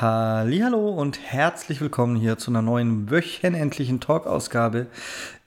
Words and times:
Hallo 0.00 0.88
und 0.88 1.20
herzlich 1.20 1.80
willkommen 1.80 2.16
hier 2.16 2.36
zu 2.36 2.50
einer 2.50 2.62
neuen 2.62 3.12
wöchentlichen 3.12 4.00
Talk-Ausgabe 4.00 4.88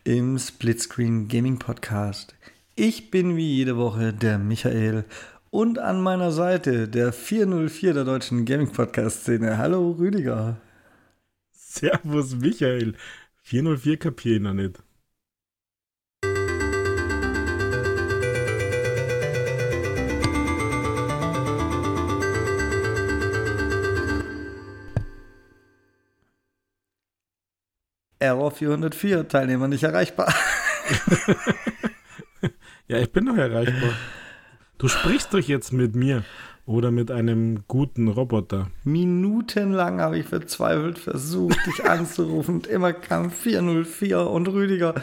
im 0.05 0.39
Splitscreen 0.39 1.27
Gaming 1.27 1.59
Podcast. 1.59 2.33
Ich 2.73 3.11
bin 3.11 3.35
wie 3.35 3.55
jede 3.57 3.75
Woche 3.75 4.13
der 4.13 4.37
Michael 4.37 5.03
und 5.49 5.79
an 5.79 6.01
meiner 6.01 6.31
Seite 6.31 6.87
der 6.87 7.11
404 7.11 7.93
der 7.93 8.05
deutschen 8.05 8.45
Gaming 8.45 8.71
Podcast 8.71 9.23
Szene. 9.23 9.57
Hallo 9.57 9.91
Rüdiger. 9.91 10.55
Servus 11.51 12.33
Michael. 12.35 12.93
404 13.43 13.97
kapiere 13.97 14.35
ich 14.35 14.41
noch 14.41 14.53
nicht. 14.53 14.81
Error 28.19 28.51
404, 28.51 29.27
Teilnehmer 29.27 29.67
nicht 29.67 29.83
erreichbar. 29.83 30.33
ja, 32.87 32.97
ich 32.97 33.11
bin 33.11 33.25
noch 33.25 33.37
erreichbar. 33.37 33.93
Du 34.77 34.87
sprichst 34.87 35.33
doch 35.33 35.39
jetzt 35.39 35.73
mit 35.73 35.95
mir 35.95 36.23
oder 36.65 36.91
mit 36.91 37.11
einem 37.11 37.63
guten 37.67 38.09
Roboter. 38.09 38.69
Minutenlang 38.83 40.01
habe 40.01 40.19
ich 40.19 40.27
verzweifelt 40.27 40.99
versucht, 40.99 41.57
dich 41.65 41.89
anzurufen 41.89 42.55
und 42.55 42.67
immer 42.67 42.93
kam 42.93 43.31
404 43.31 44.27
und 44.27 44.47
Rüdiger. 44.49 44.95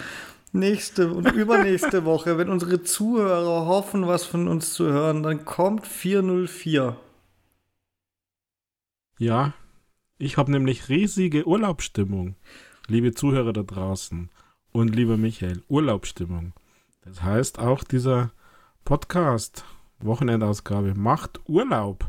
Nächste 0.52 1.12
und 1.12 1.32
übernächste 1.32 2.04
Woche, 2.04 2.38
wenn 2.38 2.48
unsere 2.48 2.82
Zuhörer 2.82 3.66
hoffen, 3.66 4.06
was 4.06 4.24
von 4.24 4.46
uns 4.46 4.72
zu 4.72 4.84
hören, 4.84 5.24
dann 5.24 5.44
kommt 5.44 5.86
404. 5.86 6.96
Ja, 9.18 9.52
ich 10.18 10.36
habe 10.36 10.52
nämlich 10.52 10.88
riesige 10.88 11.48
Urlaubsstimmung 11.48 12.36
liebe 12.88 13.14
Zuhörer 13.14 13.52
da 13.52 13.62
draußen 13.62 14.30
und 14.72 14.94
lieber 14.94 15.16
Michael, 15.16 15.62
Urlaubsstimmung. 15.68 16.52
Das 17.02 17.22
heißt, 17.22 17.58
auch 17.58 17.84
dieser 17.84 18.30
Podcast, 18.84 19.64
Wochenendausgabe, 20.00 20.94
macht 20.94 21.40
Urlaub. 21.46 22.04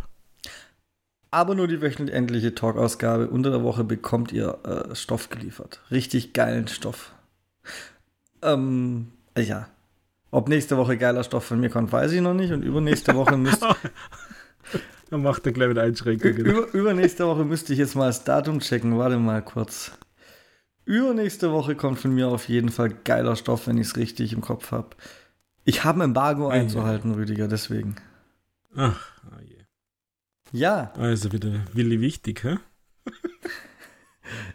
Aber 1.32 1.54
nur 1.54 1.68
die 1.68 1.82
wöchentliche 1.82 2.56
Talkausgabe. 2.56 3.30
Unter 3.30 3.52
der 3.52 3.64
Woche 3.64 3.84
bekommt 3.84 4.32
ihr 4.32 4.58
äh, 4.64 4.96
Stoff 4.96 5.30
geliefert. 5.30 5.82
Richtig 5.92 6.34
geilen 6.34 6.68
Stoff. 6.68 7.14
Ähm, 8.42 9.12
ja. 9.38 9.68
Ob 10.32 10.48
nächste 10.50 10.78
Woche 10.78 10.98
geiler 10.98 11.24
Stoff 11.24 11.46
von 11.46 11.60
mir 11.60 11.70
kommt, 11.70 11.92
weiß 11.92 12.14
ich 12.14 12.22
noch 12.22 12.34
nicht. 12.34 12.54
Und 12.54 12.64
übernächste 12.64 13.16
Woche 13.16 13.38
müsst. 13.38 13.66
Dann 15.10 15.22
macht 15.24 15.46
er 15.46 15.52
gleich 15.52 15.68
mit 15.68 15.78
Einschränkungen. 15.78 16.38
Über, 16.38 16.74
übernächste 16.74 17.28
Woche 17.28 17.44
müsste 17.44 17.74
ich 17.74 17.80
jetzt 17.80 17.96
mal 17.96 18.08
das 18.08 18.24
Datum 18.24 18.60
checken. 18.60 18.98
Warte 18.98 19.18
mal 19.18 19.42
kurz. 19.42 19.92
Übernächste 20.86 21.52
Woche 21.52 21.76
kommt 21.76 22.00
von 22.00 22.14
mir 22.14 22.28
auf 22.28 22.48
jeden 22.48 22.70
Fall 22.70 22.90
geiler 22.90 23.36
Stoff, 23.36 23.68
wenn 23.68 23.78
ich 23.78 23.88
es 23.88 23.98
richtig 23.98 24.34
im 24.34 24.42
Kopf 24.42 24.72
habe. 24.72 24.96
Ich 25.64 25.84
habe 25.84 26.00
ein 26.00 26.10
Embargo 26.10 26.52
hey, 26.52 26.62
einzuhalten, 26.62 27.12
ja. 27.12 27.18
Rüdiger, 27.18 27.48
deswegen. 27.48 27.96
Ach, 28.76 29.12
oh 29.26 29.42
je. 29.42 29.58
Ja. 30.52 30.94
Also 30.96 31.32
wieder 31.32 31.66
Willi 31.74 32.02
wichtig, 32.02 32.44
hä? 32.44 32.58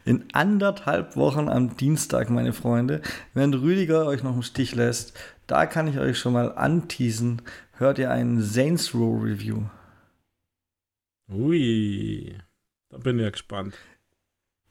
In 0.05 0.25
anderthalb 0.33 1.17
Wochen 1.17 1.49
am 1.49 1.77
Dienstag, 1.77 2.31
meine 2.31 2.53
Freunde, 2.53 3.03
wenn 3.35 3.55
Rüdiger 3.55 4.07
euch 4.07 4.23
noch 4.23 4.35
im 4.35 4.43
Stich 4.43 4.75
lässt, 4.75 5.19
da 5.47 5.67
kann 5.67 5.89
ich 5.89 5.99
euch 5.99 6.19
schon 6.19 6.33
mal 6.33 6.53
anteasen, 6.55 7.43
hört 7.73 7.99
ihr 7.99 8.11
einen 8.11 8.43
Saints 8.43 8.95
Row 8.95 9.23
Review. 9.23 9.63
Ui, 11.29 12.37
da 12.89 12.99
bin 12.99 13.19
ich 13.19 13.25
ja 13.25 13.31
gespannt. 13.31 13.75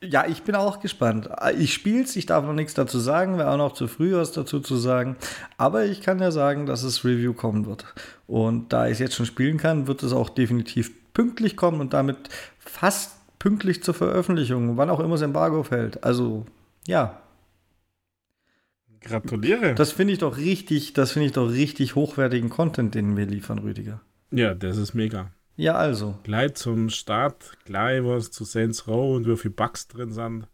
Ja, 0.01 0.25
ich 0.25 0.43
bin 0.43 0.55
auch 0.55 0.79
gespannt. 0.79 1.29
Ich 1.57 1.73
spiele 1.73 2.03
es, 2.03 2.15
ich 2.15 2.25
darf 2.25 2.45
noch 2.45 2.53
nichts 2.53 2.73
dazu 2.73 2.99
sagen, 2.99 3.37
wäre 3.37 3.51
auch 3.51 3.57
noch 3.57 3.73
zu 3.73 3.87
früh, 3.87 4.13
was 4.13 4.31
dazu 4.31 4.61
zu 4.61 4.77
sagen. 4.77 5.17
Aber 5.57 5.85
ich 5.85 6.01
kann 6.01 6.19
ja 6.19 6.31
sagen, 6.31 6.65
dass 6.65 6.83
es 6.83 7.03
Review 7.03 7.33
kommen 7.33 7.65
wird. 7.65 7.85
Und 8.25 8.71
da 8.71 8.85
ich 8.85 8.93
es 8.93 8.99
jetzt 8.99 9.15
schon 9.15 9.25
spielen 9.25 9.57
kann, 9.57 9.87
wird 9.87 10.01
es 10.03 10.13
auch 10.13 10.29
definitiv 10.29 10.91
pünktlich 11.13 11.57
kommen 11.57 11.81
und 11.81 11.93
damit 11.93 12.17
fast 12.59 13.11
pünktlich 13.39 13.83
zur 13.83 13.93
Veröffentlichung, 13.93 14.77
wann 14.77 14.89
auch 14.89 15.01
immer 15.01 15.15
das 15.15 15.21
Embargo 15.21 15.63
fällt. 15.63 16.03
Also, 16.03 16.45
ja. 16.87 17.21
Gratuliere. 19.01 19.75
Das 19.75 19.91
finde 19.91 20.13
ich 20.13 20.19
doch 20.19 20.37
richtig, 20.37 20.93
das 20.93 21.11
finde 21.11 21.27
ich 21.27 21.31
doch 21.33 21.49
richtig 21.49 21.95
hochwertigen 21.95 22.49
Content, 22.49 22.95
den 22.95 23.17
wir 23.17 23.25
liefern, 23.25 23.59
Rüdiger. 23.59 24.01
Ja, 24.31 24.53
das 24.53 24.77
ist 24.77 24.93
mega. 24.93 25.31
Ja, 25.59 25.73
also. 25.73 26.17
Gleich 26.23 26.53
zum 26.53 26.89
Start, 26.89 27.57
gleich 27.65 28.01
was 28.01 28.31
zu 28.31 28.45
Saints 28.45 28.87
Row 28.87 29.17
und 29.17 29.27
wie 29.27 29.35
viele 29.35 29.53
Bugs 29.53 29.89
drin 29.89 30.13
sind. 30.13 30.47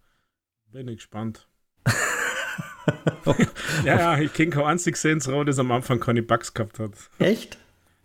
Bin 0.72 0.88
ich 0.88 0.96
gespannt. 0.96 1.48
ja, 3.86 3.98
ja, 3.98 4.18
ich 4.18 4.34
kenne 4.34 4.50
kein 4.50 4.64
einziges 4.64 5.04
Saints 5.04 5.30
Row, 5.30 5.46
das 5.46 5.60
am 5.60 5.72
Anfang 5.72 6.00
keine 6.00 6.24
Bugs 6.24 6.56
gehabt 6.56 6.80
hat. 6.80 6.94
Echt? 7.20 7.60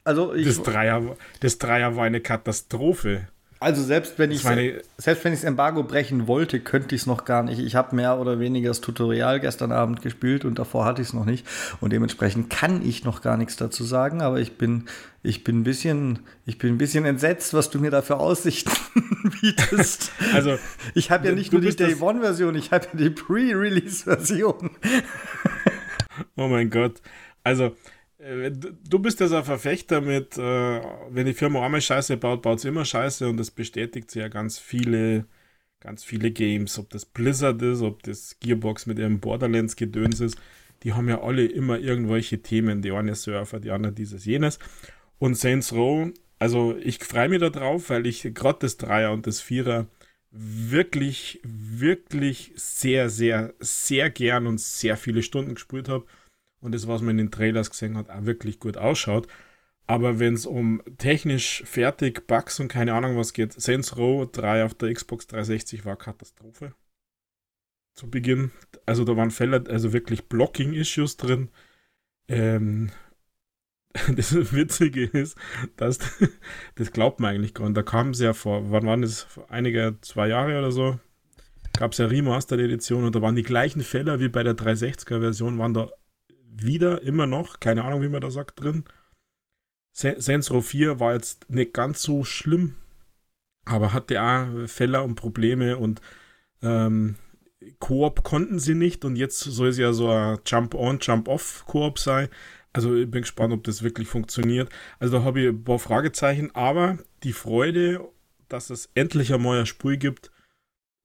Also 0.04 0.34
ich, 0.34 0.46
das, 0.46 0.62
Dreier, 0.62 1.16
das 1.40 1.56
Dreier 1.56 1.96
war 1.96 2.04
eine 2.04 2.20
Katastrophe. 2.20 3.28
Also 3.62 3.82
selbst 3.82 4.18
wenn 4.18 4.30
ich 4.30 4.40
selbst 4.40 5.22
wenn 5.22 5.34
ich 5.34 5.40
das 5.40 5.44
Embargo 5.44 5.82
brechen 5.82 6.26
wollte, 6.26 6.60
könnte 6.60 6.94
ich 6.94 7.02
es 7.02 7.06
noch 7.06 7.26
gar 7.26 7.42
nicht. 7.42 7.58
Ich 7.58 7.74
habe 7.74 7.94
mehr 7.94 8.18
oder 8.18 8.40
weniger 8.40 8.68
das 8.68 8.80
Tutorial 8.80 9.38
gestern 9.38 9.70
Abend 9.70 10.00
gespielt 10.00 10.46
und 10.46 10.58
davor 10.58 10.86
hatte 10.86 11.02
ich 11.02 11.08
es 11.08 11.14
noch 11.14 11.26
nicht 11.26 11.46
und 11.82 11.92
dementsprechend 11.92 12.48
kann 12.48 12.80
ich 12.82 13.04
noch 13.04 13.20
gar 13.20 13.36
nichts 13.36 13.56
dazu 13.56 13.84
sagen. 13.84 14.22
Aber 14.22 14.40
ich 14.40 14.56
bin 14.56 14.86
ich 15.22 15.44
bin 15.44 15.60
ein 15.60 15.64
bisschen 15.64 16.20
ich 16.46 16.56
bin 16.56 16.72
ein 16.72 16.78
bisschen 16.78 17.04
entsetzt, 17.04 17.52
was 17.52 17.68
du 17.68 17.78
mir 17.80 17.90
da 17.90 18.00
für 18.00 18.16
Aussichten 18.16 18.72
bietest. 19.42 20.10
Also 20.32 20.58
ich 20.94 21.10
habe 21.10 21.28
ja 21.28 21.34
nicht 21.34 21.52
nur 21.52 21.60
die 21.60 21.76
Day 21.76 21.96
One 22.00 22.22
Version, 22.22 22.54
ich 22.54 22.72
habe 22.72 22.86
ja 22.86 22.98
die 22.98 23.10
Pre-Release 23.10 24.04
Version. 24.04 24.70
oh 26.36 26.48
mein 26.48 26.70
Gott. 26.70 27.02
Also 27.44 27.76
du 28.20 28.98
bist 28.98 29.20
ja 29.20 29.28
so 29.28 29.36
ein 29.36 29.44
Verfechter 29.44 30.00
mit, 30.00 30.36
äh, 30.36 30.80
wenn 31.10 31.26
die 31.26 31.34
Firma 31.34 31.64
einmal 31.64 31.80
Scheiße 31.80 32.16
baut, 32.18 32.42
baut 32.42 32.60
sie 32.60 32.68
immer 32.68 32.84
Scheiße 32.84 33.28
und 33.28 33.38
das 33.38 33.50
bestätigt 33.50 34.10
sie 34.10 34.20
ja 34.20 34.28
ganz 34.28 34.58
viele, 34.58 35.26
ganz 35.80 36.04
viele 36.04 36.30
Games. 36.30 36.78
Ob 36.78 36.90
das 36.90 37.06
Blizzard 37.06 37.62
ist, 37.62 37.80
ob 37.80 38.02
das 38.02 38.38
Gearbox 38.40 38.86
mit 38.86 38.98
ihrem 38.98 39.20
Borderlands-Gedöns 39.20 40.20
ist, 40.20 40.38
die 40.82 40.92
haben 40.92 41.08
ja 41.08 41.22
alle 41.22 41.46
immer 41.46 41.78
irgendwelche 41.78 42.42
Themen. 42.42 42.82
Die 42.82 42.92
eine 42.92 43.14
Surfer, 43.14 43.58
die 43.58 43.70
andere 43.70 43.92
dieses, 43.92 44.24
jenes. 44.26 44.58
Und 45.18 45.36
Saints 45.36 45.72
Row, 45.72 46.10
also 46.38 46.76
ich 46.76 46.98
freue 47.02 47.28
mich 47.28 47.40
da 47.40 47.50
drauf, 47.50 47.90
weil 47.90 48.06
ich 48.06 48.22
gerade 48.34 48.58
das 48.60 48.76
Dreier 48.76 49.12
und 49.12 49.26
das 49.26 49.40
Vierer 49.40 49.86
wirklich, 50.30 51.40
wirklich 51.42 52.52
sehr, 52.54 53.08
sehr, 53.08 53.54
sehr 53.60 54.10
gern 54.10 54.46
und 54.46 54.60
sehr 54.60 54.96
viele 54.96 55.22
Stunden 55.22 55.54
gespielt 55.54 55.88
habe 55.88 56.04
und 56.60 56.74
das, 56.74 56.86
was 56.86 57.00
man 57.00 57.12
in 57.12 57.26
den 57.26 57.30
Trailers 57.30 57.70
gesehen 57.70 57.96
hat, 57.96 58.10
auch 58.10 58.24
wirklich 58.24 58.60
gut 58.60 58.76
ausschaut. 58.76 59.26
Aber 59.86 60.20
wenn 60.20 60.34
es 60.34 60.46
um 60.46 60.82
technisch 60.98 61.64
fertig, 61.66 62.26
Bugs 62.28 62.60
und 62.60 62.68
keine 62.68 62.94
Ahnung 62.94 63.16
was 63.16 63.32
geht, 63.32 63.52
Saints 63.52 63.96
Row 63.96 64.30
3 64.30 64.64
auf 64.64 64.74
der 64.74 64.94
Xbox 64.94 65.26
360 65.26 65.84
war 65.84 65.96
Katastrophe. 65.96 66.74
Zu 67.94 68.08
Beginn. 68.08 68.52
Also 68.86 69.04
da 69.04 69.16
waren 69.16 69.32
Fälle, 69.32 69.64
also 69.68 69.92
wirklich 69.92 70.28
Blocking-Issues 70.28 71.16
drin. 71.16 71.50
Ähm, 72.28 72.90
das 74.14 74.32
Witzige 74.52 75.04
ist, 75.06 75.36
dass 75.76 75.98
das 76.76 76.92
glaubt 76.92 77.18
man 77.18 77.34
eigentlich 77.34 77.54
gar 77.54 77.64
nicht. 77.64 77.76
Da 77.76 77.82
kam 77.82 78.10
es 78.10 78.20
ja 78.20 78.32
vor, 78.32 78.70
wann 78.70 78.86
waren 78.86 79.02
das? 79.02 79.22
Vor 79.22 79.50
einige, 79.50 79.98
zwei 80.02 80.28
Jahre 80.28 80.56
oder 80.58 80.70
so, 80.70 81.00
gab 81.76 81.92
es 81.92 81.98
ja 81.98 82.06
Remastered-Edition 82.06 83.04
und 83.04 83.14
da 83.16 83.22
waren 83.22 83.34
die 83.34 83.42
gleichen 83.42 83.82
Fälle 83.82 84.20
wie 84.20 84.28
bei 84.28 84.44
der 84.44 84.54
360er-Version, 84.54 85.58
waren 85.58 85.74
da 85.74 85.90
wieder, 86.52 87.02
immer 87.02 87.26
noch, 87.26 87.60
keine 87.60 87.84
Ahnung, 87.84 88.02
wie 88.02 88.08
man 88.08 88.20
da 88.20 88.30
sagt, 88.30 88.60
drin. 88.60 88.84
Saints 89.92 90.50
Row 90.50 90.64
4 90.64 91.00
war 91.00 91.14
jetzt 91.14 91.50
nicht 91.50 91.74
ganz 91.74 92.02
so 92.02 92.24
schlimm, 92.24 92.76
aber 93.64 93.92
hatte 93.92 94.22
auch 94.22 94.68
Fälle 94.68 95.02
und 95.02 95.16
Probleme 95.16 95.76
und 95.76 96.00
ähm, 96.62 97.16
Koop 97.78 98.22
konnten 98.22 98.58
sie 98.58 98.74
nicht 98.74 99.04
und 99.04 99.16
jetzt 99.16 99.40
soll 99.40 99.68
es 99.68 99.78
ja 99.78 99.92
so 99.92 100.10
ein 100.10 100.38
Jump-on, 100.46 100.98
Jump-off-Koop 101.00 101.98
sein. 101.98 102.28
Also 102.72 102.94
ich 102.94 103.10
bin 103.10 103.22
gespannt, 103.22 103.52
ob 103.52 103.64
das 103.64 103.82
wirklich 103.82 104.08
funktioniert. 104.08 104.70
Also 104.98 105.18
da 105.18 105.24
habe 105.24 105.40
ich 105.40 105.48
ein 105.48 105.64
paar 105.64 105.78
Fragezeichen, 105.78 106.54
aber 106.54 106.98
die 107.22 107.32
Freude, 107.32 108.08
dass 108.48 108.70
es 108.70 108.90
endlich 108.94 109.34
einmal 109.34 109.60
ein 109.60 109.66
Spiel 109.66 109.96
gibt, 109.96 110.30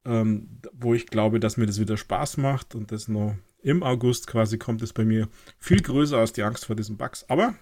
ähm, 0.05 0.61
wo 0.73 0.93
ich 0.93 1.07
glaube, 1.07 1.39
dass 1.39 1.57
mir 1.57 1.65
das 1.65 1.79
wieder 1.79 1.97
Spaß 1.97 2.37
macht 2.37 2.75
und 2.75 2.91
das 2.91 3.07
noch 3.07 3.35
im 3.65 3.81
August 3.81 4.27
quasi 4.27 4.59
kommt 4.59 4.83
es 4.83 4.93
bei 4.93 5.03
mir 5.03 5.27
viel 5.57 5.81
größer 5.81 6.19
als 6.19 6.33
die 6.33 6.43
Angst 6.43 6.67
vor 6.67 6.75
diesen 6.75 6.97
Bugs. 6.97 7.25
Aber 7.29 7.55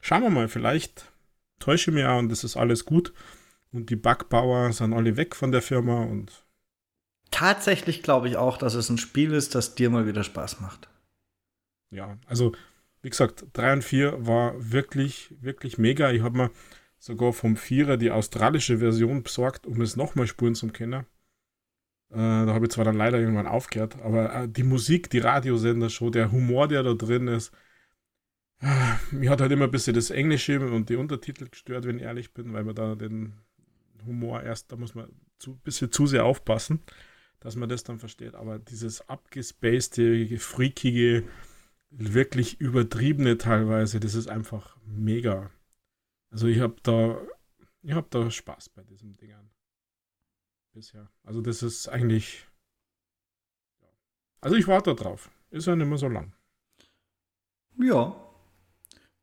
schauen 0.00 0.22
wir 0.22 0.30
mal, 0.30 0.48
vielleicht 0.48 1.12
täusche 1.60 1.90
ich 1.90 1.94
mich 1.94 2.04
auch 2.04 2.18
und 2.18 2.28
das 2.28 2.42
ist 2.42 2.56
alles 2.56 2.84
gut. 2.84 3.12
Und 3.70 3.88
die 3.88 3.96
Bugbauer 3.96 4.72
sind 4.72 4.92
alle 4.92 5.16
weg 5.16 5.36
von 5.36 5.52
der 5.52 5.62
Firma 5.62 6.02
und. 6.02 6.44
Tatsächlich 7.30 8.02
glaube 8.02 8.28
ich 8.28 8.36
auch, 8.36 8.58
dass 8.58 8.74
es 8.74 8.90
ein 8.90 8.98
Spiel 8.98 9.32
ist, 9.32 9.54
das 9.54 9.76
dir 9.76 9.90
mal 9.90 10.06
wieder 10.06 10.24
Spaß 10.24 10.60
macht. 10.60 10.88
Ja, 11.90 12.18
also 12.26 12.52
wie 13.00 13.10
gesagt, 13.10 13.46
3 13.52 13.74
und 13.74 13.84
4 13.84 14.26
war 14.26 14.54
wirklich, 14.58 15.34
wirklich 15.40 15.78
mega. 15.78 16.10
Ich 16.10 16.22
habe 16.22 16.36
mir 16.36 16.50
sogar 16.98 17.32
vom 17.32 17.56
Vierer 17.56 17.96
die 17.96 18.10
australische 18.10 18.78
Version 18.78 19.22
besorgt, 19.22 19.66
um 19.68 19.80
es 19.80 19.94
nochmal 19.94 20.26
spuren 20.26 20.56
zu 20.56 20.66
können. 20.68 21.06
Äh, 22.12 22.16
da 22.16 22.52
habe 22.52 22.66
ich 22.66 22.72
zwar 22.72 22.84
dann 22.84 22.96
leider 22.96 23.18
irgendwann 23.18 23.46
aufgehört, 23.46 23.96
aber 24.02 24.34
äh, 24.34 24.48
die 24.48 24.64
Musik, 24.64 25.08
die 25.08 25.20
Radiosender 25.20 25.88
schon, 25.88 26.12
der 26.12 26.30
Humor, 26.30 26.68
der 26.68 26.82
da 26.82 26.92
drin 26.92 27.26
ist, 27.26 27.52
äh, 28.60 28.66
mir 29.10 29.30
hat 29.30 29.40
halt 29.40 29.50
immer 29.50 29.64
ein 29.64 29.70
bisschen 29.70 29.94
das 29.94 30.10
Englische 30.10 30.60
und 30.60 30.90
die 30.90 30.96
Untertitel 30.96 31.48
gestört, 31.48 31.86
wenn 31.86 31.96
ich 31.96 32.02
ehrlich 32.02 32.34
bin, 32.34 32.52
weil 32.52 32.64
man 32.64 32.74
da 32.74 32.94
den 32.96 33.32
Humor 34.04 34.42
erst, 34.42 34.70
da 34.70 34.76
muss 34.76 34.94
man 34.94 35.06
ein 35.46 35.60
bisschen 35.64 35.90
zu 35.90 36.06
sehr 36.06 36.26
aufpassen, 36.26 36.80
dass 37.40 37.56
man 37.56 37.70
das 37.70 37.82
dann 37.82 37.98
versteht. 37.98 38.34
Aber 38.34 38.58
dieses 38.58 39.08
abgespacede, 39.08 40.38
freakige, 40.38 41.24
wirklich 41.90 42.60
übertriebene 42.60 43.38
teilweise, 43.38 44.00
das 44.00 44.14
ist 44.14 44.28
einfach 44.28 44.76
mega. 44.84 45.50
Also 46.30 46.46
ich 46.46 46.60
habe 46.60 46.76
da, 46.82 47.18
ich 47.82 47.92
habe 47.92 48.06
da 48.10 48.30
Spaß 48.30 48.68
bei 48.70 48.82
diesen 48.84 49.16
Dingern. 49.16 49.51
Bisher. 50.72 51.08
Also 51.22 51.42
das 51.42 51.62
ist 51.62 51.88
eigentlich, 51.88 52.46
also 54.40 54.56
ich 54.56 54.66
warte 54.66 54.94
drauf. 54.94 55.30
Ist 55.50 55.66
ja 55.66 55.76
nicht 55.76 55.86
mehr 55.86 55.98
so 55.98 56.08
lang. 56.08 56.32
Ja. 57.78 58.16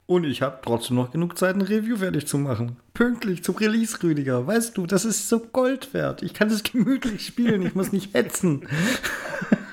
Und 0.06 0.24
ich 0.26 0.42
habe 0.42 0.60
trotzdem 0.64 0.98
noch 0.98 1.12
genug 1.12 1.38
Zeit, 1.38 1.56
ein 1.56 1.62
Review 1.62 1.98
fertig 1.98 2.28
zu 2.28 2.38
machen. 2.38 2.78
Pünktlich 2.94 3.44
zum 3.44 3.56
Release, 3.56 4.02
Rüdiger. 4.02 4.46
Weißt 4.46 4.78
du, 4.78 4.86
das 4.86 5.06
ist 5.06 5.30
so 5.30 5.40
Gold 5.40 5.94
wert. 5.94 6.22
Ich 6.22 6.34
kann 6.34 6.50
es 6.50 6.64
gemütlich 6.72 7.26
spielen. 7.26 7.64
Ich 7.64 7.74
muss 7.74 7.92
nicht 7.92 8.14
hetzen. 8.14 8.68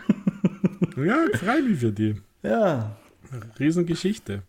ja, 0.96 1.26
frei 1.34 1.60
mich 1.60 1.80
für 1.80 1.92
die. 1.92 2.20
Ja. 2.42 2.96
Riesengeschichte. 3.58 4.42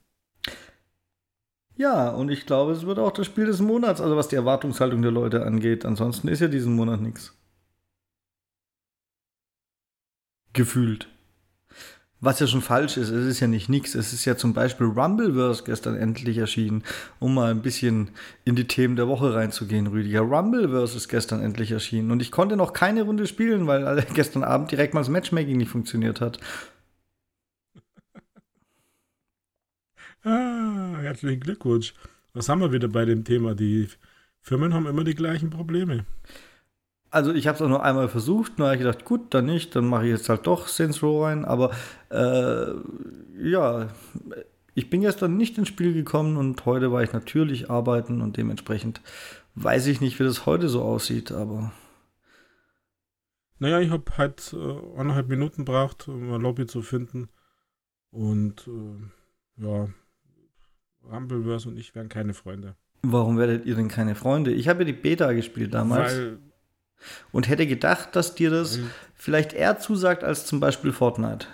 Ja, 1.78 2.10
und 2.10 2.30
ich 2.30 2.46
glaube, 2.48 2.72
es 2.72 2.86
wird 2.88 2.98
auch 3.00 3.12
das 3.12 3.28
Spiel 3.28 3.46
des 3.46 3.62
Monats, 3.62 4.02
also 4.02 4.18
was 4.18 4.28
die 4.28 4.36
Erwartungshaltung 4.36 5.02
der 5.04 5.12
Leute 5.12 5.46
angeht. 5.46 5.86
Ansonsten 5.86 6.28
ist 6.28 6.40
ja 6.40 6.48
diesen 6.48 6.76
Monat 6.76 7.02
nichts. 7.02 7.34
Gefühlt. 10.54 11.08
Was 12.20 12.40
ja 12.40 12.48
schon 12.48 12.64
falsch 12.64 12.98
ist, 12.98 13.10
es 13.10 13.28
ist 13.28 13.40
ja 13.42 13.48
nicht 13.48 13.70
nichts. 13.70 13.94
Es 13.94 14.12
ist 14.12 14.26
ja 14.26 14.36
zum 14.36 14.54
Beispiel 14.54 14.88
Rumbleverse 14.88 15.64
gestern 15.66 15.96
endlich 15.96 16.40
erschienen, 16.40 16.84
um 17.20 17.36
mal 17.36 17.52
ein 17.52 17.62
bisschen 17.62 18.10
in 18.44 18.56
die 18.56 18.66
Themen 18.68 18.96
der 18.96 19.08
Woche 19.08 19.36
reinzugehen, 19.36 19.86
Rüdiger. 19.86 20.22
Rumbleverse 20.22 20.98
ist 20.98 21.10
gestern 21.10 21.44
endlich 21.44 21.72
erschienen 21.72 22.10
und 22.10 22.24
ich 22.24 22.32
konnte 22.32 22.58
noch 22.58 22.74
keine 22.74 23.04
Runde 23.04 23.28
spielen, 23.28 23.68
weil 23.68 24.04
gestern 24.16 24.44
Abend 24.44 24.72
direkt 24.72 24.96
mal 24.96 25.02
das 25.02 25.10
Matchmaking 25.10 25.58
nicht 25.58 25.70
funktioniert 25.70 26.20
hat. 26.20 26.40
Ah, 30.24 30.98
herzlichen 31.00 31.40
Glückwunsch. 31.40 31.94
Was 32.34 32.50
haben 32.50 32.62
wir 32.62 32.72
wieder 32.72 32.88
bei 32.88 33.06
dem 33.06 33.24
Thema? 33.24 33.56
Die 33.56 33.88
Firmen 34.42 34.74
haben 34.74 34.88
immer 34.88 35.04
die 35.04 35.16
gleichen 35.16 35.50
Probleme. 35.50 36.06
Also 37.10 37.34
ich 37.34 37.48
habe 37.48 37.56
es 37.56 37.62
auch 37.62 37.70
nur 37.70 37.84
einmal 37.84 38.10
versucht, 38.10 38.58
nur 38.58 38.68
habe 38.68 38.76
ich 38.76 38.82
gedacht, 38.84 39.06
gut, 39.06 39.34
dann 39.34 39.46
nicht, 39.46 39.76
dann 39.76 39.88
mache 39.88 40.06
ich 40.06 40.12
jetzt 40.12 40.30
halt 40.30 40.46
doch 40.46 40.68
Saints 40.68 41.02
Row 41.02 41.24
rein. 41.24 41.46
Aber 41.46 41.72
äh, 42.10 42.74
ja, 43.42 43.90
ich 44.74 44.90
bin 44.90 45.02
gestern 45.02 45.38
nicht 45.38 45.58
ins 45.58 45.70
Spiel 45.70 45.94
gekommen 45.94 46.38
und 46.38 46.66
heute 46.66 46.92
war 46.92 47.04
ich 47.04 47.14
natürlich 47.14 47.70
arbeiten 47.70 48.22
und 48.22 48.38
dementsprechend 48.38 49.02
weiß 49.56 49.88
ich 49.88 50.02
nicht, 50.02 50.20
wie 50.20 50.24
das 50.24 50.46
heute 50.46 50.70
so 50.70 50.82
aussieht, 50.84 51.32
aber. 51.32 51.72
Naja, 53.60 53.80
ich 53.80 53.90
habe 53.90 54.18
halt 54.18 54.54
äh, 54.54 55.00
eineinhalb 55.00 55.30
Minuten 55.30 55.66
braucht, 55.66 56.08
um 56.08 56.32
ein 56.32 56.42
Lobby 56.42 56.68
zu 56.68 56.82
finden. 56.84 57.30
Und 58.12 58.68
äh, 58.68 59.64
ja, 59.66 59.90
Rumbleverse 61.12 61.70
und 61.70 61.78
ich 61.78 61.96
wären 61.96 62.10
keine 62.10 62.34
Freunde. 62.34 62.76
Warum 63.02 63.38
werdet 63.38 63.66
ihr 63.66 63.76
denn 63.76 63.88
keine 63.88 64.16
Freunde? 64.16 64.52
Ich 64.52 64.68
habe 64.68 64.80
ja 64.80 64.86
die 64.86 64.94
Beta 64.94 65.34
gespielt 65.34 65.74
damals. 65.74 66.14
Weil, 66.14 66.40
und 67.32 67.48
hätte 67.48 67.68
gedacht, 67.68 68.16
dass 68.16 68.36
dir 68.36 68.50
das 68.50 68.80
vielleicht 69.14 69.54
eher 69.54 69.80
zusagt 69.80 70.24
als 70.24 70.46
zum 70.46 70.60
Beispiel 70.60 70.92
Fortnite. 70.92 71.48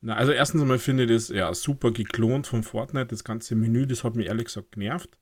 Na, 0.00 0.14
also 0.14 0.30
erstens 0.30 0.62
einmal 0.62 0.78
finde 0.78 1.04
ich 1.04 1.10
das 1.10 1.28
ja 1.28 1.52
super 1.54 1.90
geklont 1.90 2.46
von 2.46 2.62
Fortnite. 2.62 3.08
Das 3.08 3.24
ganze 3.24 3.56
Menü, 3.56 3.86
das 3.86 4.04
hat 4.04 4.14
mich 4.14 4.26
ehrlich 4.26 4.46
gesagt 4.46 4.72
genervt. 4.72 5.18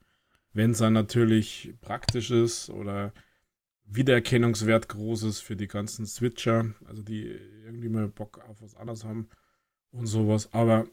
Wenn 0.52 0.72
es 0.72 0.78
dann 0.78 0.92
natürlich 0.92 1.74
praktisch 1.80 2.30
ist 2.30 2.68
oder 2.70 3.12
Wiedererkennungswert 3.84 4.88
groß 4.88 5.22
ist 5.24 5.40
für 5.40 5.56
die 5.56 5.68
ganzen 5.68 6.06
Switcher, 6.06 6.74
also 6.86 7.02
die 7.02 7.26
irgendwie 7.64 7.88
mal 7.88 8.08
Bock 8.08 8.42
auf 8.48 8.60
was 8.60 8.74
anderes 8.74 9.04
haben 9.04 9.28
und 9.92 10.06
sowas. 10.06 10.52
Aber 10.52 10.86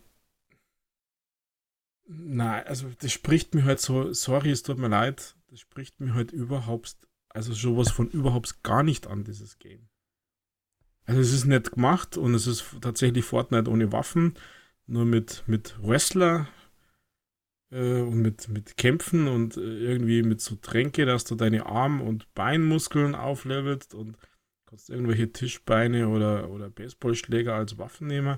Nein, 2.06 2.64
also 2.68 2.90
das 3.00 3.12
spricht 3.12 3.56
mir 3.56 3.64
halt 3.64 3.80
so, 3.80 4.12
sorry, 4.14 4.52
es 4.52 4.64
tut 4.64 4.78
mir 4.78 4.90
leid, 4.90 5.36
das 5.48 5.60
spricht 5.60 6.00
mir 6.00 6.14
halt 6.14 6.32
überhaupt, 6.32 6.98
also 7.30 7.54
sowas 7.54 7.92
von 7.92 8.10
überhaupt 8.10 8.64
gar 8.64 8.84
nicht 8.84 9.08
an, 9.08 9.24
dieses 9.24 9.58
Game. 9.58 9.88
Also 11.06 11.22
es 11.22 11.34
ist 11.34 11.46
nett 11.46 11.72
gemacht 11.72 12.18
und 12.18 12.34
es 12.34 12.48
ist 12.48 12.66
tatsächlich 12.82 13.26
Fortnite 13.26 13.70
ohne 13.70 13.92
Waffen, 13.92 14.36
nur 14.86 15.06
mit, 15.06 15.44
mit 15.48 15.76
Wrestler 15.82 16.48
äh, 17.72 18.02
und 18.02 18.22
mit, 18.22 18.50
mit 18.50 18.78
Kämpfen 18.78 19.28
und 19.28 19.58
äh, 19.58 19.62
irgendwie 19.62 20.24
mit 20.24 20.42
so 20.42 20.56
Tränke, 20.56 21.06
dass 21.06 21.24
du 21.24 21.36
deine 21.36 21.66
Arm- 21.66 22.02
und 22.02 22.34
Beinmuskeln 22.34 23.16
auflevelst 23.16 23.94
und 23.94 24.18
kannst 24.66 24.90
irgendwelche 24.90 25.32
Tischbeine 25.32 26.10
oder, 26.10 26.50
oder 26.50 26.70
Baseballschläger 26.70 27.56
als 27.56 27.78
Waffen 27.78 28.08
nehmen 28.08 28.38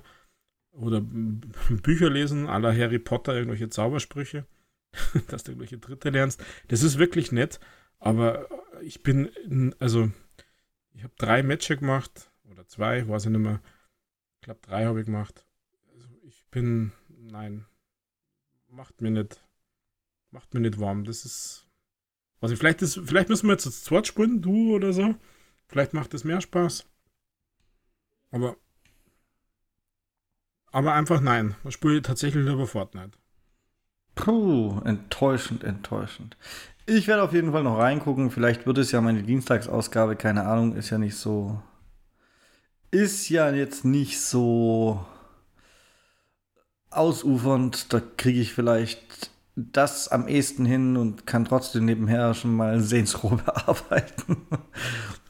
oder 0.76 1.00
Bücher 1.82 2.10
lesen, 2.10 2.46
aller 2.46 2.76
Harry 2.76 2.98
Potter, 2.98 3.34
irgendwelche 3.34 3.68
Zaubersprüche, 3.68 4.46
dass 5.28 5.44
du 5.44 5.52
irgendwelche 5.52 5.78
Dritte 5.78 6.10
lernst. 6.10 6.42
Das 6.68 6.82
ist 6.82 6.98
wirklich 6.98 7.32
nett, 7.32 7.60
aber 7.98 8.48
ich 8.82 9.02
bin, 9.02 9.74
also, 9.78 10.10
ich 10.92 11.02
habe 11.02 11.14
drei 11.18 11.42
Matches 11.42 11.78
gemacht, 11.78 12.30
oder 12.50 12.66
zwei, 12.66 13.06
weiß 13.08 13.26
ich 13.26 13.30
nicht 13.30 13.40
mehr. 13.40 13.60
Ich 14.36 14.42
glaube, 14.42 14.60
drei 14.62 14.84
habe 14.86 15.00
ich 15.00 15.06
gemacht. 15.06 15.44
Also 15.92 16.08
ich 16.22 16.44
bin, 16.50 16.92
nein, 17.08 17.66
macht 18.68 19.00
mir 19.00 19.10
nicht, 19.10 19.42
macht 20.30 20.54
mir 20.54 20.60
nicht 20.60 20.78
warm. 20.78 21.04
Das 21.04 21.24
ist, 21.24 21.66
also 22.40 22.54
vielleicht 22.56 22.82
ist, 22.82 23.00
vielleicht 23.04 23.28
müssen 23.28 23.46
wir 23.48 23.52
jetzt 23.52 23.66
das 23.66 23.82
zweit 23.82 24.06
spielen, 24.06 24.42
du 24.42 24.74
oder 24.74 24.92
so. 24.92 25.14
Vielleicht 25.68 25.94
macht 25.94 26.14
es 26.14 26.24
mehr 26.24 26.40
Spaß. 26.40 26.86
Aber 28.30 28.56
aber 30.72 30.94
einfach 30.94 31.20
nein. 31.20 31.54
Ich 31.64 31.74
spiele 31.74 32.02
tatsächlich 32.02 32.44
lieber 32.44 32.66
Fortnite. 32.66 33.18
Puh, 34.14 34.80
enttäuschend, 34.84 35.62
enttäuschend. 35.62 36.36
Ich 36.86 37.06
werde 37.06 37.22
auf 37.22 37.32
jeden 37.32 37.52
Fall 37.52 37.64
noch 37.64 37.78
reingucken. 37.78 38.30
Vielleicht 38.30 38.66
wird 38.66 38.78
es 38.78 38.92
ja 38.92 39.00
meine 39.00 39.22
Dienstagsausgabe, 39.22 40.16
keine 40.16 40.46
Ahnung, 40.46 40.74
ist 40.74 40.90
ja 40.90 40.98
nicht 40.98 41.16
so. 41.16 41.60
Ist 42.90 43.28
ja 43.28 43.50
jetzt 43.50 43.84
nicht 43.84 44.20
so 44.20 45.04
ausufernd. 46.90 47.92
Da 47.92 48.00
kriege 48.00 48.40
ich 48.40 48.52
vielleicht 48.52 49.30
das 49.56 50.08
am 50.08 50.28
ehesten 50.28 50.64
hin 50.64 50.96
und 50.96 51.26
kann 51.26 51.44
trotzdem 51.44 51.86
nebenher 51.86 52.34
schon 52.34 52.54
mal 52.54 52.80
Sehensroh 52.80 53.36
bearbeiten. 53.44 54.46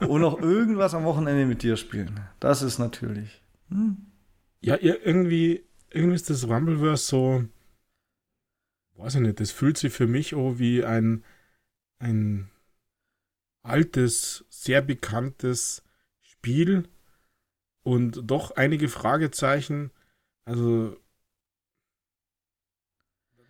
und 0.01 0.21
noch 0.21 0.41
irgendwas 0.41 0.95
am 0.95 1.05
Wochenende 1.05 1.47
mit 1.47 1.63
dir 1.63 1.77
spielen. 1.77 2.21
Das 2.39 2.63
ist 2.63 2.79
natürlich. 2.79 3.43
Hm. 3.71 3.97
Ja, 4.67 4.77
irgendwie, 4.81 5.65
irgendwie 5.91 6.17
ist 6.17 6.29
das 6.29 6.49
Rumbleverse 6.49 7.07
so, 7.07 7.45
weiß 8.97 9.15
ich 9.15 9.21
nicht, 9.21 9.39
das 9.39 9.53
fühlt 9.53 9.79
sich 9.79 9.93
für 9.93 10.09
mich 10.09 10.35
auch 10.35 10.59
wie 10.59 10.85
ein, 10.85 11.23
ein 12.01 12.51
altes, 13.63 14.45
sehr 14.49 14.83
bekanntes 14.83 15.83
Spiel 16.21 16.89
und 17.83 18.23
doch 18.31 18.53
einige 18.53 18.89
Fragezeichen. 18.89 19.93
Also 20.45 20.97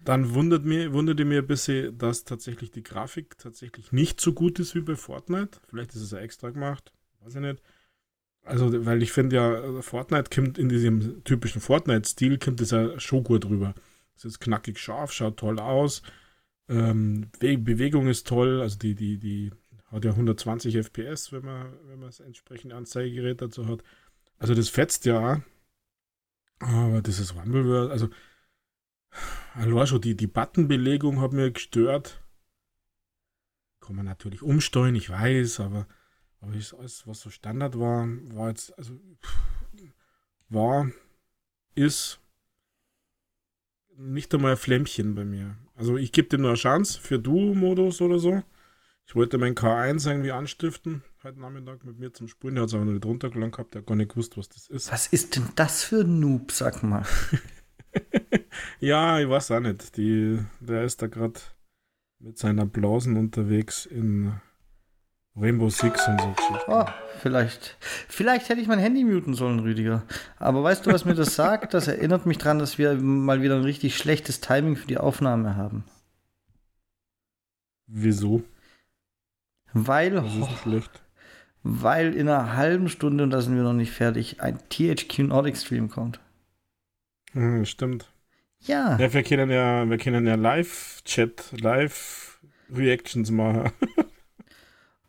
dann 0.05 0.35
wundert 0.35 0.65
mir, 0.65 0.93
wunderte 0.93 1.25
mir 1.25 1.41
ein 1.41 1.47
bisschen, 1.47 1.99
dass 1.99 2.25
tatsächlich 2.25 2.71
die 2.71 2.83
Grafik 2.83 3.37
tatsächlich 3.39 3.93
nicht 3.93 4.21
so 4.21 4.33
gut 4.33 4.59
ist 4.59 4.75
wie 4.75 4.81
bei 4.81 4.97
Fortnite. 4.97 5.61
Vielleicht 5.69 5.95
ist 5.95 6.03
es 6.03 6.13
ja 6.13 6.19
extra 6.19 6.51
gemacht, 6.51 6.93
weiß 7.21 7.35
ich 7.35 7.41
nicht. 7.41 7.63
Also, 8.47 8.87
weil 8.87 9.03
ich 9.03 9.11
finde 9.11 9.37
ja, 9.37 9.83
Fortnite 9.83 10.31
kommt 10.33 10.57
in 10.57 10.69
diesem 10.69 11.25
typischen 11.25 11.61
Fortnite-Stil, 11.61 12.39
kommt 12.39 12.61
das 12.61 12.71
ja 12.71 12.99
schon 13.01 13.25
gut 13.25 13.45
rüber. 13.45 13.75
Es 14.17 14.25
ist 14.25 14.39
knackig 14.39 14.79
scharf, 14.79 15.13
schaut 15.13 15.37
toll 15.37 15.59
aus. 15.59 16.03
Ähm, 16.69 17.29
Bewegung 17.41 18.07
ist 18.07 18.27
toll, 18.29 18.61
also 18.61 18.79
die, 18.79 18.95
die, 18.95 19.19
die 19.19 19.51
hat 19.91 20.05
ja 20.05 20.13
120 20.13 20.77
FPS, 20.77 21.33
wenn 21.33 21.45
man, 21.45 21.73
wenn 21.89 21.99
man 21.99 22.09
das 22.09 22.21
entsprechende 22.21 22.77
Anzeigegerät 22.77 23.43
dazu 23.43 23.67
hat. 23.67 23.83
Also 24.39 24.55
das 24.55 24.69
fetzt 24.69 25.07
ja. 25.07 25.43
Aber 26.61 27.03
das 27.03 27.19
ist 27.19 27.35
Rumbleverse, 27.35 27.91
also 27.91 28.09
allein 29.55 29.87
schon 29.89 30.01
die, 30.01 30.17
die 30.17 30.27
Buttonbelegung 30.29 31.21
hat 31.21 31.33
mir 31.33 31.51
gestört. 31.51 32.23
Kann 33.81 33.97
man 33.97 34.07
natürlich 34.07 34.43
umsteuern, 34.43 34.95
ich 34.95 35.11
weiß, 35.11 35.61
aber 35.61 35.87
aber 36.47 36.57
ich, 36.57 36.73
alles, 36.75 37.07
was 37.07 37.21
so 37.21 37.31
Standard 37.31 37.79
war, 37.79 38.07
war 38.35 38.49
jetzt, 38.49 38.77
also 38.79 38.99
war, 40.49 40.91
ist 41.75 42.21
nicht 43.97 44.33
einmal 44.35 44.53
ein 44.53 44.57
Flämmchen 44.57 45.15
bei 45.15 45.25
mir. 45.25 45.57
Also 45.75 45.97
ich 45.97 46.13
gebe 46.13 46.29
dem 46.29 46.43
nur 46.43 46.51
eine 46.51 46.59
Chance 46.59 47.01
für 47.01 47.19
Duo-Modus 47.19 48.01
oder 48.01 48.19
so. 48.19 48.43
Ich 49.07 49.15
wollte 49.15 49.39
mein 49.39 49.55
K1 49.55 50.09
irgendwie 50.09 50.33
anstiften, 50.33 51.03
heute 51.23 51.41
Nachmittag 51.41 51.85
mit 51.85 51.99
mir 51.99 52.13
zum 52.13 52.29
Spulen. 52.29 52.57
Der 52.57 52.63
hat 52.63 52.69
es 52.69 52.75
aber 52.75 52.85
noch 52.85 52.93
nicht 52.93 53.07
runtergeladen 53.07 53.53
gehabt, 53.53 53.75
der 53.75 53.83
hat 53.83 53.87
gar 53.87 53.95
nicht 53.97 54.11
gewusst, 54.11 54.37
was 54.37 54.49
das 54.49 54.69
ist. 54.69 54.91
Was 54.91 55.07
ist 55.07 55.37
denn 55.37 55.49
das 55.55 55.85
für 55.85 56.01
ein 56.01 56.21
Noob, 56.21 56.53
sag 56.53 56.83
mal? 56.83 57.05
ja, 58.81 59.21
ich 59.21 59.29
weiß 59.29 59.51
auch 59.53 59.61
nicht. 59.61 59.97
Die, 59.97 60.39
der 60.61 60.85
ist 60.85 61.03
da 61.03 61.07
gerade 61.07 61.41
mit 62.19 62.39
seiner 62.39 62.67
Blasen 62.67 63.17
unterwegs 63.17 63.87
in 63.87 64.41
Rainbow 65.39 65.69
Six 65.69 66.09
und 66.09 66.21
so 66.21 66.29
Geschichten. 66.33 66.71
Oh, 66.71 66.85
vielleicht, 67.21 67.77
vielleicht 68.09 68.49
hätte 68.49 68.61
ich 68.61 68.69
mein 68.69 68.79
Handy 68.79 69.05
muten 69.05 69.35
sollen, 69.35 69.59
Rüdiger. 69.61 70.03
Aber 70.39 70.63
weißt 70.63 70.87
du, 70.87 70.93
was 70.93 71.05
mir 71.05 71.15
das 71.15 71.35
sagt? 71.35 71.75
Das 71.75 71.89
erinnert 71.89 72.25
mich 72.25 72.39
daran, 72.39 72.59
dass 72.59 72.79
wir 72.79 72.95
mal 72.95 73.43
wieder 73.43 73.57
ein 73.57 73.63
richtig 73.65 73.97
schlechtes 73.97 74.41
Timing 74.41 74.77
für 74.77 74.87
die 74.87 74.97
Aufnahme 74.99 75.57
haben. 75.57 75.85
Wieso? 77.87 78.43
Weil, 79.73 80.13
Das 80.13 80.35
ist 80.35 80.59
schlecht. 80.63 80.91
weil 81.63 82.15
in 82.15 82.29
einer 82.29 82.57
halben 82.57 82.89
Stunde, 82.89 83.23
und 83.25 83.31
da 83.31 83.43
sind 83.43 83.57
wir 83.57 83.63
noch 83.63 83.75
nicht 83.75 83.93
fertig, 83.93 84.41
ein 84.41 84.59
THQ 84.71 85.19
Nordic 85.29 85.57
Stream 85.59 85.91
kommt. 85.91 86.19
Hm, 87.33 87.65
stimmt. 87.67 88.11
Ja, 88.61 88.97
Ja, 88.99 89.13
wir 89.13 89.23
können 89.23 89.51
ja, 89.51 89.89
wir 89.89 89.99
können 89.99 90.27
ja 90.27 90.35
Live-Chat, 90.35 91.61
Live-Reactions 91.61 93.31
machen. 93.31 93.71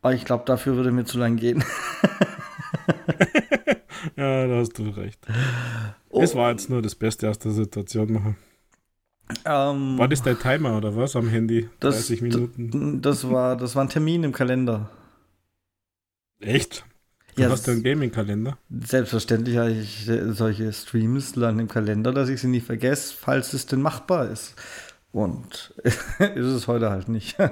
aber 0.08 0.16
ich 0.16 0.26
glaube, 0.26 0.44
dafür 0.46 0.76
würde 0.78 0.92
mir 0.92 1.04
zu 1.06 1.18
lang 1.18 1.36
gehen. 1.36 1.64
ja, 4.16 4.48
da 4.48 4.56
hast 4.56 4.78
du 4.78 4.90
recht. 4.90 5.20
Oh, 6.10 6.22
Das 6.22 6.34
war 6.36 6.52
jetzt 6.52 6.70
nur 6.70 6.82
das 6.82 6.96
Beste 6.96 7.30
aus 7.30 7.38
der 7.40 7.52
Situation 7.52 8.14
machen. 8.14 8.38
ähm, 9.44 9.98
War 9.98 10.08
das 10.08 10.22
dein 10.24 10.40
Timer 10.40 10.78
oder 10.78 10.96
was 10.96 11.16
am 11.18 11.28
Handy? 11.28 11.70
das, 11.82 12.08
30 12.08 12.22
Minuten. 12.22 13.02
Das 13.02 13.30
war, 13.30 13.58
das 13.58 13.76
war 13.76 13.84
ein 13.84 13.90
Termin 13.90 14.24
im 14.24 14.32
Kalender. 14.32 14.90
Echt? 16.40 16.86
Du 17.36 17.42
Ja, 17.44 17.50
hast 17.50 17.68
einen 17.68 17.84
Gaming-Kalender? 17.84 18.58
Selbstverständlich 18.70 19.58
habe 19.58 19.72
ich 19.72 20.10
solche 20.30 20.72
Streams 20.72 21.36
lang 21.36 21.60
im 21.60 21.68
Kalender, 21.68 22.14
dass 22.14 22.30
ich 22.30 22.40
sie 22.42 22.48
nicht 22.48 22.66
vergesse, 22.66 23.14
falls 23.20 23.52
es 23.54 23.66
denn 23.66 23.82
machbar 23.82 24.30
ist. 24.30 24.56
Und 25.12 25.74
ist 25.84 26.46
es 26.46 26.68
heute 26.68 26.90
halt 26.90 27.10
nicht. 27.10 27.36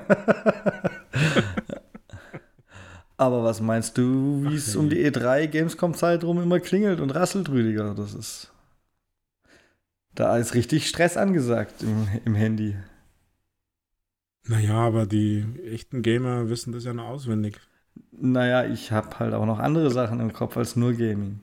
Aber 3.17 3.43
was 3.43 3.61
meinst 3.61 3.97
du, 3.97 4.43
wie 4.43 4.55
es 4.55 4.75
um 4.75 4.89
die 4.89 5.05
E3 5.05 5.47
Gamescom-Zeit 5.47 6.23
rum 6.23 6.41
immer 6.41 6.59
klingelt 6.59 6.99
und 6.99 7.11
rasselt, 7.11 7.49
Rüdiger? 7.49 7.93
Das 7.95 8.13
ist. 8.13 8.51
Da 10.13 10.37
ist 10.37 10.53
richtig 10.53 10.87
Stress 10.87 11.17
angesagt 11.17 11.83
im, 11.83 12.07
im 12.25 12.35
Handy. 12.35 12.75
Naja, 14.47 14.75
aber 14.75 15.05
die 15.05 15.45
echten 15.65 16.01
Gamer 16.01 16.49
wissen 16.49 16.71
das 16.71 16.83
ja 16.83 16.93
noch 16.93 17.07
auswendig. 17.07 17.59
Naja, 18.11 18.65
ich 18.65 18.91
habe 18.91 19.17
halt 19.19 19.33
auch 19.33 19.45
noch 19.45 19.59
andere 19.59 19.91
Sachen 19.91 20.19
im 20.19 20.33
Kopf 20.33 20.57
als 20.57 20.75
nur 20.75 20.93
Gaming. 20.93 21.41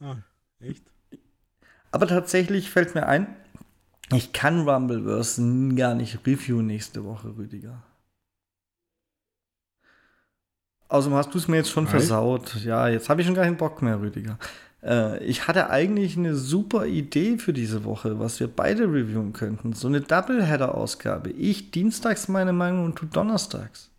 Ah, 0.00 0.16
echt? 0.60 0.84
Aber 1.90 2.06
tatsächlich 2.06 2.70
fällt 2.70 2.94
mir 2.94 3.06
ein, 3.06 3.26
ich 4.12 4.32
kann 4.32 4.68
Rumbleverse 4.68 5.74
gar 5.76 5.94
nicht 5.94 6.26
reviewen 6.26 6.66
nächste 6.66 7.04
Woche, 7.04 7.36
Rüdiger. 7.36 7.82
Außerdem 10.92 11.16
hast 11.16 11.32
du 11.32 11.38
es 11.38 11.48
mir 11.48 11.56
jetzt 11.56 11.70
schon 11.70 11.86
Ei? 11.86 11.90
versaut. 11.90 12.54
Ja, 12.66 12.86
jetzt 12.86 13.08
habe 13.08 13.22
ich 13.22 13.26
schon 13.26 13.34
gar 13.34 13.46
keinen 13.46 13.56
Bock 13.56 13.80
mehr, 13.80 13.98
Rüdiger. 13.98 14.38
Äh, 14.82 15.24
ich 15.24 15.48
hatte 15.48 15.70
eigentlich 15.70 16.18
eine 16.18 16.34
super 16.34 16.84
Idee 16.84 17.38
für 17.38 17.54
diese 17.54 17.84
Woche, 17.84 18.18
was 18.18 18.40
wir 18.40 18.46
beide 18.46 18.82
reviewen 18.84 19.32
könnten. 19.32 19.72
So 19.72 19.88
eine 19.88 20.02
Doubleheader-Ausgabe. 20.02 21.30
Ich 21.30 21.70
dienstags 21.70 22.28
meine 22.28 22.52
Meinung 22.52 22.84
und 22.84 23.00
du 23.00 23.06
donnerstags. 23.06 23.90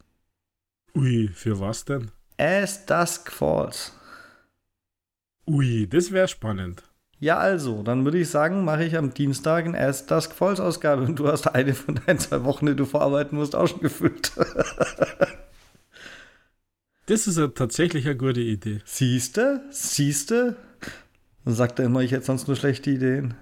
Ui, 0.96 1.30
für 1.34 1.60
was 1.60 1.84
denn? 1.84 2.12
As 2.38 2.86
Dusk 2.86 3.32
Falls. 3.32 3.94
Ui, 5.48 5.88
das 5.88 6.12
wäre 6.12 6.28
spannend. 6.28 6.84
Ja, 7.20 7.40
also, 7.40 7.82
dann 7.82 8.06
würde 8.06 8.20
ich 8.20 8.30
sagen, 8.30 8.66
mache 8.66 8.84
ich 8.84 8.96
am 8.96 9.16
Dienstag 9.16 9.66
eine 9.66 9.80
As 9.80 10.06
Dusk 10.06 10.36
Falls 10.36 10.60
Ausgabe 10.60 11.02
und 11.02 11.18
du 11.18 11.28
hast 11.28 11.48
eine 11.48 11.74
von 11.74 12.00
deinen 12.06 12.20
zwei 12.20 12.44
Wochen, 12.44 12.68
die 12.68 12.76
du 12.76 12.86
vorarbeiten 12.86 13.38
musst, 13.38 13.56
auch 13.56 13.68
schon 13.68 13.80
gefüllt. 13.80 14.32
Das 17.06 17.28
ist 17.28 17.38
ja 17.38 17.48
tatsächlich 17.48 18.06
eine 18.06 18.16
gute 18.16 18.40
Idee. 18.40 18.80
Siehste? 18.86 19.62
Siehste? 19.72 20.56
Dann 21.44 21.54
sagt 21.54 21.80
er 21.80 21.86
immer, 21.86 22.00
ich 22.00 22.12
hätte 22.12 22.26
sonst 22.26 22.48
nur 22.48 22.56
schlechte 22.56 22.92
Ideen. 22.92 23.34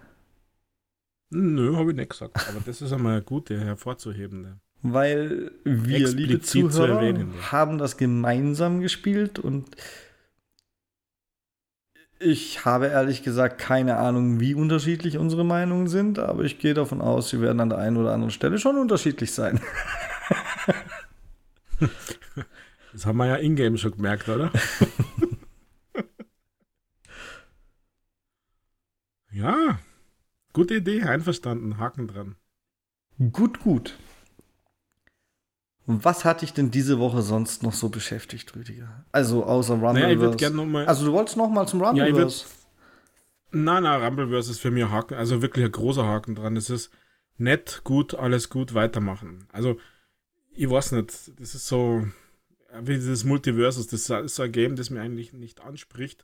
Nö, 1.30 1.76
habe 1.76 1.92
ich 1.92 1.96
nicht 1.96 2.10
gesagt. 2.10 2.36
Aber 2.50 2.60
das 2.66 2.82
ist 2.82 2.92
einmal 2.92 3.14
eine 3.14 3.22
gute, 3.22 3.60
hervorzuhebende. 3.60 4.58
Weil 4.82 5.52
wir, 5.64 6.08
liebe 6.10 6.34
Explizit 6.34 6.46
zu 6.46 6.70
Zuhörer, 6.70 7.02
erwähnen, 7.02 7.34
ja. 7.36 7.52
haben 7.52 7.78
das 7.78 7.98
gemeinsam 7.98 8.82
gespielt 8.82 9.38
und 9.38 9.68
ich 12.20 12.66
habe 12.66 12.88
ehrlich 12.88 13.24
gesagt 13.24 13.60
keine 13.60 13.98
Ahnung, 13.98 14.40
wie 14.40 14.56
unterschiedlich 14.56 15.18
unsere 15.18 15.44
Meinungen 15.44 15.88
sind, 15.88 16.18
aber 16.20 16.44
ich 16.44 16.60
gehe 16.60 16.74
davon 16.74 17.02
aus, 17.02 17.30
sie 17.30 17.42
werden 17.42 17.60
an 17.60 17.70
der 17.70 17.78
einen 17.78 17.98
oder 17.98 18.14
anderen 18.14 18.32
Stelle 18.32 18.58
schon 18.58 18.78
unterschiedlich 18.78 19.32
sein. 19.32 19.60
Das 22.94 23.06
haben 23.06 23.18
wir 23.18 23.28
ja 23.28 23.36
in-game 23.36 23.78
schon 23.78 23.92
gemerkt, 23.94 24.28
oder? 24.30 24.52
ja, 29.32 29.80
gute 30.54 30.76
Idee, 30.76 31.04
einverstanden, 31.04 31.78
Haken 31.78 32.08
dran. 32.08 32.36
Gut, 33.32 33.60
gut. 33.60 33.98
Und 35.86 36.06
was 36.06 36.26
hat 36.26 36.42
dich 36.42 36.54
denn 36.54 36.72
diese 36.72 37.00
Woche 37.00 37.22
sonst 37.22 37.64
noch 37.64 37.74
so 37.74 37.90
beschäftigt, 37.90 38.56
Rüdiger? 38.56 39.06
Also 39.12 39.44
außer 39.46 39.78
Naja, 39.78 40.10
ich 40.10 40.20
würde 40.20 40.34
Rumbleverse. 40.34 40.38
gerne 40.38 40.56
nochmal. 40.56 40.86
also 40.86 41.06
du 41.06 41.12
wolltest 41.14 41.38
noch 41.38 41.50
mal 41.50 41.68
zum 41.68 41.82
Ja, 41.82 41.88
Rumbleverse. 41.88 42.46
Nein, 43.52 43.84
nein, 43.84 44.02
Rumbleverse 44.02 44.52
ist 44.52 44.60
für 44.60 44.72
mich 44.72 44.84
ein 44.84 44.92
Haken, 44.92 45.16
also 45.16 45.42
wirklich 45.42 45.66
ein 45.66 45.72
großer 45.72 46.06
Haken 46.06 46.36
dran. 46.36 46.56
Das 46.56 46.70
ist 46.70 46.92
nett, 47.38 47.82
gut, 47.84 48.16
alles 48.16 48.50
gut, 48.50 48.74
weitermachen. 48.74 49.48
Also, 49.52 49.78
ich 50.52 50.70
weiß 50.70 50.94
nicht, 50.94 51.10
das 51.40 51.56
ist 51.56 51.68
so, 51.68 52.06
wie 52.82 52.96
dieses 52.96 53.24
Multiversus, 53.24 53.88
das 53.88 54.10
ist 54.10 54.40
ein 54.40 54.52
Game, 54.52 54.76
das 54.76 54.90
mir 54.90 55.02
eigentlich 55.02 55.34
nicht 55.34 55.62
anspricht 55.62 56.24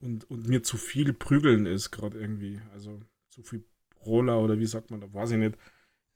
und, 0.00 0.28
und 0.30 0.48
mir 0.48 0.62
zu 0.62 0.76
viel 0.76 1.12
prügeln 1.12 1.66
ist, 1.66 1.90
gerade 1.90 2.18
irgendwie. 2.18 2.60
Also, 2.72 3.00
zu 3.30 3.42
viel 3.42 3.64
Roller 4.04 4.40
oder 4.40 4.58
wie 4.58 4.66
sagt 4.66 4.90
man 4.90 5.00
da, 5.00 5.12
weiß 5.12 5.32
ich 5.32 5.38
nicht. 5.38 5.56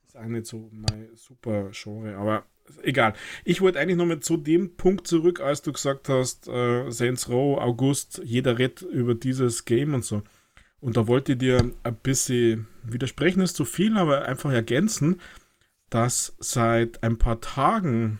Ist 0.05 0.17
auch 0.17 0.25
nicht 0.25 0.45
so 0.47 0.69
mein 0.71 1.09
super 1.15 1.69
Genre, 1.71 2.15
aber 2.15 2.45
egal. 2.83 3.13
Ich 3.43 3.61
wollte 3.61 3.79
eigentlich 3.79 3.97
noch 3.97 4.05
mal 4.05 4.19
zu 4.19 4.37
dem 4.37 4.75
Punkt 4.75 5.07
zurück, 5.07 5.39
als 5.39 5.61
du 5.61 5.71
gesagt 5.71 6.09
hast, 6.09 6.47
äh, 6.47 6.89
Saints 6.89 7.29
Row, 7.29 7.59
August, 7.59 8.21
jeder 8.23 8.57
redet 8.57 8.81
über 8.81 9.15
dieses 9.15 9.65
Game 9.65 9.93
und 9.93 10.05
so. 10.05 10.23
Und 10.81 10.97
da 10.97 11.07
wollte 11.07 11.33
ich 11.33 11.37
dir 11.39 11.71
ein 11.83 11.95
bisschen 11.95 12.67
widersprechen, 12.83 13.41
ist 13.41 13.55
zu 13.55 13.65
viel, 13.65 13.97
aber 13.97 14.25
einfach 14.25 14.51
ergänzen, 14.51 15.19
dass 15.89 16.35
seit 16.39 17.03
ein 17.03 17.17
paar 17.17 17.41
Tagen, 17.41 18.19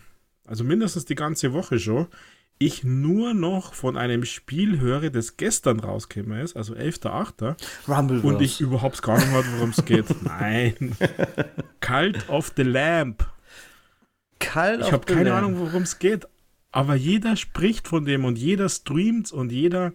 also 0.49 0.63
mindestens 0.63 1.05
die 1.05 1.15
ganze 1.15 1.53
Woche 1.53 1.79
schon, 1.79 2.07
ich 2.57 2.83
nur 2.83 3.33
noch 3.33 3.73
von 3.73 3.95
einem 3.97 4.25
Spiel 4.25 4.79
höre, 4.79 5.11
das 5.11 5.37
gestern 5.37 5.79
rausgekommen 5.79 6.41
ist, 6.41 6.57
also 6.57 6.73
11.8. 6.73 7.55
Rumbleverse. 7.87 8.27
Und 8.27 8.41
ich 8.41 8.59
überhaupt 8.59 9.01
gar 9.01 9.17
nicht 9.17 9.31
weiß, 9.31 9.45
worum 9.55 9.69
es 9.69 9.85
geht. 9.85 10.05
Nein. 10.23 10.97
Cult 11.79 12.27
of 12.29 12.51
the 12.57 12.63
Lamp. 12.63 13.25
Call 14.39 14.81
Ich 14.81 14.91
habe 14.91 15.05
keine 15.05 15.29
Lamb. 15.29 15.37
Ahnung, 15.37 15.59
worum 15.59 15.83
es 15.83 15.99
geht. 15.99 16.27
Aber 16.71 16.95
jeder 16.95 17.35
spricht 17.35 17.87
von 17.87 18.05
dem 18.05 18.25
und 18.25 18.37
jeder 18.37 18.69
streamt 18.69 19.31
und 19.31 19.51
jeder, 19.51 19.93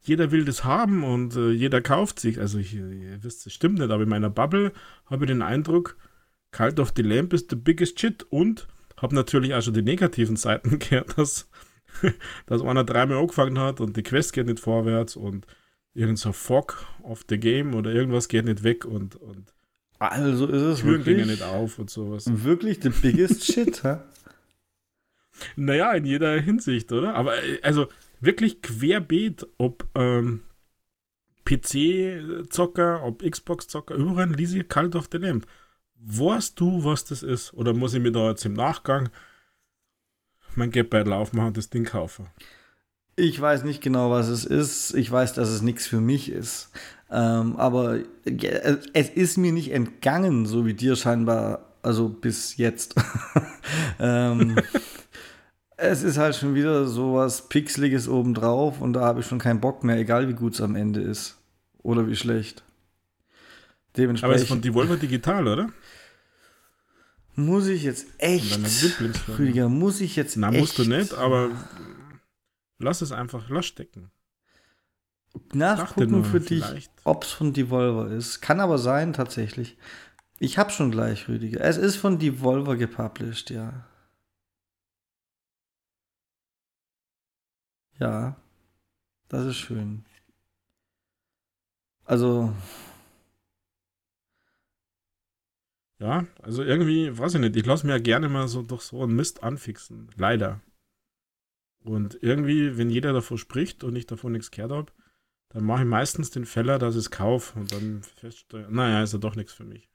jeder 0.00 0.30
will 0.30 0.44
das 0.44 0.64
haben 0.64 1.04
und 1.04 1.36
äh, 1.36 1.50
jeder 1.50 1.82
kauft 1.82 2.20
sich. 2.20 2.38
Also 2.38 2.58
ich, 2.58 2.74
ihr 2.74 3.22
wisst, 3.22 3.46
es 3.46 3.52
stimmt 3.52 3.78
nicht, 3.78 3.90
aber 3.90 4.04
in 4.04 4.08
meiner 4.08 4.30
Bubble 4.30 4.72
habe 5.06 5.24
ich 5.24 5.28
den 5.28 5.42
Eindruck, 5.42 5.96
Cult 6.52 6.80
of 6.80 6.92
the 6.96 7.02
Lamp 7.02 7.32
ist 7.32 7.50
the 7.50 7.56
biggest 7.56 8.00
shit 8.00 8.22
und 8.30 8.66
habe 9.00 9.14
natürlich 9.14 9.54
auch 9.54 9.62
schon 9.62 9.74
die 9.74 9.82
negativen 9.82 10.36
Seiten 10.36 10.78
gehört, 10.78 11.18
dass, 11.18 11.48
dass 12.46 12.62
einer 12.62 12.84
dreimal 12.84 13.18
angefangen 13.18 13.58
hat 13.58 13.80
und 13.80 13.96
die 13.96 14.02
Quest 14.02 14.32
geht 14.32 14.46
nicht 14.46 14.60
vorwärts 14.60 15.16
und 15.16 15.46
irgend 15.94 16.18
so 16.18 16.32
Fog 16.32 16.86
of 17.02 17.24
the 17.28 17.38
Game 17.38 17.74
oder 17.74 17.92
irgendwas 17.92 18.28
geht 18.28 18.44
nicht 18.44 18.62
weg 18.62 18.84
und, 18.84 19.16
und 19.16 19.52
Also 19.98 20.46
ist 20.46 20.62
es 20.62 20.80
Türen 20.80 21.04
wirklich, 21.06 21.26
nicht 21.26 21.42
auf 21.42 21.78
und 21.78 21.90
sowas. 21.90 22.24
wirklich 22.26 22.78
the 22.82 22.90
biggest 22.90 23.44
shit, 23.52 23.82
hä? 23.82 23.98
Naja, 25.56 25.92
in 25.92 26.04
jeder 26.04 26.38
Hinsicht, 26.40 26.92
oder? 26.92 27.14
Aber 27.14 27.42
äh, 27.42 27.60
also 27.62 27.88
wirklich 28.20 28.62
querbeet, 28.62 29.46
ob 29.58 29.86
ähm, 29.94 30.42
PC-Zocker, 31.44 33.02
ob 33.02 33.22
Xbox-Zocker, 33.22 33.94
überall 33.94 34.30
lies 34.30 34.52
ich 34.52 34.68
Cult 34.68 34.94
of 34.94 35.08
the 35.10 35.18
Lamp. 35.18 35.46
Weißt 36.02 36.58
du, 36.58 36.84
was 36.84 37.04
das 37.04 37.22
ist? 37.22 37.52
Oder 37.52 37.74
muss 37.74 37.94
ich 37.94 38.00
mir 38.00 38.12
da 38.12 38.30
jetzt 38.30 38.44
im 38.46 38.54
Nachgang 38.54 39.10
mein 40.54 40.70
Geldbeutel 40.70 41.12
aufmachen 41.12 41.48
und 41.48 41.56
das 41.56 41.70
Ding 41.70 41.84
kaufen? 41.84 42.26
Ich 43.16 43.38
weiß 43.38 43.64
nicht 43.64 43.82
genau, 43.82 44.10
was 44.10 44.28
es 44.28 44.44
ist. 44.44 44.94
Ich 44.94 45.10
weiß, 45.10 45.34
dass 45.34 45.50
es 45.50 45.60
nichts 45.60 45.86
für 45.86 46.00
mich 46.00 46.32
ist. 46.32 46.70
Ähm, 47.10 47.56
aber 47.56 47.98
es 48.24 49.08
ist 49.10 49.36
mir 49.36 49.52
nicht 49.52 49.72
entgangen, 49.72 50.46
so 50.46 50.64
wie 50.64 50.74
dir 50.74 50.96
scheinbar, 50.96 51.66
also 51.82 52.08
bis 52.08 52.56
jetzt. 52.56 52.94
ähm, 53.98 54.56
es 55.76 56.02
ist 56.02 56.16
halt 56.16 56.34
schon 56.34 56.54
wieder 56.54 56.86
so 56.86 57.14
was 57.14 57.48
Pixeliges 57.48 58.08
obendrauf 58.08 58.80
und 58.80 58.94
da 58.94 59.00
habe 59.00 59.20
ich 59.20 59.26
schon 59.26 59.38
keinen 59.38 59.60
Bock 59.60 59.84
mehr, 59.84 59.96
egal 59.96 60.28
wie 60.28 60.34
gut 60.34 60.54
es 60.54 60.60
am 60.62 60.76
Ende 60.76 61.00
ist. 61.00 61.36
Oder 61.82 62.06
wie 62.06 62.16
schlecht. 62.16 62.62
Dementsprechend. 63.96 64.24
Aber 64.24 64.36
es 64.36 64.42
ist 64.42 64.48
von 64.48 64.62
Devolver 64.62 64.96
Digital, 64.96 65.46
oder? 65.46 65.68
Muss 67.34 67.66
ich 67.66 67.82
jetzt 67.82 68.06
echt. 68.18 68.58
Rüdiger, 69.38 69.68
muss 69.68 70.00
ich 70.00 70.16
jetzt 70.16 70.36
Na, 70.36 70.50
echt. 70.50 70.60
musst 70.60 70.78
du 70.78 70.84
nicht, 70.84 71.14
aber 71.14 71.50
lass 72.78 73.00
es 73.02 73.12
einfach, 73.12 73.48
lass 73.48 73.66
stecken. 73.66 74.10
Nachgucken 75.52 76.24
für 76.24 76.40
dich, 76.40 76.90
ob 77.04 77.24
es 77.24 77.30
von 77.30 77.52
Devolver 77.52 78.10
ist. 78.10 78.40
Kann 78.40 78.60
aber 78.60 78.78
sein, 78.78 79.12
tatsächlich. 79.12 79.78
Ich 80.38 80.58
hab 80.58 80.72
schon 80.72 80.90
gleich, 80.90 81.28
Rüdiger. 81.28 81.60
Es 81.60 81.76
ist 81.76 81.96
von 81.96 82.18
Devolver 82.18 82.76
gepublished, 82.76 83.50
ja. 83.50 83.86
Ja, 87.98 88.36
das 89.28 89.46
ist 89.46 89.56
schön. 89.56 90.04
Also. 92.06 92.52
Ja, 96.00 96.26
also 96.42 96.62
irgendwie, 96.62 97.16
weiß 97.16 97.34
ich 97.34 97.40
nicht, 97.40 97.56
ich 97.56 97.66
lasse 97.66 97.86
mir 97.86 97.92
ja 97.92 97.98
gerne 97.98 98.30
mal 98.30 98.48
so 98.48 98.62
durch 98.62 98.82
so 98.82 99.02
einen 99.02 99.14
Mist 99.14 99.42
anfixen. 99.42 100.08
Leider. 100.16 100.60
Und 101.84 102.18
irgendwie, 102.22 102.78
wenn 102.78 102.90
jeder 102.90 103.12
davon 103.12 103.38
spricht 103.38 103.84
und 103.84 103.94
ich 103.96 104.06
davon 104.06 104.32
nichts 104.32 104.50
gehört 104.50 104.72
habe, 104.72 104.92
dann 105.50 105.64
mache 105.64 105.82
ich 105.82 105.88
meistens 105.88 106.30
den 106.30 106.46
Fehler, 106.46 106.78
dass 106.78 106.94
ich 106.94 107.00
es 107.00 107.10
kaufe 107.10 107.58
und 107.58 107.72
dann 107.72 108.02
feststelle, 108.02 108.68
naja, 108.70 109.02
ist 109.02 109.12
ja 109.12 109.18
doch 109.18 109.36
nichts 109.36 109.52
für 109.52 109.64
mich. 109.64 109.90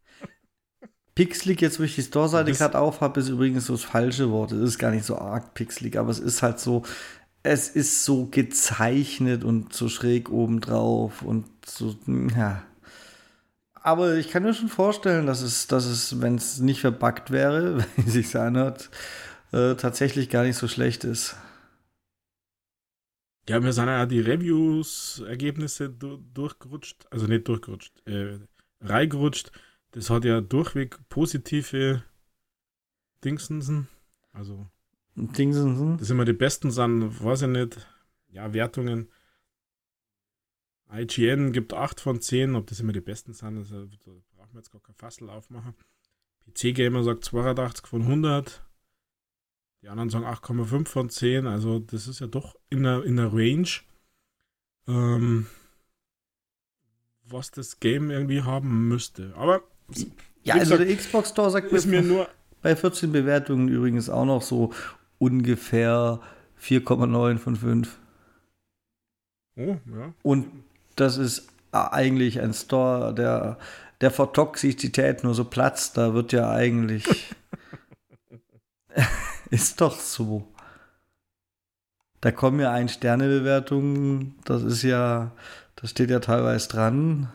Pixelig, 1.16 1.62
jetzt 1.62 1.80
wo 1.80 1.84
ich 1.84 1.96
die 1.96 2.04
Store-Seite 2.04 2.52
gerade 2.52 2.78
auf 2.78 3.02
habe, 3.02 3.20
ist 3.20 3.30
übrigens 3.30 3.68
so 3.68 3.74
das 3.74 3.84
falsche 3.84 4.30
Wort. 4.30 4.52
Es 4.52 4.62
ist 4.62 4.80
gar 4.80 4.92
nicht 4.92 5.06
so 5.06 5.18
arg 5.18 5.54
pixelig, 5.54 5.98
aber 5.98 6.12
es 6.12 6.20
ist 6.20 6.44
halt 6.44 6.60
so, 6.60 6.84
es 7.42 7.70
ist 7.70 8.04
so 8.04 8.26
gezeichnet 8.26 9.44
und 9.44 9.74
so 9.74 9.88
schräg 9.88 10.30
oben 10.30 10.60
drauf 10.60 11.22
und 11.22 11.46
so, 11.66 11.96
ja. 12.36 12.64
Aber 13.86 14.16
ich 14.16 14.30
kann 14.30 14.42
mir 14.42 14.56
schon 14.56 14.68
vorstellen, 14.68 15.28
dass 15.28 15.44
es, 15.44 15.68
dass 15.68 15.86
es, 15.86 16.20
wenn 16.20 16.38
es 16.38 16.58
nicht 16.58 16.82
verbuggt 16.82 17.30
wäre, 17.30 17.78
wenn 17.96 18.08
es 18.08 18.14
sich 18.14 18.36
anhört, 18.36 18.90
äh, 19.52 19.76
tatsächlich 19.76 20.32
gar 20.32 20.44
nicht 20.44 20.58
so 20.58 20.68
schlecht 20.68 21.04
ist. 21.04 21.36
Ja, 23.48 23.60
mir 23.60 23.74
sind 23.74 23.86
ja 23.86 24.08
die 24.08 24.22
Reviews-Ergebnisse 24.22 25.92
du 25.92 26.18
durchgerutscht, 26.34 27.06
also 27.12 27.28
nicht 27.28 27.48
durchgerutscht, 27.48 27.94
äh, 28.08 28.40
reingerutscht. 28.82 29.52
Das 29.92 30.10
hat 30.10 30.26
ja 30.26 30.42
durchweg 30.42 30.98
positive 31.08 32.02
Dingsensen. 33.24 33.88
Also 34.34 34.66
Dingsensen. 35.14 36.00
Das 36.00 36.10
immer 36.10 36.26
die 36.26 36.34
besten 36.34 36.72
sind, 36.72 37.24
weiß 37.24 37.44
ich 37.44 37.50
nicht. 37.50 37.88
Ja, 38.30 38.52
Wertungen. 38.52 39.10
IGN 40.92 41.52
gibt 41.52 41.74
8 41.74 42.00
von 42.00 42.22
10, 42.22 42.56
ob 42.56 42.68
das 42.68 42.80
immer 42.80 42.94
die 42.94 43.02
besten 43.02 43.34
sind, 43.34 43.58
also, 43.58 43.86
da 43.86 44.12
brauchen 44.36 44.54
wir 44.54 44.60
jetzt 44.60 44.72
gar 44.72 44.82
kein 44.82 44.96
Fassel 44.96 45.30
aufmachen. 45.30 45.74
PC 46.46 46.76
Gamer 46.76 47.04
sagt 47.04 47.26
82 47.26 47.88
von 47.88 48.04
100. 48.04 48.64
Die 49.82 49.90
anderen 49.90 50.10
sagen 50.10 50.26
8,5 50.26 50.88
von 50.88 51.10
10. 51.10 51.48
Also 51.48 51.80
das 51.80 52.08
ist 52.08 52.20
ja 52.20 52.28
doch 52.28 52.56
in 52.70 52.84
der, 52.84 53.04
in 53.04 53.18
der 53.18 53.34
Range, 53.34 53.70
ähm, 54.88 55.48
was 57.24 57.52
das 57.52 57.80
Game 57.80 58.12
irgendwie 58.12 58.42
haben 58.42 58.88
müsste. 58.88 59.34
Aber 59.36 59.62
ja, 60.44 60.56
also 60.56 60.78
gesagt, 60.78 60.90
der 60.90 60.96
Xbox 60.96 61.30
Store 61.30 61.52
sagt 61.52 61.72
ist 61.72 61.86
mir 61.86 62.02
nur 62.02 62.30
bei 62.62 62.76
14 62.76 63.12
Bewertungen 63.12 63.68
übrigens 63.68 64.10
auch 64.10 64.26
noch 64.26 64.42
so 64.42 64.74
ungefähr 65.18 66.20
4,9 66.60 67.38
von 67.38 67.56
5. 67.56 68.00
Oh, 69.58 69.78
ja. 69.86 70.14
Und 70.24 70.48
das 70.96 71.18
ist 71.18 71.48
eigentlich 71.72 72.42
ein 72.42 72.54
Store, 72.54 73.14
der, 73.14 73.58
der 74.02 74.12
vor 74.12 74.34
Toxizität 74.34 75.24
nur 75.24 75.34
so 75.34 75.46
platzt. 75.46 75.98
Da 75.98 76.14
wird 76.14 76.32
ja 76.32 76.50
eigentlich. 76.50 77.36
ist 79.50 79.82
doch 79.82 80.00
so. 80.00 80.48
Da 82.22 82.32
kommen 82.32 82.60
ja 82.60 82.72
Ein-Sterne-Bewertungen. 82.72 84.36
Das 84.46 84.64
ist 84.64 84.84
ja. 84.84 85.32
Das 85.76 85.92
steht 85.92 86.10
ja 86.10 86.20
teilweise 86.20 86.70
dran. 86.70 87.30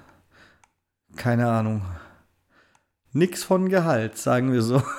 Keine 1.17 1.51
Ahnung. 1.51 1.83
Nix 3.13 3.43
von 3.43 3.69
Gehalt, 3.69 4.17
sagen 4.17 4.53
wir 4.53 4.63
so. 4.63 4.83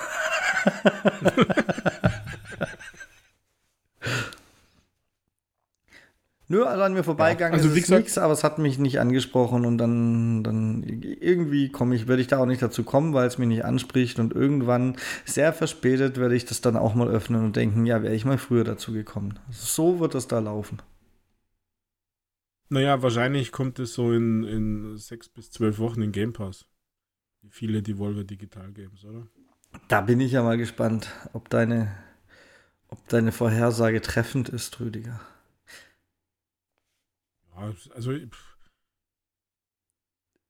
Nö, 6.52 6.66
also 6.66 6.82
an 6.82 6.92
mir 6.92 7.02
vorbeigegangen 7.02 7.58
ja, 7.58 7.64
also 7.64 7.74
ist 7.74 7.88
nichts, 7.88 8.18
aber 8.18 8.34
es 8.34 8.44
hat 8.44 8.58
mich 8.58 8.78
nicht 8.78 9.00
angesprochen 9.00 9.64
und 9.64 9.78
dann, 9.78 10.44
dann 10.44 10.82
irgendwie 10.82 11.70
komme 11.70 11.94
ich, 11.94 12.08
werde 12.08 12.20
ich 12.20 12.28
da 12.28 12.36
auch 12.40 12.44
nicht 12.44 12.60
dazu 12.60 12.84
kommen, 12.84 13.14
weil 13.14 13.26
es 13.26 13.38
mich 13.38 13.48
nicht 13.48 13.64
anspricht 13.64 14.18
und 14.18 14.34
irgendwann 14.34 14.98
sehr 15.24 15.54
verspätet 15.54 16.18
werde 16.18 16.34
ich 16.34 16.44
das 16.44 16.60
dann 16.60 16.76
auch 16.76 16.94
mal 16.94 17.08
öffnen 17.08 17.42
und 17.42 17.56
denken, 17.56 17.86
ja, 17.86 18.02
wäre 18.02 18.14
ich 18.14 18.26
mal 18.26 18.36
früher 18.36 18.64
dazu 18.64 18.92
gekommen. 18.92 19.38
So 19.50 19.98
wird 19.98 20.14
es 20.14 20.28
da 20.28 20.40
laufen. 20.40 20.82
Naja, 22.68 23.00
wahrscheinlich 23.02 23.50
kommt 23.50 23.78
es 23.78 23.94
so 23.94 24.12
in, 24.12 24.44
in 24.44 24.96
sechs 24.98 25.30
bis 25.30 25.50
zwölf 25.50 25.78
Wochen 25.78 26.02
in 26.02 26.12
Game 26.12 26.34
Pass. 26.34 26.66
Wie 27.40 27.48
viele 27.48 27.82
Devolver 27.82 28.24
Digital 28.24 28.72
Games, 28.72 29.06
oder? 29.06 29.26
Da 29.88 30.02
bin 30.02 30.20
ich 30.20 30.32
ja 30.32 30.42
mal 30.42 30.58
gespannt, 30.58 31.08
ob 31.32 31.48
deine, 31.48 31.96
ob 32.88 33.08
deine 33.08 33.32
Vorhersage 33.32 34.02
treffend 34.02 34.50
ist, 34.50 34.78
Rüdiger. 34.80 35.18
Ja, 37.62 37.74
also 37.94 38.12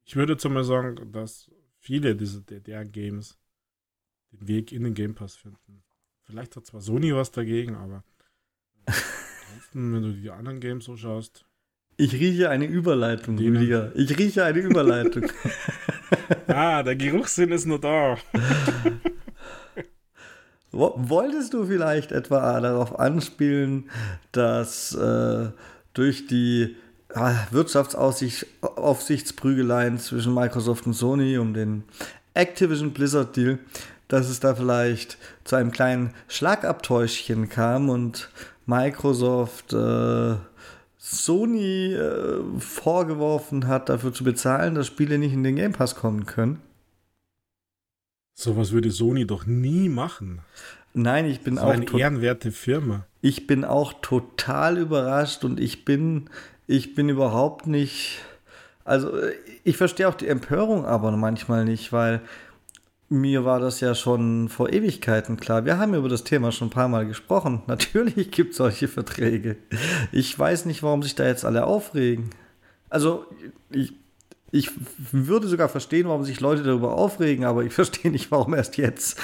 ich 0.04 0.16
würde 0.16 0.32
jetzt 0.32 0.48
mal 0.48 0.64
sagen, 0.64 1.12
dass 1.12 1.50
viele 1.78 2.16
dieser 2.16 2.40
DDR-Games 2.40 3.38
den 4.32 4.48
Weg 4.48 4.72
in 4.72 4.84
den 4.84 4.94
Game 4.94 5.14
Pass 5.14 5.36
finden. 5.36 5.82
Vielleicht 6.22 6.56
hat 6.56 6.66
zwar 6.66 6.80
Sony 6.80 7.14
was 7.14 7.30
dagegen, 7.30 7.74
aber 7.74 8.04
wenn 9.72 10.02
du 10.02 10.12
die 10.12 10.30
anderen 10.30 10.60
Games 10.60 10.84
so 10.84 10.96
schaust. 10.96 11.44
Ich 11.98 12.14
rieche 12.14 12.48
eine 12.48 12.64
Überleitung, 12.66 13.38
Rüdiger. 13.38 13.94
Ich 13.94 14.18
rieche 14.18 14.44
eine 14.44 14.60
Überleitung. 14.60 15.30
ah, 16.48 16.82
der 16.82 16.96
Geruchssinn 16.96 17.52
ist 17.52 17.66
nur 17.66 17.80
da. 17.80 18.16
Wolltest 20.72 21.52
du 21.52 21.66
vielleicht 21.66 22.12
etwa 22.12 22.58
darauf 22.60 22.98
anspielen, 22.98 23.90
dass 24.32 24.94
äh, 24.94 25.50
durch 25.92 26.26
die 26.26 26.76
Wirtschaftsaufsichtsprügeleien 27.14 29.98
zwischen 29.98 30.34
Microsoft 30.34 30.86
und 30.86 30.94
Sony 30.94 31.38
um 31.38 31.54
den 31.54 31.84
Activision 32.34 32.92
Blizzard 32.92 33.34
Deal, 33.36 33.58
dass 34.08 34.28
es 34.28 34.40
da 34.40 34.54
vielleicht 34.54 35.16
zu 35.44 35.56
einem 35.56 35.72
kleinen 35.72 36.12
Schlagabtäuschchen 36.28 37.48
kam 37.48 37.88
und 37.88 38.28
Microsoft 38.66 39.72
äh, 39.72 40.34
Sony 40.98 41.94
äh, 41.94 42.42
vorgeworfen 42.58 43.66
hat, 43.66 43.88
dafür 43.88 44.12
zu 44.12 44.24
bezahlen, 44.24 44.74
dass 44.74 44.86
Spiele 44.86 45.16
nicht 45.18 45.32
in 45.32 45.42
den 45.42 45.56
Game 45.56 45.72
Pass 45.72 45.96
kommen 45.96 46.26
können. 46.26 46.60
Sowas 48.34 48.72
würde 48.72 48.90
Sony 48.90 49.26
doch 49.26 49.46
nie 49.46 49.88
machen. 49.88 50.42
Nein, 50.94 51.26
ich 51.26 51.40
bin 51.40 51.56
so 51.56 51.62
auch 51.62 51.70
eine 51.70 51.86
ehrenwerte 51.98 52.52
Firma. 52.52 53.06
Ich 53.20 53.46
bin 53.46 53.64
auch 53.64 53.94
total 54.02 54.78
überrascht 54.78 55.44
und 55.44 55.58
ich 55.58 55.84
bin 55.84 56.28
ich 56.66 56.94
bin 56.94 57.08
überhaupt 57.08 57.66
nicht. 57.66 58.20
Also, 58.84 59.12
ich 59.64 59.76
verstehe 59.76 60.08
auch 60.08 60.14
die 60.14 60.28
Empörung 60.28 60.84
aber 60.84 61.10
manchmal 61.12 61.64
nicht, 61.64 61.92
weil 61.92 62.20
mir 63.12 63.44
war 63.44 63.60
das 63.60 63.80
ja 63.80 63.94
schon 63.94 64.48
vor 64.48 64.72
Ewigkeiten 64.72 65.36
klar. 65.36 65.64
Wir 65.64 65.78
haben 65.78 65.94
über 65.94 66.08
das 66.08 66.24
Thema 66.24 66.50
schon 66.50 66.68
ein 66.68 66.72
paar 66.72 66.88
Mal 66.88 67.06
gesprochen. 67.06 67.62
Natürlich 67.66 68.30
gibt 68.30 68.52
es 68.52 68.56
solche 68.56 68.88
Verträge. 68.88 69.56
Ich 70.10 70.36
weiß 70.36 70.64
nicht, 70.64 70.82
warum 70.82 71.02
sich 71.02 71.14
da 71.14 71.26
jetzt 71.26 71.44
alle 71.44 71.64
aufregen. 71.66 72.30
Also, 72.88 73.26
ich, 73.70 73.94
ich 74.50 74.70
würde 75.12 75.46
sogar 75.46 75.68
verstehen, 75.68 76.08
warum 76.08 76.24
sich 76.24 76.40
Leute 76.40 76.62
darüber 76.62 76.94
aufregen, 76.94 77.44
aber 77.44 77.64
ich 77.64 77.72
verstehe 77.74 78.10
nicht, 78.10 78.30
warum 78.30 78.54
erst 78.54 78.78
jetzt. 78.78 79.20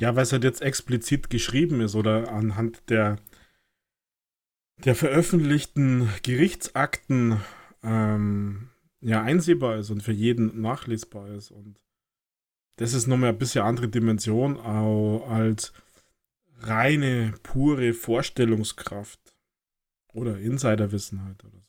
ja, 0.00 0.16
weil 0.16 0.22
es 0.22 0.32
halt 0.32 0.44
jetzt 0.44 0.62
explizit 0.62 1.30
geschrieben 1.30 1.80
ist 1.82 1.94
oder 1.94 2.32
anhand 2.32 2.82
der 2.88 3.16
der 4.84 4.94
veröffentlichten 4.94 6.08
Gerichtsakten 6.22 7.40
ähm, 7.82 8.68
ja 9.00 9.22
einsehbar 9.22 9.76
ist 9.76 9.90
und 9.90 10.02
für 10.02 10.12
jeden 10.12 10.60
nachlesbar 10.60 11.28
ist. 11.28 11.50
Und 11.50 11.80
das 12.76 12.94
ist 12.94 13.06
nochmal 13.06 13.30
ein 13.30 13.38
bisschen 13.38 13.64
andere 13.64 13.88
Dimension 13.88 14.58
als 14.58 15.72
reine, 16.58 17.34
pure 17.42 17.92
Vorstellungskraft. 17.92 19.20
Oder 20.14 20.38
Insiderwissen 20.38 21.24
halt 21.24 21.42
oder 21.44 21.62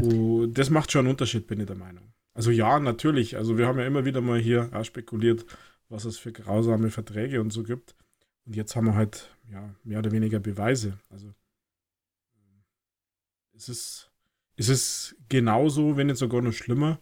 so. 0.00 0.46
Das 0.46 0.68
macht 0.68 0.92
schon 0.92 1.06
einen 1.06 1.10
Unterschied, 1.10 1.46
bin 1.46 1.58
ich 1.58 1.66
der 1.66 1.74
Meinung. 1.74 2.12
Also 2.34 2.50
ja, 2.50 2.78
natürlich. 2.78 3.36
Also 3.36 3.56
wir 3.56 3.66
haben 3.66 3.78
ja 3.78 3.86
immer 3.86 4.04
wieder 4.04 4.20
mal 4.20 4.38
hier 4.38 4.70
spekuliert, 4.84 5.46
was 5.88 6.04
es 6.04 6.18
für 6.18 6.32
grausame 6.32 6.90
Verträge 6.90 7.40
und 7.40 7.50
so 7.50 7.62
gibt. 7.62 7.96
Und 8.44 8.56
jetzt 8.56 8.76
haben 8.76 8.86
wir 8.86 8.94
halt 8.94 9.34
ja 9.50 9.74
mehr 9.84 10.00
oder 10.00 10.12
weniger 10.12 10.38
Beweise. 10.38 10.98
Also 11.08 11.32
es 13.58 13.68
ist, 13.68 14.10
es 14.56 14.68
ist 14.68 15.16
genauso, 15.28 15.96
wenn 15.96 16.06
nicht 16.06 16.18
sogar 16.18 16.40
noch 16.42 16.52
schlimmer, 16.52 17.00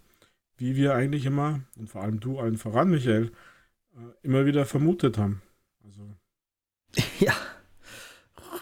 wie 0.57 0.75
wir 0.75 0.95
eigentlich 0.95 1.27
immer, 1.27 1.61
und 1.77 1.90
vor 1.90 2.03
allem 2.03 2.19
du 2.19 2.38
allen 2.40 2.57
voran, 2.57 2.88
Michael, 2.90 3.31
äh, 3.95 3.99
immer 4.23 4.47
wieder 4.47 4.64
vermutet 4.64 5.19
haben. 5.19 5.42
Also. 5.85 6.16
Ja. 7.21 7.35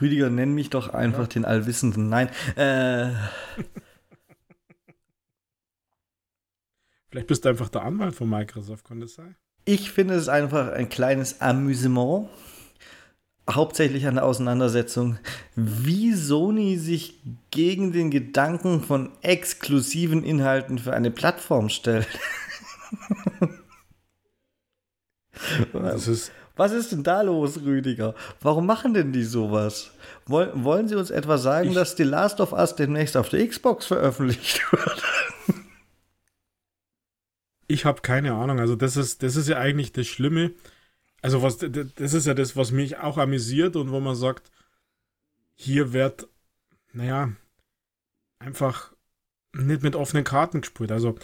Rüdiger, 0.00 0.28
nenn 0.28 0.54
mich 0.54 0.70
doch 0.70 0.88
einfach 0.88 1.20
ja. 1.22 1.28
den 1.28 1.44
Allwissenden. 1.44 2.08
Nein. 2.08 2.28
Äh. 2.56 3.10
Vielleicht 7.08 7.28
bist 7.28 7.44
du 7.44 7.50
einfach 7.50 7.68
der 7.68 7.82
Anwalt 7.82 8.16
von 8.16 8.28
Microsoft, 8.28 8.84
kann 8.84 8.98
das 8.98 9.14
sein? 9.14 9.36
Ich 9.64 9.92
finde 9.92 10.14
es 10.14 10.28
einfach 10.28 10.72
ein 10.72 10.88
kleines 10.88 11.40
Amüsement, 11.40 12.28
hauptsächlich 13.50 14.06
an 14.06 14.14
der 14.14 14.24
Auseinandersetzung, 14.24 15.18
wie 15.54 16.12
Sony 16.12 16.76
sich 16.78 17.20
gegen 17.50 17.92
den 17.92 18.10
Gedanken 18.10 18.82
von 18.82 19.10
exklusiven 19.22 20.24
Inhalten 20.24 20.78
für 20.78 20.94
eine 20.94 21.10
Plattform 21.10 21.68
stellt. 21.68 22.08
ist 26.06 26.32
Was 26.56 26.72
ist 26.72 26.92
denn 26.92 27.02
da 27.02 27.22
los, 27.22 27.60
Rüdiger? 27.62 28.14
Warum 28.40 28.66
machen 28.66 28.94
denn 28.94 29.12
die 29.12 29.24
sowas? 29.24 29.90
Woll, 30.26 30.52
wollen 30.54 30.88
sie 30.88 30.94
uns 30.94 31.10
etwa 31.10 31.36
sagen, 31.36 31.70
ich, 31.70 31.74
dass 31.74 31.96
The 31.96 32.04
Last 32.04 32.40
of 32.40 32.52
Us 32.52 32.76
demnächst 32.76 33.16
auf 33.16 33.28
der 33.28 33.46
Xbox 33.46 33.86
veröffentlicht 33.86 34.72
wird? 34.72 35.02
ich 37.66 37.84
habe 37.84 38.02
keine 38.02 38.32
Ahnung. 38.34 38.60
Also 38.60 38.76
das 38.76 38.96
ist, 38.96 39.22
das 39.22 39.36
ist 39.36 39.48
ja 39.48 39.58
eigentlich 39.58 39.92
das 39.92 40.06
Schlimme 40.06 40.52
also 41.24 41.40
was, 41.40 41.56
das 41.56 42.12
ist 42.12 42.26
ja 42.26 42.34
das, 42.34 42.54
was 42.54 42.70
mich 42.70 42.98
auch 42.98 43.16
amüsiert 43.16 43.76
und 43.76 43.90
wo 43.90 43.98
man 43.98 44.14
sagt, 44.14 44.52
hier 45.54 45.94
wird, 45.94 46.28
naja, 46.92 47.32
einfach 48.38 48.92
nicht 49.54 49.82
mit 49.82 49.96
offenen 49.96 50.24
Karten 50.24 50.60
gespielt. 50.60 50.92
Also, 50.92 51.14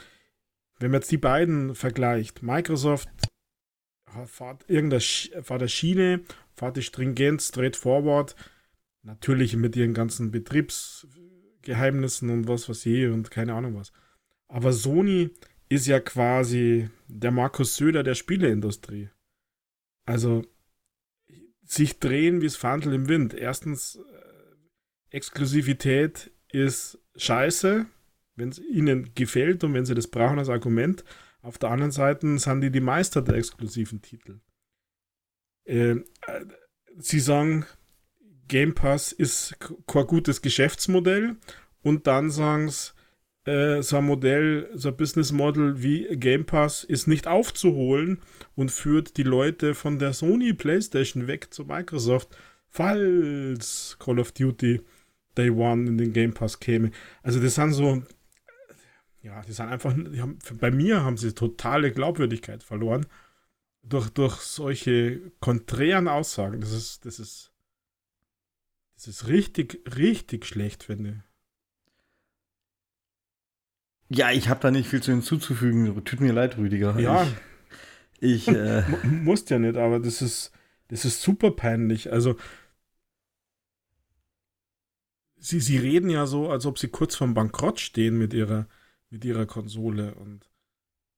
wenn 0.79 0.91
man 0.91 1.03
jetzt 1.03 1.11
die 1.11 1.19
beiden 1.19 1.75
vergleicht, 1.75 2.43
Microsoft 2.43 3.11
fährt 4.25 4.65
irgendeine 4.71 5.69
Schiene, 5.69 6.23
fährt 6.55 6.79
die 6.79 6.83
stringent, 6.83 7.43
straightforward, 7.43 8.37
natürlich 9.03 9.55
mit 9.55 9.77
ihren 9.77 9.93
ganzen 9.93 10.31
Betriebsgeheimnissen 10.31 12.31
und 12.31 12.49
was 12.49 12.71
was 12.71 12.85
je 12.85 13.09
und 13.09 13.31
keine 13.31 13.53
Ahnung 13.53 13.77
was. 13.77 13.93
Aber 14.49 14.73
Sony 14.73 15.29
ist 15.69 15.87
ja 15.87 16.01
quasi 16.01 16.89
der 17.07 17.33
Markus 17.33 17.77
Söder 17.77 18.03
der 18.03 18.15
Spieleindustrie. 18.15 19.11
Also 20.11 20.43
sich 21.65 22.01
drehen 22.01 22.41
wie 22.41 22.47
das 22.47 22.57
Fandel 22.57 22.95
im 22.95 23.09
Wind. 23.09 23.33
Erstens, 23.33 23.95
äh, 23.95 25.17
Exklusivität 25.17 26.33
ist 26.49 26.99
scheiße, 27.15 27.87
wenn 28.35 28.49
es 28.49 28.59
ihnen 28.59 29.15
gefällt 29.15 29.63
und 29.63 29.73
wenn 29.73 29.87
sie 29.87 29.95
das 29.95 30.09
brauchen 30.09 30.41
als 30.41 30.49
Argument. 30.49 31.05
Auf 31.43 31.59
der 31.59 31.71
anderen 31.71 31.93
Seite 31.93 32.39
sind 32.39 32.61
die 32.61 32.73
die 32.73 32.81
Meister 32.81 33.23
der 33.23 33.37
exklusiven 33.37 34.03
Titel. 34.03 34.41
Ähm, 35.65 36.05
äh, 36.27 36.45
sie 36.99 37.21
sagen, 37.21 37.65
Game 38.49 38.75
Pass 38.75 39.13
ist 39.13 39.57
kein 39.87 40.07
gutes 40.09 40.43
Geschäftsmodell 40.43 41.37
und 41.83 42.09
dann 42.09 42.31
sagen 42.31 42.69
sie, 42.69 42.91
äh, 43.51 43.83
so 43.83 43.97
ein 43.97 44.05
Modell, 44.07 44.71
so 44.75 44.91
ein 44.91 44.97
Business 44.97 45.33
Model 45.33 45.83
wie 45.83 46.07
Game 46.17 46.47
Pass 46.47 46.85
ist 46.85 47.09
nicht 47.09 47.27
aufzuholen 47.27 48.21
und 48.55 48.71
führt 48.71 49.17
die 49.17 49.25
Leute 49.25 49.75
von 49.75 49.99
der 49.99 50.13
Sony 50.13 50.53
PlayStation 50.53 51.27
weg 51.27 51.53
zu 51.53 51.65
Microsoft, 51.65 52.29
falls 52.69 53.97
Call 53.99 54.21
of 54.21 54.31
Duty 54.33 54.81
Day 55.37 55.51
One 55.51 55.89
in 55.89 55.99
den 55.99 56.13
Game 56.13 56.33
Pass 56.33 56.61
käme. 56.61 56.93
Also 57.25 57.41
das 57.41 57.57
sind 57.57 57.73
so, 57.73 58.03
ja, 59.23 59.43
die 59.43 59.53
sind 59.53 59.67
einfach, 59.67 59.95
die 59.95 60.21
haben, 60.21 60.39
bei 60.61 60.71
mir 60.71 61.03
haben 61.03 61.17
sie 61.17 61.35
totale 61.35 61.91
Glaubwürdigkeit 61.91 62.63
verloren 62.63 63.07
durch, 63.83 64.11
durch 64.11 64.37
solche 64.37 65.33
konträren 65.41 66.07
Aussagen. 66.07 66.61
Das 66.61 66.73
ist, 66.73 67.05
das 67.05 67.19
ist, 67.19 67.51
das 68.95 69.09
ist 69.09 69.27
richtig, 69.27 69.83
richtig 69.97 70.47
schlecht, 70.47 70.85
finde 70.85 71.11
ich. 71.11 71.30
Ja, 74.13 74.33
ich 74.33 74.49
habe 74.49 74.61
da 74.61 74.73
nicht 74.73 74.89
viel 74.89 75.03
zu 75.03 75.13
hinzuzufügen. 75.13 76.05
Tut 76.05 76.21
mir 76.21 76.33
leid, 76.33 76.59
Rüdiger. 76.59 76.99
Ja. 76.99 77.27
Ich, 78.19 78.49
ich 78.49 78.55
äh, 78.55 78.83
musst 79.05 79.51
ja 79.51 79.59
nicht, 79.59 79.77
aber 79.77 80.01
das 80.01 80.21
ist, 80.21 80.51
das 80.89 81.05
ist 81.05 81.23
super 81.23 81.53
peinlich. 81.53 82.13
Also, 82.13 82.37
sie, 85.37 85.61
sie 85.61 85.79
reden 85.79 86.11
ja 86.11 86.27
so, 86.27 86.51
als 86.51 86.67
ob 86.67 86.79
sie 86.79 86.89
kurz 86.89 87.15
vorm 87.15 87.35
Bankrott 87.35 87.79
stehen 87.79 88.19
mit 88.19 88.35
ihrer, 88.35 88.67
mit 89.11 89.25
ihrer 89.25 89.47
Konsole. 89.47 90.17
Und, 90.17 90.51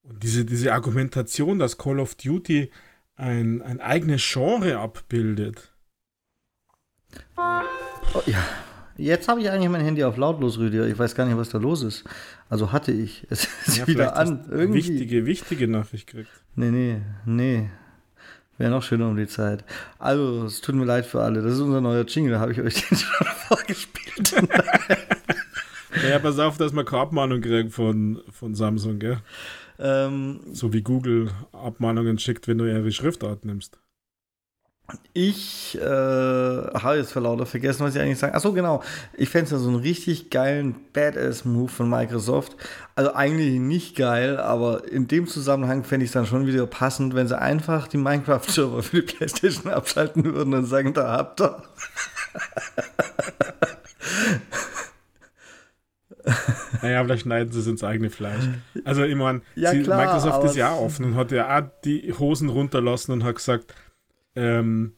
und 0.02 0.22
diese, 0.22 0.44
diese 0.44 0.74
Argumentation, 0.74 1.58
dass 1.58 1.78
Call 1.78 1.98
of 1.98 2.14
Duty 2.16 2.70
ein, 3.14 3.62
ein 3.62 3.80
eigenes 3.80 4.22
Genre 4.22 4.78
abbildet. 4.78 5.74
Oh, 7.38 8.22
ja, 8.26 8.46
Jetzt 8.96 9.28
habe 9.28 9.40
ich 9.40 9.50
eigentlich 9.50 9.70
mein 9.70 9.80
Handy 9.80 10.04
auf 10.04 10.16
lautlos, 10.16 10.58
Rüdiger. 10.58 10.86
Ich 10.86 10.98
weiß 10.98 11.14
gar 11.14 11.26
nicht, 11.26 11.36
was 11.36 11.48
da 11.48 11.58
los 11.58 11.82
ist. 11.82 12.04
Also 12.48 12.72
hatte 12.72 12.92
ich. 12.92 13.26
Es 13.30 13.48
ist 13.66 13.78
ja, 13.78 13.86
wieder 13.86 14.16
an. 14.16 14.44
Irgendwie. 14.50 14.78
Wichtige, 14.78 15.26
wichtige 15.26 15.68
Nachricht 15.68 16.06
gekriegt. 16.06 16.30
Nee, 16.54 16.70
nee, 16.70 17.00
nee. 17.24 17.70
Wäre 18.58 18.70
noch 18.70 18.82
schöner 18.82 19.08
um 19.08 19.16
die 19.16 19.26
Zeit. 19.26 19.64
Also, 19.98 20.44
es 20.44 20.60
tut 20.60 20.74
mir 20.74 20.84
leid 20.84 21.06
für 21.06 21.22
alle. 21.22 21.42
Das 21.42 21.54
ist 21.54 21.60
unser 21.60 21.80
neuer 21.80 22.04
Jingle. 22.04 22.32
Da 22.32 22.40
habe 22.40 22.52
ich 22.52 22.60
euch 22.60 22.74
den 22.88 22.98
schon 22.98 23.26
vorgespielt. 23.48 24.48
ja, 26.08 26.18
pass 26.18 26.38
auf, 26.38 26.58
dass 26.58 26.72
man 26.72 26.84
keine 26.84 27.02
Abmahnung 27.02 27.40
kriegt 27.40 27.72
von, 27.72 28.20
von 28.30 28.54
Samsung, 28.54 28.98
gell? 28.98 29.18
Ähm, 29.78 30.40
so 30.52 30.72
wie 30.72 30.82
Google 30.82 31.30
Abmahnungen 31.52 32.18
schickt, 32.18 32.46
wenn 32.46 32.58
du 32.58 32.66
ihre 32.66 32.92
Schriftart 32.92 33.44
nimmst. 33.44 33.78
Ich 35.14 35.78
äh, 35.78 35.80
habe 35.80 36.96
jetzt 36.96 37.12
vor 37.12 37.22
lauter 37.22 37.46
vergessen, 37.46 37.84
was 37.84 37.94
ich 37.94 38.00
eigentlich 38.00 38.18
sagen. 38.18 38.34
Achso, 38.34 38.52
genau. 38.52 38.82
Ich 39.14 39.28
fände 39.28 39.44
es 39.46 39.50
ja 39.50 39.58
so 39.58 39.68
einen 39.68 39.78
richtig 39.78 40.30
geilen 40.30 40.74
Badass-Move 40.92 41.68
von 41.68 41.88
Microsoft. 41.88 42.56
Also 42.94 43.14
eigentlich 43.14 43.58
nicht 43.58 43.96
geil, 43.96 44.38
aber 44.38 44.88
in 44.88 45.08
dem 45.08 45.26
Zusammenhang 45.26 45.84
fände 45.84 46.04
ich 46.04 46.10
es 46.10 46.14
dann 46.14 46.26
schon 46.26 46.46
wieder 46.46 46.66
passend, 46.66 47.14
wenn 47.14 47.28
sie 47.28 47.38
einfach 47.38 47.88
die 47.88 47.96
Minecraft-Server 47.96 48.82
für 48.82 49.02
die 49.02 49.12
PlayStation 49.12 49.72
abschalten 49.72 50.24
würden 50.24 50.54
und 50.54 50.66
sagen, 50.66 50.92
da 50.94 51.12
habt 51.12 51.40
ihr. 51.40 51.62
naja, 56.82 57.04
vielleicht 57.04 57.22
schneiden 57.22 57.52
sie 57.52 57.60
es 57.60 57.66
ins 57.66 57.84
eigene 57.84 58.10
Fleisch. 58.10 58.44
Also, 58.84 59.04
ich 59.04 59.16
meine, 59.16 59.42
ja, 59.54 59.72
Microsoft 59.72 60.44
ist 60.44 60.56
ja 60.56 60.74
offen 60.74 61.04
und 61.04 61.16
hat 61.16 61.32
ja 61.32 61.58
auch 61.58 61.64
die 61.84 62.12
Hosen 62.18 62.48
runterlassen 62.48 63.12
und 63.12 63.24
hat 63.24 63.36
gesagt, 63.36 63.74
ähm, 64.34 64.94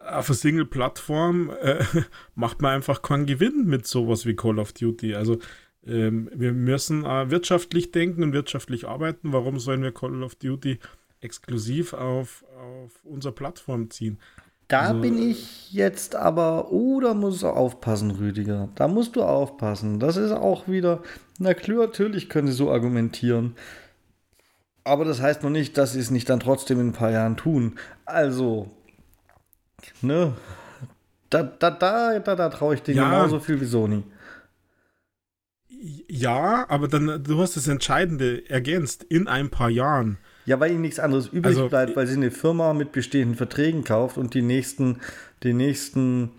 auf 0.00 0.28
einer 0.28 0.36
Single-Plattform 0.36 1.50
äh, 1.60 1.84
macht 2.34 2.62
man 2.62 2.72
einfach 2.72 3.02
keinen 3.02 3.26
Gewinn 3.26 3.66
mit 3.66 3.86
sowas 3.86 4.26
wie 4.26 4.36
Call 4.36 4.58
of 4.58 4.72
Duty. 4.72 5.14
Also 5.14 5.38
ähm, 5.86 6.30
wir 6.34 6.52
müssen 6.52 7.04
äh, 7.04 7.30
wirtschaftlich 7.30 7.92
denken 7.92 8.22
und 8.22 8.32
wirtschaftlich 8.32 8.86
arbeiten. 8.86 9.32
Warum 9.32 9.58
sollen 9.58 9.82
wir 9.82 9.92
Call 9.92 10.22
of 10.22 10.34
Duty 10.36 10.78
exklusiv 11.20 11.94
auf, 11.94 12.44
auf 12.58 12.92
unsere 13.04 13.34
Plattform 13.34 13.90
ziehen? 13.90 14.18
Da 14.68 14.80
also, 14.80 15.00
bin 15.00 15.18
ich 15.18 15.72
jetzt 15.72 16.16
aber, 16.16 16.72
oh, 16.72 17.00
da 17.00 17.12
musst 17.12 17.42
du 17.42 17.48
aufpassen, 17.48 18.10
Rüdiger. 18.12 18.70
Da 18.76 18.88
musst 18.88 19.14
du 19.16 19.22
aufpassen. 19.22 20.00
Das 20.00 20.16
ist 20.16 20.32
auch 20.32 20.68
wieder, 20.68 21.02
na 21.38 21.52
klar, 21.52 21.86
natürlich 21.86 22.28
können 22.28 22.48
sie 22.48 22.54
so 22.54 22.70
argumentieren. 22.70 23.56
Aber 24.84 25.06
das 25.06 25.20
heißt 25.20 25.42
noch 25.42 25.50
nicht, 25.50 25.78
dass 25.78 25.94
sie 25.94 26.00
es 26.00 26.10
nicht 26.10 26.28
dann 26.28 26.40
trotzdem 26.40 26.78
in 26.78 26.88
ein 26.88 26.92
paar 26.92 27.10
Jahren 27.10 27.36
tun. 27.36 27.78
Also, 28.04 28.70
ne? 30.02 30.34
Da, 31.30 31.42
da, 31.42 31.70
da, 31.70 32.18
da, 32.18 32.36
da 32.36 32.48
traue 32.50 32.74
ich 32.74 32.82
dir 32.82 32.94
ja. 32.94 33.04
genauso 33.04 33.40
viel 33.40 33.60
wie 33.60 33.64
Sony. 33.64 34.04
Ja, 36.08 36.66
aber 36.68 36.88
dann, 36.88 37.24
du 37.24 37.40
hast 37.40 37.56
das 37.56 37.66
Entscheidende 37.66 38.48
ergänzt, 38.48 39.02
in 39.02 39.26
ein 39.26 39.50
paar 39.50 39.70
Jahren. 39.70 40.18
Ja, 40.46 40.60
weil 40.60 40.72
ihnen 40.72 40.82
nichts 40.82 41.00
anderes 41.00 41.28
übrig 41.28 41.56
also, 41.56 41.68
bleibt, 41.68 41.96
weil 41.96 42.06
sie 42.06 42.16
eine 42.16 42.30
Firma 42.30 42.74
mit 42.74 42.92
bestehenden 42.92 43.36
Verträgen 43.36 43.84
kauft 43.84 44.18
und 44.18 44.34
die 44.34 44.42
nächsten, 44.42 45.00
die 45.42 45.54
nächsten 45.54 46.30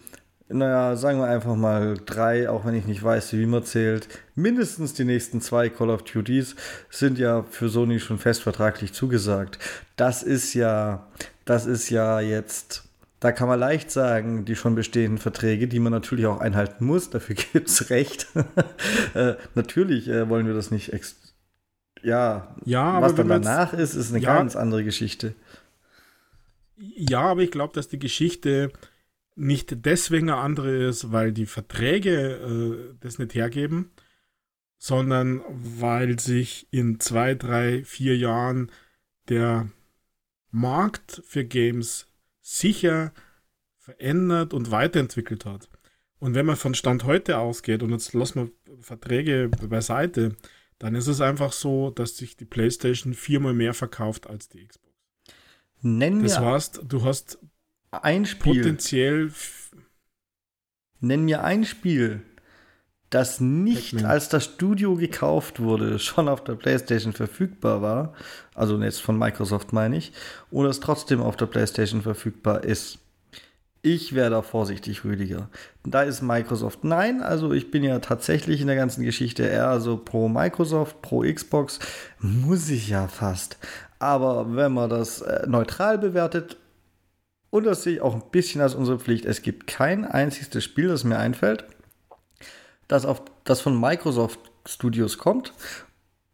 naja, 0.48 0.96
sagen 0.96 1.20
wir 1.20 1.28
einfach 1.28 1.56
mal 1.56 1.98
drei, 2.06 2.50
auch 2.50 2.66
wenn 2.66 2.76
ich 2.76 2.86
nicht 2.86 3.04
weiß, 3.04 3.34
wie 3.34 3.48
man 3.48 3.64
zählt. 3.64 4.08
Mindestens 4.36 4.94
die 4.94 5.04
nächsten 5.04 5.42
zwei 5.42 5.70
Call 5.70 5.90
of 5.90 6.04
Duties 6.04 6.56
sind 6.90 7.18
ja 7.18 7.44
für 7.50 7.68
Sony 7.68 8.00
schon 8.00 8.20
fest 8.20 8.44
vertraglich 8.44 8.94
zugesagt. 8.94 9.58
Das 9.96 10.22
ist 10.22 10.54
ja, 10.54 11.08
das 11.46 11.66
ist 11.66 11.90
ja 11.90 12.20
jetzt, 12.20 12.84
da 13.20 13.32
kann 13.32 13.48
man 13.48 13.60
leicht 13.60 13.90
sagen, 13.90 14.46
die 14.46 14.56
schon 14.56 14.76
bestehenden 14.76 15.18
Verträge, 15.18 15.68
die 15.68 15.80
man 15.80 15.92
natürlich 15.92 16.28
auch 16.28 16.40
einhalten 16.40 16.86
muss, 16.86 17.10
dafür 17.10 17.36
gibt 17.54 17.68
es 17.68 17.90
Recht. 17.90 18.28
äh, 19.16 19.34
natürlich 19.56 20.08
äh, 20.08 20.30
wollen 20.30 20.46
wir 20.46 20.54
das 20.54 20.70
nicht. 20.70 20.92
Ja, 22.04 22.56
ja 22.66 23.02
was 23.02 23.16
dann 23.16 23.30
danach 23.30 23.74
ist, 23.74 23.96
ist 23.96 24.12
eine 24.12 24.24
ja, 24.24 24.36
ganz 24.36 24.56
andere 24.56 24.84
Geschichte. 24.84 25.34
Ja, 26.78 27.22
aber 27.22 27.42
ich 27.42 27.52
glaube, 27.52 27.74
dass 27.74 27.88
die 27.88 28.00
Geschichte 28.00 28.72
nicht 29.36 29.86
deswegen 29.86 30.30
eine 30.30 30.40
andere 30.40 30.88
ist, 30.88 31.12
weil 31.12 31.32
die 31.32 31.46
Verträge 31.46 32.92
äh, 32.92 32.96
das 33.00 33.20
nicht 33.20 33.36
hergeben, 33.36 33.92
sondern 34.78 35.42
weil 35.50 36.20
sich 36.20 36.68
in 36.72 37.00
zwei, 37.00 37.36
drei, 37.36 37.84
vier 37.84 38.18
Jahren 38.18 38.72
der 39.30 39.70
Markt 40.52 41.22
für 41.26 41.44
Games 41.44 42.08
sicher 42.42 43.14
verändert 43.78 44.54
und 44.54 44.72
weiterentwickelt 44.72 45.46
hat. 45.46 45.70
Und 46.20 46.34
wenn 46.34 46.46
man 46.46 46.56
von 46.56 46.74
Stand 46.74 47.04
heute 47.04 47.38
ausgeht, 47.38 47.84
und 47.84 47.92
jetzt 47.92 48.14
lassen 48.14 48.52
wir 48.66 48.78
Verträge 48.82 49.50
beiseite, 49.50 50.36
dann 50.80 50.96
ist 50.96 51.08
es 51.08 51.22
einfach 51.22 51.52
so, 51.52 51.90
dass 51.90 52.18
sich 52.18 52.36
die 52.38 52.46
PlayStation 52.46 53.14
viermal 53.14 53.54
mehr 53.54 53.74
verkauft 53.74 54.28
als 54.28 54.50
die 54.50 54.66
Xbox. 54.66 54.94
Nennen 55.82 56.24
das 56.24 56.40
heißt, 56.40 56.82
du 56.84 57.04
hast 57.04 57.38
ein 58.04 58.26
Spiel. 58.26 58.62
Potenziell. 58.62 59.32
Nenn 61.00 61.26
mir 61.26 61.44
ein 61.44 61.66
Spiel, 61.66 62.22
das 63.10 63.40
nicht 63.40 64.04
als 64.04 64.30
das 64.30 64.46
Studio 64.46 64.96
gekauft 64.96 65.60
wurde, 65.60 66.00
schon 66.00 66.28
auf 66.28 66.44
der 66.44 66.56
PlayStation 66.56 67.14
verfügbar 67.14 67.82
war. 67.82 68.14
Also 68.54 68.82
jetzt 68.82 69.02
von 69.02 69.18
Microsoft 69.18 69.74
meine 69.74 69.98
ich. 69.98 70.12
Oder 70.52 70.70
es 70.70 70.80
trotzdem 70.80 71.22
auf 71.22 71.36
der 71.38 71.46
PlayStation 71.46 72.02
verfügbar 72.02 72.64
ist. 72.64 73.00
Ich 73.82 74.16
wäre 74.16 74.32
da 74.32 74.42
vorsichtig, 74.42 75.04
Rüdiger. 75.04 75.48
Da 75.84 76.02
ist 76.02 76.24
Microsoft 76.24 76.84
nein. 76.84 77.22
Also 77.22 77.54
ich 77.54 77.70
bin 77.70 77.84
ja 77.84 78.00
tatsächlich 78.00 78.60
in 78.60 78.68
der 78.68 78.76
ganzen 78.76 79.04
Geschichte 79.04 79.44
eher 79.44 79.80
so 79.80 79.98
pro 79.98 80.28
Microsoft, 80.28 81.04
pro 81.04 81.22
Xbox. 81.22 81.80
Muss 82.20 82.68
ich 82.70 82.90
ja 82.90 83.08
fast. 83.08 83.60
Aber 84.00 84.56
wenn 84.56 84.74
man 84.74 84.90
das 84.90 85.22
äh, 85.22 85.46
neutral 85.48 86.00
bewertet, 86.00 86.58
und 87.56 87.64
das 87.64 87.84
sehe 87.84 87.96
ich 87.96 88.02
auch 88.02 88.14
ein 88.14 88.32
bisschen 88.32 88.60
als 88.60 88.76
unsere 88.76 89.00
Pflicht. 89.00 89.24
Es 89.24 89.42
gibt 89.42 89.66
kein 89.66 90.04
einziges 90.04 90.62
Spiel, 90.62 90.90
das 90.90 91.06
mir 91.06 91.18
einfällt, 91.18 91.66
das, 92.90 93.06
auf, 93.06 93.22
das 93.46 93.62
von 93.62 93.80
Microsoft 93.80 94.40
Studios 94.68 95.18
kommt, 95.18 95.54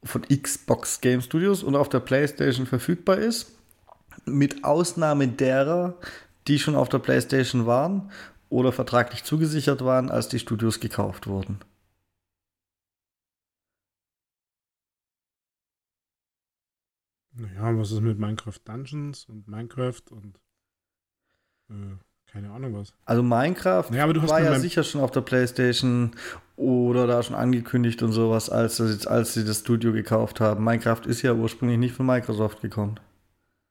von 0.04 0.24
Xbox 0.24 1.00
Game 1.00 1.22
Studios 1.22 1.62
und 1.62 1.76
auf 1.76 1.90
der 1.90 2.00
PlayStation 2.00 2.66
verfügbar 2.66 3.18
ist. 3.18 3.52
Mit 4.26 4.64
Ausnahme 4.64 5.28
derer, 5.28 5.96
die 6.48 6.58
schon 6.58 6.76
auf 6.76 6.90
der 6.90 7.00
PlayStation 7.00 7.68
waren 7.68 8.12
oder 8.50 8.72
vertraglich 8.72 9.24
zugesichert 9.24 9.86
waren, 9.86 10.10
als 10.10 10.28
die 10.28 10.40
Studios 10.40 10.80
gekauft 10.80 11.28
wurden. 11.28 11.60
Naja, 17.34 17.78
was 17.78 17.92
ist 17.92 18.02
mit 18.02 18.18
Minecraft 18.18 18.60
Dungeons 18.66 19.26
und 19.26 19.48
Minecraft 19.48 20.02
und 20.10 20.40
keine 22.32 22.52
Ahnung 22.52 22.76
was. 22.76 22.94
Also 23.06 23.24
Minecraft 23.24 23.90
naja, 23.92 24.08
war 24.30 24.42
ja 24.42 24.60
sicher 24.60 24.84
schon 24.84 25.02
auf 25.02 25.12
der 25.12 25.22
Playstation 25.22 26.12
oder 26.56 27.06
da 27.06 27.22
schon 27.24 27.36
angekündigt 27.36 28.02
und 28.04 28.14
sowas, 28.14 28.50
als, 28.50 28.80
als 29.08 29.34
sie 29.34 29.44
das 29.44 29.60
Studio 29.60 29.92
gekauft 29.92 30.40
haben. 30.40 30.64
Minecraft 30.64 31.06
ist 31.06 31.22
ja 31.24 31.34
ursprünglich 31.34 31.80
nicht 31.80 31.94
von 31.94 32.06
Microsoft 32.06 32.62
gekommen. 32.62 33.00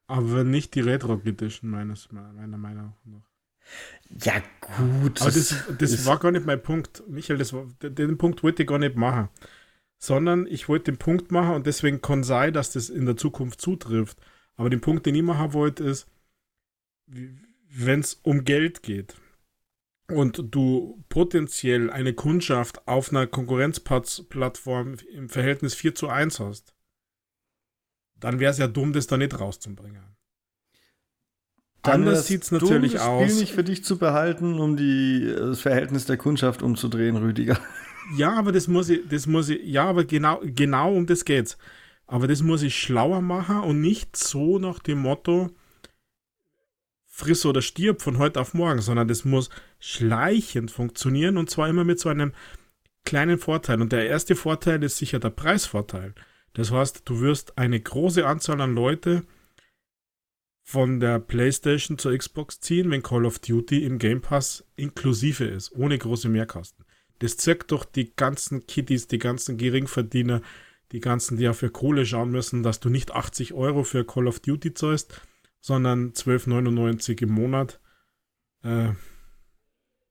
Aber 0.07 0.43
nicht 0.43 0.75
die 0.75 0.81
Retro 0.81 1.19
Edition 1.23 1.71
meines, 1.71 2.11
meiner 2.11 2.57
Meinung 2.57 2.93
nach. 3.05 3.21
Ja, 4.23 4.33
gut. 4.59 5.21
Aber 5.21 5.31
das, 5.31 5.55
das 5.77 6.05
war 6.05 6.19
gar 6.19 6.31
nicht 6.31 6.45
mein 6.45 6.61
Punkt. 6.61 7.03
Michael, 7.07 7.37
das 7.37 7.53
war, 7.53 7.65
den 7.81 8.17
Punkt 8.17 8.43
wollte 8.43 8.63
ich 8.63 8.69
gar 8.69 8.79
nicht 8.79 8.95
machen. 8.95 9.29
Sondern 9.97 10.47
ich 10.47 10.67
wollte 10.67 10.91
den 10.91 10.97
Punkt 10.97 11.31
machen 11.31 11.55
und 11.55 11.65
deswegen 11.65 12.01
kann 12.01 12.23
sein, 12.23 12.53
dass 12.53 12.71
das 12.71 12.89
in 12.89 13.05
der 13.05 13.17
Zukunft 13.17 13.61
zutrifft. 13.61 14.17
Aber 14.55 14.69
den 14.69 14.81
Punkt, 14.81 15.05
den 15.05 15.15
ich 15.15 15.23
machen 15.23 15.53
wollte, 15.53 15.83
ist, 15.85 16.07
wie, 17.07 17.37
wenn 17.71 18.01
es 18.01 18.15
um 18.15 18.43
Geld 18.43 18.83
geht 18.83 19.15
und 20.07 20.43
du 20.51 21.03
potenziell 21.09 21.89
eine 21.89 22.13
Kundschaft 22.13 22.87
auf 22.87 23.11
einer 23.11 23.27
Konkurrenzplattform 23.27 24.95
im 25.13 25.29
Verhältnis 25.29 25.73
4 25.73 25.95
zu 25.95 26.09
1 26.09 26.39
hast, 26.39 26.75
dann 28.19 28.39
wäre 28.39 28.51
es 28.51 28.57
ja 28.57 28.67
dumm, 28.67 28.93
das 28.93 29.07
da 29.07 29.17
nicht 29.17 29.39
rauszubringen. 29.39 30.03
Dann 31.81 32.01
Anders 32.01 32.27
sieht 32.27 32.43
es 32.43 32.51
natürlich 32.51 32.93
dumm, 32.93 33.01
aus. 33.01 33.23
Spiel 33.23 33.39
nicht 33.39 33.53
für 33.53 33.63
dich 33.63 33.83
zu 33.83 33.97
behalten, 33.97 34.59
um 34.59 34.77
die, 34.77 35.33
das 35.35 35.61
Verhältnis 35.61 36.05
der 36.05 36.17
Kundschaft 36.17 36.61
umzudrehen, 36.61 37.17
Rüdiger. 37.17 37.59
Ja, 38.17 38.33
aber 38.33 38.51
das 38.51 38.67
muss 38.67 38.89
ich, 38.89 39.07
das 39.07 39.27
muss 39.27 39.47
ich, 39.47 39.63
ja, 39.63 39.85
aber 39.85 40.03
genau, 40.03 40.41
genau 40.43 40.93
um 40.93 41.05
das 41.05 41.23
geht's. 41.23 41.57
Aber 42.07 42.27
das 42.27 42.41
muss 42.41 42.61
ich 42.63 42.77
schlauer 42.77 43.21
machen 43.21 43.59
und 43.59 43.79
nicht 43.79 44.17
so 44.17 44.57
nach 44.59 44.79
dem 44.79 44.97
Motto, 44.97 45.51
friss 47.21 47.45
oder 47.45 47.61
stirb 47.61 48.01
von 48.01 48.17
heute 48.17 48.41
auf 48.41 48.53
morgen, 48.55 48.81
sondern 48.81 49.07
das 49.07 49.25
muss 49.25 49.49
schleichend 49.79 50.71
funktionieren 50.71 51.37
und 51.37 51.49
zwar 51.49 51.69
immer 51.69 51.83
mit 51.83 51.99
so 51.99 52.09
einem 52.09 52.33
kleinen 53.05 53.37
Vorteil. 53.37 53.79
Und 53.79 53.91
der 53.91 54.07
erste 54.07 54.35
Vorteil 54.35 54.81
ist 54.83 54.97
sicher 54.97 55.19
der 55.19 55.29
Preisvorteil. 55.29 56.15
Das 56.53 56.71
heißt, 56.71 57.03
du 57.05 57.21
wirst 57.21 57.57
eine 57.59 57.79
große 57.79 58.25
Anzahl 58.25 58.59
an 58.59 58.73
Leute 58.73 59.23
von 60.63 60.99
der 60.99 61.19
PlayStation 61.19 61.97
zur 61.97 62.17
Xbox 62.17 62.59
ziehen, 62.59 62.89
wenn 62.89 63.03
Call 63.03 63.25
of 63.25 63.39
Duty 63.39 63.83
im 63.85 63.99
Game 63.99 64.21
Pass 64.21 64.65
inklusive 64.75 65.45
ist, 65.45 65.71
ohne 65.73 65.97
große 65.97 66.27
Mehrkosten. 66.27 66.85
Das 67.19 67.37
zirkt 67.37 67.71
doch 67.71 67.85
die 67.85 68.15
ganzen 68.15 68.65
Kitties, 68.65 69.07
die 69.07 69.19
ganzen 69.19 69.57
Geringverdiener, 69.57 70.41
die 70.91 70.99
ganzen, 70.99 71.37
die 71.37 71.43
ja 71.43 71.53
für 71.53 71.69
Kohle 71.69 72.05
schauen 72.05 72.31
müssen, 72.31 72.63
dass 72.63 72.79
du 72.79 72.89
nicht 72.89 73.11
80 73.11 73.53
Euro 73.53 73.83
für 73.83 74.05
Call 74.05 74.27
of 74.27 74.39
Duty 74.39 74.73
zahlst, 74.73 75.21
sondern 75.61 76.11
12,99 76.11 77.21
im 77.21 77.29
Monat. 77.29 77.79
Äh, 78.63 78.89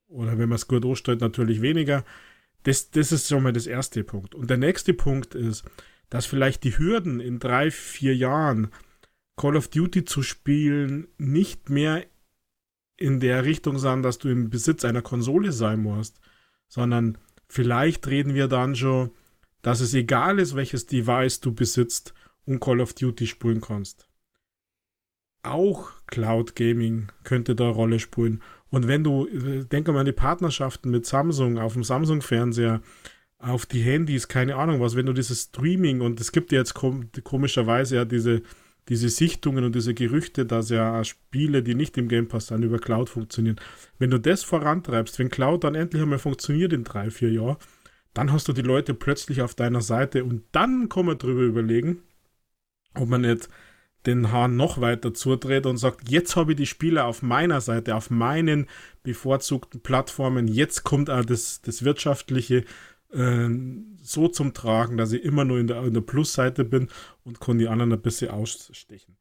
oder 0.07 0.39
wenn 0.39 0.49
man 0.49 0.57
es 0.57 0.69
gut 0.69 0.85
anstellt, 0.87 1.21
natürlich 1.21 1.61
weniger. 1.61 2.05
Das, 2.63 2.91
das 2.91 3.13
ist 3.13 3.29
schon 3.29 3.43
mal 3.43 3.53
das 3.53 3.67
erste 3.67 4.05
Punkt. 4.05 4.35
Und 4.35 4.49
der 4.49 4.57
nächste 4.57 4.95
Punkt 4.95 5.35
ist, 5.35 5.65
dass 6.09 6.27
vielleicht 6.27 6.65
die 6.65 6.77
Hürden 6.77 7.21
in 7.21 7.39
drei, 7.39 7.71
vier 7.71 8.17
Jahren 8.17 8.71
Call 9.37 9.57
of 9.57 9.69
Duty 9.69 10.05
zu 10.05 10.23
spielen 10.23 11.09
nicht 11.19 11.71
mehr 11.71 12.07
in 12.97 13.21
der 13.21 13.45
Richtung 13.45 13.79
sind, 13.79 14.03
dass 14.03 14.19
du 14.19 14.29
im 14.29 14.51
Besitz 14.51 14.85
einer 14.85 15.03
Konsole 15.03 15.53
sein 15.53 15.81
musst, 15.81 16.21
sondern 16.69 17.17
vielleicht 17.49 18.07
reden 18.09 18.35
wir 18.35 18.49
dann 18.49 18.77
schon, 18.77 19.11
dass 19.63 19.81
es 19.81 19.95
egal 19.95 20.39
ist, 20.39 20.55
welches 20.55 20.87
Device 20.87 21.41
du 21.41 21.55
besitzt 21.55 22.13
und 22.45 22.61
Call 22.61 22.81
of 22.81 22.93
Duty 22.93 23.27
spielen 23.27 23.61
kannst 23.61 24.10
auch 25.43 25.91
Cloud 26.07 26.55
Gaming 26.55 27.09
könnte 27.25 27.55
da 27.55 27.65
eine 27.65 27.73
Rolle 27.73 27.99
spielen. 27.99 28.43
Und 28.71 28.87
wenn 28.89 29.05
du, 29.05 29.27
äh, 29.27 29.65
denke 29.65 29.93
mal 29.93 30.01
an 30.01 30.07
die 30.07 30.13
Partnerschaften 30.13 30.91
mit 30.91 31.07
Samsung 31.07 31.59
auf 31.59 31.73
dem 31.73 31.85
Samsung-Fernseher, 31.85 32.81
auf 33.39 33.67
die 33.67 33.81
Handys, 33.81 34.29
keine 34.29 34.57
Ahnung 34.57 34.81
was, 34.81 34.97
wenn 34.97 35.07
du 35.07 35.13
dieses 35.13 35.45
Streaming 35.45 36.03
und 36.03 36.21
es 36.21 36.31
gibt 36.31 36.53
ja 36.53 36.59
jetzt 36.59 36.75
kom 36.75 37.11
komischerweise 37.25 37.97
ja 37.97 38.05
diese, 38.05 38.43
diese 38.89 39.09
Sichtungen 39.09 39.65
und 39.65 39.75
diese 39.75 39.95
Gerüchte, 39.95 40.45
dass 40.45 40.69
ja 40.69 41.03
Spiele, 41.05 41.63
die 41.63 41.75
nicht 41.75 41.97
im 41.97 42.09
Game 42.09 42.29
Pass 42.29 42.49
sind, 42.49 42.63
über 42.63 42.79
Cloud 42.79 43.09
funktionieren. 43.09 43.57
Wenn 43.99 44.11
du 44.11 44.19
das 44.19 44.43
vorantreibst, 44.43 45.19
wenn 45.19 45.31
Cloud 45.31 45.65
dann 45.65 45.75
endlich 45.75 46.03
einmal 46.03 46.19
funktioniert 46.19 46.73
in 46.73 46.85
drei, 46.85 47.11
vier 47.11 47.31
Jahren, 47.33 47.57
dann 48.13 48.33
hast 48.33 48.49
du 48.49 48.53
die 48.53 48.63
Leute 48.63 48.93
plötzlich 48.93 49.41
auf 49.41 49.55
deiner 49.55 49.81
Seite 49.81 50.25
und 50.25 50.43
dann 50.53 50.89
kann 50.89 51.07
man 51.07 51.19
drüber 51.19 51.43
überlegen, 51.43 52.03
ob 52.95 53.09
man 53.09 53.23
nicht 53.23 53.49
den 54.07 54.33
Hahn 54.33 54.57
noch 54.57 54.81
weiter 54.81 55.13
zudreht 55.13 55.67
und 55.67 55.77
sagt, 55.77 56.09
jetzt 56.09 56.37
habe 56.37 56.53
ich 56.53 56.57
die 56.57 56.67
Spieler 56.67 57.07
auf 57.07 57.23
meiner 57.23 57.61
Seite, 57.61 57.95
auf 57.95 58.11
meinen 58.11 58.67
bevorzugten 59.03 59.81
Plattformen, 59.81 60.49
jetzt 60.49 60.85
kommt 60.85 61.11
auch 61.11 61.25
das, 61.25 61.61
das 61.63 61.85
Wirtschaftliche 61.85 62.65
äh, 63.13 63.49
so 64.03 64.29
zum 64.29 64.55
Tragen, 64.55 64.97
dass 64.97 65.13
ich 65.13 65.23
immer 65.23 65.45
nur 65.45 65.59
in 65.59 65.67
der, 65.67 65.83
in 65.85 65.95
der 65.95 66.01
Plusseite 66.01 66.65
bin 66.65 66.89
und 67.25 67.41
kann 67.41 67.59
die 67.59 67.69
anderen 67.69 67.93
ein 67.93 68.03
bisschen 68.03 68.31
ausstechen. 68.31 69.17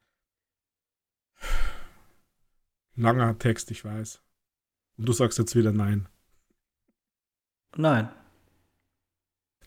Langer 2.96 3.38
Text, 3.38 3.70
ich 3.70 3.84
weiß. 3.84 4.22
Und 4.96 5.08
du 5.08 5.12
sagst 5.12 5.38
jetzt 5.38 5.56
wieder 5.56 5.72
nein. 5.72 6.08
Nein. 7.76 8.10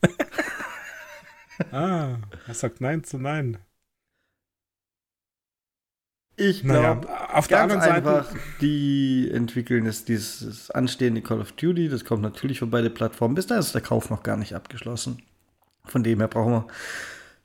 ah, 1.71 2.17
er 2.47 2.53
sagt 2.53 2.81
nein 2.81 3.03
zu 3.03 3.17
nein. 3.17 3.57
Ich 6.35 6.63
glaube, 6.63 7.05
naja, 7.05 7.29
auf 7.33 7.47
der 7.47 7.61
anderen 7.61 7.81
Seite. 7.81 7.95
Einfach, 7.95 8.25
die 8.59 9.29
entwickeln 9.31 9.85
es, 9.85 10.03
dieses 10.03 10.71
anstehende 10.71 11.21
Call 11.21 11.39
of 11.41 11.51
Duty. 11.51 11.89
Das 11.89 12.05
kommt 12.05 12.23
natürlich 12.23 12.59
für 12.59 12.67
beide 12.67 12.89
Plattformen. 12.89 13.35
Bis 13.35 13.47
da 13.47 13.57
ist 13.59 13.75
der 13.75 13.81
Kauf 13.81 14.09
noch 14.09 14.23
gar 14.23 14.37
nicht 14.37 14.55
abgeschlossen. 14.55 15.21
Von 15.85 16.03
dem 16.03 16.19
her 16.19 16.27
brauchen 16.27 16.51
wir 16.51 16.67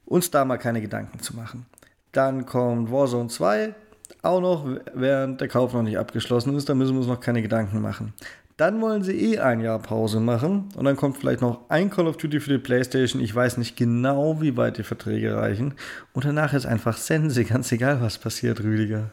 uns 0.07 0.31
da 0.31 0.45
mal 0.45 0.57
keine 0.57 0.81
Gedanken 0.81 1.21
zu 1.21 1.37
machen. 1.37 1.67
Dann 2.13 2.47
kommt 2.47 2.91
Warzone 2.91 3.29
2, 3.29 3.75
auch 4.23 4.41
noch, 4.41 4.67
während 4.95 5.41
der 5.41 5.49
Kauf 5.49 5.75
noch 5.75 5.83
nicht 5.83 5.99
abgeschlossen 5.99 6.57
ist. 6.57 6.69
Da 6.69 6.75
müssen 6.75 6.95
wir 6.95 7.01
uns 7.01 7.09
noch 7.09 7.21
keine 7.21 7.43
Gedanken 7.43 7.83
machen. 7.83 8.15
Dann 8.59 8.81
wollen 8.81 9.05
sie 9.05 9.13
eh 9.13 9.39
ein 9.39 9.61
Jahr 9.61 9.79
Pause 9.79 10.19
machen 10.19 10.69
und 10.75 10.85
dann 10.85 10.97
kommt 10.97 11.17
vielleicht 11.17 11.41
noch 11.41 11.71
ein 11.71 11.91
Call 11.91 12.09
of 12.09 12.17
Duty 12.17 12.41
für 12.41 12.51
die 12.51 12.59
PlayStation. 12.59 13.23
Ich 13.23 13.33
weiß 13.33 13.57
nicht 13.57 13.77
genau, 13.77 14.41
wie 14.41 14.57
weit 14.57 14.79
die 14.79 14.83
Verträge 14.83 15.37
reichen. 15.37 15.75
Und 16.13 16.25
danach 16.25 16.53
ist 16.53 16.67
einfach 16.67 16.97
Sense, 16.97 17.45
ganz 17.45 17.71
egal, 17.71 18.01
was 18.01 18.19
passiert, 18.19 18.61
Rüdiger. 18.61 19.13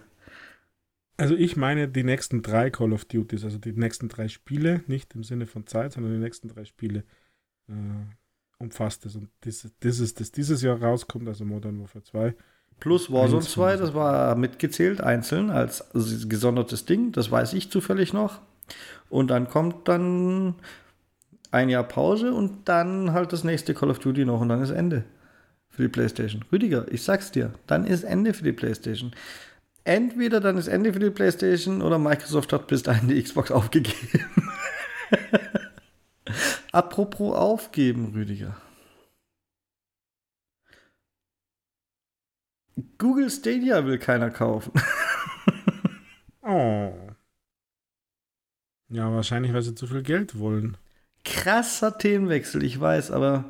Also 1.17 1.35
ich 1.35 1.55
meine 1.55 1.87
die 1.87 2.03
nächsten 2.03 2.41
drei 2.41 2.71
Call 2.71 2.91
of 2.91 3.05
Duties, 3.05 3.43
also 3.43 3.59
die 3.59 3.73
nächsten 3.73 4.09
drei 4.09 4.29
Spiele, 4.29 4.81
nicht 4.87 5.13
im 5.13 5.23
Sinne 5.23 5.45
von 5.45 5.67
Zeit, 5.67 5.93
sondern 5.93 6.13
die 6.13 6.19
nächsten 6.19 6.47
drei 6.47 6.65
Spiele 6.65 7.03
äh, 7.69 7.73
umfasst 8.57 9.05
es. 9.05 9.15
Und 9.15 9.29
das, 9.41 9.69
das 9.79 9.99
ist, 9.99 10.19
das 10.19 10.31
dieses 10.31 10.63
Jahr 10.63 10.81
rauskommt, 10.81 11.27
also 11.27 11.45
Modern 11.45 11.79
Warfare 11.79 12.03
2. 12.03 12.35
Plus 12.79 13.11
Warzone 13.11 13.43
2, 13.43 13.77
das 13.77 13.93
war 13.93 14.35
mitgezählt, 14.35 15.01
einzeln, 15.01 15.51
als 15.51 15.85
gesondertes 15.93 16.85
Ding, 16.85 17.11
das 17.11 17.29
weiß 17.29 17.53
ich 17.53 17.69
zufällig 17.69 18.11
noch. 18.11 18.41
Und 19.09 19.29
dann 19.29 19.47
kommt 19.47 19.87
dann 19.87 20.55
ein 21.51 21.69
Jahr 21.69 21.83
Pause 21.83 22.33
und 22.33 22.67
dann 22.67 23.13
halt 23.13 23.31
das 23.31 23.43
nächste 23.43 23.73
Call 23.73 23.89
of 23.89 23.99
Duty 23.99 24.25
noch 24.25 24.41
und 24.41 24.49
dann 24.49 24.61
ist 24.61 24.71
Ende 24.71 25.05
für 25.69 25.83
die 25.83 25.89
PlayStation. 25.89 26.43
Rüdiger, 26.51 26.85
ich 26.91 27.03
sag's 27.03 27.31
dir, 27.31 27.53
dann 27.67 27.85
ist 27.85 28.03
Ende 28.03 28.33
für 28.33 28.43
die 28.43 28.51
PlayStation. 28.51 29.13
Entweder 29.83 30.39
dann 30.39 30.57
ist 30.57 30.67
Ende 30.67 30.93
für 30.93 30.99
die 30.99 31.11
PlayStation 31.11 31.81
oder 31.81 31.99
Microsoft 31.99 32.51
hat 32.53 32.67
bis 32.67 32.83
dahin 32.83 33.07
die 33.07 33.21
Xbox 33.21 33.51
aufgegeben. 33.51 34.49
Apropos 36.71 37.35
aufgeben, 37.35 38.11
Rüdiger. 38.13 38.57
Google 42.97 43.29
Stadia 43.29 43.85
will 43.85 43.99
keiner 43.99 44.31
kaufen. 44.31 44.73
oh. 46.41 47.04
Ja, 48.89 49.11
wahrscheinlich, 49.11 49.53
weil 49.53 49.61
sie 49.61 49.75
zu 49.75 49.87
viel 49.87 50.03
Geld 50.03 50.37
wollen. 50.37 50.77
Krasser 51.23 51.97
Themenwechsel, 51.97 52.63
ich 52.63 52.79
weiß, 52.79 53.11
aber 53.11 53.45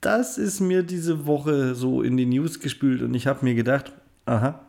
das 0.00 0.38
ist 0.38 0.60
mir 0.60 0.82
diese 0.82 1.26
Woche 1.26 1.74
so 1.74 2.02
in 2.02 2.16
die 2.16 2.26
News 2.26 2.60
gespült 2.60 3.02
und 3.02 3.14
ich 3.14 3.26
habe 3.26 3.44
mir 3.44 3.54
gedacht, 3.54 3.92
aha. 4.24 4.60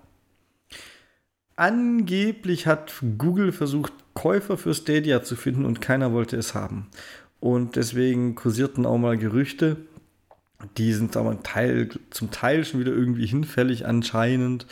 Angeblich 1.55 2.67
hat 2.67 2.93
Google 3.17 3.51
versucht, 3.51 3.93
Käufer 4.13 4.57
für 4.57 4.73
Stadia 4.73 5.23
zu 5.23 5.35
finden 5.35 5.65
und 5.65 5.81
keiner 5.81 6.11
wollte 6.11 6.37
es 6.37 6.53
haben. 6.53 6.87
Und 7.39 7.75
deswegen 7.75 8.35
kursierten 8.35 8.85
auch 8.85 8.97
mal 8.97 9.17
Gerüchte. 9.17 9.77
Die 10.77 10.93
sind 10.93 11.15
aber 11.15 11.39
zum 12.09 12.31
Teil 12.31 12.65
schon 12.65 12.79
wieder 12.79 12.91
irgendwie 12.91 13.27
hinfällig 13.27 13.85
anscheinend. 13.85 14.65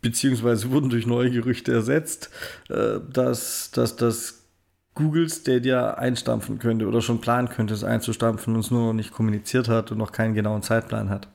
Beziehungsweise 0.00 0.70
wurden 0.70 0.90
durch 0.90 1.06
neue 1.06 1.30
Gerüchte 1.30 1.72
ersetzt, 1.72 2.30
äh, 2.68 3.00
dass, 3.12 3.70
dass 3.72 3.96
das 3.96 4.44
Google 4.94 5.28
Stadia 5.28 5.94
einstampfen 5.94 6.58
könnte 6.58 6.86
oder 6.86 7.00
schon 7.00 7.20
planen 7.20 7.48
könnte, 7.48 7.74
es 7.74 7.84
einzustampfen 7.84 8.54
und 8.54 8.60
es 8.60 8.70
nur 8.70 8.86
noch 8.88 8.92
nicht 8.92 9.12
kommuniziert 9.12 9.68
hat 9.68 9.92
und 9.92 9.98
noch 9.98 10.12
keinen 10.12 10.34
genauen 10.34 10.62
Zeitplan 10.62 11.08
hat. 11.08 11.28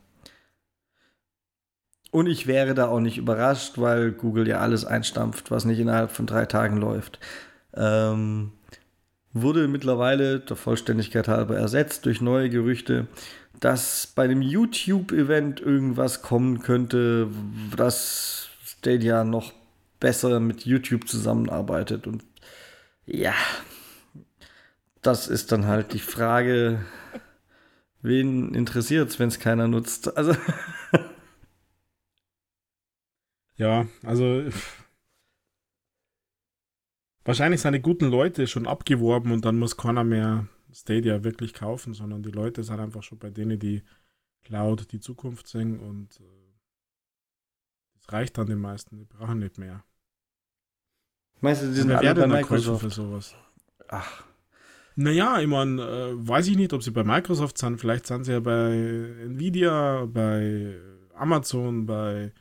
Und 2.12 2.28
ich 2.28 2.45
wäre 2.45 2.76
da 2.76 2.89
auch 2.89 2.99
nicht 2.99 3.17
überrascht, 3.17 3.78
weil 3.78 4.12
Google 4.12 4.47
ja 4.47 4.60
alles 4.60 4.86
einstampft, 4.86 5.49
was 5.49 5.65
nicht 5.65 5.80
innerhalb 5.80 6.12
von 6.12 6.28
drei 6.28 6.45
Tagen 6.45 6.78
läuft. 6.78 7.19
Ähm, 7.73 8.52
wurde 9.32 9.67
mittlerweile 9.67 10.39
der 10.39 10.56
Vollständigkeit 10.56 11.28
halber 11.28 11.58
ersetzt 11.58 12.06
durch 12.06 12.21
neue 12.21 12.49
Gerüchte, 12.49 13.08
dass 13.60 14.08
bei 14.08 14.28
dem 14.28 14.41
YouTube-Event 14.41 15.62
irgendwas 15.62 16.21
kommen 16.21 16.60
könnte, 16.60 17.30
das 17.76 18.42
Stadia 18.84 19.24
noch 19.24 19.54
besser 20.02 20.41
mit 20.41 20.65
YouTube 20.65 21.08
zusammenarbeitet. 21.08 22.06
Und 22.06 22.26
ja, 23.06 23.34
das 25.02 25.30
ist 25.30 25.54
dann 25.54 25.67
halt 25.67 25.93
die 25.93 26.00
Frage, 26.00 26.86
wen 28.02 28.54
interessiert 28.54 29.10
es, 29.10 29.19
wenn 29.19 29.30
es 29.30 29.39
keiner 29.39 29.69
nutzt. 29.69 30.17
Also. 30.17 30.36
ja, 33.56 33.88
also. 34.04 34.43
Wahrscheinlich 37.24 37.62
die 37.62 37.80
guten 37.80 38.10
Leute 38.10 38.48
schon 38.48 38.67
abgeworben 38.67 39.32
und 39.32 39.46
dann 39.46 39.58
muss 39.58 39.78
keiner 39.78 40.04
mehr 40.04 40.50
Stadia 40.74 41.24
wirklich 41.24 41.54
kaufen, 41.54 41.93
sondern 41.93 42.22
die 42.22 42.32
Leute 42.32 42.65
sind 42.65 42.82
einfach 42.82 43.02
schon 43.02 43.17
bei 43.17 43.30
denen, 43.30 43.60
die 43.60 43.82
Cloud 44.43 44.91
die 44.91 45.00
Zukunft 45.00 45.48
singen 45.48 45.80
und 45.80 46.19
äh, 46.19 46.42
das 48.04 48.13
reicht 48.13 48.38
dann 48.38 48.48
den 48.48 48.60
meisten, 48.60 48.98
die 48.98 49.06
brauchen 49.06 49.39
nicht 49.39 49.58
mehr. 49.58 49.84
Meinst 51.42 51.63
du, 51.63 51.68
die 51.68 51.74
sind 51.74 51.92
alle 51.92 52.16
bei 52.16 52.28
Microsoft? 52.28 52.84
Für 52.84 52.89
sowas? 52.89 53.36
Ach. 53.89 54.24
Naja, 54.96 55.42
ich 55.42 55.48
meine, 55.48 55.82
äh, 55.82 56.28
weiß 56.28 56.48
ich 56.48 56.56
nicht, 56.56 56.72
ob 56.72 56.84
sie 56.84 56.92
bei 56.92 57.04
Microsoft 57.04 57.58
sind. 57.58 57.80
Vielleicht 57.80 58.06
sind 58.06 58.26
sie 58.26 58.32
ja 58.32 58.39
bei 58.39 58.72
Nvidia, 59.24 60.06
bei 60.06 60.76
Amazon, 61.16 61.86
bei 61.86 62.32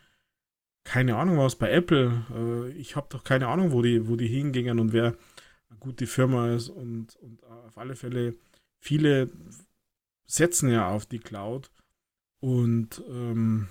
keine 0.84 1.16
Ahnung 1.16 1.38
was, 1.38 1.56
bei 1.56 1.70
Apple. 1.70 2.24
Äh, 2.34 2.70
ich 2.72 2.96
habe 2.96 3.06
doch 3.10 3.24
keine 3.24 3.48
Ahnung, 3.48 3.72
wo 3.72 3.82
die, 3.82 4.06
wo 4.06 4.16
die 4.16 4.26
hingingen 4.26 4.78
und 4.78 4.92
wer 4.92 5.16
eine 5.70 5.78
gute 5.80 6.06
Firma 6.06 6.54
ist. 6.54 6.68
Und, 6.68 7.16
und 7.16 7.42
auf 7.44 7.78
alle 7.78 7.96
Fälle, 7.96 8.34
viele 8.78 9.30
setzen 10.26 10.70
ja 10.70 10.88
auf 10.88 11.06
die 11.06 11.20
Cloud. 11.20 11.70
Und 12.40 13.02
ähm, 13.08 13.68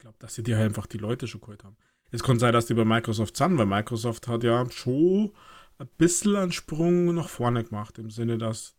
glaube, 0.00 0.16
dass 0.18 0.34
sie 0.34 0.42
dir 0.42 0.58
einfach 0.58 0.86
die 0.86 0.98
Leute 0.98 1.28
schon 1.28 1.40
geholt 1.40 1.62
haben. 1.62 1.76
Es 2.10 2.22
kann 2.22 2.38
sein, 2.38 2.52
dass 2.52 2.66
die 2.66 2.74
bei 2.74 2.84
Microsoft 2.84 3.36
sind, 3.36 3.56
weil 3.56 3.66
Microsoft 3.66 4.26
hat 4.26 4.42
ja 4.42 4.68
schon 4.70 5.32
ein 5.78 5.88
bisschen 5.96 6.36
einen 6.36 6.52
Sprung 6.52 7.14
nach 7.14 7.28
vorne 7.28 7.62
gemacht, 7.62 7.98
im 7.98 8.10
Sinne, 8.10 8.36
dass 8.36 8.76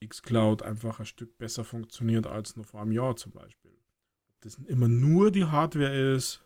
äh, 0.00 0.06
xCloud 0.06 0.62
einfach 0.62 1.00
ein 1.00 1.06
Stück 1.06 1.36
besser 1.38 1.64
funktioniert 1.64 2.26
als 2.26 2.56
noch 2.56 2.66
vor 2.66 2.80
einem 2.80 2.92
Jahr 2.92 3.16
zum 3.16 3.32
Beispiel. 3.32 3.72
Ob 4.28 4.40
das 4.40 4.54
immer 4.54 4.88
nur 4.88 5.30
die 5.30 5.44
Hardware 5.44 6.14
ist, 6.14 6.44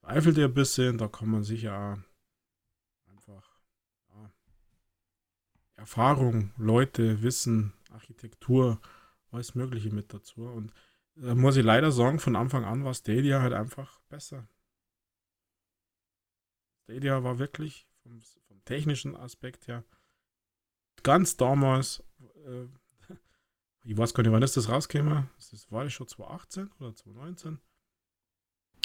zweifelt 0.00 0.38
ihr 0.38 0.46
ein 0.46 0.54
bisschen, 0.54 0.98
da 0.98 1.08
kann 1.08 1.28
man 1.28 1.44
sich 1.44 1.62
ja 1.62 2.02
einfach 3.06 3.60
ja, 4.08 4.32
Erfahrung, 5.76 6.52
Leute, 6.56 7.22
Wissen, 7.22 7.72
Architektur, 7.90 8.80
alles 9.30 9.54
Mögliche 9.54 9.94
mit 9.94 10.12
dazu. 10.12 10.42
Und 10.42 10.72
da 11.16 11.34
muss 11.34 11.56
ich 11.56 11.64
leider 11.64 11.92
sagen, 11.92 12.18
von 12.18 12.36
Anfang 12.36 12.64
an 12.64 12.84
war 12.84 12.94
Stadia 12.94 13.42
halt 13.42 13.52
einfach 13.52 14.00
besser. 14.08 14.48
Stadia 16.84 17.22
war 17.22 17.38
wirklich 17.38 17.86
vom, 18.02 18.22
vom 18.48 18.64
technischen 18.64 19.16
Aspekt 19.16 19.68
her 19.68 19.84
ganz 21.02 21.36
damals, 21.36 22.02
äh, 22.46 22.66
ich 23.84 23.96
weiß 23.96 24.14
gar 24.14 24.22
nicht, 24.22 24.32
wann 24.32 24.42
ist 24.42 24.56
das 24.56 24.68
rausgekommen? 24.68 25.28
Das 25.36 25.70
war 25.70 25.84
das 25.84 25.92
schon 25.92 26.08
2018 26.08 26.70
oder 26.78 26.94
2019? 26.94 27.60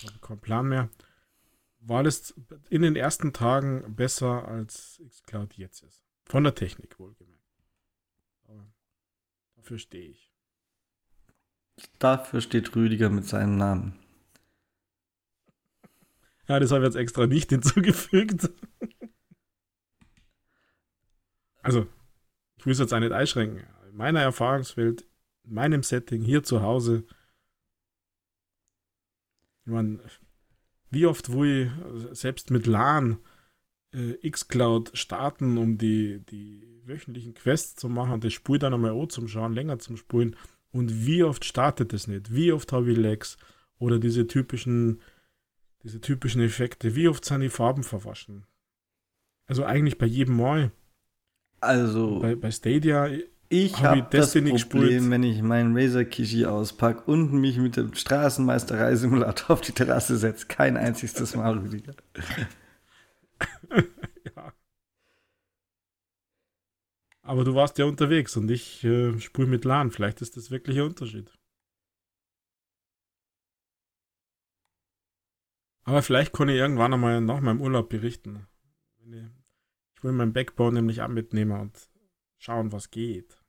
Ich 0.01 0.07
habe 0.07 0.19
keinen 0.19 0.41
Plan 0.41 0.67
mehr. 0.67 0.89
War 1.79 2.03
das 2.03 2.33
in 2.69 2.81
den 2.81 2.95
ersten 2.95 3.31
Tagen 3.31 3.95
besser 3.95 4.47
als 4.47 5.01
xCloud 5.07 5.55
jetzt 5.55 5.83
ist. 5.83 6.03
Von 6.25 6.43
der 6.43 6.55
Technik 6.55 6.99
wohlgemerkt. 6.99 7.43
Aber 8.45 8.73
dafür 9.55 9.77
stehe 9.77 10.09
ich. 10.09 10.34
Dafür 11.99 12.41
steht 12.41 12.75
Rüdiger 12.75 13.09
mit 13.09 13.25
seinem 13.25 13.57
Namen. 13.57 13.99
Ja, 16.47 16.59
das 16.59 16.71
habe 16.71 16.81
ich 16.81 16.87
jetzt 16.87 16.95
extra 16.95 17.27
nicht 17.27 17.49
hinzugefügt. 17.51 18.49
Also, 21.61 21.87
ich 22.57 22.65
will 22.65 22.73
es 22.73 22.79
jetzt 22.79 22.93
auch 22.93 22.99
nicht 22.99 23.11
einschränken. 23.11 23.65
In 23.89 23.97
meiner 23.97 24.21
Erfahrungswelt, 24.21 25.05
in 25.43 25.53
meinem 25.53 25.83
Setting, 25.83 26.21
hier 26.21 26.43
zu 26.43 26.61
Hause, 26.61 27.05
ich 29.65 29.71
meine, 29.71 29.99
wie 30.91 31.07
oft 31.07 31.31
wo 31.31 31.43
ich 31.43 31.69
selbst 32.11 32.51
mit 32.51 32.67
LAN 32.67 33.17
äh, 33.91 34.29
xCloud 34.29 34.95
starten, 34.95 35.57
um 35.57 35.77
die, 35.77 36.23
die 36.25 36.81
wöchentlichen 36.85 37.33
Quests 37.33 37.75
zu 37.75 37.89
machen, 37.89 38.21
das 38.21 38.33
Spiel 38.33 38.59
dann 38.59 38.73
einmal 38.73 38.91
auch 38.91 39.07
zum 39.07 39.27
Schauen, 39.27 39.53
länger 39.53 39.79
zum 39.79 39.97
Spulen. 39.97 40.35
Und 40.75 41.05
wie 41.05 41.23
oft 41.23 41.45
startet 41.45 41.93
es 41.93 42.07
nicht? 42.07 42.35
Wie 42.35 42.51
oft 42.51 42.73
habe 42.73 42.91
ich 42.91 42.97
Lags? 42.97 43.37
Oder 43.79 43.97
diese 43.97 44.27
typischen, 44.27 44.99
diese 45.83 46.01
typischen 46.01 46.41
Effekte. 46.41 46.95
Wie 46.95 47.07
oft 47.07 47.23
sind 47.23 47.39
die 47.39 47.47
Farben 47.47 47.81
verwaschen? 47.81 48.45
Also 49.47 49.63
eigentlich 49.63 49.97
bei 49.97 50.05
jedem 50.05 50.35
Mal. 50.35 50.71
Also. 51.61 52.19
Bei, 52.19 52.35
bei 52.35 52.51
Stadia 52.51 53.07
Ich 53.47 53.81
habe 53.81 54.01
hab 54.01 54.11
das 54.11 54.33
Problem, 54.33 54.51
gespielt. 54.51 55.09
wenn 55.09 55.23
ich 55.23 55.41
meinen 55.41 55.77
Razer 55.77 56.03
Kishi 56.03 56.45
auspacke 56.45 57.09
und 57.09 57.31
mich 57.31 57.57
mit 57.57 57.77
dem 57.77 57.93
Straßenmeisterei-Simulator 57.93 59.51
auf 59.51 59.61
die 59.61 59.71
Terrasse 59.71 60.17
setze. 60.17 60.47
Kein 60.47 60.75
einziges 60.75 61.37
Mal, 61.37 61.57
Rüdiger. 61.57 61.93
ja. 64.35 64.53
Aber 67.25 67.43
du 67.43 67.55
warst 67.55 67.79
ja 67.79 67.85
unterwegs 67.85 68.37
und 68.37 68.51
ich 68.51 68.83
äh, 68.83 69.19
spule 69.19 69.47
mit 69.47 69.65
LAN. 69.65 69.89
Vielleicht 69.89 70.21
ist 70.21 70.37
das 70.37 70.51
wirklich 70.51 70.77
ein 70.77 70.83
Unterschied. 70.83 71.33
Aber 75.85 76.03
vielleicht 76.03 76.33
kann 76.33 76.49
ich 76.49 76.57
irgendwann 76.57 76.93
einmal 76.93 77.21
nach 77.21 77.41
meinem 77.41 77.61
Urlaub 77.61 77.89
berichten. 77.89 78.45
Ich 79.07 80.03
will 80.03 80.11
meinen 80.11 80.33
Backbone 80.33 80.73
nämlich 80.73 81.01
auch 81.01 81.07
mitnehmen 81.07 81.59
und 81.59 81.89
schauen, 82.37 82.71
was 82.71 82.91
geht. 82.91 83.41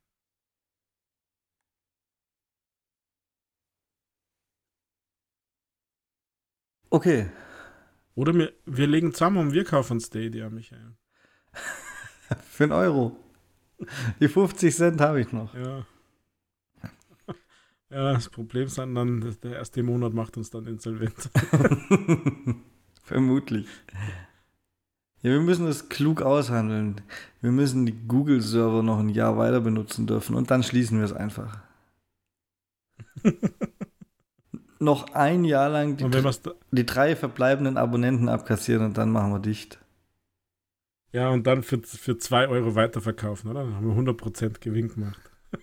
Okay. 6.88 7.30
Oder 8.14 8.34
wir, 8.34 8.54
wir 8.64 8.86
legen 8.86 9.12
zusammen 9.12 9.36
und 9.36 9.52
wir 9.52 9.64
kaufen 9.64 10.00
Stadia, 10.00 10.48
Michael. 10.48 10.96
Für 12.50 12.64
einen 12.64 12.72
Euro. 12.72 13.25
Die 14.20 14.28
50 14.28 14.74
Cent 14.74 15.00
habe 15.00 15.20
ich 15.20 15.32
noch. 15.32 15.54
Ja. 15.54 15.86
Ja, 17.88 18.14
das 18.14 18.28
Problem 18.28 18.64
ist 18.64 18.78
dann, 18.78 19.36
der 19.44 19.52
erste 19.52 19.80
Monat 19.84 20.12
macht 20.12 20.36
uns 20.36 20.50
dann 20.50 20.66
insolvent. 20.66 21.30
Vermutlich. 23.04 23.68
Ja, 25.22 25.30
wir 25.30 25.40
müssen 25.40 25.66
das 25.66 25.88
klug 25.88 26.20
aushandeln. 26.20 27.00
Wir 27.40 27.52
müssen 27.52 27.86
die 27.86 27.92
Google-Server 27.92 28.82
noch 28.82 28.98
ein 28.98 29.08
Jahr 29.08 29.38
weiter 29.38 29.60
benutzen 29.60 30.08
dürfen 30.08 30.34
und 30.34 30.50
dann 30.50 30.64
schließen 30.64 30.98
wir 30.98 31.04
es 31.04 31.12
einfach. 31.12 31.60
noch 34.80 35.14
ein 35.14 35.44
Jahr 35.44 35.68
lang 35.68 35.96
die, 35.96 36.10
die, 36.72 36.86
drei 36.86 37.14
verbleibenden 37.14 37.76
Abonnenten 37.76 38.28
abkassieren 38.28 38.84
und 38.84 38.98
dann 38.98 39.10
machen 39.10 39.32
wir 39.32 39.38
dicht. 39.38 39.78
Ja, 41.12 41.30
und 41.30 41.46
dann 41.46 41.62
für 41.62 41.80
2 41.82 41.98
für 41.98 42.18
zwei 42.18 42.48
Euro 42.48 42.74
weiterverkaufen, 42.74 43.50
oder? 43.50 43.64
Dann 43.64 43.74
haben 43.74 43.86
wir 43.88 43.94
100% 43.94 44.60
Gewinn 44.60 44.88
gemacht. 44.88 45.20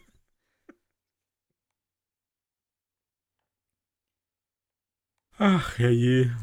Ach, 5.37 5.77
herrje. 5.77 6.35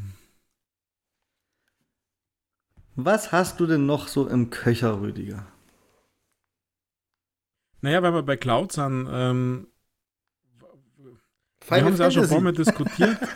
Was 2.95 3.31
hast 3.31 3.59
du 3.59 3.65
denn 3.65 3.85
noch 3.85 4.07
so 4.07 4.27
im 4.27 4.49
Köcher, 4.49 5.01
Rüdiger? 5.01 5.47
Naja, 7.81 8.03
weil 8.03 8.13
wir 8.13 8.23
bei 8.23 8.37
Cloud 8.37 8.71
sind, 8.71 9.09
ähm, 9.11 9.67
wir 11.67 11.85
haben 11.85 11.93
es 11.93 12.01
auch 12.01 12.11
schon 12.11 12.27
vorher 12.27 12.51
diskutiert. 12.51 13.17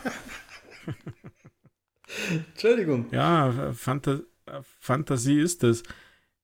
Entschuldigung. 2.51 3.07
Ja, 3.11 3.73
Phanta 3.73 4.19
Fantasie 4.63 5.39
ist 5.39 5.63
es. 5.63 5.83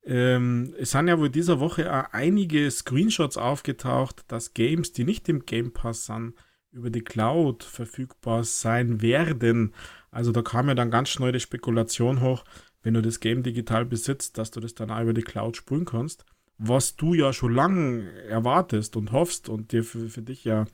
Ähm, 0.04 0.74
es 0.80 0.92
sind 0.92 1.08
ja 1.08 1.20
wohl 1.20 1.30
dieser 1.30 1.60
Woche 1.60 1.94
auch 1.94 2.12
einige 2.12 2.70
Screenshots 2.72 3.38
aufgetaucht, 3.38 4.24
dass 4.28 4.54
Games, 4.54 4.94
die 4.94 5.04
nicht 5.04 5.30
im 5.30 5.46
Game 5.46 5.74
Pass 5.74 6.06
sind, 6.08 6.34
über 6.72 6.90
die 6.90 7.04
Cloud 7.04 7.64
verfügbar 7.64 8.44
sein 8.44 9.02
werden. 9.02 9.74
Also 10.10 10.32
da 10.32 10.42
kam 10.42 10.70
ja 10.70 10.76
dann 10.76 10.92
ganz 10.92 11.10
schnell 11.10 11.32
die 11.32 11.40
Spekulation 11.40 12.22
hoch, 12.22 12.44
wenn 12.82 12.94
du 12.94 13.02
das 13.02 13.20
Game 13.20 13.44
digital 13.44 13.86
besitzt, 13.86 14.38
dass 14.38 14.52
du 14.52 14.60
das 14.60 14.74
dann 14.74 14.90
auch 14.90 15.02
über 15.02 15.14
die 15.14 15.22
Cloud 15.22 15.58
spielen 15.58 15.86
kannst. 15.86 16.26
Was 16.58 16.96
du 16.96 17.14
ja 17.14 17.34
schon 17.34 17.54
lange 17.54 18.12
erwartest 18.28 18.96
und 18.96 19.12
hoffst 19.12 19.50
und 19.50 19.72
dir 19.72 19.84
für, 19.84 20.08
für 20.10 20.22
dich 20.22 20.46
ja 20.46 20.66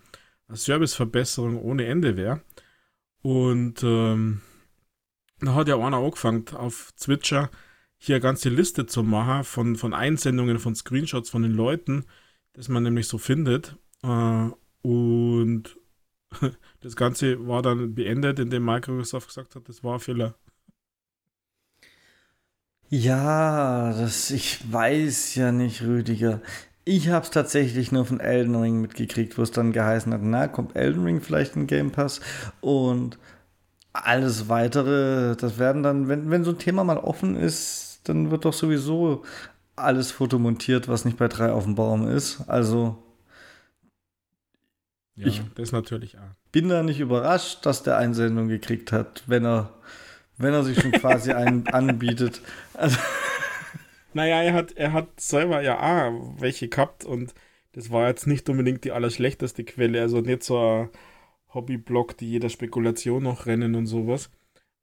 eine 0.47 0.57
Serviceverbesserung 0.57 1.61
ohne 1.61 1.85
Ende 1.85 2.15
wäre. 2.15 2.41
Und 3.21 3.83
ähm, 3.83 4.41
da 5.39 5.53
hat 5.53 5.67
ja 5.67 5.77
einer 5.77 5.97
angefangen 5.97 6.45
auf 6.53 6.91
Twitcher 6.99 7.49
hier 7.97 8.15
eine 8.15 8.21
ganze 8.21 8.49
Liste 8.49 8.85
zu 8.85 9.03
machen 9.03 9.43
von, 9.43 9.75
von 9.75 9.93
Einsendungen, 9.93 10.59
von 10.59 10.75
Screenshots 10.75 11.29
von 11.29 11.43
den 11.43 11.53
Leuten, 11.53 12.05
das 12.53 12.69
man 12.69 12.83
nämlich 12.83 13.07
so 13.07 13.17
findet. 13.17 13.77
Äh, 14.03 14.49
und 14.81 15.77
das 16.81 16.95
Ganze 16.95 17.47
war 17.47 17.61
dann 17.61 17.95
beendet, 17.95 18.39
indem 18.39 18.65
Microsoft 18.65 19.27
gesagt 19.27 19.55
hat, 19.55 19.67
das 19.67 19.83
war 19.83 19.95
ein 19.95 19.99
Fehler. 19.99 20.35
Ja, 22.89 23.91
das, 23.93 24.31
ich 24.31 24.71
weiß 24.71 25.35
ja 25.35 25.51
nicht, 25.51 25.81
Rüdiger. 25.81 26.41
Ich 26.85 27.09
habe 27.09 27.25
es 27.25 27.31
tatsächlich 27.31 27.91
nur 27.91 28.05
von 28.05 28.21
Elden 28.21 28.55
Ring 28.55 28.79
mitgekriegt, 28.79 29.37
wo 29.37 29.41
es 29.41 29.51
dann 29.51 29.73
geheißen 29.73 30.13
hat, 30.13 30.21
na, 30.23 30.47
kommt 30.47 30.77
Elden 30.77 31.03
Ring 31.03 31.19
vielleicht 31.19 31.57
in 31.57 31.67
Game 31.67 31.91
Pass 31.91 32.21
und 32.61 33.19
alles 34.03 34.49
weitere, 34.49 35.35
das 35.35 35.57
werden 35.57 35.83
dann, 35.83 36.07
wenn, 36.07 36.29
wenn 36.29 36.43
so 36.43 36.51
ein 36.51 36.59
Thema 36.59 36.83
mal 36.83 36.97
offen 36.97 37.35
ist, 37.35 38.01
dann 38.05 38.31
wird 38.31 38.45
doch 38.45 38.53
sowieso 38.53 39.23
alles 39.75 40.11
fotomontiert, 40.11 40.87
was 40.87 41.05
nicht 41.05 41.17
bei 41.17 41.27
drei 41.27 41.51
auf 41.51 41.63
dem 41.63 41.75
Baum 41.75 42.07
ist. 42.07 42.41
Also 42.47 43.03
ja, 45.15 45.27
ich 45.27 45.41
das 45.55 45.71
natürlich 45.71 46.17
auch. 46.17 46.51
bin 46.51 46.69
da 46.69 46.83
nicht 46.83 46.99
überrascht, 46.99 47.65
dass 47.65 47.83
der 47.83 47.97
Einsendung 47.97 48.47
gekriegt 48.47 48.91
hat, 48.91 49.23
wenn 49.27 49.45
er, 49.45 49.73
wenn 50.37 50.53
er 50.53 50.63
sich 50.63 50.79
schon 50.79 50.91
quasi 50.91 51.31
einen 51.31 51.67
anbietet. 51.73 52.41
Also 52.73 52.97
naja, 54.13 54.41
er 54.41 54.53
hat, 54.53 54.73
er 54.73 54.93
hat 54.93 55.19
selber 55.19 55.61
ja 55.61 55.79
auch 55.79 56.39
welche 56.39 56.67
gehabt 56.67 57.03
und 57.03 57.33
das 57.73 57.91
war 57.91 58.07
jetzt 58.07 58.25
nicht 58.25 58.49
unbedingt 58.49 58.83
die 58.83 58.91
allerschlechteste 58.91 59.63
Quelle, 59.63 60.01
also 60.01 60.21
nicht 60.21 60.43
so 60.43 60.57
ein 60.59 60.89
Hobbyblog, 61.53 62.17
die 62.17 62.29
jeder 62.29 62.49
Spekulation 62.49 63.23
noch 63.23 63.45
rennen 63.45 63.75
und 63.75 63.87
sowas. 63.87 64.29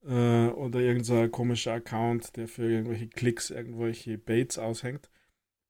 Äh, 0.07 0.49
oder 0.49 0.81
irgendein 0.81 1.31
komischer 1.31 1.73
Account, 1.75 2.37
der 2.37 2.49
für 2.49 2.71
irgendwelche 2.71 3.09
Klicks 3.09 3.51
irgendwelche 3.51 4.19
Baits 4.19 4.59
aushängt. 4.59 5.11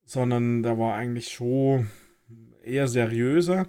Sondern 0.05 0.62
der 0.62 0.78
war 0.78 0.95
eigentlich 0.95 1.28
schon 1.32 1.88
eher 2.62 2.88
seriöser 2.88 3.66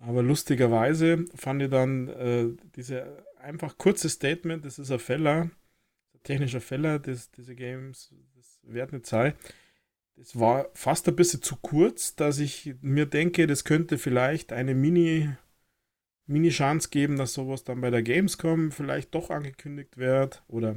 aber 0.00 0.22
lustigerweise 0.22 1.26
fand 1.34 1.62
ich 1.62 1.70
dann 1.70 2.08
äh, 2.08 2.48
diese 2.74 3.24
einfach 3.38 3.76
kurze 3.76 4.08
Statement, 4.08 4.64
das 4.64 4.78
ist 4.78 4.90
ein 4.90 4.98
Feller, 4.98 5.50
ein 6.14 6.22
technischer 6.22 6.62
Feller, 6.62 6.98
das, 6.98 7.30
diese 7.30 7.54
Games, 7.54 8.14
das 8.34 8.60
wird 8.62 8.92
nicht 8.92 9.06
sein. 9.06 9.34
Das 10.16 10.38
war 10.38 10.68
fast 10.74 11.06
ein 11.08 11.16
bisschen 11.16 11.42
zu 11.42 11.56
kurz, 11.56 12.16
dass 12.16 12.38
ich 12.38 12.74
mir 12.80 13.06
denke, 13.06 13.46
das 13.46 13.64
könnte 13.64 13.98
vielleicht 13.98 14.52
eine 14.52 14.74
Mini, 14.74 15.30
Mini-Chance 16.30 16.90
geben, 16.90 17.16
dass 17.16 17.34
sowas 17.34 17.64
dann 17.64 17.80
bei 17.80 17.90
der 17.90 18.02
Gamescom 18.02 18.72
vielleicht 18.72 19.14
doch 19.14 19.30
angekündigt 19.30 19.96
wird 19.98 20.42
oder 20.48 20.76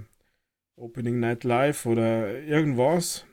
Opening 0.76 1.20
Night 1.20 1.44
Live 1.44 1.86
oder 1.86 2.40
irgendwas. 2.42 3.26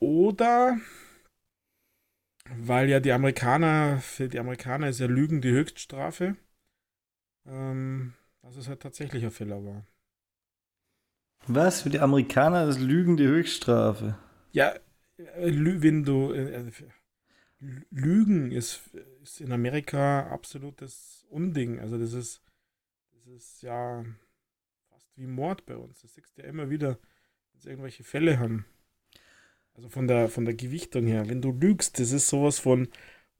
Oder 0.00 0.78
weil 2.56 2.88
ja 2.88 3.00
die 3.00 3.12
Amerikaner, 3.12 4.00
für 4.00 4.28
die 4.28 4.40
Amerikaner 4.40 4.88
ist 4.88 5.00
ja 5.00 5.06
Lügen 5.06 5.40
die 5.40 5.52
Höchststrafe. 5.52 6.36
Ähm, 7.46 8.14
dass 8.42 8.56
es 8.56 8.68
halt 8.68 8.80
tatsächlich 8.80 9.24
ein 9.24 9.30
Fehler 9.30 9.64
war. 9.64 9.86
Was? 11.46 11.82
Für 11.82 11.90
die 11.90 12.00
Amerikaner 12.00 12.68
ist 12.68 12.80
Lügen 12.80 13.16
die 13.16 13.26
Höchststrafe? 13.26 14.18
Ja, 14.52 14.74
äh, 15.16 15.52
wenn 15.82 16.04
du. 16.04 16.32
Äh, 16.32 16.54
äh, 16.54 16.72
Lügen 17.90 18.52
ist, 18.52 18.80
ist 19.22 19.40
in 19.40 19.52
Amerika 19.52 20.28
absolutes 20.28 21.26
Unding. 21.30 21.78
Also, 21.80 21.98
das 21.98 22.12
ist, 22.12 22.42
das 23.12 23.26
ist 23.26 23.62
ja 23.62 24.04
fast 24.90 25.16
wie 25.16 25.26
Mord 25.26 25.66
bei 25.66 25.76
uns. 25.76 26.02
Das 26.02 26.14
siehst 26.14 26.36
du 26.36 26.42
ja 26.42 26.48
immer 26.48 26.70
wieder, 26.70 26.98
wenn 27.52 27.60
sie 27.60 27.70
irgendwelche 27.70 28.04
Fälle 28.04 28.38
haben. 28.38 28.66
Also 29.74 29.88
von 29.88 30.08
der, 30.08 30.28
von 30.28 30.44
der 30.44 30.54
Gewichtung 30.54 31.06
her. 31.06 31.28
Wenn 31.28 31.42
du 31.42 31.52
lügst, 31.52 31.98
das 31.98 32.12
ist 32.12 32.28
sowas 32.28 32.58
von, 32.58 32.88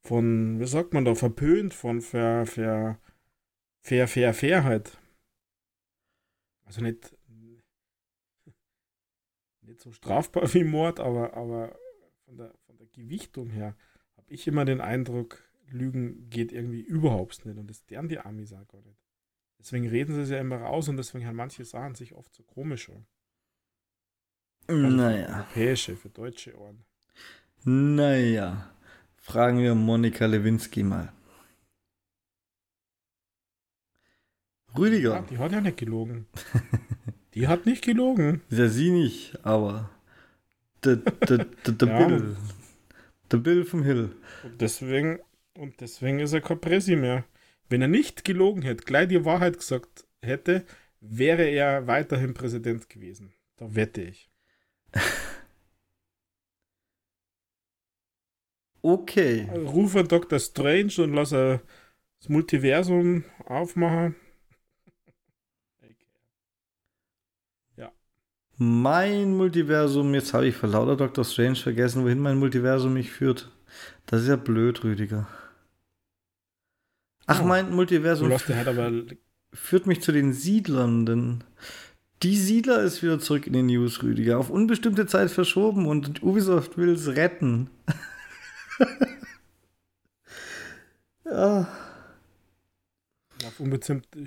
von, 0.01 0.61
wie 0.61 0.67
sagt 0.67 0.95
man 0.95 1.05
da, 1.05 1.15
verpönt, 1.15 1.75
von 1.75 2.01
ver, 2.01 2.47
ver, 2.47 2.99
fair, 3.83 4.09
fair, 4.09 4.33
Fairheit. 4.33 4.99
Also 6.65 6.83
nicht, 6.83 7.15
nicht 9.63 9.81
so 9.81 9.93
strafbar 9.93 10.45
wie 10.55 10.65
Mord, 10.65 11.01
aber, 11.01 11.35
aber 11.35 11.77
von, 12.25 12.37
der, 12.37 12.55
von 12.67 12.77
der 12.79 12.87
Gewichtung 12.87 13.51
her 13.51 13.77
habe 14.17 14.33
ich 14.33 14.47
immer 14.47 14.65
den 14.65 14.81
Eindruck, 14.81 15.43
Lügen 15.71 16.29
geht 16.31 16.53
irgendwie 16.53 16.81
überhaupt 16.81 17.45
nicht. 17.45 17.59
Und 17.59 17.69
das 17.69 17.85
deren 17.87 18.09
die 18.09 18.19
Amis 18.19 18.53
auch 18.53 18.67
gar 18.69 18.83
nicht. 18.83 18.99
Deswegen 19.59 19.89
reden 19.89 20.15
sie 20.15 20.23
es 20.23 20.31
ja 20.31 20.39
immer 20.39 20.57
raus 20.57 20.89
und 20.89 20.97
deswegen 20.97 21.27
haben 21.27 21.37
manche 21.37 21.65
Sachen 21.65 21.95
sich 21.95 22.15
oft 22.15 22.35
so 22.35 22.43
komisch 22.43 22.89
an. 22.91 23.07
Also 24.67 24.87
naja. 24.87 25.37
Europäische, 25.37 25.97
für 25.97 26.09
deutsche 26.09 26.59
Ohren. 26.59 26.85
Naja. 27.65 28.73
Fragen 29.17 29.59
wir 29.59 29.75
Monika 29.75 30.27
Lewinsky 30.27 30.83
mal. 30.83 31.13
Rüdiger. 34.79 35.15
Ja, 35.15 35.23
die 35.23 35.39
hat 35.39 35.53
ja 35.53 35.61
nicht 35.61 35.77
gelogen. 35.77 36.27
die 37.35 37.49
hat 37.49 37.67
nicht 37.67 37.85
gelogen. 37.85 38.41
Ja, 38.51 38.69
sie 38.69 38.91
nicht, 38.91 39.45
aber 39.45 39.91
Der, 40.85 40.97
der, 40.97 41.45
der, 41.45 41.73
der 41.73 41.89
ja. 41.89 42.07
Bill. 42.07 42.37
Der 43.31 43.37
Bill 43.39 43.65
vom 43.65 43.83
Hill. 43.83 44.15
Und 44.43 44.61
deswegen, 44.61 45.19
und 45.61 45.81
deswegen 45.83 46.21
ist 46.21 46.33
er 46.33 46.41
kein 46.41 46.59
Presi 46.61 46.97
mehr. 46.97 47.25
Wenn 47.69 47.83
er 47.83 47.89
nicht 47.89 48.25
gelogen 48.25 48.63
hätte, 48.63 48.85
gleich 48.85 49.09
die 49.09 49.27
Wahrheit 49.27 49.59
gesagt 49.59 50.07
hätte, 50.23 50.65
wäre 51.01 51.45
er 51.45 51.87
weiterhin 51.87 52.33
Präsident 52.33 52.89
gewesen. 52.89 53.35
Da 53.57 53.75
wette 53.75 54.01
ich. 54.01 54.31
okay. 58.83 59.49
Also 59.51 59.67
ruf 59.69 59.97
an 59.97 60.09
Dr. 60.09 60.39
Strange 60.39 60.95
und 60.99 61.13
lass 61.13 61.33
er 61.33 61.61
das 62.21 62.31
Multiversum 62.31 63.25
aufmachen. 63.45 64.17
Ja. 67.77 67.93
Mein 68.57 69.37
Multiversum, 69.37 70.15
jetzt 70.15 70.33
habe 70.33 70.49
ich 70.49 70.57
vor 70.57 70.71
lauter 70.71 70.97
Dr. 70.97 71.25
Strange 71.25 71.57
vergessen, 71.57 72.03
wohin 72.03 72.19
mein 72.19 72.39
Multiversum 72.39 72.95
mich 72.95 73.11
führt. 73.11 73.53
Das 74.07 74.23
ist 74.23 74.29
ja 74.29 74.37
blöd, 74.37 74.83
Rüdiger. 74.83 75.29
Ach, 77.31 77.43
oh. 77.43 77.47
mein 77.47 77.71
Multiversum 77.71 78.33
führt 79.53 79.87
mich 79.87 80.03
zu 80.03 80.11
den 80.11 80.33
Siedlern, 80.33 81.07
denn 81.07 81.45
die 82.25 82.37
Siedler 82.37 82.83
ist 82.83 83.05
wieder 83.05 83.21
zurück 83.21 83.47
in 83.47 83.53
den 83.53 83.67
News, 83.67 84.03
Rüdiger. 84.03 84.39
Auf 84.39 84.51
unbestimmte 84.51 85.07
Zeit 85.07 85.31
verschoben 85.31 85.87
und 85.87 86.25
Ubisoft 86.25 86.77
will 86.77 86.91
es 86.91 87.07
retten. 87.09 87.71
ja. 91.25 91.69
Auf 93.47 93.59
unbestimmte 93.59 94.19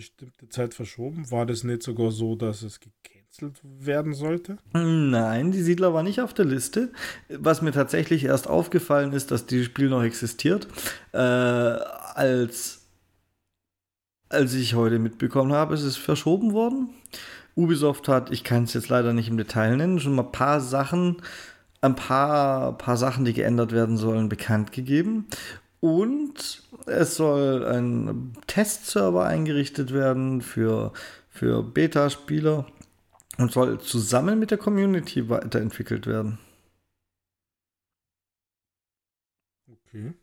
Zeit 0.49 0.73
verschoben? 0.73 1.29
War 1.29 1.45
das 1.45 1.63
nicht 1.63 1.83
sogar 1.83 2.09
so, 2.09 2.35
dass 2.35 2.63
es 2.63 2.79
gecancelt 2.79 3.61
werden 3.63 4.15
sollte? 4.15 4.57
Nein, 4.73 5.51
die 5.51 5.61
Siedler 5.61 5.93
war 5.93 6.01
nicht 6.01 6.19
auf 6.19 6.33
der 6.33 6.45
Liste. 6.45 6.91
Was 7.29 7.61
mir 7.61 7.71
tatsächlich 7.73 8.23
erst 8.23 8.47
aufgefallen 8.47 9.13
ist, 9.13 9.29
dass 9.29 9.45
dieses 9.45 9.67
Spiel 9.67 9.89
noch 9.89 10.01
existiert, 10.01 10.67
äh, 11.11 11.17
als 11.17 12.82
als 14.33 14.53
ich 14.53 14.75
heute 14.75 14.99
mitbekommen 14.99 15.53
habe, 15.53 15.75
ist 15.75 15.83
es 15.83 15.97
verschoben 15.97 16.53
worden. 16.53 16.89
Ubisoft 17.55 18.07
hat, 18.07 18.31
ich 18.31 18.43
kann 18.43 18.63
es 18.63 18.73
jetzt 18.73 18.89
leider 18.89 19.13
nicht 19.13 19.29
im 19.29 19.37
Detail 19.37 19.77
nennen, 19.77 19.99
schon 19.99 20.15
mal 20.15 20.23
ein 20.23 20.31
paar 20.31 20.59
Sachen, 20.59 21.21
ein 21.81 21.95
paar, 21.95 22.77
paar 22.77 22.97
Sachen, 22.97 23.25
die 23.25 23.33
geändert 23.33 23.71
werden 23.71 23.97
sollen, 23.97 24.29
bekannt 24.29 24.71
gegeben. 24.71 25.27
Und 25.79 26.63
es 26.85 27.15
soll 27.15 27.65
ein 27.65 28.33
Testserver 28.47 29.25
eingerichtet 29.25 29.93
werden 29.93 30.41
für, 30.41 30.93
für 31.29 31.61
Beta-Spieler 31.61 32.65
und 33.37 33.51
soll 33.51 33.79
zusammen 33.79 34.39
mit 34.39 34.51
der 34.51 34.57
Community 34.57 35.29
weiterentwickelt 35.29 36.07
werden. 36.07 36.39
Okay. 39.67 40.13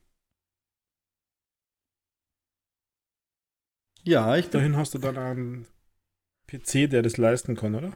Ja, 4.04 4.36
ich 4.36 4.50
Dahin 4.50 4.76
hast 4.76 4.94
du 4.94 4.98
dann 4.98 5.18
einen 5.18 5.66
PC, 6.46 6.88
der 6.90 7.02
das 7.02 7.16
leisten 7.16 7.56
kann, 7.56 7.74
oder? 7.74 7.92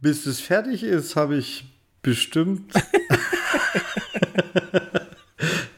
Bis 0.00 0.26
es 0.26 0.40
fertig 0.40 0.82
ist, 0.82 1.16
habe 1.16 1.36
ich 1.36 1.64
bestimmt. 2.02 2.72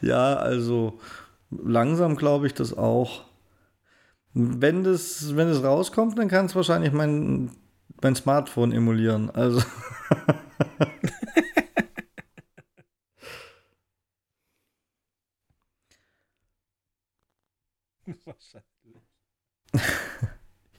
ja, 0.01 0.35
also 0.35 0.99
langsam 1.51 2.15
glaube 2.15 2.47
ich 2.47 2.53
das 2.53 2.73
auch. 2.73 3.25
Wenn 4.33 4.83
das, 4.83 5.35
wenn 5.35 5.47
es 5.47 5.63
rauskommt, 5.63 6.17
dann 6.17 6.27
kann 6.27 6.47
es 6.47 6.55
wahrscheinlich 6.55 6.91
mein, 6.91 7.51
mein 8.01 8.15
Smartphone 8.15 8.71
emulieren. 8.71 9.29
Also. 9.31 9.61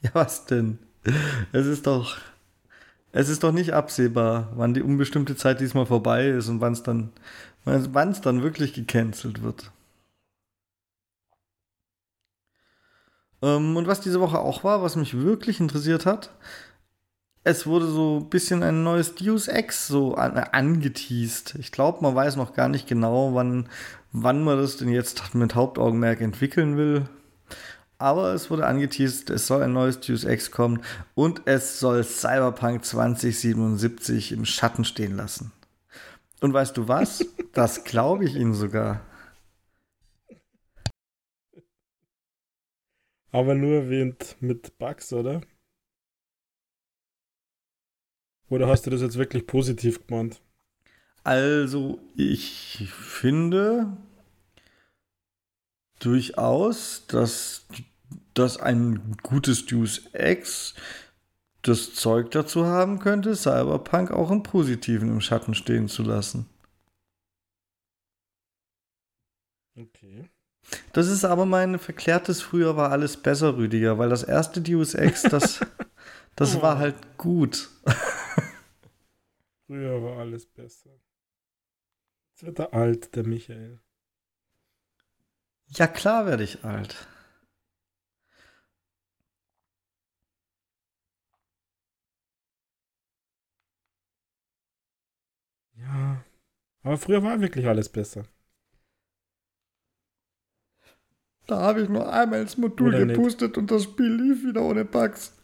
was 0.13 0.45
denn? 0.45 0.79
Es 1.51 1.65
ist 1.65 1.87
doch. 1.87 2.17
Es 3.13 3.27
ist 3.27 3.43
doch 3.43 3.51
nicht 3.51 3.73
absehbar, 3.73 4.53
wann 4.55 4.73
die 4.73 4.81
unbestimmte 4.81 5.35
Zeit 5.35 5.59
diesmal 5.59 5.85
vorbei 5.85 6.29
ist 6.29 6.47
und 6.47 6.61
wann 6.61 6.71
es 6.71 6.83
dann, 6.83 7.11
wann 7.65 8.09
es 8.09 8.21
dann 8.21 8.41
wirklich 8.41 8.73
gecancelt 8.73 9.43
wird. 9.43 9.71
Ähm, 13.41 13.75
und 13.75 13.87
was 13.87 13.99
diese 13.99 14.21
Woche 14.21 14.39
auch 14.39 14.63
war, 14.63 14.81
was 14.81 14.95
mich 14.95 15.17
wirklich 15.17 15.59
interessiert 15.59 16.05
hat, 16.05 16.31
es 17.43 17.65
wurde 17.65 17.87
so 17.87 18.19
ein 18.21 18.29
bisschen 18.29 18.63
ein 18.63 18.83
neues 18.83 19.15
Deus 19.15 19.47
Ex 19.47 19.87
so 19.87 20.15
an, 20.15 20.37
angeteased. 20.37 21.55
Ich 21.59 21.71
glaube, 21.71 22.01
man 22.01 22.15
weiß 22.15 22.35
noch 22.35 22.53
gar 22.53 22.69
nicht 22.69 22.87
genau, 22.87 23.33
wann, 23.33 23.67
wann 24.11 24.43
man 24.43 24.57
das 24.57 24.77
denn 24.77 24.89
jetzt 24.89 25.33
mit 25.35 25.55
Hauptaugenmerk 25.55 26.21
entwickeln 26.21 26.77
will 26.77 27.09
aber 28.01 28.33
es 28.33 28.49
wurde 28.49 28.65
angeteased, 28.65 29.29
es 29.29 29.47
soll 29.47 29.61
ein 29.61 29.73
neues 29.73 29.99
Deus 29.99 30.23
Ex 30.23 30.51
kommen 30.51 30.81
und 31.13 31.43
es 31.45 31.79
soll 31.79 32.03
Cyberpunk 32.03 32.83
2077 32.83 34.31
im 34.31 34.45
Schatten 34.45 34.83
stehen 34.83 35.15
lassen. 35.15 35.51
Und 36.39 36.53
weißt 36.53 36.75
du 36.75 36.87
was? 36.87 37.25
das 37.53 37.83
glaube 37.83 38.25
ich 38.25 38.35
Ihnen 38.35 38.55
sogar. 38.55 39.01
Aber 43.31 43.53
nur 43.55 43.75
erwähnt 43.75 44.35
mit 44.39 44.77
Bugs, 44.77 45.13
oder? 45.13 45.41
Oder 48.49 48.67
hast 48.67 48.85
du 48.85 48.89
das 48.89 49.01
jetzt 49.01 49.17
wirklich 49.17 49.47
positiv 49.47 50.05
gemeint? 50.05 50.41
Also, 51.23 51.99
ich 52.15 52.89
finde 52.91 53.95
durchaus, 55.99 57.05
dass 57.07 57.67
dass 58.33 58.57
ein 58.57 59.17
gutes 59.23 59.65
Deus 59.65 60.05
Ex 60.13 60.75
das 61.61 61.93
Zeug 61.93 62.31
dazu 62.31 62.65
haben 62.65 62.99
könnte, 62.99 63.35
Cyberpunk 63.35 64.11
auch 64.11 64.31
im 64.31 64.43
Positiven 64.43 65.09
im 65.09 65.21
Schatten 65.21 65.53
stehen 65.53 65.87
zu 65.87 66.03
lassen. 66.03 66.49
Okay. 69.75 70.29
Das 70.93 71.07
ist 71.07 71.25
aber 71.25 71.45
mein 71.45 71.79
verklärtes 71.79 72.41
Früher 72.41 72.75
war 72.77 72.91
alles 72.91 73.17
besser, 73.17 73.57
Rüdiger, 73.57 73.97
weil 73.97 74.09
das 74.09 74.23
erste 74.23 74.61
Deus 74.61 74.93
Ex, 74.93 75.23
das, 75.23 75.59
das 76.35 76.55
oh. 76.55 76.61
war 76.61 76.77
halt 76.77 77.17
gut. 77.17 77.69
Früher 79.67 80.01
war 80.03 80.19
alles 80.19 80.45
besser. 80.45 80.89
Jetzt 82.31 82.43
wird 82.43 82.59
er 82.59 82.73
alt, 82.73 83.15
der 83.15 83.25
Michael. 83.25 83.79
Ja, 85.69 85.87
klar 85.87 86.25
werde 86.25 86.43
ich 86.43 86.63
alt. 86.65 87.07
Ja. 95.81 96.23
Aber 96.83 96.97
früher 96.97 97.23
war 97.23 97.41
wirklich 97.41 97.67
alles 97.67 97.89
besser. 97.89 98.25
Da 101.47 101.59
habe 101.61 101.81
ich 101.81 101.89
nur 101.89 102.11
einmal 102.11 102.41
ins 102.41 102.57
Modul 102.57 102.95
Oder 102.95 103.05
gepustet 103.05 103.49
nicht. 103.49 103.57
und 103.57 103.69
das 103.71 103.83
Spiel 103.83 104.13
lief 104.13 104.45
wieder 104.45 104.61
ohne 104.61 104.85
Bugs. 104.85 105.37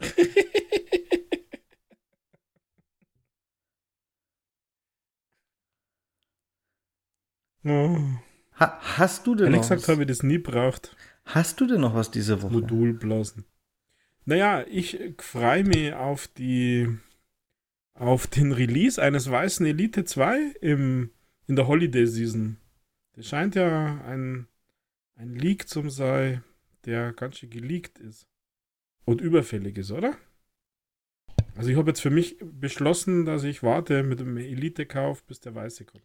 oh. 7.64 7.98
ha, 8.54 8.78
hast 8.98 9.26
du 9.26 9.34
denn 9.34 9.46
Ehrlich 9.46 9.62
noch 9.62 9.70
gesagt 9.70 9.88
habe 9.88 10.02
ich 10.02 10.08
das 10.08 10.22
nie 10.22 10.38
braucht. 10.38 10.96
Hast 11.24 11.60
du 11.60 11.66
denn 11.66 11.80
noch 11.80 11.94
was 11.94 12.10
diese 12.10 12.42
Woche? 12.42 12.52
Modulblasen. 12.52 13.44
Naja, 14.24 14.64
ich 14.68 14.98
freue 15.18 15.64
mich 15.64 15.92
auf 15.94 16.28
die 16.28 16.96
auf 17.94 18.26
den 18.26 18.52
Release 18.52 19.00
eines 19.00 19.30
weißen 19.30 19.64
Elite 19.66 20.04
2 20.04 20.54
im, 20.60 21.10
in 21.46 21.56
der 21.56 21.66
Holiday 21.66 22.06
Season. 22.06 22.58
Das 23.14 23.26
scheint 23.26 23.54
ja 23.54 24.02
ein, 24.04 24.46
ein 25.14 25.34
Leak 25.34 25.68
zum 25.68 25.90
sei, 25.90 26.42
der 26.84 27.12
ganz 27.12 27.38
schön 27.38 27.50
geleakt 27.50 27.98
ist. 27.98 28.26
Und 29.04 29.20
überfällig 29.20 29.76
ist, 29.78 29.90
oder? 29.90 30.16
Also 31.54 31.70
ich 31.70 31.76
habe 31.76 31.90
jetzt 31.90 32.00
für 32.00 32.10
mich 32.10 32.38
beschlossen, 32.40 33.24
dass 33.24 33.44
ich 33.44 33.62
warte 33.62 34.02
mit 34.02 34.20
dem 34.20 34.36
Elite-Kauf, 34.36 35.24
bis 35.24 35.40
der 35.40 35.54
Weiße 35.54 35.84
kommt. 35.84 36.04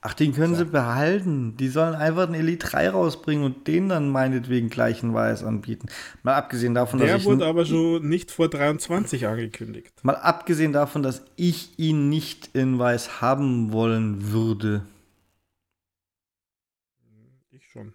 Ach, 0.00 0.14
den 0.14 0.32
können 0.32 0.54
so. 0.54 0.64
sie 0.64 0.70
behalten. 0.70 1.56
Die 1.56 1.68
sollen 1.68 1.96
einfach 1.96 2.26
einen 2.26 2.34
Elite 2.34 2.68
3 2.68 2.90
rausbringen 2.90 3.44
und 3.44 3.66
den 3.66 3.88
dann 3.88 4.08
meinetwegen 4.08 4.70
gleich 4.70 5.02
in 5.02 5.12
Weiß 5.12 5.42
anbieten. 5.42 5.88
Mal 6.22 6.36
abgesehen 6.36 6.72
davon, 6.74 7.00
Der 7.00 7.08
dass 7.08 7.16
ich. 7.18 7.24
Der 7.24 7.32
wurde 7.32 7.46
aber 7.46 7.66
schon 7.66 8.08
nicht 8.08 8.30
vor 8.30 8.48
23 8.48 9.26
angekündigt. 9.26 9.92
Mal 10.04 10.14
abgesehen 10.14 10.72
davon, 10.72 11.02
dass 11.02 11.24
ich 11.34 11.76
ihn 11.80 12.08
nicht 12.08 12.50
in 12.54 12.78
Weiß 12.78 13.20
haben 13.20 13.72
wollen 13.72 14.30
würde. 14.30 14.86
Ich 17.50 17.66
schon. 17.66 17.92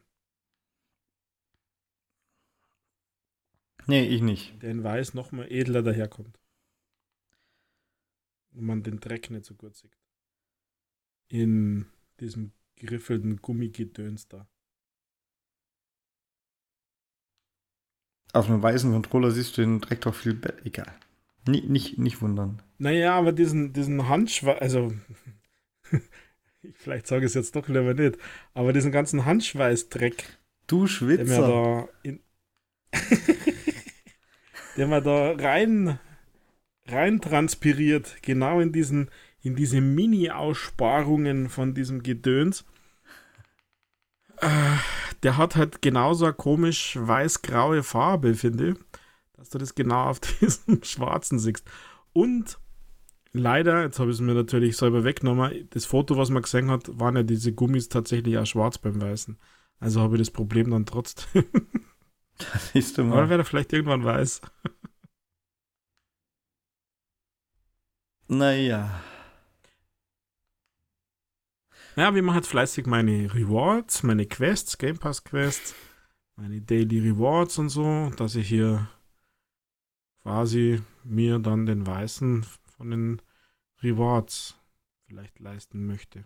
Nee, 3.88 4.06
ich 4.08 4.22
nicht. 4.22 4.62
Der 4.62 4.72
in 4.72 4.84
Weiß 4.84 5.14
nochmal 5.14 5.49
edler 5.49 5.84
daherkommt. 5.84 6.38
Und 8.51 8.66
man 8.66 8.84
den 8.84 8.99
Dreck 8.99 9.30
nicht 9.30 9.45
so 9.45 9.54
gut 9.56 9.76
sieht. 9.78 9.91
In 11.34 11.88
diesem 12.19 12.51
geriffelten 12.75 13.38
Gummigedöns 13.38 14.27
da. 14.27 14.47
Auf 18.34 18.47
einem 18.49 18.61
weißen 18.61 18.91
Controller 18.91 19.31
siehst 19.31 19.57
du 19.57 19.61
den 19.61 19.81
direkt 19.81 20.05
auch 20.05 20.13
viel 20.13 20.36
besser. 20.36 20.63
Egal. 20.63 20.93
Nicht, 21.47 21.69
nicht, 21.69 21.97
nicht 21.97 22.21
wundern. 22.21 22.61
Naja, 22.77 23.17
aber 23.17 23.31
diesen, 23.31 23.73
diesen 23.73 24.07
Handschweiß, 24.07 24.61
also 24.61 24.93
vielleicht 26.75 27.07
sage 27.07 27.25
ich 27.25 27.31
es 27.31 27.34
jetzt 27.34 27.55
doch 27.55 27.67
lieber 27.67 27.95
nicht, 27.95 28.17
aber 28.53 28.71
diesen 28.71 28.91
ganzen 28.91 29.25
Handschweißdreck, 29.25 30.38
Du 30.67 30.81
der 30.81 30.88
Schwitzer. 30.88 31.23
mir 31.25 31.47
da 31.47 31.89
in 32.03 32.19
der 34.77 34.88
mir 34.88 35.01
da 35.01 35.31
rein 35.31 35.99
rein 36.86 37.21
transpiriert, 37.21 38.17
genau 38.21 38.59
in 38.59 38.71
diesen 38.71 39.09
in 39.43 39.55
diese 39.55 39.81
Mini-Aussparungen 39.81 41.49
von 41.49 41.73
diesem 41.73 42.01
Gedöns. 42.01 42.65
Äh, 44.37 44.77
der 45.21 45.37
hat 45.37 45.55
halt 45.55 45.81
genauso 45.81 46.25
eine 46.25 46.33
komisch 46.33 46.97
weiß-graue 46.99 47.83
Farbe, 47.83 48.33
finde 48.35 48.69
ich, 48.69 48.75
dass 49.33 49.49
du 49.49 49.57
das 49.57 49.75
genau 49.75 50.05
auf 50.05 50.19
diesem 50.41 50.81
schwarzen 50.83 51.39
siehst. 51.39 51.69
Und 52.13 52.57
leider, 53.33 53.83
jetzt 53.83 53.99
habe 53.99 54.11
ich 54.11 54.17
es 54.17 54.21
mir 54.21 54.33
natürlich 54.33 54.77
selber 54.77 55.03
weggenommen, 55.03 55.67
das 55.71 55.85
Foto, 55.85 56.17
was 56.17 56.29
man 56.29 56.41
gesehen 56.43 56.71
hat, 56.71 56.97
waren 56.99 57.17
ja 57.17 57.23
diese 57.23 57.53
Gummis 57.53 57.89
tatsächlich 57.89 58.37
auch 58.37 58.45
schwarz 58.45 58.77
beim 58.77 59.01
Weißen. 59.01 59.37
Also 59.79 59.99
habe 59.99 60.15
ich 60.15 60.21
das 60.21 60.31
Problem 60.31 60.71
dann 60.71 60.85
trotzdem. 60.85 61.43
Siehst 62.71 62.97
du 62.97 63.03
mal. 63.03 63.29
werde 63.29 63.43
vielleicht 63.43 63.73
irgendwann 63.73 64.05
weiß. 64.05 64.39
Naja. 68.29 69.03
Ja, 71.95 72.15
wir 72.15 72.23
machen 72.23 72.37
jetzt 72.37 72.47
fleißig 72.47 72.87
meine 72.87 73.31
Rewards, 73.35 74.01
meine 74.01 74.25
Quests, 74.25 74.79
Game 74.79 74.97
Pass 74.97 75.23
Quests, 75.23 75.75
meine 76.35 76.59
Daily 76.59 76.99
Rewards 76.99 77.59
und 77.59 77.69
so, 77.69 78.11
dass 78.17 78.33
ich 78.33 78.47
hier 78.47 78.89
quasi 80.23 80.81
mir 81.03 81.37
dann 81.37 81.67
den 81.67 81.85
Weißen 81.85 82.47
von 82.77 82.89
den 82.89 83.21
Rewards 83.83 84.55
vielleicht 85.05 85.39
leisten 85.39 85.85
möchte. 85.85 86.25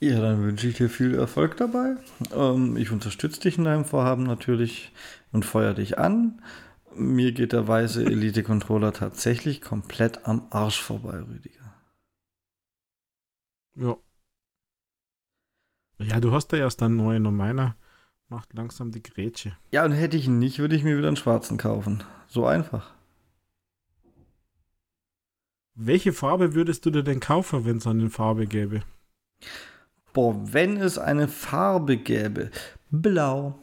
Ja, 0.00 0.20
dann 0.20 0.42
wünsche 0.42 0.68
ich 0.68 0.76
dir 0.76 0.88
viel 0.88 1.14
Erfolg 1.14 1.58
dabei. 1.58 1.96
Ähm, 2.34 2.78
ich 2.78 2.90
unterstütze 2.92 3.40
dich 3.40 3.58
in 3.58 3.64
deinem 3.64 3.84
Vorhaben 3.84 4.22
natürlich 4.22 4.90
und 5.32 5.44
feuer 5.44 5.74
dich 5.74 5.98
an. 5.98 6.40
Mir 6.96 7.32
geht 7.32 7.52
der 7.52 7.68
weiße 7.68 8.04
Elite-Controller 8.04 8.94
tatsächlich 8.94 9.60
komplett 9.60 10.26
am 10.26 10.46
Arsch 10.50 10.80
vorbei, 10.80 11.18
Rüdiger. 11.18 11.63
Ja. 13.76 13.96
Ja, 15.98 16.20
du 16.20 16.32
hast 16.32 16.52
ja 16.52 16.58
erst 16.58 16.82
einen 16.82 16.96
neuen 16.96 17.26
und 17.26 17.36
meiner 17.36 17.76
macht 18.28 18.52
langsam 18.52 18.90
die 18.90 19.02
Grätsche. 19.02 19.56
Ja, 19.70 19.84
und 19.84 19.92
hätte 19.92 20.16
ich 20.16 20.26
ihn 20.26 20.38
nicht, 20.38 20.58
würde 20.58 20.74
ich 20.76 20.82
mir 20.82 20.96
wieder 20.98 21.08
einen 21.08 21.16
schwarzen 21.16 21.56
kaufen. 21.56 22.02
So 22.26 22.46
einfach. 22.46 22.92
Welche 25.74 26.12
Farbe 26.12 26.54
würdest 26.54 26.86
du 26.86 26.90
dir 26.90 27.02
denn 27.02 27.20
kaufen, 27.20 27.64
wenn 27.64 27.78
es 27.78 27.86
eine 27.86 28.10
Farbe 28.10 28.46
gäbe? 28.46 28.82
Boah, 30.12 30.36
wenn 30.52 30.76
es 30.76 30.98
eine 30.98 31.26
Farbe 31.26 31.96
gäbe. 31.96 32.50
Blau. 32.90 33.58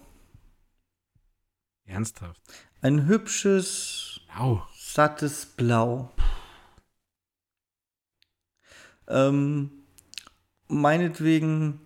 Ernsthaft? 1.85 2.41
Ein 2.81 3.07
hübsches, 3.07 4.21
Blau. 4.33 4.67
sattes 4.75 5.45
Blau. 5.45 6.11
Ähm, 9.07 9.80
meinetwegen, 10.71 11.79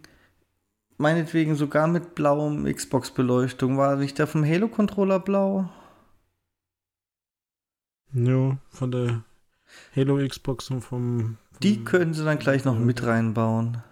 meinetwegen 0.97 1.55
sogar 1.55 1.87
mit 1.87 2.15
blauem 2.15 2.65
Xbox-Beleuchtung. 2.65 3.77
War 3.77 3.95
nicht 3.95 4.17
der 4.19 4.27
vom 4.27 4.43
Halo-Controller 4.45 5.19
blau? 5.19 5.69
Ja, 8.13 8.57
von 8.69 8.91
der 8.91 9.23
Halo 9.95 10.25
Xbox 10.27 10.69
und 10.69 10.81
vom. 10.81 11.37
Die 11.61 11.75
vom- 11.75 11.85
können 11.85 12.13
sie 12.13 12.23
dann 12.23 12.39
gleich 12.39 12.63
noch 12.65 12.77
mit 12.77 13.03
reinbauen. 13.03 13.83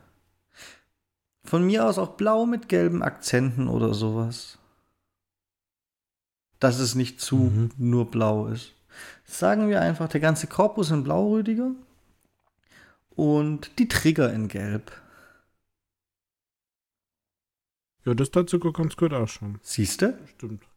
Von 1.46 1.66
mir 1.66 1.86
aus 1.86 1.98
auch 1.98 2.16
blau 2.16 2.46
mit 2.46 2.70
gelben 2.70 3.02
Akzenten 3.04 3.68
oder 3.68 3.94
sowas. 3.94 4.60
Dass 6.60 6.80
es 6.80 6.96
nicht 6.96 7.20
zu 7.20 7.36
Mhm. 7.36 7.72
nur 7.78 8.10
blau 8.10 8.48
ist. 8.48 8.72
Sagen 9.26 9.68
wir 9.68 9.82
einfach, 9.82 10.08
der 10.08 10.22
ganze 10.22 10.48
Korpus 10.48 10.92
in 10.92 11.04
blau, 11.04 11.32
Rüdiger. 11.34 11.72
Und 13.16 13.78
die 13.80 13.88
Trigger 13.88 14.34
in 14.34 14.48
gelb. 14.48 14.92
Ja, 18.06 18.14
das 18.14 18.32
tat 18.32 18.50
sogar 18.50 18.74
ganz 18.74 18.98
gut 18.98 19.14
ausschauen. 19.14 19.60
Siehst 19.62 20.02
du? 20.02 20.18
Stimmt. 20.36 20.68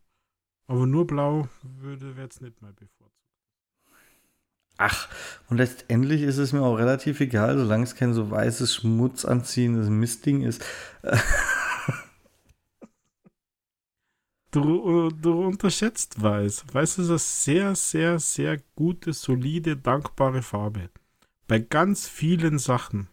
Aber 0.69 0.87
nur 0.87 1.07
blau 1.07 1.49
würde 1.63 2.15
jetzt 2.17 2.41
nicht 2.41 2.61
mal 2.63 2.73
bevorzugt. 2.73 3.13
Ach, 4.79 5.09
und 5.49 5.57
letztendlich 5.57 6.23
ist 6.23 6.37
es 6.37 6.53
mir 6.53 6.61
auch 6.61 6.77
relativ 6.77 7.21
egal, 7.21 7.57
solange 7.57 7.85
es 7.85 7.95
kein 7.95 8.13
so 8.13 8.31
weißes, 8.31 8.75
schmutzanziehendes 8.75 9.89
Mistding 9.89 10.43
ist. 10.43 10.65
Du, 14.53 15.11
du 15.11 15.45
unterschätzt 15.45 16.23
Weiß. 16.23 16.65
Weiß 16.73 16.97
ist 16.97 17.11
eine 17.11 17.19
sehr, 17.19 17.75
sehr, 17.75 18.19
sehr 18.19 18.59
gute, 18.75 19.13
solide, 19.13 19.77
dankbare 19.77 20.41
Farbe. 20.41 20.89
Bei 21.47 21.59
ganz 21.61 22.09
vielen 22.09 22.59
Sachen. 22.59 23.09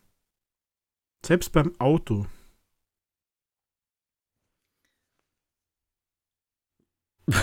Selbst 1.26 1.52
beim 1.52 1.80
Auto. 1.80 2.26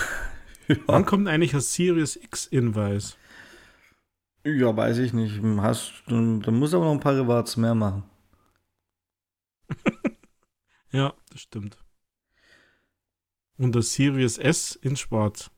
Wann 0.87 1.05
kommt 1.07 1.29
eigentlich 1.29 1.55
ein 1.55 1.61
Series 1.61 2.17
X 2.17 2.47
in 2.47 2.75
Weiß? 2.75 3.17
Ja, 4.45 4.77
weiß 4.77 4.99
ich 4.99 5.13
nicht. 5.13 5.41
Hast, 5.43 6.03
dann, 6.07 6.41
dann 6.41 6.59
muss 6.59 6.75
aber 6.75 6.87
noch 6.87 6.93
ein 6.93 7.01
paar 7.01 7.17
Rewards 7.17 7.57
mehr 7.57 7.75
machen. 7.75 8.05
Ja, 10.93 11.15
das 11.31 11.43
stimmt. 11.43 11.79
Und 13.59 13.77
das 13.77 13.93
Series 13.93 14.39
S 14.39 14.75
in 14.75 14.97
Schwarz. 14.97 15.53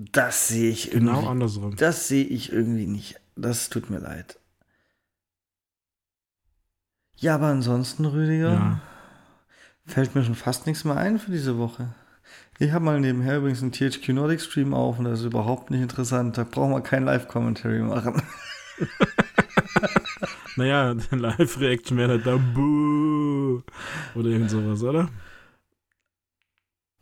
Das 0.00 0.46
sehe 0.46 0.70
ich 0.70 0.90
Genau 0.92 1.12
irgendwie. 1.14 1.28
andersrum. 1.28 1.76
Das 1.76 2.06
sehe 2.06 2.24
ich 2.24 2.52
irgendwie 2.52 2.86
nicht. 2.86 3.20
Das 3.34 3.68
tut 3.68 3.90
mir 3.90 3.98
leid. 3.98 4.38
Ja, 7.16 7.34
aber 7.34 7.46
ansonsten, 7.48 8.04
Rüdiger, 8.04 8.52
Ja. 8.52 8.80
fällt 9.86 10.14
mir 10.14 10.22
schon 10.22 10.36
fast 10.36 10.66
nichts 10.68 10.84
mehr 10.84 10.96
ein 10.96 11.18
für 11.18 11.32
diese 11.32 11.58
Woche. 11.58 11.94
Ich 12.60 12.70
habe 12.72 12.84
mal 12.84 13.00
nebenher 13.00 13.38
übrigens 13.38 13.60
einen 13.62 13.72
THQ 13.72 14.10
Nordic 14.10 14.40
Stream 14.40 14.72
auf 14.72 14.98
und 15.00 15.04
das 15.06 15.20
ist 15.20 15.26
überhaupt 15.26 15.70
nicht 15.72 15.80
interessant. 15.82 16.38
Da 16.38 16.44
brauchen 16.44 16.72
wir 16.72 16.80
kein 16.80 17.04
Live-Commentary 17.04 17.80
machen. 17.82 18.22
Naja, 20.56 20.92
der 21.12 21.18
Live-Reaction 21.18 21.96
wäre 21.98 22.12
halt 22.12 22.26
da. 22.26 22.36
Buh. 22.36 23.62
Oder 24.16 24.28
irgend 24.28 24.50
sowas, 24.50 24.82
oder? 24.82 25.08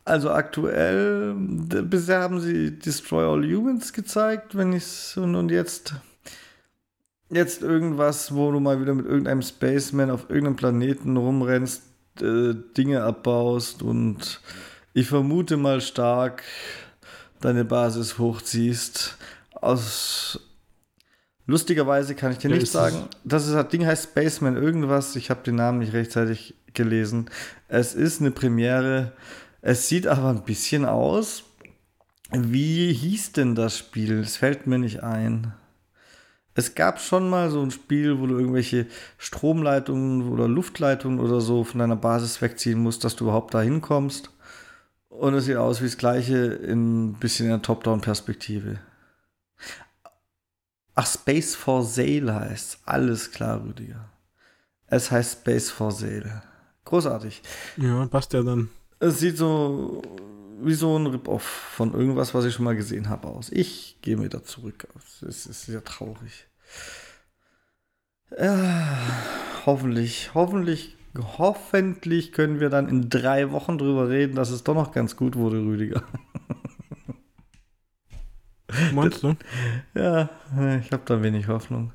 Also 0.07 0.31
aktuell, 0.31 1.33
bisher 1.35 2.21
haben 2.21 2.39
sie 2.39 2.79
Destroy 2.79 3.25
All 3.25 3.43
Humans 3.43 3.91
gezeigt, 3.91 4.55
wenn 4.55 4.71
ich's 4.71 5.17
und, 5.17 5.35
und 5.35 5.51
jetzt 5.51 5.95
jetzt 7.29 7.61
irgendwas, 7.61 8.33
wo 8.33 8.49
du 8.53 8.61
mal 8.61 8.79
wieder 8.79 8.93
mit 8.93 9.05
irgendeinem 9.05 9.41
Spaceman 9.41 10.09
auf 10.09 10.29
irgendeinem 10.29 10.55
Planeten 10.55 11.17
rumrennst, 11.17 11.83
äh, 12.21 12.53
Dinge 12.77 13.03
abbaust 13.03 13.83
und 13.83 14.39
ich 14.93 15.07
vermute 15.09 15.57
mal 15.57 15.81
stark 15.81 16.41
deine 17.41 17.65
Basis 17.65 18.17
hochziehst. 18.17 19.17
Aus 19.51 20.39
lustigerweise 21.47 22.15
kann 22.15 22.31
ich 22.31 22.37
dir 22.37 22.49
Ja, 22.49 22.55
nicht 22.55 22.71
sagen, 22.71 23.09
das, 23.25 23.45
ist, 23.45 23.55
das 23.55 23.67
Ding 23.67 23.85
heißt 23.85 24.11
Spaceman 24.11 24.55
irgendwas, 24.55 25.17
ich 25.17 25.29
habe 25.29 25.43
den 25.43 25.55
Namen 25.55 25.79
nicht 25.79 25.91
rechtzeitig 25.91 26.55
gelesen. 26.73 27.29
Es 27.67 27.93
ist 27.93 28.21
eine 28.21 28.31
Premiere. 28.31 29.11
Es 29.67 29.89
sieht 29.89 30.07
aber 30.07 30.29
ein 30.29 30.45
bisschen 30.45 30.85
aus. 30.85 31.43
Wie 32.31 32.93
hieß 32.93 33.33
denn 33.33 33.53
das 33.53 33.77
Spiel? 33.77 34.19
Es 34.19 34.37
fällt 34.37 34.65
mir 34.65 34.77
nicht 34.77 35.03
ein. 35.03 35.51
Es 36.53 36.73
gab 36.73 37.01
schon 37.01 37.29
mal 37.29 37.51
so 37.51 37.61
ein 37.61 37.71
Spiel, 37.71 38.21
wo 38.21 38.27
du 38.27 38.37
irgendwelche 38.37 38.85
Stromleitungen 39.17 40.29
oder 40.29 40.47
Luftleitungen 40.47 41.19
oder 41.19 41.41
so 41.41 41.65
von 41.65 41.79
deiner 41.79 41.97
Basis 41.97 42.41
wegziehen 42.41 42.79
musst, 42.79 43.03
dass 43.03 43.17
du 43.17 43.25
überhaupt 43.25 43.53
da 43.55 43.59
hinkommst. 43.59 44.29
Und 45.09 45.33
es 45.33 45.43
sieht 45.43 45.57
aus 45.57 45.81
wie 45.81 45.87
das 45.87 45.97
gleiche 45.97 46.37
in 46.37 47.09
ein 47.09 47.13
bisschen 47.15 47.47
in 47.47 47.51
der 47.51 47.61
Top-Down-Perspektive. 47.61 48.79
Ach, 50.95 51.05
Space 51.05 51.55
for 51.55 51.83
Sale 51.83 52.33
heißt 52.33 52.79
Alles 52.85 53.31
klar, 53.31 53.61
Rüdiger. 53.61 54.07
Es 54.85 55.11
heißt 55.11 55.41
Space 55.41 55.69
for 55.69 55.91
Sale. 55.91 56.41
Großartig. 56.85 57.41
Ja, 57.75 58.05
passt 58.05 58.31
ja 58.31 58.43
dann. 58.43 58.69
Es 58.99 59.19
sieht 59.19 59.37
so 59.37 60.01
wie 60.59 60.73
so 60.73 60.97
ein 60.97 61.05
Rip-Off 61.07 61.43
von 61.43 61.93
irgendwas, 61.93 62.33
was 62.33 62.45
ich 62.45 62.55
schon 62.55 62.65
mal 62.65 62.75
gesehen 62.75 63.09
habe, 63.09 63.27
aus. 63.27 63.51
Ich 63.51 63.97
gehe 64.01 64.21
wieder 64.21 64.43
zurück. 64.43 64.87
Es 65.21 65.45
ist 65.45 65.65
sehr 65.65 65.83
traurig. 65.83 66.47
Ja, 68.37 68.97
hoffentlich, 69.65 70.33
hoffentlich, 70.33 70.97
hoffentlich 71.37 72.31
können 72.31 72.59
wir 72.59 72.69
dann 72.69 72.89
in 72.89 73.09
drei 73.09 73.51
Wochen 73.51 73.77
drüber 73.77 74.09
reden, 74.09 74.35
dass 74.35 74.49
es 74.49 74.63
doch 74.63 74.73
noch 74.73 74.91
ganz 74.91 75.15
gut 75.15 75.35
wurde, 75.35 75.57
Rüdiger. 75.57 76.03
Meinst 78.93 79.23
du? 79.23 79.35
Ja, 79.93 80.29
ich 80.81 80.91
habe 80.91 81.03
da 81.05 81.21
wenig 81.21 81.47
Hoffnung. 81.47 81.93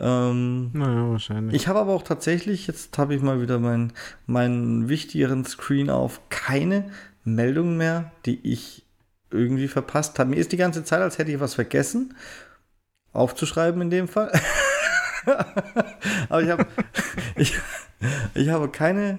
Ähm, 0.00 0.70
naja, 0.72 1.10
wahrscheinlich. 1.10 1.54
Ich 1.54 1.68
habe 1.68 1.78
aber 1.78 1.92
auch 1.92 2.02
tatsächlich, 2.02 2.66
jetzt 2.66 2.96
habe 2.96 3.14
ich 3.14 3.20
mal 3.20 3.42
wieder 3.42 3.58
meinen 3.58 3.92
mein 4.26 4.88
wichtigeren 4.88 5.44
Screen 5.44 5.90
auf, 5.90 6.22
keine 6.30 6.90
Meldung 7.24 7.76
mehr, 7.76 8.10
die 8.24 8.40
ich 8.42 8.84
irgendwie 9.30 9.68
verpasst 9.68 10.18
habe. 10.18 10.30
Mir 10.30 10.36
ist 10.36 10.52
die 10.52 10.56
ganze 10.56 10.84
Zeit, 10.84 11.00
als 11.02 11.18
hätte 11.18 11.30
ich 11.30 11.40
was 11.40 11.54
vergessen, 11.54 12.16
aufzuschreiben 13.12 13.82
in 13.82 13.90
dem 13.90 14.08
Fall. 14.08 14.32
aber 16.28 16.42
ich 16.42 16.50
habe 16.50 16.66
ich, 17.36 17.58
ich 18.34 18.48
habe 18.48 18.70
keine, 18.70 19.18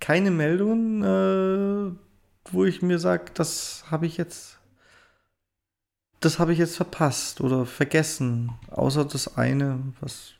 keine 0.00 0.30
Meldungen, 0.30 1.02
äh, 1.02 1.96
wo 2.50 2.64
ich 2.64 2.80
mir 2.80 2.98
sage, 2.98 3.26
das 3.34 3.84
habe 3.90 4.06
ich 4.06 4.16
jetzt 4.16 4.53
das 6.24 6.38
habe 6.38 6.52
ich 6.52 6.58
jetzt 6.58 6.76
verpasst 6.76 7.40
oder 7.40 7.66
vergessen. 7.66 8.52
Außer 8.70 9.04
das 9.04 9.36
eine, 9.36 9.92
was, 10.00 10.32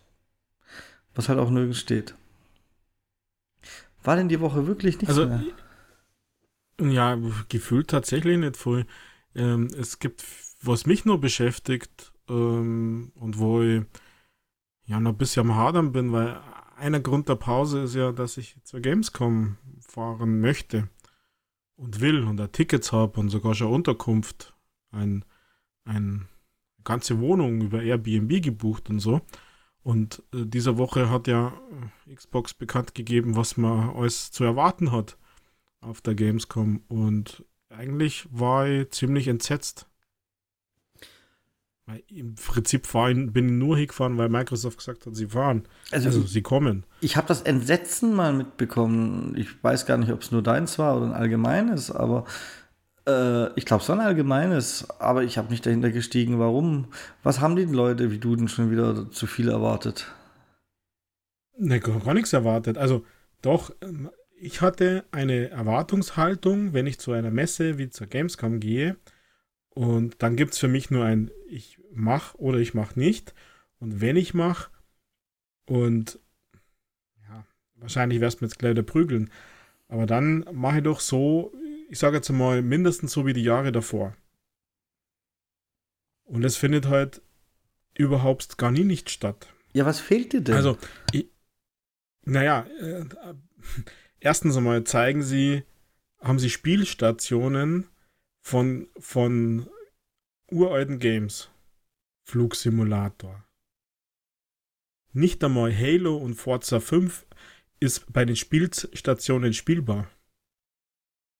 was 1.14 1.28
halt 1.28 1.39
auch 1.39 1.51
nirgends 1.51 1.78
steht. 1.78 2.14
War 4.03 4.16
denn 4.16 4.28
die 4.28 4.41
Woche 4.41 4.66
wirklich 4.66 4.99
nichts 4.99 5.18
also, 5.18 5.26
mehr? 5.26 5.45
Ja, 6.80 7.18
gefühlt 7.49 7.89
tatsächlich 7.89 8.39
nicht 8.39 8.57
voll. 8.57 8.87
Ähm, 9.35 9.68
es 9.78 9.99
gibt, 9.99 10.24
was 10.62 10.87
mich 10.87 11.05
nur 11.05 11.20
beschäftigt 11.20 12.12
ähm, 12.28 13.12
und 13.14 13.39
wo 13.39 13.62
ich 13.62 13.85
ja 14.87 15.01
noch 15.01 15.12
ein 15.12 15.18
bisschen 15.18 15.49
am 15.49 15.57
Hadern 15.57 15.93
bin, 15.93 16.12
weil 16.12 16.41
einer 16.76 17.01
Grund 17.01 17.28
der 17.28 17.37
Pause 17.37 17.82
ist 17.82 17.95
ja, 17.95 18.12
dass 18.12 18.37
ich 18.37 18.57
zur 18.64 18.80
Gamescom 18.80 19.57
fahren 19.80 20.41
möchte 20.41 20.89
und 21.76 22.01
will 22.01 22.24
und 22.24 22.37
da 22.37 22.49
Tickets 22.49 22.93
habe 22.93 23.20
und 23.20 23.30
sogar 23.30 23.55
schon 23.55 23.72
Unterkunft. 23.72 24.55
Ein 24.91 25.24
eine 25.85 26.26
ganze 26.85 27.20
Wohnung 27.20 27.61
über 27.61 27.82
Airbnb 27.82 28.43
gebucht 28.43 28.91
und 28.91 29.01
so. 29.01 29.20
Und 29.82 30.22
äh, 30.35 30.47
diese 30.47 30.78
Woche 30.78 31.11
hat 31.11 31.26
ja 31.26 31.53
äh, 32.07 32.14
Xbox 32.14 32.55
bekannt 32.55 32.95
gegeben, 32.95 33.37
was 33.37 33.57
man 33.57 33.91
alles 33.91 34.30
zu 34.30 34.45
erwarten 34.45 34.93
hat 34.93 35.18
auf 35.80 36.01
der 36.01 36.14
Gamescom. 36.14 36.82
Und 36.89 37.45
eigentlich 37.68 38.26
war 38.30 38.66
ich 38.66 38.91
ziemlich 38.91 39.28
entsetzt. 39.28 39.87
Weil 41.87 42.03
Im 42.09 42.35
Prinzip 42.35 42.87
fahren, 42.87 43.35
bin 43.35 43.45
ich 43.47 43.53
nur 43.53 43.76
hingefahren, 43.76 44.16
weil 44.16 44.30
Microsoft 44.30 44.78
gesagt 44.78 45.05
hat, 45.05 45.14
sie 45.14 45.26
fahren. 45.28 45.64
Also, 45.91 46.09
also 46.09 46.22
sie 46.22 46.41
kommen. 46.41 46.85
Ich 47.03 47.18
habe 47.18 47.28
das 47.28 47.43
Entsetzen 47.43 48.14
mal 48.14 48.32
mitbekommen. 48.32 49.35
Ich 49.37 49.62
weiß 49.62 49.85
gar 49.85 49.99
nicht, 49.99 50.11
ob 50.11 50.22
es 50.22 50.32
nur 50.32 50.43
deins 50.43 50.78
war 50.78 50.97
oder 50.97 51.07
ein 51.07 51.12
allgemeines, 51.12 51.91
aber 51.91 52.24
äh, 53.07 53.53
ich 53.59 53.67
glaube, 53.67 53.83
es 53.83 53.89
war 53.89 53.99
ein 53.99 54.07
allgemeines, 54.07 54.89
aber 54.99 55.23
ich 55.23 55.39
habe 55.39 55.51
nicht 55.51 55.67
dahinter 55.67 55.91
gestiegen. 55.91 56.39
Warum? 56.39 56.89
Was 57.23 57.41
haben 57.41 57.57
die 57.57 57.65
Leute 57.65 58.11
wie 58.11 58.19
du 58.19 58.37
denn 58.37 58.49
schon 58.49 58.71
wieder 58.71 59.11
zu 59.11 59.27
viel 59.27 59.49
erwartet? 59.49 60.13
Ne, 61.59 61.81
gar 61.81 62.15
nichts 62.15 62.33
erwartet. 62.33 62.79
Also 62.79 63.05
doch, 63.43 63.73
ähm, 63.83 64.11
ich 64.37 64.61
hatte 64.61 65.05
eine 65.13 65.51
Erwartungshaltung, 65.51 66.73
wenn 66.73 66.87
ich 66.87 66.99
zu 66.99 67.13
einer 67.13 67.31
Messe 67.31 67.79
wie 67.79 67.91
zur 67.91 68.07
Gamescom 68.07 68.61
gehe. 68.61 68.97
Und 69.71 70.23
dann 70.23 70.37
gibt 70.37 70.53
es 70.53 70.59
für 70.59 70.69
mich 70.69 70.91
nur 70.91 71.05
ein 71.05 71.31
Ich 71.49 71.79
mach 71.93 72.35
oder 72.35 72.59
ich 72.59 72.75
mach 72.75 72.97
nicht. 72.97 73.35
Und 73.79 74.01
wenn 74.01 74.17
ich 74.17 74.35
mach, 74.35 74.71
und 75.67 76.19
ja, 77.29 77.45
wahrscheinlich 77.77 78.21
du 78.21 78.25
mir 78.25 78.49
jetzt 78.49 78.59
gleich 78.59 78.73
wieder 78.73 78.83
prügeln, 78.83 79.31
aber 79.89 80.07
dann 80.07 80.45
mache 80.53 80.79
ich 80.79 80.83
doch 80.85 81.01
so, 81.01 81.53
ich 81.89 81.99
sage 81.99 82.16
jetzt 82.16 82.30
mal, 82.30 82.62
mindestens 82.62 83.12
so 83.12 83.26
wie 83.26 83.32
die 83.32 83.43
Jahre 83.43 83.72
davor. 83.72 84.16
Und 86.24 86.45
es 86.45 86.57
findet 86.57 86.87
halt 86.87 87.22
überhaupt 87.95 88.59
gar 88.59 88.70
nie 88.70 88.85
nicht 88.85 89.11
statt. 89.11 89.49
Ja, 89.72 89.85
was 89.87 90.01
fehlt 90.01 90.32
dir 90.32 90.41
denn? 90.41 90.55
Also, 90.55 90.78
ich, 91.12 91.28
naja, 92.22 92.66
äh, 92.80 93.05
erstens 94.20 94.57
einmal 94.57 94.85
zeigen 94.85 95.22
sie, 95.22 95.64
haben 96.20 96.39
sie 96.39 96.51
Spielstationen 96.51 97.89
von, 98.41 98.89
von 98.99 99.68
uralten 100.51 100.99
Games. 100.99 101.51
Flugsimulator. 102.26 103.45
Nicht 105.12 105.45
einmal 105.45 105.76
Halo 105.76 106.16
und 106.16 106.35
Forza 106.35 106.80
5 106.80 107.26
ist 107.80 108.11
bei 108.12 108.24
den 108.24 108.35
Spielstationen 108.35 109.53
spielbar 109.53 110.11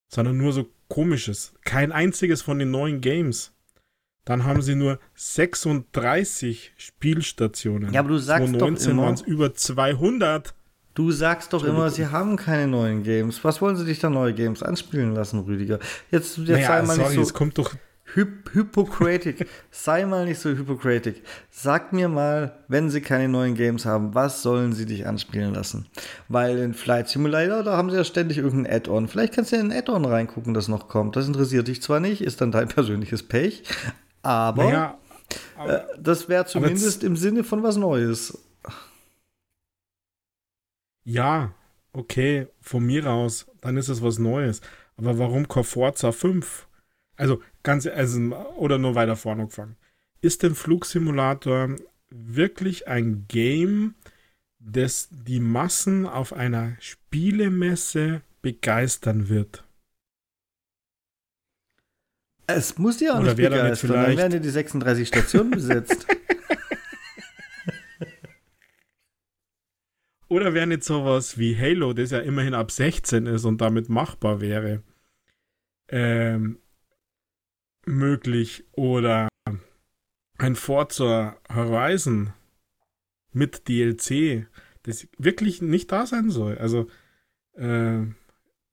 sondern 0.09 0.37
nur 0.37 0.53
so 0.53 0.67
komisches. 0.89 1.55
Kein 1.65 1.93
einziges 1.93 2.43
von 2.43 2.59
den 2.59 2.71
neuen 2.71 3.01
Games. 3.01 3.53
Dann 4.25 4.45
haben 4.45 4.63
sie 4.63 4.75
nur 4.75 4.99
36 5.15 6.73
Spielstationen. 6.77 7.93
Ja, 7.93 8.01
aber 8.01 8.11
du 8.11 8.19
sagst 8.19 8.49
2019 8.49 8.87
doch 8.87 8.93
immer, 8.93 9.03
waren 9.03 9.15
es 9.15 9.21
über 9.21 9.55
200. 9.55 10.55
Du 10.95 11.11
sagst 11.11 11.53
doch 11.53 11.65
immer, 11.65 11.91
sie 11.91 12.07
haben 12.07 12.37
keine 12.37 12.69
neuen 12.69 13.03
Games. 13.03 13.43
Was 13.43 13.61
wollen 13.61 13.77
sie 13.77 13.85
dich 13.85 13.99
da 13.99 14.09
neue 14.09 14.33
Games 14.33 14.63
anspielen 14.63 15.13
lassen, 15.13 15.41
Rüdiger? 15.41 15.81
Jetzt, 16.11 16.39
jetzt 16.39 16.49
naja, 16.49 16.69
sei 16.69 16.83
mal 16.83 16.97
sorry, 16.97 17.09
nicht 17.09 17.15
so. 17.17 17.21
Es 17.23 17.35
kommt 17.35 17.59
doch 17.59 17.75
Hyp 18.15 18.53
Hypocratic. 18.53 19.49
Sei 19.71 20.05
mal 20.07 20.25
nicht 20.25 20.39
so 20.39 20.51
Hypocratic. 20.51 21.23
Sag 21.51 21.93
mir 21.93 22.09
mal, 22.09 22.65
wenn 22.69 22.91
sie 22.91 23.01
keine 23.01 23.29
neuen 23.29 23.55
Games 23.55 23.85
haben, 23.85 24.15
was 24.15 24.43
sollen 24.43 24.73
sie 24.73 24.87
dich 24.87 25.07
anspielen 25.07 25.55
lassen? 25.55 25.87
Weil 26.29 26.59
in 26.59 26.75
Flight 26.75 27.09
Simulator, 27.09 27.63
da 27.63 27.77
haben 27.77 27.91
sie 27.91 27.97
ja 27.97 28.05
ständig 28.05 28.39
irgendein 28.39 28.73
Add-on. 28.73 29.09
Vielleicht 29.09 29.35
kannst 29.35 29.53
du 29.53 29.57
in 29.57 29.73
ein 29.73 29.79
Add-on 29.79 30.05
reingucken, 30.05 30.55
das 30.55 30.69
noch 30.69 30.89
kommt. 30.89 31.17
Das 31.17 31.27
interessiert 31.27 31.69
dich 31.69 31.83
zwar 31.83 32.01
nicht, 32.01 32.21
ist 32.21 32.41
dann 32.41 32.53
dein 32.53 32.69
persönliches 32.69 33.23
Pech, 33.23 33.65
aber, 34.23 34.65
naja, 34.65 34.99
äh, 35.67 35.81
das 35.99 36.29
wäre 36.29 36.47
zumindest 36.47 37.03
im 37.05 37.17
Sinne 37.17 37.45
von 37.45 37.63
was 37.63 37.77
Neues. 37.77 38.39
Ja, 41.05 41.53
okay, 41.93 42.49
von 42.61 42.85
mir 42.85 43.07
aus, 43.07 43.47
dann 43.61 43.77
ist 43.77 43.89
es 43.89 44.03
was 44.03 44.19
Neues. 44.19 44.61
Aber 44.97 45.19
warum 45.19 45.47
Forza 45.47 46.13
5? 46.13 46.67
Also 47.17 47.41
ganz, 47.65 47.87
also, 47.87 48.21
oder 48.57 48.79
nur 48.79 48.95
weiter 48.95 49.17
vorne 49.17 49.47
gefangen. 49.47 49.75
Ist 50.21 50.45
denn 50.45 50.55
Flugsimulator 50.55 51.75
wirklich 52.11 52.87
ein 52.87 53.27
Game, 53.27 53.97
das 54.61 55.09
die 55.11 55.41
Massen 55.41 56.07
auf 56.07 56.33
einer 56.33 56.77
Spielemesse 56.79 58.23
begeistern 58.41 59.29
wird? 59.29 59.65
Es 62.47 62.79
muss 62.79 63.01
ja 63.01 63.15
auch 63.15 63.21
Oder 63.21 63.35
nicht 63.35 63.49
begeistern, 63.49 63.91
dann 63.91 64.17
werden 64.17 64.33
ja 64.35 64.39
die 64.39 64.51
36 64.51 65.09
Stationen 65.09 65.51
besetzt. 65.51 66.07
Oder 70.29 70.55
wäre 70.55 70.67
nicht 70.67 70.85
sowas 70.85 71.39
wie 71.39 71.57
Halo, 71.57 71.93
das 71.93 72.11
ja 72.11 72.19
immerhin 72.21 72.55
ab 72.55 72.71
16 72.71 73.27
ist 73.27 73.45
und 73.45 73.61
damit 73.61 73.89
machbar 73.89 74.41
wäre, 74.41 74.83
ähm, 75.89 76.59
möglich 77.87 78.65
oder 78.73 79.29
ein 80.39 80.57
Forza 80.57 81.37
Horizon 81.53 82.33
mit 83.33 83.69
DLC, 83.69 84.47
das 84.83 85.09
wirklich 85.19 85.63
nicht 85.63 85.91
da 85.93 86.07
sein 86.07 86.31
soll. 86.31 86.59
Also 86.59 86.89
äh, 87.55 88.01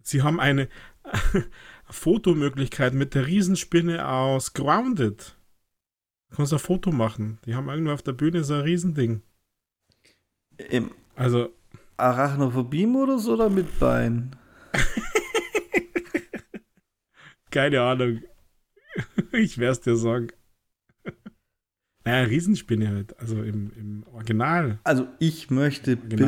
sie 0.02 0.22
haben 0.22 0.40
eine 0.40 0.68
Fotomöglichkeit 1.90 2.94
mit 2.94 3.16
der 3.16 3.28
Riesenspinne 3.28 4.08
aus 4.08 4.54
Grounded. 4.54 5.36
Du 6.30 6.38
kannst 6.38 6.54
ein 6.54 6.60
Foto 6.60 6.92
machen. 6.92 7.40
Die 7.46 7.56
haben 7.56 7.70
irgendwo 7.70 7.92
auf 7.92 8.04
der 8.04 8.14
Bühne 8.14 8.44
so 8.44 8.54
ein 8.54 8.62
Riesending. 8.62 9.22
Im 10.70 10.92
also 11.16 11.54
Arachnophobie-Modus 11.98 13.28
oder 13.28 13.50
mit 13.50 13.80
Bein? 13.80 14.36
Keine 17.52 17.82
Ahnung. 17.82 18.22
ich 19.34 19.58
werde 19.58 19.72
es 19.74 19.82
dir 19.82 19.96
sagen. 19.96 20.28
Naja, 22.04 22.24
Riesenspinne 22.24 22.88
halt, 22.90 23.20
also 23.20 23.44
im, 23.44 23.72
im 23.76 24.04
Original. 24.12 24.80
Also 24.84 25.08
ich 25.20 25.52
möchte 25.52 25.96
bitte, 25.96 26.24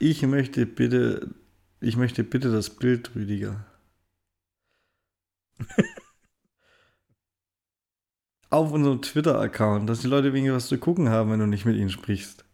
ich 0.00 0.22
möchte 0.22 0.66
bitte, 0.66 1.36
ich 1.80 1.96
möchte 1.96 2.24
bitte 2.24 2.50
das 2.50 2.70
Bild, 2.70 3.14
Rüdiger. 3.14 3.64
Auf 8.50 8.72
unserem 8.72 9.00
Twitter-Account, 9.00 9.88
dass 9.88 10.00
die 10.00 10.08
Leute 10.08 10.32
wegen 10.32 10.52
was 10.52 10.66
zu 10.66 10.78
gucken 10.78 11.10
haben, 11.10 11.30
wenn 11.30 11.38
du 11.38 11.46
nicht 11.46 11.64
mit 11.64 11.76
ihnen 11.76 11.90
sprichst. 11.90 12.44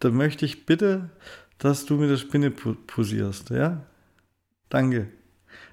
Da 0.00 0.10
möchte 0.10 0.44
ich 0.44 0.66
bitte, 0.66 1.08
dass 1.56 1.86
du 1.86 1.96
mit 1.96 2.10
der 2.10 2.18
Spinne 2.18 2.50
posierst, 2.50 3.48
ja? 3.50 3.86
Danke. 4.68 5.10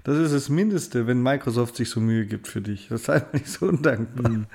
Das 0.03 0.17
ist 0.17 0.33
das 0.33 0.49
Mindeste, 0.49 1.07
wenn 1.07 1.21
Microsoft 1.21 1.75
sich 1.75 1.89
so 1.89 1.99
Mühe 1.99 2.25
gibt 2.25 2.47
für 2.47 2.61
dich. 2.61 2.87
Das 2.89 3.01
ist 3.01 3.09
einfach 3.09 3.33
nicht 3.33 3.47
so 3.47 3.67
undankbar. 3.67 4.31
Mhm. 4.31 4.47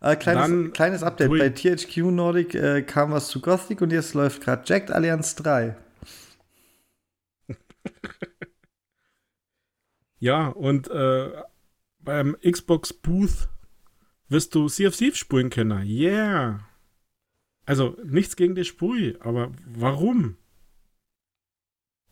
Äh, 0.00 0.16
kleines, 0.16 0.42
Dann, 0.42 0.72
kleines 0.72 1.02
Update. 1.02 1.30
Bei 1.30 1.50
THQ 1.50 1.96
Nordic 2.10 2.54
äh, 2.54 2.82
kam 2.82 3.10
was 3.10 3.28
zu 3.28 3.40
Gothic 3.40 3.82
und 3.82 3.92
jetzt 3.92 4.14
läuft 4.14 4.42
gerade 4.42 4.62
Jacked 4.64 4.90
Allianz 4.90 5.34
3. 5.34 5.76
ja, 10.18 10.48
und 10.48 10.88
äh, 10.88 11.30
beim 11.98 12.36
Xbox 12.40 12.92
Booth 12.92 13.48
wirst 14.28 14.54
du 14.54 14.68
Sea 14.68 14.88
of 14.88 14.96
Thieves 14.96 15.18
spielen 15.18 15.50
können. 15.50 15.86
Yeah. 15.86 16.60
Also 17.66 17.96
nichts 18.04 18.36
gegen 18.36 18.54
die 18.54 18.64
Spur, 18.64 18.96
aber 19.20 19.52
warum? 19.66 20.36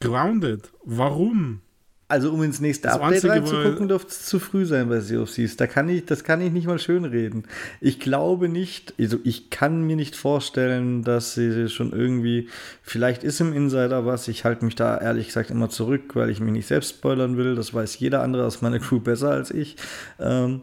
Grounded. 0.01 0.73
Warum? 0.85 1.63
Also 2.11 2.33
um 2.33 2.43
ins 2.43 2.59
nächste 2.59 2.89
das 2.89 2.99
Update 2.99 3.27
reinzugucken, 3.27 3.87
dürfte 3.87 4.11
es 4.11 4.25
zu 4.25 4.39
früh 4.39 4.65
sein 4.65 4.89
bei 4.89 5.01
Sea 5.01 5.21
of 5.21 5.31
Thieves. 5.31 5.57
Da 5.57 5.67
kann 5.67 5.91
ich, 5.91 6.07
das 6.07 6.25
kann 6.25 6.41
ich 6.41 6.51
nicht 6.51 6.67
mal 6.67 6.79
schön 6.79 7.05
reden. 7.05 7.45
Ich 7.83 8.01
glaube 8.01 8.49
nicht, 8.49 8.95
also 8.99 9.19
ich 9.25 9.51
kann 9.51 9.83
mir 9.83 9.95
nicht 9.95 10.17
vorstellen, 10.17 11.05
dass 11.05 11.35
sie 11.35 11.69
schon 11.69 11.93
irgendwie, 11.93 12.49
vielleicht 12.83 13.25
ist 13.25 13.43
im 13.43 13.53
Insider 13.53 14.07
was, 14.07 14.27
ich 14.29 14.47
halte 14.47 14.65
mich 14.65 14.75
da 14.75 14.97
ehrlich 14.97 15.27
gesagt 15.27 15.51
immer 15.51 15.69
zurück, 15.69 16.17
weil 16.17 16.31
ich 16.31 16.41
mich 16.41 16.53
nicht 16.53 16.67
selbst 16.67 16.97
spoilern 16.97 17.37
will. 17.37 17.55
Das 17.55 17.75
weiß 17.75 17.99
jeder 17.99 18.23
andere 18.23 18.47
aus 18.47 18.63
meiner 18.63 18.79
Crew 18.79 19.01
besser 19.01 19.31
als 19.31 19.51
ich. 19.51 19.77
Ähm, 20.19 20.63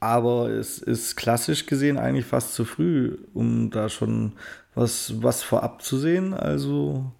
aber 0.00 0.48
es 0.48 0.78
ist 0.78 1.14
klassisch 1.16 1.66
gesehen 1.66 1.96
eigentlich 1.96 2.26
fast 2.26 2.54
zu 2.54 2.64
früh, 2.64 3.18
um 3.34 3.70
da 3.70 3.88
schon 3.88 4.32
was, 4.74 5.22
was 5.22 5.44
vorab 5.44 5.82
zu 5.82 5.96
sehen. 5.96 6.34
Also, 6.34 7.12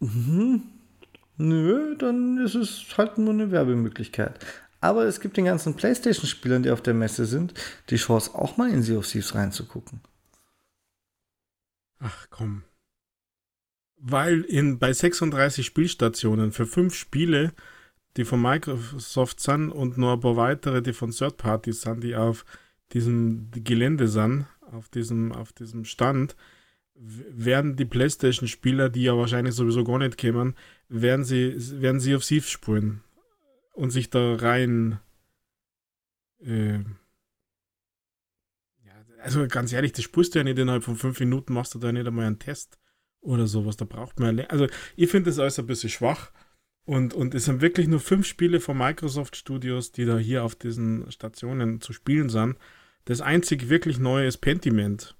mh, 0.00 0.60
nö, 1.38 1.96
dann 1.96 2.38
ist 2.38 2.54
es 2.54 2.84
halt 2.96 3.18
nur 3.18 3.32
eine 3.32 3.50
Werbemöglichkeit. 3.50 4.44
Aber 4.80 5.04
es 5.06 5.20
gibt 5.20 5.36
den 5.36 5.46
ganzen 5.46 5.74
PlayStation-Spielern, 5.74 6.62
die 6.62 6.70
auf 6.70 6.82
der 6.82 6.94
Messe 6.94 7.26
sind, 7.26 7.54
die 7.90 7.96
Chance, 7.96 8.34
auch 8.34 8.56
mal 8.56 8.70
in 8.70 8.82
Sea 8.82 8.98
of 8.98 9.08
Thieves 9.08 9.34
reinzugucken. 9.34 10.00
Ach 11.98 12.26
komm. 12.30 12.62
Weil 13.96 14.42
in, 14.42 14.78
bei 14.78 14.92
36 14.92 15.66
Spielstationen 15.66 16.52
für 16.52 16.66
fünf 16.66 16.94
Spiele 16.94 17.52
die 18.18 18.24
von 18.24 18.42
Microsoft 18.42 19.40
sind 19.40 19.70
und 19.70 19.96
noch 19.96 20.14
ein 20.14 20.20
paar 20.20 20.36
weitere, 20.36 20.82
die 20.82 20.92
von 20.92 21.12
Third 21.12 21.36
Parties 21.36 21.82
sind, 21.82 22.02
die 22.02 22.16
auf 22.16 22.44
diesem 22.92 23.48
Gelände 23.52 24.08
sind, 24.08 24.46
auf 24.72 24.88
diesem, 24.88 25.30
auf 25.30 25.52
diesem 25.52 25.84
Stand, 25.84 26.34
werden 27.00 27.76
die 27.76 27.84
PlayStation-Spieler, 27.84 28.88
die 28.88 29.04
ja 29.04 29.16
wahrscheinlich 29.16 29.54
sowieso 29.54 29.84
gar 29.84 29.98
nicht 29.98 30.18
kämen, 30.18 30.54
werden 30.88 31.24
sie, 31.24 31.54
werden 31.80 32.00
sie 32.00 32.14
auf 32.16 32.24
Thief 32.24 32.48
spielen 32.48 33.02
und 33.72 33.90
sich 33.90 34.10
da 34.10 34.34
rein. 34.34 34.98
Äh, 36.40 36.78
ja, 38.84 38.94
also 39.22 39.46
ganz 39.46 39.72
ehrlich, 39.72 39.92
das 39.92 40.04
spürst 40.04 40.34
du 40.34 40.40
ja 40.40 40.44
nicht 40.44 40.58
innerhalb 40.58 40.82
von 40.82 40.96
fünf 40.96 41.20
Minuten, 41.20 41.52
machst 41.52 41.74
du 41.74 41.78
da 41.78 41.92
nicht 41.92 42.06
einmal 42.06 42.26
einen 42.26 42.38
Test 42.38 42.78
oder 43.20 43.46
sowas. 43.46 43.76
Da 43.76 43.84
braucht 43.84 44.18
man. 44.18 44.40
Also, 44.40 44.66
ich 44.96 45.10
finde 45.10 45.30
das 45.30 45.38
alles 45.38 45.58
ein 45.58 45.66
bisschen 45.66 45.90
schwach. 45.90 46.32
Und, 46.84 47.12
und 47.12 47.34
es 47.34 47.44
sind 47.44 47.60
wirklich 47.60 47.86
nur 47.86 48.00
fünf 48.00 48.26
Spiele 48.26 48.60
von 48.60 48.78
Microsoft 48.78 49.36
Studios, 49.36 49.92
die 49.92 50.06
da 50.06 50.16
hier 50.16 50.42
auf 50.42 50.54
diesen 50.54 51.12
Stationen 51.12 51.82
zu 51.82 51.92
spielen 51.92 52.30
sind. 52.30 52.56
Das 53.04 53.20
einzig 53.20 53.68
wirklich 53.68 53.98
neue 53.98 54.26
ist 54.26 54.38
Pentiment. 54.38 55.17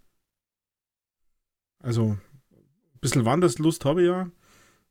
Also, 1.81 2.17
ein 2.53 3.01
bisschen 3.01 3.25
Wanderslust 3.25 3.85
habe 3.85 4.03
ich 4.03 4.09
ja. 4.09 4.31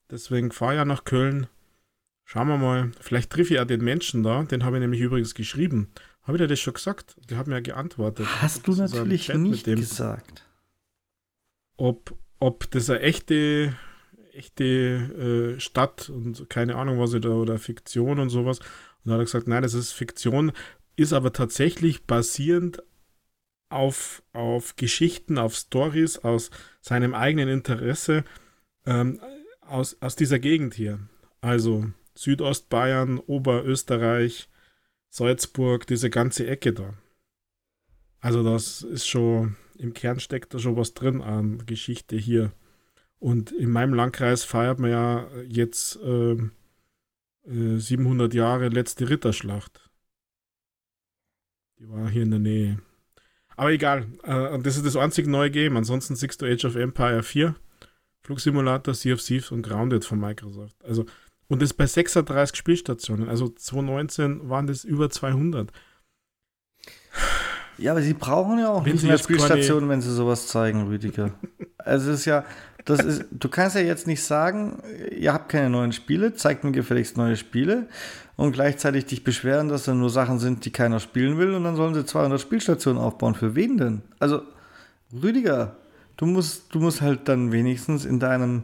Deswegen 0.09 0.51
fahre 0.51 0.73
ich 0.73 0.77
ja 0.77 0.85
nach 0.85 1.03
Köln. 1.03 1.47
Schauen 2.23 2.47
wir 2.47 2.57
mal. 2.57 2.91
Vielleicht 2.99 3.29
treffe 3.29 3.53
ich 3.53 3.59
auch 3.59 3.65
den 3.65 3.83
Menschen 3.83 4.23
da. 4.23 4.43
Den 4.43 4.63
habe 4.63 4.77
ich 4.77 4.81
nämlich 4.81 5.01
übrigens 5.01 5.33
geschrieben. 5.33 5.89
Habe 6.23 6.37
ich 6.37 6.41
dir 6.41 6.47
das 6.47 6.59
schon 6.59 6.73
gesagt? 6.73 7.15
Die 7.29 7.35
haben 7.35 7.49
mir 7.49 7.57
ja 7.57 7.61
geantwortet. 7.61 8.27
Hast 8.41 8.67
du 8.67 8.73
natürlich 8.73 9.29
nicht 9.33 9.65
gesagt. 9.65 10.45
Ob, 11.77 12.17
ob 12.39 12.69
das 12.71 12.89
eine 12.89 13.01
echte 13.01 13.75
echte 14.37 15.55
äh, 15.57 15.59
Stadt 15.59 16.09
und 16.09 16.49
keine 16.49 16.75
Ahnung 16.75 16.99
was 16.99 17.11
da 17.11 17.29
oder 17.29 17.57
Fiktion 17.57 18.19
und 18.19 18.29
sowas. 18.29 18.59
Und 18.59 19.05
da 19.05 19.13
hat 19.13 19.21
er 19.21 19.25
gesagt, 19.25 19.47
nein, 19.47 19.63
das 19.63 19.73
ist 19.73 19.91
Fiktion, 19.91 20.51
ist 20.95 21.13
aber 21.13 21.33
tatsächlich 21.33 22.03
basierend 22.05 22.83
auf, 23.69 24.23
auf 24.33 24.75
Geschichten, 24.75 25.37
auf 25.37 25.55
Stories 25.55 26.19
aus 26.19 26.51
seinem 26.81 27.13
eigenen 27.13 27.49
Interesse 27.49 28.23
ähm, 28.85 29.19
aus, 29.61 29.97
aus 30.01 30.15
dieser 30.15 30.39
Gegend 30.39 30.73
hier. 30.73 30.99
Also 31.41 31.91
Südostbayern, 32.15 33.19
Oberösterreich, 33.19 34.49
Salzburg, 35.09 35.85
diese 35.87 36.09
ganze 36.09 36.47
Ecke 36.47 36.73
da. 36.73 36.93
Also 38.19 38.43
das 38.43 38.81
ist 38.81 39.07
schon, 39.07 39.55
im 39.77 39.93
Kern 39.93 40.19
steckt 40.19 40.53
da 40.53 40.59
schon 40.59 40.75
was 40.75 40.93
drin 40.93 41.21
an 41.21 41.65
Geschichte 41.65 42.15
hier. 42.15 42.51
Und 43.19 43.51
in 43.51 43.69
meinem 43.69 43.93
Landkreis 43.93 44.43
feiert 44.43 44.79
man 44.79 44.91
ja 44.91 45.27
jetzt 45.47 45.97
äh, 46.03 46.33
äh, 47.45 47.77
700 47.77 48.33
Jahre 48.33 48.69
letzte 48.69 49.09
Ritterschlacht. 49.09 49.89
Die 51.79 51.89
war 51.89 52.09
hier 52.09 52.23
in 52.23 52.31
der 52.31 52.39
Nähe. 52.39 52.79
Aber 53.57 53.71
egal, 53.71 54.05
äh, 54.23 54.59
das 54.59 54.77
ist 54.77 54.85
das 54.85 54.95
einzige 54.95 55.29
neue 55.29 55.51
Game. 55.51 55.75
Ansonsten 55.75 56.15
siehst 56.15 56.41
du 56.41 56.45
Age 56.45 56.65
of 56.65 56.75
Empire 56.75 57.23
4, 57.23 57.55
Flugsimulator, 58.21 58.93
Sea 58.93 59.15
of 59.15 59.21
Thieves 59.21 59.51
und 59.51 59.63
Grounded 59.63 60.05
von 60.05 60.19
Microsoft. 60.19 60.75
Also, 60.85 61.05
und 61.49 61.61
das 61.61 61.73
bei 61.73 61.87
36 61.87 62.55
Spielstationen. 62.55 63.27
Also 63.27 63.49
2019 63.49 64.47
waren 64.47 64.67
das 64.67 64.83
über 64.83 65.09
200. 65.09 65.71
Ja, 67.79 67.91
aber 67.91 68.01
sie 68.01 68.13
brauchen 68.13 68.59
ja 68.59 68.69
auch 68.69 68.85
wenn 68.85 68.93
nicht 68.93 69.03
mehr 69.03 69.17
Spielstationen, 69.17 69.89
wenn 69.89 70.01
sie 70.01 70.13
sowas 70.13 70.47
zeigen, 70.47 70.87
Rüdiger. 70.87 71.31
also 71.77 72.11
es 72.11 72.19
ist 72.19 72.25
ja, 72.25 72.45
das 72.85 73.03
ist, 73.03 73.25
du 73.31 73.49
kannst 73.49 73.75
ja 73.75 73.81
jetzt 73.81 74.07
nicht 74.07 74.23
sagen, 74.23 74.81
ihr 75.11 75.33
habt 75.33 75.49
keine 75.49 75.69
neuen 75.69 75.93
Spiele, 75.93 76.33
zeigt 76.33 76.63
mir 76.63 76.71
gefälligst 76.71 77.17
neue 77.17 77.37
Spiele 77.37 77.87
und 78.37 78.53
gleichzeitig 78.53 79.05
dich 79.05 79.23
beschweren, 79.23 79.67
dass 79.67 79.83
da 79.83 79.93
nur 79.93 80.09
Sachen 80.09 80.39
sind, 80.39 80.63
die 80.63 80.71
keiner 80.71 80.99
spielen 80.99 81.37
will 81.37 81.53
und 81.53 81.63
dann 81.63 81.75
sollen 81.75 81.93
sie 81.93 82.05
200 82.05 82.39
Spielstationen 82.39 83.01
aufbauen. 83.01 83.35
Für 83.35 83.55
wen 83.55 83.77
denn? 83.77 84.01
Also, 84.19 84.41
Rüdiger, 85.11 85.75
du 86.15 86.25
musst, 86.25 86.73
du 86.73 86.79
musst 86.79 87.01
halt 87.01 87.27
dann 87.27 87.51
wenigstens 87.51 88.05
in 88.05 88.19
deinem 88.19 88.63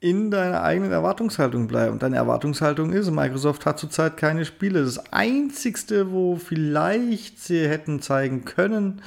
in 0.00 0.32
deiner 0.32 0.64
eigenen 0.64 0.90
Erwartungshaltung 0.90 1.68
bleiben. 1.68 2.00
Deine 2.00 2.16
Erwartungshaltung 2.16 2.92
ist, 2.92 3.08
Microsoft 3.12 3.64
hat 3.66 3.78
zurzeit 3.78 4.16
keine 4.16 4.44
Spiele. 4.44 4.82
Das 4.82 5.12
Einzigste, 5.12 6.10
wo 6.10 6.34
vielleicht 6.34 7.38
sie 7.38 7.68
hätten 7.68 8.02
zeigen 8.02 8.44
können, 8.44 9.00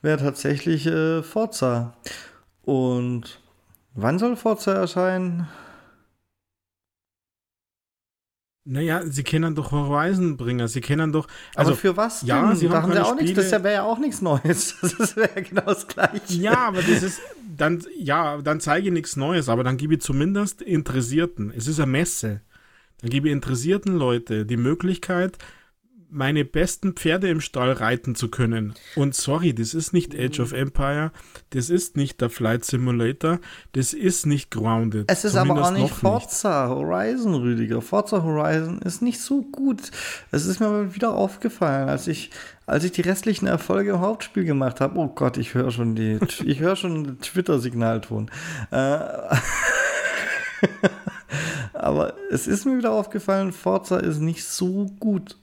wäre 0.00 0.16
tatsächlich 0.16 0.86
äh, 0.86 1.22
Forza. 1.22 1.92
Und 2.62 3.38
Wann 3.94 4.20
soll 4.20 4.36
Forza 4.36 4.72
erscheinen? 4.72 5.48
Naja, 8.64 9.02
sie 9.06 9.22
kennen 9.22 9.54
doch 9.54 9.72
Horizon-Bringer, 9.72 10.68
sie 10.68 10.82
kennen 10.82 11.12
doch. 11.12 11.26
Also 11.54 11.72
aber 11.72 11.80
für 11.80 11.96
was? 11.96 12.22
Ja, 12.22 12.48
denn? 12.48 12.56
sie 12.56 12.68
da 12.68 12.82
haben, 12.82 12.92
haben 12.92 13.02
auch 13.02 13.16
nichts, 13.16 13.34
das 13.34 13.50
wäre 13.50 13.72
ja 13.72 13.82
auch 13.84 13.98
nichts 13.98 14.20
Neues. 14.20 14.76
Das 14.98 15.16
wäre 15.16 15.42
genau 15.42 15.62
das 15.62 15.86
Gleiche. 15.88 16.34
Ja, 16.34 16.68
aber 16.68 16.82
das 16.82 17.02
ist, 17.02 17.20
dann, 17.56 17.82
ja, 17.96 18.40
dann 18.42 18.60
zeige 18.60 18.88
ich 18.88 18.92
nichts 18.92 19.16
Neues, 19.16 19.48
aber 19.48 19.64
dann 19.64 19.78
gebe 19.78 19.94
ich 19.94 20.02
zumindest 20.02 20.60
Interessierten, 20.60 21.52
es 21.56 21.66
ist 21.66 21.80
eine 21.80 21.90
Messe, 21.90 22.42
dann 23.00 23.10
gebe 23.10 23.28
ich 23.28 23.32
interessierten 23.32 23.96
Leute 23.96 24.44
die 24.44 24.58
Möglichkeit, 24.58 25.38
meine 26.10 26.44
besten 26.44 26.94
Pferde 26.94 27.28
im 27.28 27.40
Stall 27.40 27.72
reiten 27.72 28.14
zu 28.14 28.28
können. 28.28 28.74
Und 28.96 29.14
sorry, 29.14 29.54
das 29.54 29.74
ist 29.74 29.92
nicht 29.92 30.14
Age 30.18 30.40
of 30.40 30.52
Empire, 30.52 31.12
das 31.50 31.70
ist 31.70 31.96
nicht 31.96 32.20
der 32.20 32.30
Flight 32.30 32.64
Simulator, 32.64 33.38
das 33.72 33.92
ist 33.92 34.26
nicht 34.26 34.50
Grounded. 34.50 35.10
Es 35.10 35.24
ist 35.24 35.36
aber 35.36 35.62
auch 35.62 35.70
nicht 35.70 35.94
Forza 35.94 36.66
nicht. 36.66 36.76
Horizon, 36.76 37.34
Rüdiger. 37.34 37.80
Forza 37.80 38.22
Horizon 38.22 38.80
ist 38.82 39.02
nicht 39.02 39.20
so 39.20 39.42
gut. 39.42 39.90
Es 40.30 40.46
ist 40.46 40.60
mir 40.60 40.94
wieder 40.94 41.14
aufgefallen, 41.14 41.88
als 41.88 42.06
ich, 42.06 42.30
als 42.66 42.84
ich 42.84 42.92
die 42.92 43.02
restlichen 43.02 43.46
Erfolge 43.46 43.90
im 43.90 44.00
Hauptspiel 44.00 44.44
gemacht 44.44 44.80
habe. 44.80 44.98
Oh 44.98 45.08
Gott, 45.08 45.36
ich 45.38 45.54
höre 45.54 45.70
schon 45.70 45.94
die, 45.94 46.18
ich 46.44 46.60
höre 46.60 46.76
schon 46.76 47.18
Twitter-Signalton. 47.20 48.30
Äh, 48.70 48.76
aber 51.72 52.14
es 52.30 52.46
ist 52.46 52.66
mir 52.66 52.76
wieder 52.76 52.92
aufgefallen, 52.92 53.52
Forza 53.52 53.98
ist 53.98 54.20
nicht 54.20 54.44
so 54.44 54.86
gut. 54.98 55.36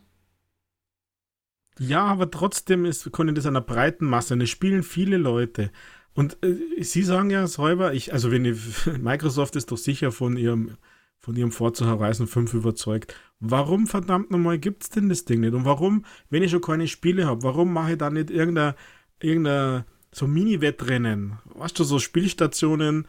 Ja, 1.80 2.06
aber 2.06 2.32
trotzdem 2.32 2.86
ist, 2.86 3.12
können 3.12 3.36
das 3.36 3.46
einer 3.46 3.62
breiten 3.62 4.06
Masse. 4.06 4.34
Und 4.34 4.42
es 4.42 4.50
spielen 4.50 4.84
viele 4.84 5.18
Leute. 5.18 5.72
Und 6.14 6.38
äh, 6.44 6.84
Sie 6.84 7.04
sagen 7.04 7.30
ja 7.30 7.46
selber, 7.48 7.94
ich, 7.94 8.14
also 8.14 8.32
wenn 8.32 8.46
ich, 8.46 8.58
Microsoft 9.00 9.56
ist 9.56 9.72
doch 9.72 9.78
sicher 9.78 10.12
von 10.12 10.38
ihrem, 10.38 10.78
von 11.20 11.36
ihrem 11.36 11.52
Forza 11.52 11.86
Horizon 11.86 12.28
5 12.28 12.54
überzeugt. 12.56 13.16
Warum 13.40 13.86
verdammt 13.86 14.32
nochmal 14.32 14.58
gibt 14.58 14.84
es 14.84 14.90
denn 14.90 15.10
das 15.10 15.26
Ding 15.26 15.42
nicht? 15.42 15.54
Und 15.54 15.66
warum, 15.66 16.06
wenn 16.30 16.44
ich 16.44 16.52
schon 16.52 16.62
keine 16.62 16.88
Spiele 16.88 17.28
habe, 17.28 17.44
warum 17.44 17.72
mache 17.72 17.92
ich 17.92 17.98
da 17.98 18.10
nicht 18.10 18.32
irgendein, 18.32 18.74
irgendein 19.22 19.86
so 20.12 20.26
Mini-Wettrennen? 20.26 21.38
Weißt 21.46 21.78
du, 21.78 21.84
so 21.84 22.00
Spielstationen, 22.00 23.06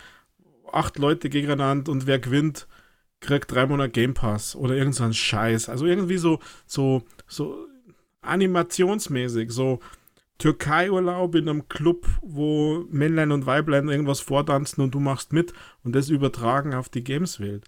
acht 0.71 0.99
Leute 0.99 1.31
gegeneinander 1.31 1.91
und 1.91 2.07
wer 2.07 2.19
gewinnt, 2.19 2.67
kriegt 3.21 3.51
drei 3.51 3.67
Monate 3.67 3.91
Game 3.91 4.15
Pass 4.15 4.55
oder 4.55 4.77
irgend 4.77 4.95
so 4.95 5.11
Scheiß. 5.11 5.69
Also 5.69 5.87
irgendwie 5.87 6.19
so, 6.19 6.41
so, 6.67 7.05
so 7.27 7.67
animationsmäßig, 8.23 9.51
so 9.51 9.81
Türkei-Urlaub 10.39 11.35
in 11.35 11.49
einem 11.49 11.69
Club, 11.69 12.07
wo 12.23 12.87
Männlein 12.91 13.33
und 13.33 13.47
Weiblein 13.47 13.89
irgendwas 13.89 14.21
vortanzen 14.21 14.83
und 14.83 14.95
du 14.95 15.01
machst 15.01 15.33
mit 15.33 15.53
und 15.83 15.95
das 15.95 16.11
übertragen 16.11 16.75
auf 16.75 16.89
die 16.89 17.03
Games-Welt. 17.03 17.65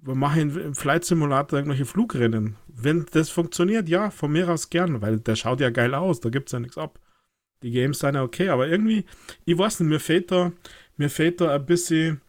Wir 0.00 0.14
machen 0.14 0.56
im 0.58 0.74
Flight 0.74 1.04
Simulator 1.04 1.58
irgendwelche 1.58 1.84
Flugrennen. 1.84 2.56
Wenn 2.66 3.04
das 3.12 3.28
funktioniert, 3.30 3.88
ja, 3.88 4.10
von 4.10 4.32
mir 4.32 4.48
aus 4.48 4.70
gern, 4.70 5.02
weil 5.02 5.20
der 5.20 5.36
schaut 5.36 5.60
ja 5.60 5.70
geil 5.70 5.94
aus, 5.94 6.20
da 6.20 6.30
gibt 6.30 6.48
es 6.48 6.52
ja 6.52 6.60
nichts 6.60 6.78
ab. 6.78 6.98
Die 7.62 7.72
Games 7.72 7.98
sind 7.98 8.14
ja 8.14 8.22
okay, 8.22 8.48
aber 8.48 8.68
irgendwie, 8.68 9.04
ich 9.44 9.58
weiß 9.58 9.80
nicht, 9.80 9.88
mir 9.88 10.00
fehlt 10.00 10.30
da, 10.30 10.52
mir 10.96 11.10
fehlt 11.10 11.40
da 11.40 11.54
ein 11.54 11.66
bisschen 11.66 12.22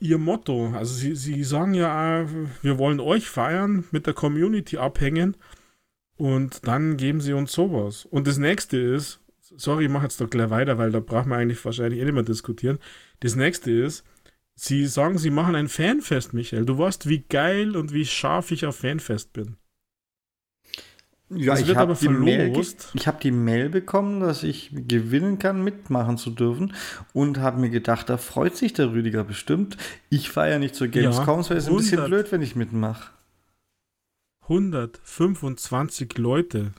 ihr 0.00 0.18
Motto. 0.18 0.72
Also 0.74 0.94
sie, 0.94 1.14
sie 1.14 1.44
sagen 1.44 1.74
ja, 1.74 2.26
wir 2.62 2.78
wollen 2.78 3.00
euch 3.00 3.28
feiern, 3.28 3.84
mit 3.92 4.06
der 4.06 4.14
Community 4.14 4.78
abhängen 4.78 5.36
und 6.16 6.66
dann 6.66 6.96
geben 6.96 7.20
sie 7.20 7.32
uns 7.32 7.52
sowas. 7.52 8.04
Und 8.04 8.26
das 8.26 8.38
nächste 8.38 8.78
ist, 8.78 9.20
sorry, 9.56 9.84
ich 9.84 9.90
mache 9.90 10.04
jetzt 10.04 10.20
doch 10.20 10.30
gleich 10.30 10.50
weiter, 10.50 10.78
weil 10.78 10.92
da 10.92 11.00
braucht 11.00 11.26
man 11.26 11.40
eigentlich 11.40 11.64
wahrscheinlich 11.64 12.00
eh 12.00 12.04
nicht 12.04 12.14
mehr 12.14 12.22
diskutieren. 12.22 12.78
Das 13.20 13.36
nächste 13.36 13.70
ist, 13.70 14.04
sie 14.54 14.86
sagen, 14.86 15.18
sie 15.18 15.30
machen 15.30 15.54
ein 15.54 15.68
Fanfest, 15.68 16.32
Michael. 16.32 16.66
Du 16.66 16.78
weißt, 16.78 17.08
wie 17.08 17.20
geil 17.20 17.76
und 17.76 17.92
wie 17.92 18.06
scharf 18.06 18.50
ich 18.50 18.66
auf 18.66 18.76
Fanfest 18.76 19.32
bin. 19.32 19.56
Ja, 21.30 21.54
das 21.54 21.62
ich 21.62 21.74
habe 21.74 21.94
die, 21.94 22.08
Mail, 22.08 22.54
hab 23.06 23.20
die 23.20 23.30
Mail 23.30 23.70
bekommen, 23.70 24.20
dass 24.20 24.42
ich 24.42 24.70
gewinnen 24.72 25.38
kann, 25.38 25.64
mitmachen 25.64 26.18
zu 26.18 26.30
dürfen 26.30 26.74
und 27.12 27.38
habe 27.38 27.60
mir 27.60 27.70
gedacht, 27.70 28.10
da 28.10 28.18
freut 28.18 28.56
sich 28.56 28.74
der 28.74 28.92
Rüdiger 28.92 29.24
bestimmt. 29.24 29.76
Ich 30.10 30.30
fahre 30.30 30.50
ja 30.50 30.58
nicht 30.58 30.74
zur 30.74 30.88
Gamescom, 30.88 31.40
ja, 31.40 31.56
es 31.56 31.68
ein 31.68 31.76
bisschen 31.76 32.04
blöd, 32.04 32.30
wenn 32.30 32.42
ich 32.42 32.56
mitmache. 32.56 33.10
125 34.44 36.18
Leute. 36.18 36.74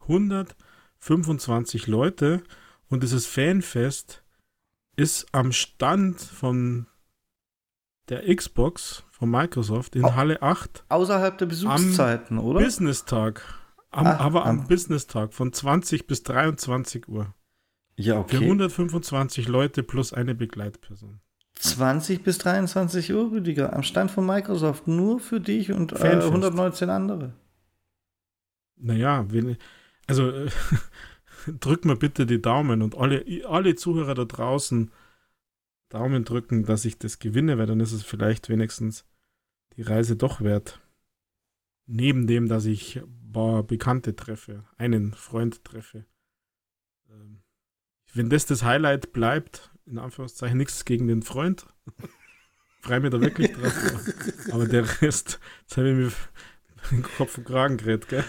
125 0.00 1.86
Leute 1.86 2.42
und 2.88 3.02
dieses 3.02 3.26
Fanfest 3.26 4.24
ist 4.96 5.26
am 5.32 5.52
Stand 5.52 6.20
von 6.20 6.86
der 8.08 8.34
Xbox 8.34 9.04
von 9.10 9.30
Microsoft 9.30 9.96
in 9.96 10.04
Au 10.04 10.14
Halle 10.14 10.42
8. 10.42 10.84
Außerhalb 10.88 11.38
der 11.38 11.46
Besuchszeiten, 11.46 12.38
oder? 12.38 12.60
Business-Tag. 12.60 13.42
Ach, 13.90 14.20
aber 14.20 14.44
am, 14.44 14.60
am 14.60 14.66
Business-Tag 14.66 15.32
von 15.32 15.52
20 15.52 16.06
bis 16.06 16.24
23 16.24 17.08
Uhr. 17.08 17.32
Ja, 17.96 18.18
okay. 18.18 18.38
Für 18.38 18.42
125 18.42 19.46
Leute 19.46 19.84
plus 19.84 20.12
eine 20.12 20.34
Begleitperson. 20.34 21.20
20 21.56 22.22
bis 22.22 22.38
23 22.38 23.12
Uhr, 23.12 23.30
Rüdiger, 23.30 23.72
am 23.72 23.82
Stand 23.82 24.10
von 24.10 24.26
Microsoft, 24.26 24.88
nur 24.88 25.20
für 25.20 25.40
dich 25.40 25.72
und 25.72 25.92
äh, 25.92 26.20
119 26.20 26.90
andere. 26.90 27.34
Naja, 28.76 29.24
wenn, 29.30 29.56
also 30.06 30.30
äh, 30.30 30.50
drück 31.60 31.84
mir 31.84 31.96
bitte 31.96 32.26
die 32.26 32.42
Daumen 32.42 32.82
und 32.82 32.96
alle, 32.96 33.24
alle 33.48 33.74
Zuhörer 33.76 34.14
da 34.14 34.24
draußen 34.24 34.90
Daumen 35.88 36.24
drücken, 36.24 36.64
dass 36.64 36.84
ich 36.84 36.98
das 36.98 37.18
gewinne, 37.18 37.56
weil 37.58 37.66
dann 37.66 37.80
ist 37.80 37.92
es 37.92 38.02
vielleicht 38.02 38.48
wenigstens 38.48 39.04
die 39.76 39.82
Reise 39.82 40.16
doch 40.16 40.40
wert. 40.40 40.80
Neben 41.86 42.26
dem, 42.26 42.48
dass 42.48 42.64
ich 42.64 42.96
ein 42.96 43.32
paar 43.32 43.62
Bekannte 43.62 44.16
treffe, 44.16 44.64
einen 44.76 45.12
Freund 45.12 45.64
treffe. 45.64 46.06
Ähm, 47.10 47.42
wenn 48.12 48.30
das 48.30 48.46
das 48.46 48.62
Highlight 48.62 49.12
bleibt, 49.12 49.73
in 49.86 49.98
Anführungszeichen 49.98 50.56
nichts 50.56 50.84
gegen 50.84 51.06
den 51.06 51.22
Freund. 51.22 51.66
Frei 52.80 53.00
mir 53.00 53.10
da 53.10 53.20
wirklich 53.20 53.52
drauf. 53.52 53.72
Aber 54.50 54.66
der 54.66 54.82
Rest, 55.00 55.40
jetzt 55.62 55.76
habe 55.76 55.90
ich 55.90 55.96
mir 55.96 56.12
den 56.90 57.02
Kopf 57.16 57.38
und 57.38 57.44
Kragen 57.44 57.78
gerät, 57.78 58.08
gell? 58.08 58.24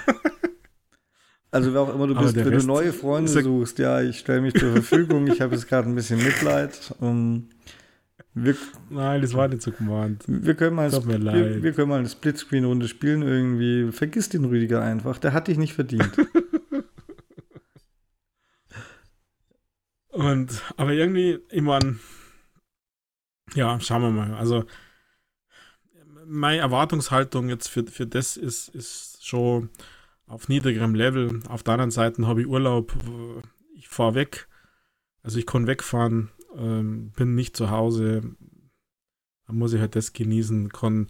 Also 1.51 1.73
wer 1.73 1.81
auch 1.81 1.93
immer 1.93 2.07
du 2.07 2.15
bist, 2.15 2.35
wenn 2.35 2.47
Rest 2.47 2.63
du 2.63 2.67
neue 2.67 2.93
Freunde 2.93 3.29
suchst, 3.29 3.79
ja, 3.79 4.01
ich 4.01 4.19
stelle 4.19 4.41
mich 4.41 4.53
zur 4.53 4.71
Verfügung. 4.71 5.27
ich 5.27 5.41
habe 5.41 5.55
jetzt 5.55 5.67
gerade 5.67 5.87
ein 5.87 5.95
bisschen 5.95 6.21
Mitleid. 6.21 6.93
Um, 6.99 7.49
wir, 8.33 8.55
Nein, 8.89 9.21
das 9.21 9.33
war 9.33 9.47
nicht 9.47 9.61
so 9.61 9.71
gemeint. 9.71 10.23
Wir 10.27 10.55
können 10.55 10.75
mal, 10.75 10.91
wir, 10.91 11.63
wir, 11.63 11.71
können 11.71 11.89
mal 11.89 11.99
eine 11.99 12.09
Splitscreen-Runde 12.09 12.89
spielen 12.89 13.21
irgendwie. 13.21 13.91
Vergiss 13.93 14.27
den 14.27 14.43
Rüdiger 14.43 14.81
einfach, 14.81 15.17
der 15.17 15.31
hat 15.31 15.47
dich 15.47 15.57
nicht 15.57 15.73
verdient. 15.73 16.11
Und, 20.15 20.63
aber 20.77 20.93
irgendwie, 20.93 21.39
ich 21.49 21.61
meine, 21.61 21.99
ja, 23.53 23.77
schauen 23.81 24.01
wir 24.01 24.11
mal. 24.11 24.33
Also, 24.33 24.63
meine 26.25 26.59
Erwartungshaltung 26.59 27.49
jetzt 27.49 27.67
für, 27.67 27.85
für 27.85 28.07
das 28.07 28.37
ist, 28.37 28.69
ist 28.69 29.27
schon 29.27 29.69
auf 30.25 30.47
niedrigerem 30.47 30.95
Level. 30.95 31.41
Auf 31.49 31.63
der 31.63 31.73
anderen 31.73 31.91
Seite 31.91 32.25
habe 32.27 32.41
ich 32.41 32.47
Urlaub, 32.47 32.95
ich 33.75 33.89
fahre 33.89 34.15
weg. 34.15 34.47
Also 35.21 35.37
ich 35.37 35.45
kann 35.45 35.67
wegfahren, 35.67 36.31
ähm, 36.55 37.11
bin 37.17 37.35
nicht 37.35 37.57
zu 37.57 37.69
Hause. 37.69 38.21
Dann 39.47 39.57
muss 39.57 39.73
ich 39.73 39.81
halt 39.81 39.97
das 39.97 40.13
genießen, 40.13 40.69
kann 40.69 41.09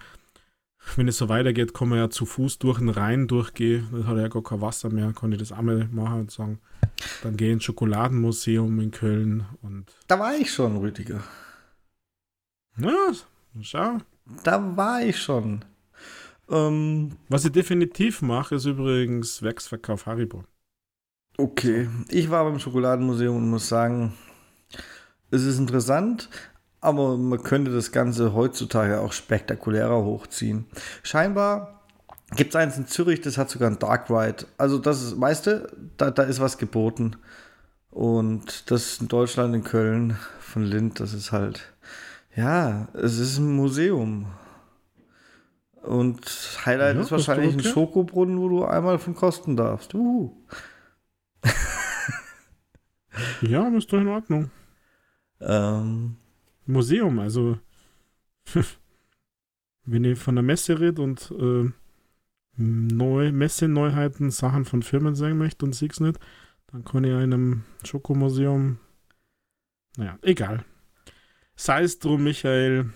wenn 0.95 1.07
es 1.07 1.17
so 1.17 1.29
weitergeht, 1.29 1.73
kann 1.73 1.89
man 1.89 1.99
ja 1.99 2.09
zu 2.09 2.25
Fuß 2.25 2.59
durch 2.59 2.79
den 2.79 2.89
Rhein 2.89 3.27
durchgehen. 3.27 3.87
Da 3.91 4.05
hat 4.05 4.17
er 4.17 4.23
ja 4.23 4.27
gar 4.27 4.43
kein 4.43 4.61
Wasser 4.61 4.89
mehr, 4.89 5.13
kann 5.13 5.31
ich 5.31 5.39
das 5.39 5.51
einmal 5.51 5.87
machen 5.91 6.21
und 6.21 6.31
sagen, 6.31 6.59
dann 7.23 7.37
gehe 7.37 7.49
ich 7.49 7.53
ins 7.53 7.63
Schokoladenmuseum 7.63 8.79
in 8.79 8.91
Köln 8.91 9.45
und. 9.61 9.85
Da 10.07 10.19
war 10.19 10.35
ich 10.35 10.51
schon, 10.51 10.77
Rüdiger. 10.77 11.23
Ja, 12.77 13.11
schau. 13.61 13.97
Da 14.43 14.75
war 14.75 15.01
ich 15.03 15.21
schon. 15.21 15.63
Ähm, 16.49 17.13
Was 17.29 17.45
ich 17.45 17.51
definitiv 17.51 18.21
mache, 18.21 18.55
ist 18.55 18.65
übrigens 18.65 19.41
Werksverkauf 19.41 20.05
Haribo. 20.05 20.43
Okay, 21.37 21.89
ich 22.09 22.29
war 22.29 22.45
beim 22.45 22.59
Schokoladenmuseum 22.59 23.35
und 23.35 23.49
muss 23.49 23.67
sagen, 23.67 24.13
es 25.31 25.43
ist 25.43 25.59
interessant, 25.59 26.29
aber 26.85 27.17
man 27.17 27.41
könnte 27.41 27.71
das 27.71 27.91
Ganze 27.91 28.33
heutzutage 28.33 28.99
auch 28.99 29.11
spektakulärer 29.11 30.03
hochziehen. 30.03 30.65
Scheinbar 31.03 31.81
gibt 32.35 32.51
es 32.51 32.55
eins 32.55 32.77
in 32.77 32.87
Zürich, 32.87 33.21
das 33.21 33.37
hat 33.37 33.49
sogar 33.49 33.69
ein 33.69 33.79
Dark 33.79 34.09
Ride. 34.09 34.45
Also 34.57 34.77
das 34.77 35.01
ist, 35.01 35.19
weißt 35.19 35.47
du, 35.47 35.67
da, 35.97 36.11
da 36.11 36.23
ist 36.23 36.39
was 36.39 36.57
geboten. 36.57 37.15
Und 37.89 38.69
das 38.71 38.99
in 38.99 39.07
Deutschland, 39.07 39.55
in 39.55 39.63
Köln, 39.63 40.17
von 40.39 40.63
Lind, 40.63 40.99
das 40.99 41.13
ist 41.13 41.31
halt, 41.31 41.73
ja, 42.35 42.87
es 42.93 43.17
ist 43.17 43.37
ein 43.37 43.55
Museum. 43.55 44.27
Und 45.81 46.21
Highlight 46.65 46.95
ja, 46.95 47.01
ist 47.01 47.11
wahrscheinlich 47.11 47.53
ein 47.53 47.63
Schokobrunnen, 47.63 48.39
wo 48.39 48.49
du 48.49 48.65
einmal 48.65 48.99
von 48.99 49.15
kosten 49.15 49.55
darfst. 49.55 49.93
Uhu. 49.93 50.31
ja, 53.41 53.67
ist 53.69 53.91
doch 53.91 53.99
in 53.99 54.07
Ordnung. 54.07 54.51
Ähm, 55.39 56.17
Museum. 56.65 57.19
Also, 57.19 57.59
wenn 59.85 60.03
ihr 60.03 60.17
von 60.17 60.35
der 60.35 60.43
Messe 60.43 60.79
redet 60.79 60.99
und 60.99 61.31
äh, 61.31 61.71
neu, 62.57 63.31
Messe-Neuheiten, 63.31 64.31
Sachen 64.31 64.65
von 64.65 64.81
Firmen 64.81 65.15
sagen 65.15 65.37
möchtet 65.37 65.63
und 65.63 65.75
sieg's 65.75 65.99
nicht, 65.99 66.19
dann 66.67 66.83
kann 66.83 67.03
ich 67.03 67.13
einem 67.13 67.63
Schokomuseum. 67.83 68.79
Naja, 69.97 70.17
egal. 70.21 70.65
Sei 71.55 71.83
es 71.83 71.99
drum, 71.99 72.23
Michael, 72.23 72.89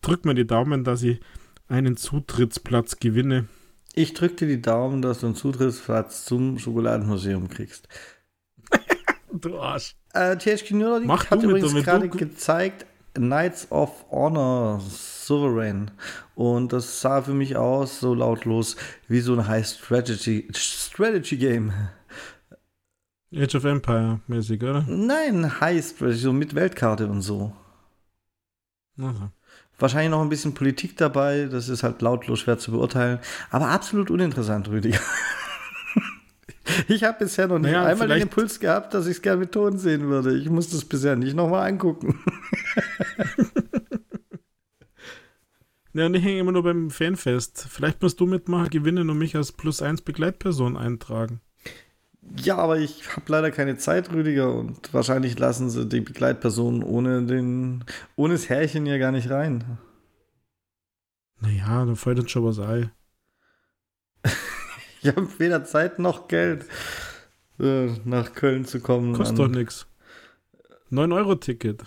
drück 0.00 0.24
mir 0.24 0.34
die 0.34 0.46
Daumen, 0.46 0.84
dass 0.84 1.02
ich 1.02 1.20
einen 1.68 1.96
Zutrittsplatz 1.96 2.98
gewinne. 2.98 3.46
Ich 3.94 4.14
drücke 4.14 4.36
dir 4.36 4.48
die 4.48 4.62
Daumen, 4.62 5.02
dass 5.02 5.20
du 5.20 5.26
einen 5.26 5.34
Zutrittsplatz 5.34 6.24
zum 6.24 6.58
Schokoladenmuseum 6.58 7.48
kriegst. 7.48 7.88
du 9.32 9.58
Arsch. 9.58 9.96
Äh, 10.12 10.36
THQ 10.36 10.70
Nordic 10.72 11.30
hat 11.30 11.42
übrigens 11.42 11.74
gerade 11.74 12.08
gezeigt, 12.08 12.86
Knights 13.16 13.70
of 13.70 14.04
Honor 14.10 14.80
Sovereign. 14.80 15.90
Und 16.34 16.72
das 16.72 17.00
sah 17.00 17.22
für 17.22 17.34
mich 17.34 17.56
aus, 17.56 18.00
so 18.00 18.14
lautlos, 18.14 18.76
wie 19.08 19.20
so 19.20 19.34
ein 19.34 19.46
High 19.46 19.66
Strategy, 19.66 20.48
Strategy 20.54 21.36
Game. 21.36 21.72
Age 23.34 23.54
of 23.56 23.64
Empire 23.64 24.20
mäßig, 24.26 24.62
oder? 24.62 24.84
Nein, 24.86 25.60
High 25.60 25.84
Strategy, 25.84 26.18
so 26.18 26.32
mit 26.32 26.54
Weltkarte 26.54 27.08
und 27.08 27.22
so. 27.22 27.52
Aha. 28.98 29.32
Wahrscheinlich 29.78 30.10
noch 30.10 30.22
ein 30.22 30.30
bisschen 30.30 30.54
Politik 30.54 30.96
dabei, 30.96 31.48
das 31.50 31.68
ist 31.68 31.82
halt 31.82 32.00
lautlos 32.00 32.40
schwer 32.40 32.58
zu 32.58 32.70
beurteilen, 32.70 33.18
aber 33.50 33.68
absolut 33.68 34.10
uninteressant, 34.10 34.68
Rüdiger. 34.68 35.00
Ich 36.88 37.04
habe 37.04 37.18
bisher 37.18 37.46
noch 37.46 37.58
nicht 37.58 37.72
naja, 37.72 37.86
einmal 37.86 38.08
den 38.08 38.22
Impuls 38.22 38.60
gehabt, 38.60 38.94
dass 38.94 39.06
ich 39.06 39.16
es 39.16 39.22
gerne 39.22 39.40
mit 39.40 39.52
Ton 39.52 39.78
sehen 39.78 40.08
würde. 40.08 40.36
Ich 40.36 40.50
muss 40.50 40.70
das 40.70 40.84
bisher 40.84 41.16
nicht 41.16 41.34
nochmal 41.34 41.68
angucken. 41.68 42.20
ja, 45.92 46.06
und 46.06 46.14
ich 46.14 46.24
hänge 46.24 46.40
immer 46.40 46.52
nur 46.52 46.62
beim 46.62 46.90
Fanfest. 46.90 47.66
Vielleicht 47.68 48.02
musst 48.02 48.20
du 48.20 48.26
mitmachen, 48.26 48.70
gewinnen 48.70 49.10
und 49.10 49.18
mich 49.18 49.36
als 49.36 49.52
Plus 49.52 49.82
1 49.82 50.02
Begleitperson 50.02 50.76
eintragen. 50.76 51.40
Ja, 52.36 52.56
aber 52.56 52.78
ich 52.78 53.08
habe 53.14 53.22
leider 53.28 53.50
keine 53.52 53.76
Zeit, 53.78 54.12
Rüdiger, 54.12 54.52
und 54.52 54.92
wahrscheinlich 54.92 55.38
lassen 55.38 55.70
sie 55.70 55.86
die 55.86 56.00
Begleitperson 56.00 56.82
ohne 56.82 57.22
den, 57.22 57.84
ohne 58.16 58.34
das 58.34 58.48
Härchen 58.48 58.84
ja 58.84 58.98
gar 58.98 59.12
nicht 59.12 59.30
rein. 59.30 59.78
Naja, 61.40 61.84
da 61.84 61.94
fällt 61.94 62.18
uns 62.18 62.30
schon 62.30 62.44
was 62.44 62.58
ein. 62.58 62.90
ich 65.06 65.16
habe 65.16 65.28
weder 65.38 65.64
Zeit 65.64 65.98
noch 65.98 66.28
Geld, 66.28 66.66
äh, 67.60 67.88
nach 68.04 68.32
Köln 68.32 68.64
zu 68.64 68.80
kommen. 68.80 69.14
Kostet 69.14 69.38
doch 69.38 69.48
nichts. 69.48 69.86
9-Euro-Ticket. 70.90 71.84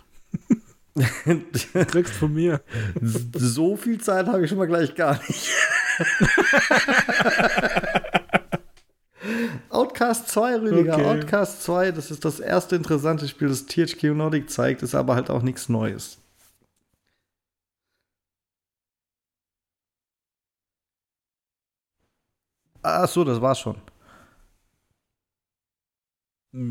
kriegst 1.88 2.14
von 2.14 2.34
mir. 2.34 2.62
So 3.02 3.78
viel 3.78 4.00
Zeit 4.00 4.28
habe 4.28 4.44
ich 4.44 4.50
schon 4.50 4.58
mal 4.58 4.68
gleich 4.68 4.96
gar 4.96 5.20
nicht. 5.28 5.50
Outcast 9.70 10.30
2, 10.30 10.56
Rüdiger. 10.58 10.94
Okay. 10.94 11.06
Outcast 11.06 11.64
2, 11.64 11.92
das 11.92 12.12
ist 12.12 12.26
das 12.26 12.40
erste 12.40 12.76
interessante 12.76 13.28
Spiel, 13.28 13.50
das 13.50 13.66
THQ 13.66 14.16
Nordic 14.16 14.50
zeigt, 14.50 14.82
ist 14.82 14.96
aber 14.96 15.16
halt 15.16 15.30
auch 15.30 15.42
nichts 15.42 15.70
Neues. 15.70 16.20
Ach 22.90 23.08
so, 23.08 23.24
das 23.24 23.42
war's 23.42 23.60
schon. 23.60 23.76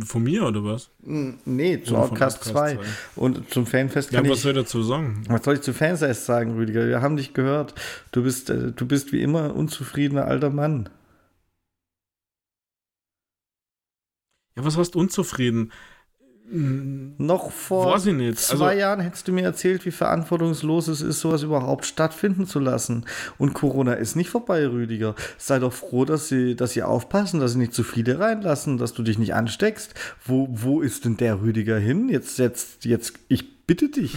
Von 0.05 0.25
mir 0.25 0.45
oder 0.45 0.65
was? 0.65 0.91
Nee, 0.99 1.81
zu 1.81 1.97
Outcast 1.97 2.43
2. 2.43 2.81
Und 3.15 3.49
zum 3.51 3.65
Fanfest 3.65 4.11
kann 4.11 4.25
ja, 4.25 4.31
was 4.33 4.43
soll 4.43 4.51
ich 4.51 4.59
dazu 4.59 4.83
sagen? 4.83 5.23
Was 5.29 5.45
soll 5.45 5.55
ich 5.55 5.61
zu 5.61 5.73
Fanfest 5.73 6.27
sagen, 6.27 6.57
Rüdiger? 6.57 6.89
Wir 6.89 7.01
haben 7.01 7.17
dich 7.17 7.33
gehört. 7.33 7.75
Du 8.11 8.25
bist, 8.25 8.51
äh, 8.51 8.73
du 8.73 8.87
bist 8.87 9.13
wie 9.13 9.23
immer 9.23 9.55
unzufriedener 9.55 10.25
alter 10.25 10.51
Mann. 10.51 10.89
Ja, 14.57 14.65
was 14.65 14.77
heißt 14.77 14.97
unzufrieden? 14.97 15.71
Noch 16.51 17.51
vor 17.53 17.99
zwei 17.99 18.13
also, 18.31 18.71
Jahren 18.71 19.01
hättest 19.01 19.29
du 19.29 19.33
mir 19.33 19.45
erzählt, 19.45 19.85
wie 19.85 19.91
verantwortungslos 19.91 20.89
es 20.89 21.03
ist, 21.03 21.21
sowas 21.21 21.43
überhaupt 21.43 21.85
stattfinden 21.85 22.47
zu 22.47 22.59
lassen. 22.59 23.05
Und 23.37 23.53
Corona 23.53 23.93
ist 23.93 24.17
nicht 24.17 24.31
vorbei, 24.31 24.67
Rüdiger. 24.67 25.15
Sei 25.37 25.59
doch 25.59 25.75
froh, 25.75 26.07
dass 26.07 26.29
sie, 26.29 26.57
dass 26.57 26.73
sie 26.73 26.83
aufpassen, 26.83 27.39
dass 27.41 27.53
sie 27.53 27.59
nicht 27.59 27.75
zu 27.75 27.85
viele 27.85 28.19
reinlassen, 28.19 28.79
dass 28.79 28.95
du 28.95 29.03
dich 29.03 29.19
nicht 29.19 29.35
ansteckst. 29.35 29.95
Wo, 30.25 30.49
wo 30.51 30.81
ist 30.81 31.05
denn 31.05 31.19
der 31.19 31.43
Rüdiger 31.43 31.79
hin? 31.79 32.09
Jetzt, 32.09 32.39
jetzt, 32.39 32.87
jetzt, 32.87 33.15
ich 33.29 33.67
bitte 33.67 33.91
dich. 33.91 34.17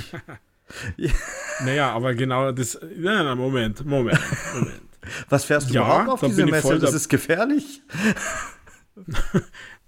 naja, 1.65 1.91
aber 1.91 2.13
genau 2.13 2.53
das. 2.53 2.79
Nein, 2.95 3.38
Moment, 3.38 3.86
Moment, 3.86 4.19
Moment. 4.53 4.82
Was 5.27 5.43
fährst 5.43 5.69
du 5.69 5.73
ja, 5.73 5.82
überhaupt 5.82 6.09
auf 6.09 6.29
diese 6.29 6.45
Messe? 6.45 6.79
Das 6.79 6.93
ist 6.93 7.09
gefährlich. 7.09 7.82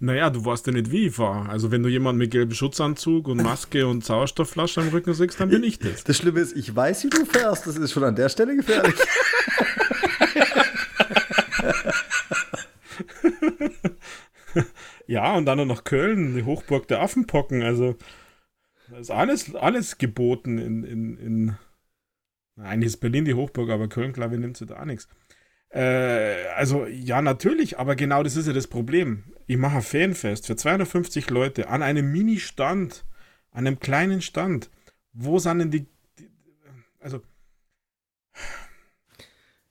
Naja, 0.04 0.30
du 0.30 0.44
weißt 0.44 0.68
ja 0.68 0.74
nicht, 0.74 0.92
wie 0.92 1.08
ich 1.08 1.16
fahre. 1.16 1.48
Also, 1.48 1.72
wenn 1.72 1.82
du 1.82 1.88
jemanden 1.88 2.20
mit 2.20 2.32
gelbem 2.32 2.54
Schutzanzug 2.54 3.30
und 3.30 3.42
Maske 3.42 3.88
und 3.88 4.04
Sauerstoffflasche 4.04 4.82
am 4.82 4.90
Rücken 4.90 5.14
siehst, 5.14 5.40
dann 5.40 5.48
bin 5.48 5.64
ich 5.64 5.80
das. 5.80 6.04
Das 6.04 6.18
Schlimme 6.18 6.42
ist, 6.42 6.58
ich 6.58 6.76
weiß, 6.76 7.06
wie 7.06 7.10
du 7.10 7.24
fährst. 7.24 7.68
Das 7.68 7.78
ist 7.78 7.94
schon 7.94 8.04
an 8.04 8.18
der 8.18 8.28
Stelle 8.28 8.58
gefährlich. 8.58 8.96
ja, 15.08 15.36
und 15.36 15.46
dann 15.46 15.66
noch 15.66 15.86
Köln, 15.86 16.36
die 16.36 16.44
Hochburg 16.44 16.86
der 16.90 17.02
Affenpocken. 17.02 17.64
Also, 17.64 17.96
da 18.90 18.98
ist 18.98 19.10
alles, 19.10 19.56
alles 19.56 20.00
geboten 20.00 20.58
in, 20.58 20.84
in, 20.84 21.18
in. 21.18 21.56
Eigentlich 22.62 22.88
ist 22.88 22.98
Berlin 22.98 23.24
die 23.24 23.36
Hochburg, 23.36 23.70
aber 23.70 23.88
Köln, 23.88 24.12
glaube 24.12 24.36
ich, 24.36 24.42
nimmt 24.42 24.58
sie 24.58 24.66
da 24.66 24.84
nichts. 24.84 25.08
Äh, 25.74 26.48
also 26.56 26.86
ja, 26.86 27.22
natürlich, 27.22 27.80
aber 27.80 27.96
genau 27.96 28.22
das 28.22 28.36
ist 28.36 28.48
ja 28.48 28.54
das 28.54 28.68
Problem. 28.68 29.24
Ich 29.48 29.58
mache 29.58 29.78
ein 29.78 29.82
Fanfest 29.82 30.46
für 30.46 30.56
250 30.56 31.30
Leute 31.30 31.68
an 31.68 31.82
einem 31.82 32.12
Mini-Stand, 32.12 33.04
an 33.52 33.68
einem 33.68 33.80
kleinen 33.80 34.22
Stand. 34.22 34.70
Wo 35.14 35.40
sind 35.40 35.60
denn 35.60 35.72
die, 35.72 35.88
die 36.20 36.30
also 37.00 37.22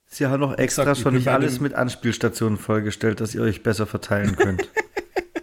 Sie 0.07 0.27
haben 0.27 0.41
noch 0.41 0.59
extra 0.59 0.85
gesagt, 0.85 1.01
schon 1.01 1.15
nicht 1.15 1.29
alles 1.29 1.61
mit 1.61 1.73
Anspielstationen 1.73 2.59
vollgestellt, 2.59 3.21
dass 3.21 3.35
ihr 3.35 3.41
euch 3.41 3.63
besser 3.63 3.87
verteilen 3.87 4.37
könnt. 4.37 4.69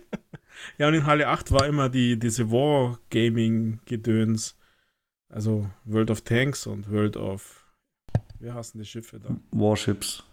ja, 0.78 0.88
und 0.88 0.94
in 0.94 1.08
Halle 1.08 1.28
8 1.28 1.52
war 1.52 1.66
immer 1.66 1.90
die, 1.90 2.20
diese 2.20 2.52
Wargaming-Gedöns. 2.52 4.56
Also 5.28 5.68
World 5.86 6.12
of 6.12 6.22
Tanks 6.22 6.68
und 6.68 6.92
World 6.92 7.18
of. 7.18 7.66
Wie 8.40 8.52
heißen 8.52 8.80
die 8.80 8.86
Schiffe 8.86 9.20
da? 9.20 9.36
Warships. 9.52 10.24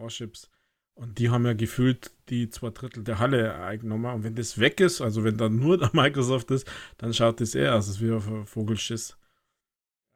Warships. 0.00 0.50
Und 0.94 1.18
die 1.18 1.30
haben 1.30 1.46
ja 1.46 1.54
gefühlt 1.54 2.10
die 2.28 2.50
zwei 2.50 2.70
Drittel 2.70 3.04
der 3.04 3.18
Halle 3.18 3.54
eingenommen. 3.54 4.14
Und 4.14 4.24
wenn 4.24 4.34
das 4.34 4.58
weg 4.58 4.80
ist, 4.80 5.00
also 5.00 5.24
wenn 5.24 5.38
dann 5.38 5.56
nur 5.56 5.78
der 5.78 5.90
Microsoft 5.92 6.50
ist, 6.50 6.70
dann 6.98 7.14
schaut 7.14 7.40
das 7.40 7.54
eher 7.54 7.74
aus, 7.74 7.88
als 7.88 8.00
wie 8.00 8.12
auf 8.12 8.28
Vogelschiss. 8.48 9.16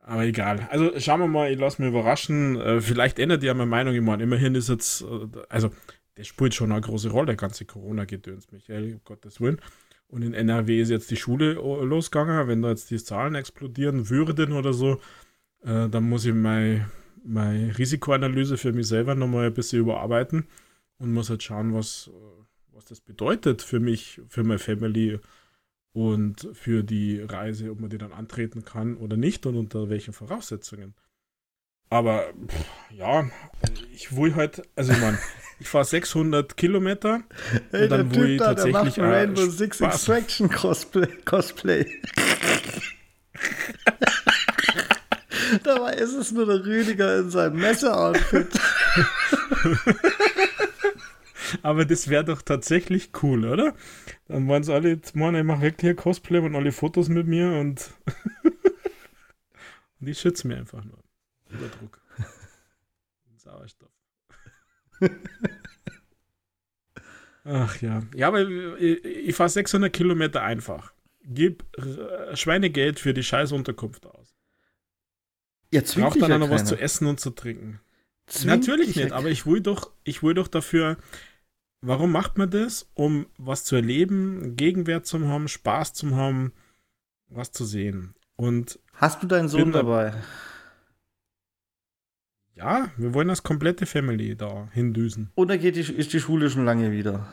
Aber 0.01 0.25
egal. 0.25 0.69
Also 0.71 0.93
schauen 1.01 1.21
wir 1.21 1.29
mal, 1.29 1.51
ich 1.51 1.59
lasse 1.59 1.81
mich 1.81 1.91
überraschen. 1.91 2.61
Äh, 2.61 2.81
vielleicht 2.83 3.19
ändert 3.19 3.43
ja 3.43 3.55
meine 3.55 3.71
Meinung. 3.71 4.05
Meine, 4.05 4.25
immerhin 4.25 4.55
ist 4.55 4.69
jetzt, 4.69 5.01
äh, 5.03 5.29
also 5.49 5.71
der 6.19 6.25
spielt 6.25 6.55
schon 6.55 6.71
eine 6.71 6.83
große 6.83 7.09
Rolle, 7.09 7.27
der 7.27 7.37
ganze 7.37 7.65
Corona-Gedöns, 7.65 8.53
Michael, 8.53 8.95
um 8.95 9.01
Gottes 9.05 9.41
Willen. 9.41 9.61
Und 10.07 10.23
in 10.23 10.35
NRW 10.35 10.81
ist 10.81 10.91
jetzt 10.91 11.11
die 11.11 11.17
Schule 11.17 11.55
losgegangen. 11.55 12.47
Wenn 12.47 12.61
da 12.61 12.69
jetzt 12.69 12.91
die 12.91 13.03
Zahlen 13.03 13.35
explodieren 13.35 14.11
würden 14.11 14.53
oder 14.53 14.75
so, 14.75 15.01
äh, 15.63 15.89
dann 15.89 16.05
muss 16.05 16.27
ich 16.27 16.35
mein 16.35 16.85
meine 17.25 17.77
Risikoanalyse 17.77 18.57
für 18.57 18.73
mich 18.73 18.87
selber 18.87 19.15
nochmal 19.15 19.47
ein 19.47 19.55
bisschen 19.55 19.81
überarbeiten 19.81 20.47
und 20.99 21.13
muss 21.13 21.31
halt 21.31 21.43
schauen, 21.43 21.75
was, 21.75 22.11
was 22.73 22.85
das 22.85 23.01
bedeutet 23.01 23.63
für 23.63 23.81
mich, 23.81 24.21
für 24.29 24.45
meine 24.45 24.59
Family 24.59 25.19
und 25.93 26.49
für 26.53 26.83
die 26.83 27.21
Reise, 27.21 27.71
ob 27.71 27.81
man 27.81 27.91
die 27.91 27.99
dann 27.99 28.13
antreten 28.13 28.65
kann 28.65 28.97
oder 28.97 29.17
nicht 29.17 29.47
und 29.47 29.57
unter 29.57 29.89
welchen 29.89 30.13
Voraussetzungen. 30.13 30.95
Aber 31.91 32.33
pff, 32.47 32.65
ja, 32.91 33.31
ich 33.93 34.17
will 34.17 34.35
halt, 34.35 34.63
also 34.75 34.93
ich 34.93 35.01
meine, 35.01 35.19
ich 35.61 35.69
fahre 35.69 35.85
600 35.85 36.57
Kilometer 36.57 37.23
hey, 37.71 37.85
und 37.85 37.91
dann 37.91 38.15
will 38.15 38.31
ich 38.31 38.39
da, 38.39 38.55
tatsächlich 38.55 38.95
der 38.95 39.05
macht 39.05 39.15
Rainbow 39.15 39.47
Six 39.47 39.81
Extraction 39.81 40.51
Cosplay. 40.51 41.07
Cosplay. 41.25 41.87
Dabei 45.65 45.95
ist 45.95 46.13
es 46.13 46.31
nur 46.31 46.47
der 46.47 46.65
Rüdiger 46.65 47.19
in 47.19 47.31
seinem 47.31 47.59
Messeoutfit. 47.59 48.49
Aber 51.63 51.85
das 51.87 52.09
wäre 52.09 52.25
doch 52.25 52.43
tatsächlich 52.43 53.11
cool, 53.23 53.47
oder? 53.47 53.75
Dann 54.29 54.47
waren 54.49 54.63
es 54.63 54.69
alle, 54.69 55.01
Mann, 55.15 55.35
ich 55.35 55.45
mache 55.45 55.63
wirklich 55.63 55.91
ein 55.91 55.97
Cosplay 55.97 56.39
und 56.39 56.55
alle 56.55 56.73
Fotos 56.73 57.09
mit 57.09 57.27
mir 57.27 57.51
und, 57.53 57.91
und 58.45 60.07
die 60.07 60.15
schützen 60.15 60.49
mir 60.49 60.59
einfach 60.59 60.85
nur. 60.85 60.99
Unter 61.51 61.69
Druck. 61.79 62.01
Sauerstoff. 63.37 63.91
Ach 67.45 67.81
ja. 67.81 68.03
Ja, 68.15 68.29
aber 68.29 68.43
ich, 68.43 69.05
ich 69.05 69.35
fahre 69.35 69.49
600 69.49 69.93
Kilometer 69.93 70.43
einfach. 70.43 70.93
Gib 71.23 71.65
Schweinegeld 72.35 73.01
für 73.01 73.15
die 73.15 73.23
scheiß 73.23 73.53
Unterkunft 73.53 74.05
aus. 74.07 74.34
Ja, 75.75 75.83
Braucht 75.83 76.23
dann 76.23 76.31
ja 76.31 76.39
noch 76.39 76.51
was 76.51 76.65
zu 76.65 76.77
essen 76.77 77.09
und 77.09 77.19
zu 77.19 77.31
trinken. 77.31 77.81
Zwingt 78.27 78.61
Natürlich 78.61 78.95
nicht, 78.95 79.11
aber 79.11 79.29
ich 79.29 79.45
will 79.45 79.61
doch, 79.61 79.91
ich 80.05 80.23
will 80.23 80.35
doch 80.35 80.47
dafür. 80.47 80.99
Warum 81.81 82.13
macht 82.13 82.39
man 82.39 82.49
das? 82.49 82.89
Um 82.95 83.27
was 83.39 83.65
zu 83.65 83.75
erleben, 83.75 84.55
Gegenwert 84.57 85.05
zu 85.05 85.27
haben, 85.27 85.49
Spaß 85.49 85.93
zu 85.93 86.15
haben, 86.15 86.53
was 87.29 87.51
zu 87.51 87.65
sehen. 87.65 88.15
Und 88.37 88.79
hast 88.93 89.23
du 89.23 89.27
deinen 89.27 89.49
Sohn 89.49 89.73
dabei? 89.73 90.15
Ja, 92.55 92.91
wir 92.97 93.13
wollen 93.13 93.29
das 93.29 93.43
komplette 93.43 93.85
Family 93.85 94.37
da 94.37 94.69
hindüsen. 94.73 95.33
Oder 95.35 95.59
geht 95.59 95.75
die, 95.75 95.81
ist 95.81 96.13
die 96.13 96.21
Schule 96.21 96.51
schon 96.51 96.65
lange 96.65 96.93
wieder? 96.93 97.27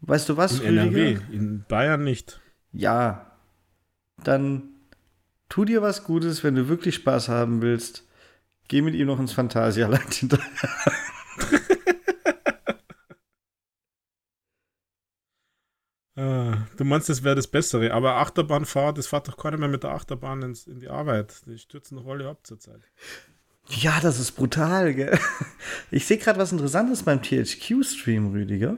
Weißt 0.00 0.28
du 0.28 0.36
was? 0.36 0.60
In 0.60 0.76
NRW, 0.76 1.18
in 1.32 1.64
Bayern 1.66 2.04
nicht. 2.04 2.40
Ja, 2.72 3.32
dann 4.22 4.74
tu 5.48 5.64
dir 5.64 5.82
was 5.82 6.04
Gutes, 6.04 6.44
wenn 6.44 6.54
du 6.54 6.68
wirklich 6.68 6.96
Spaß 6.96 7.28
haben 7.28 7.62
willst. 7.62 8.04
Geh 8.68 8.82
mit 8.82 8.94
ihm 8.94 9.06
noch 9.06 9.18
ins 9.18 9.32
Phantasialand 9.32 10.12
hinterher. 10.14 10.46
ah, 16.16 16.58
du 16.76 16.84
meinst, 16.84 17.08
das 17.08 17.24
wäre 17.24 17.36
das 17.36 17.46
Bessere, 17.46 17.92
aber 17.92 18.16
Achterbahnfahrt, 18.16 18.98
das 18.98 19.06
fährt 19.06 19.28
doch 19.28 19.36
keiner 19.36 19.56
mehr 19.56 19.68
mit 19.68 19.84
der 19.84 19.90
Achterbahn 19.90 20.42
ins, 20.42 20.66
in 20.66 20.80
die 20.80 20.88
Arbeit. 20.88 21.46
Die 21.46 21.58
stürzen 21.58 21.96
doch 21.96 22.06
alle 22.06 22.28
ab 22.28 22.46
zur 22.46 22.58
Zeit. 22.58 22.82
Ja, 23.70 24.00
das 24.00 24.18
ist 24.18 24.32
brutal, 24.32 24.94
gell? 24.94 25.18
Ich 25.90 26.06
sehe 26.06 26.18
gerade 26.18 26.38
was 26.38 26.52
Interessantes 26.52 27.02
beim 27.02 27.22
THQ-Stream, 27.22 28.32
Rüdiger. 28.32 28.76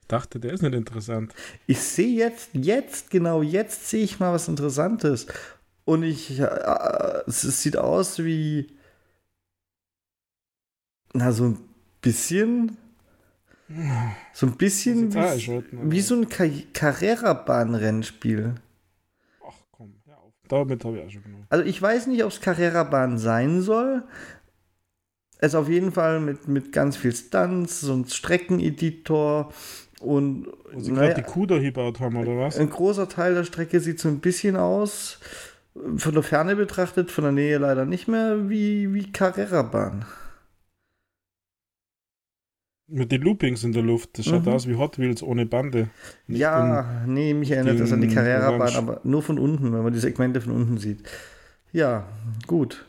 Ich 0.00 0.06
dachte, 0.08 0.38
der 0.38 0.52
ist 0.52 0.62
nicht 0.62 0.74
interessant. 0.74 1.34
Ich 1.66 1.80
sehe 1.80 2.16
jetzt, 2.16 2.50
jetzt, 2.52 3.10
genau 3.10 3.42
jetzt 3.42 3.88
sehe 3.88 4.04
ich 4.04 4.20
mal 4.20 4.32
was 4.32 4.46
Interessantes. 4.48 5.26
Und 5.86 6.02
ich, 6.02 6.38
äh, 6.40 7.22
es 7.28 7.62
sieht 7.62 7.76
aus 7.76 8.18
wie, 8.18 8.76
na, 11.14 11.30
so 11.30 11.44
ein 11.44 11.58
bisschen, 12.02 12.76
so 14.32 14.46
ein 14.46 14.56
bisschen 14.56 15.14
wie, 15.14 15.62
wie 15.70 16.00
so 16.00 16.16
ein 16.16 16.28
Carrera-Bahn-Rennspiel. 16.28 18.56
Ach 19.46 19.54
komm, 19.70 19.94
hör 20.06 20.18
auf. 20.18 20.32
damit 20.48 20.84
habe 20.84 20.98
ich 20.98 21.04
auch 21.04 21.10
schon 21.10 21.22
genommen. 21.22 21.46
Also 21.50 21.64
ich 21.64 21.80
weiß 21.80 22.08
nicht, 22.08 22.24
ob 22.24 22.32
es 22.32 22.40
Carrera-Bahn 22.40 23.18
sein 23.18 23.62
soll. 23.62 24.02
Es 25.38 25.48
ist 25.48 25.54
auf 25.54 25.68
jeden 25.68 25.92
Fall 25.92 26.18
mit, 26.18 26.48
mit 26.48 26.72
ganz 26.72 26.96
viel 26.96 27.14
Stunts, 27.14 27.80
so 27.80 27.94
ein 27.94 28.06
Streckeneditor 28.06 29.52
und. 30.00 30.48
Wo 30.72 30.80
sie 30.80 30.90
naja, 30.90 31.12
gerade 31.12 31.22
die 31.22 31.30
Kuh 31.30 31.46
da 31.46 31.60
gebaut 31.60 32.00
haben, 32.00 32.16
oder 32.16 32.36
was? 32.38 32.58
Ein 32.58 32.70
großer 32.70 33.08
Teil 33.08 33.34
der 33.34 33.44
Strecke 33.44 33.78
sieht 33.78 34.00
so 34.00 34.08
ein 34.08 34.18
bisschen 34.18 34.56
aus, 34.56 35.20
von 35.96 36.14
der 36.14 36.22
Ferne 36.22 36.56
betrachtet, 36.56 37.10
von 37.10 37.24
der 37.24 37.32
Nähe 37.32 37.58
leider 37.58 37.84
nicht 37.84 38.08
mehr, 38.08 38.48
wie, 38.48 38.92
wie 38.94 39.10
Carrera-Bahn. 39.12 40.04
Mit 42.88 43.10
den 43.10 43.22
Loopings 43.22 43.64
in 43.64 43.72
der 43.72 43.82
Luft. 43.82 44.16
Das 44.16 44.26
schaut 44.26 44.46
mhm. 44.46 44.52
aus 44.52 44.68
wie 44.68 44.76
Hot 44.76 44.98
Wheels 44.98 45.22
ohne 45.22 45.44
Bande. 45.44 45.88
Nicht 46.28 46.40
ja, 46.40 47.04
nee, 47.06 47.34
mich 47.34 47.50
erinnert 47.50 47.80
das 47.80 47.92
an 47.92 48.00
die 48.00 48.08
Carrera-Bahn, 48.08 48.76
aber 48.76 49.00
nur 49.02 49.22
von 49.22 49.38
unten, 49.38 49.72
wenn 49.72 49.82
man 49.82 49.92
die 49.92 49.98
Segmente 49.98 50.40
von 50.40 50.52
unten 50.52 50.78
sieht. 50.78 51.00
Ja, 51.72 52.06
gut. 52.46 52.84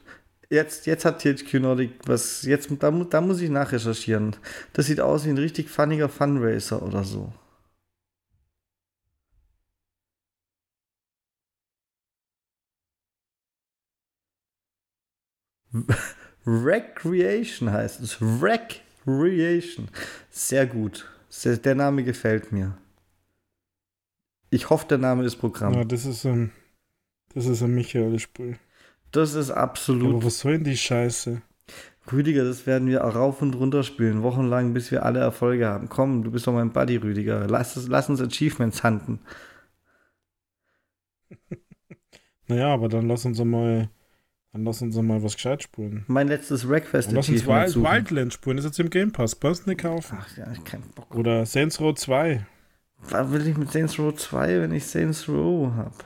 Jetzt, 0.49 0.85
jetzt 0.85 1.03
hat 1.03 1.21
THQ 1.21 1.55
Nordic 1.55 1.91
was. 2.05 2.43
Jetzt, 2.43 2.69
da, 2.79 2.91
da 2.91 3.21
muss 3.21 3.41
ich 3.41 3.49
nachrecherchieren. 3.49 4.35
Das 4.73 4.85
sieht 4.85 5.01
aus 5.01 5.25
wie 5.25 5.29
ein 5.29 5.37
richtig 5.37 5.69
funniger 5.69 6.09
Funracer 6.09 6.81
oder 6.83 7.03
so. 7.03 7.33
Recreation 16.45 17.71
heißt 17.71 17.99
es. 18.01 18.21
Rec 18.21 18.81
Recreation. 19.05 19.87
Sehr 20.29 20.65
gut. 20.65 21.09
Sehr, 21.29 21.57
der 21.57 21.75
Name 21.75 22.03
gefällt 22.03 22.51
mir. 22.51 22.77
Ich 24.49 24.69
hoffe, 24.69 24.87
der 24.87 24.97
Name 24.97 25.25
ist 25.25 25.37
Programm. 25.37 25.73
Ja, 25.73 25.83
das 25.83 26.05
ist 26.05 26.25
ein, 26.25 26.51
das 27.33 27.45
ist 27.45 27.61
ein 27.61 27.75
Michael-Spiel. 27.75 28.57
Das 29.11 29.33
ist 29.33 29.51
absolut. 29.51 30.15
Aber 30.15 30.25
was 30.25 30.39
soll 30.39 30.53
denn 30.53 30.63
die 30.63 30.77
Scheiße? 30.77 31.41
Rüdiger, 32.11 32.45
das 32.45 32.65
werden 32.65 32.87
wir 32.87 33.01
rauf 33.01 33.41
und 33.41 33.53
runter 33.55 33.83
spielen, 33.83 34.23
wochenlang, 34.23 34.73
bis 34.73 34.91
wir 34.91 35.03
alle 35.03 35.19
Erfolge 35.19 35.67
haben. 35.67 35.89
Komm, 35.89 36.23
du 36.23 36.31
bist 36.31 36.47
doch 36.47 36.53
mein 36.53 36.71
Buddy, 36.71 36.95
Rüdiger. 36.97 37.47
Lass, 37.47 37.87
lass 37.87 38.09
uns 38.09 38.21
Achievements 38.21 38.83
handen. 38.83 39.19
naja, 42.47 42.73
aber 42.73 42.87
dann 42.87 43.07
lass 43.07 43.25
uns 43.25 43.43
mal 43.43 43.89
dann 44.53 44.63
lass 44.63 44.81
uns 44.81 44.95
mal 44.95 45.21
was 45.23 45.35
gescheit 45.35 45.63
spulen. 45.63 46.03
Mein 46.07 46.27
letztes 46.27 46.67
Wreckfest 46.67 47.11
Lass 47.11 47.29
uns 47.29 47.45
Wild, 47.45 47.75
Wildland 47.75 48.33
spulen, 48.33 48.57
das 48.57 48.65
ist 48.65 48.71
jetzt 48.71 48.79
im 48.79 48.89
Game 48.89 49.11
Pass. 49.11 49.35
Passt 49.35 49.67
nicht 49.67 49.81
kaufen. 49.81 50.17
Ach 50.19 50.37
ja, 50.37 50.51
ich 50.51 50.63
kein 50.63 50.81
Bock. 50.95 51.13
Oder 51.15 51.45
Saints 51.45 51.79
Row 51.79 51.93
2. 51.93 52.45
Was 53.09 53.31
will 53.31 53.45
ich 53.47 53.57
mit 53.57 53.71
Saints 53.71 53.99
Row 53.99 54.13
2, 54.15 54.61
wenn 54.61 54.71
ich 54.71 54.85
Saints 54.85 55.27
Row 55.29 55.71
hab? 55.75 56.05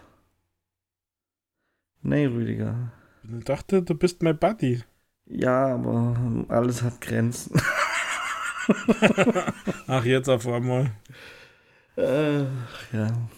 Nee, 2.02 2.26
Rüdiger. 2.26 2.92
Ich 3.38 3.46
dachte, 3.46 3.84
du 3.84 3.96
bist 3.96 4.24
mein 4.24 4.38
Buddy. 4.38 4.84
Ja, 5.26 5.76
aber 5.76 6.46
alles 6.50 6.82
hat 6.82 7.00
Grenzen. 7.00 7.62
Ach, 9.88 10.04
jetzt 10.04 10.28
auf 10.28 10.48
einmal. 10.48 10.92
Äh, 11.96 12.42
ja. 12.92 13.30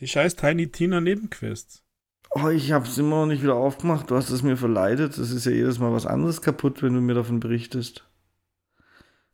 Die 0.00 0.08
scheiß 0.08 0.36
Tiny 0.36 0.70
Tina 0.70 1.00
Nebenquests. 1.00 1.82
Oh, 2.30 2.48
ich 2.48 2.72
habe 2.72 2.86
es 2.86 2.98
immer 2.98 3.20
noch 3.20 3.26
nicht 3.26 3.42
wieder 3.42 3.54
aufgemacht. 3.54 4.10
Du 4.10 4.16
hast 4.16 4.30
es 4.30 4.42
mir 4.42 4.56
verleitet. 4.56 5.16
Das 5.18 5.30
ist 5.30 5.46
ja 5.46 5.52
jedes 5.52 5.78
Mal 5.78 5.92
was 5.92 6.06
anderes 6.06 6.42
kaputt, 6.42 6.82
wenn 6.82 6.94
du 6.94 7.00
mir 7.00 7.14
davon 7.14 7.40
berichtest. 7.40 8.04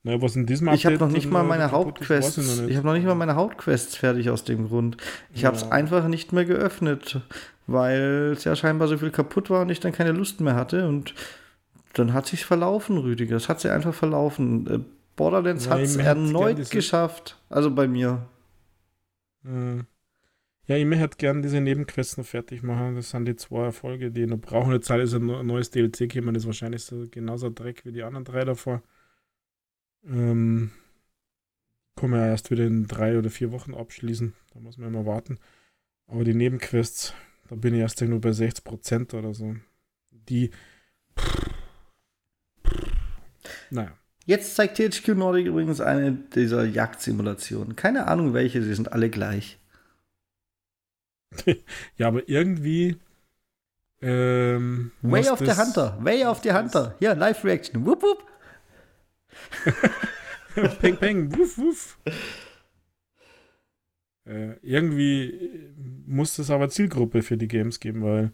Naja, 0.04 0.20
was 0.20 0.36
in 0.36 0.46
diesem 0.46 0.68
Ich 0.68 0.84
habe 0.84 0.98
noch 0.98 1.08
nicht 1.08 1.30
mal 1.30 1.42
meine 1.42 1.70
Hauptquests. 1.70 2.36
Ich, 2.36 2.68
ich 2.68 2.76
habe 2.76 2.86
noch 2.86 2.92
nicht 2.92 3.06
mal 3.06 3.14
meine 3.14 3.36
Hauptquests 3.36 3.96
fertig 3.96 4.28
aus 4.28 4.44
dem 4.44 4.68
Grund. 4.68 4.98
Ich 5.32 5.42
ja. 5.42 5.46
habe 5.46 5.56
es 5.56 5.72
einfach 5.72 6.06
nicht 6.08 6.32
mehr 6.32 6.44
geöffnet, 6.44 7.20
weil 7.66 8.32
es 8.36 8.44
ja 8.44 8.54
scheinbar 8.54 8.86
so 8.86 8.98
viel 8.98 9.10
kaputt 9.10 9.48
war 9.48 9.62
und 9.62 9.70
ich 9.70 9.80
dann 9.80 9.92
keine 9.92 10.12
Lust 10.12 10.42
mehr 10.42 10.54
hatte. 10.54 10.86
Und 10.86 11.14
dann 11.94 12.12
hat 12.12 12.26
sich's 12.26 12.44
verlaufen, 12.44 12.98
Rüdiger. 12.98 13.36
Es 13.36 13.48
hat 13.48 13.60
sich 13.60 13.70
einfach 13.70 13.94
verlaufen. 13.94 14.66
Äh, 14.66 14.80
Borderlands 15.16 15.64
ja, 15.64 15.72
hat 15.72 15.80
es 15.80 15.96
erneut 15.96 16.70
geschafft. 16.70 17.38
Also 17.48 17.70
bei 17.70 17.88
mir. 17.88 18.26
Mhm. 19.42 19.86
Ja, 20.66 20.76
ich 20.76 20.86
möchte 20.86 21.18
gern 21.18 21.42
diese 21.42 21.60
Nebenquests 21.60 22.16
noch 22.16 22.24
fertig 22.24 22.62
machen. 22.62 22.94
Das 22.94 23.10
sind 23.10 23.26
die 23.26 23.36
zwei 23.36 23.64
Erfolge, 23.64 24.10
die 24.10 24.22
ich 24.22 24.28
noch 24.28 24.38
brauchen. 24.38 24.72
Jetzt 24.72 24.88
ist 24.88 25.14
ein 25.14 25.26
neues 25.46 25.70
DLC 25.70 26.08
gekommen, 26.08 26.32
das 26.32 26.44
ist 26.44 26.46
wahrscheinlich 26.46 26.82
so 26.84 27.06
genauso 27.10 27.50
Dreck 27.50 27.84
wie 27.84 27.92
die 27.92 28.02
anderen 28.02 28.24
drei 28.24 28.44
davor. 28.44 28.82
Ähm, 30.06 30.70
kann 31.96 32.12
ja 32.12 32.26
erst 32.26 32.50
wieder 32.50 32.64
in 32.64 32.86
drei 32.86 33.18
oder 33.18 33.30
vier 33.30 33.52
Wochen 33.52 33.74
abschließen. 33.74 34.32
Da 34.52 34.60
muss 34.60 34.78
man 34.78 34.88
immer 34.88 35.06
warten. 35.06 35.38
Aber 36.06 36.24
die 36.24 36.34
Nebenquests, 36.34 37.14
da 37.48 37.56
bin 37.56 37.74
ich 37.74 37.80
erst 37.80 38.00
nur 38.02 38.20
bei 38.20 38.30
60% 38.30 39.14
oder 39.14 39.34
so. 39.34 39.56
Die. 40.10 40.50
Naja. 43.70 43.92
Jetzt 44.26 44.56
zeigt 44.56 44.78
THQ 44.78 45.08
Nordic 45.08 45.46
übrigens 45.46 45.82
eine 45.82 46.12
dieser 46.12 46.64
Jagdsimulationen. 46.64 47.76
Keine 47.76 48.06
Ahnung 48.06 48.32
welche, 48.32 48.62
sie 48.62 48.74
sind 48.74 48.92
alle 48.92 49.10
gleich. 49.10 49.58
ja, 51.98 52.09
aber 52.09 52.28
irgendwie. 52.28 52.97
Ähm, 54.01 54.93
Way 55.02 55.28
of 55.31 55.39
the 55.39 55.52
Hunter. 55.52 55.98
Way 56.01 56.24
of 56.27 56.43
the 56.43 56.52
Hunter. 56.52 56.94
Hier, 56.98 57.15
Live-Reaction. 57.15 57.86
Wupp, 57.86 58.02
wupp. 58.02 58.24
peng, 60.81 60.97
peng. 60.97 61.36
Wuff, 61.36 61.59
wuff. 61.59 61.98
Äh, 64.27 64.55
irgendwie 64.62 65.73
muss 66.06 66.39
es 66.39 66.51
aber 66.51 66.69
Zielgruppe 66.69 67.23
für 67.23 67.36
die 67.36 67.48
Games 67.48 67.81
geben, 67.81 68.02
weil 68.02 68.32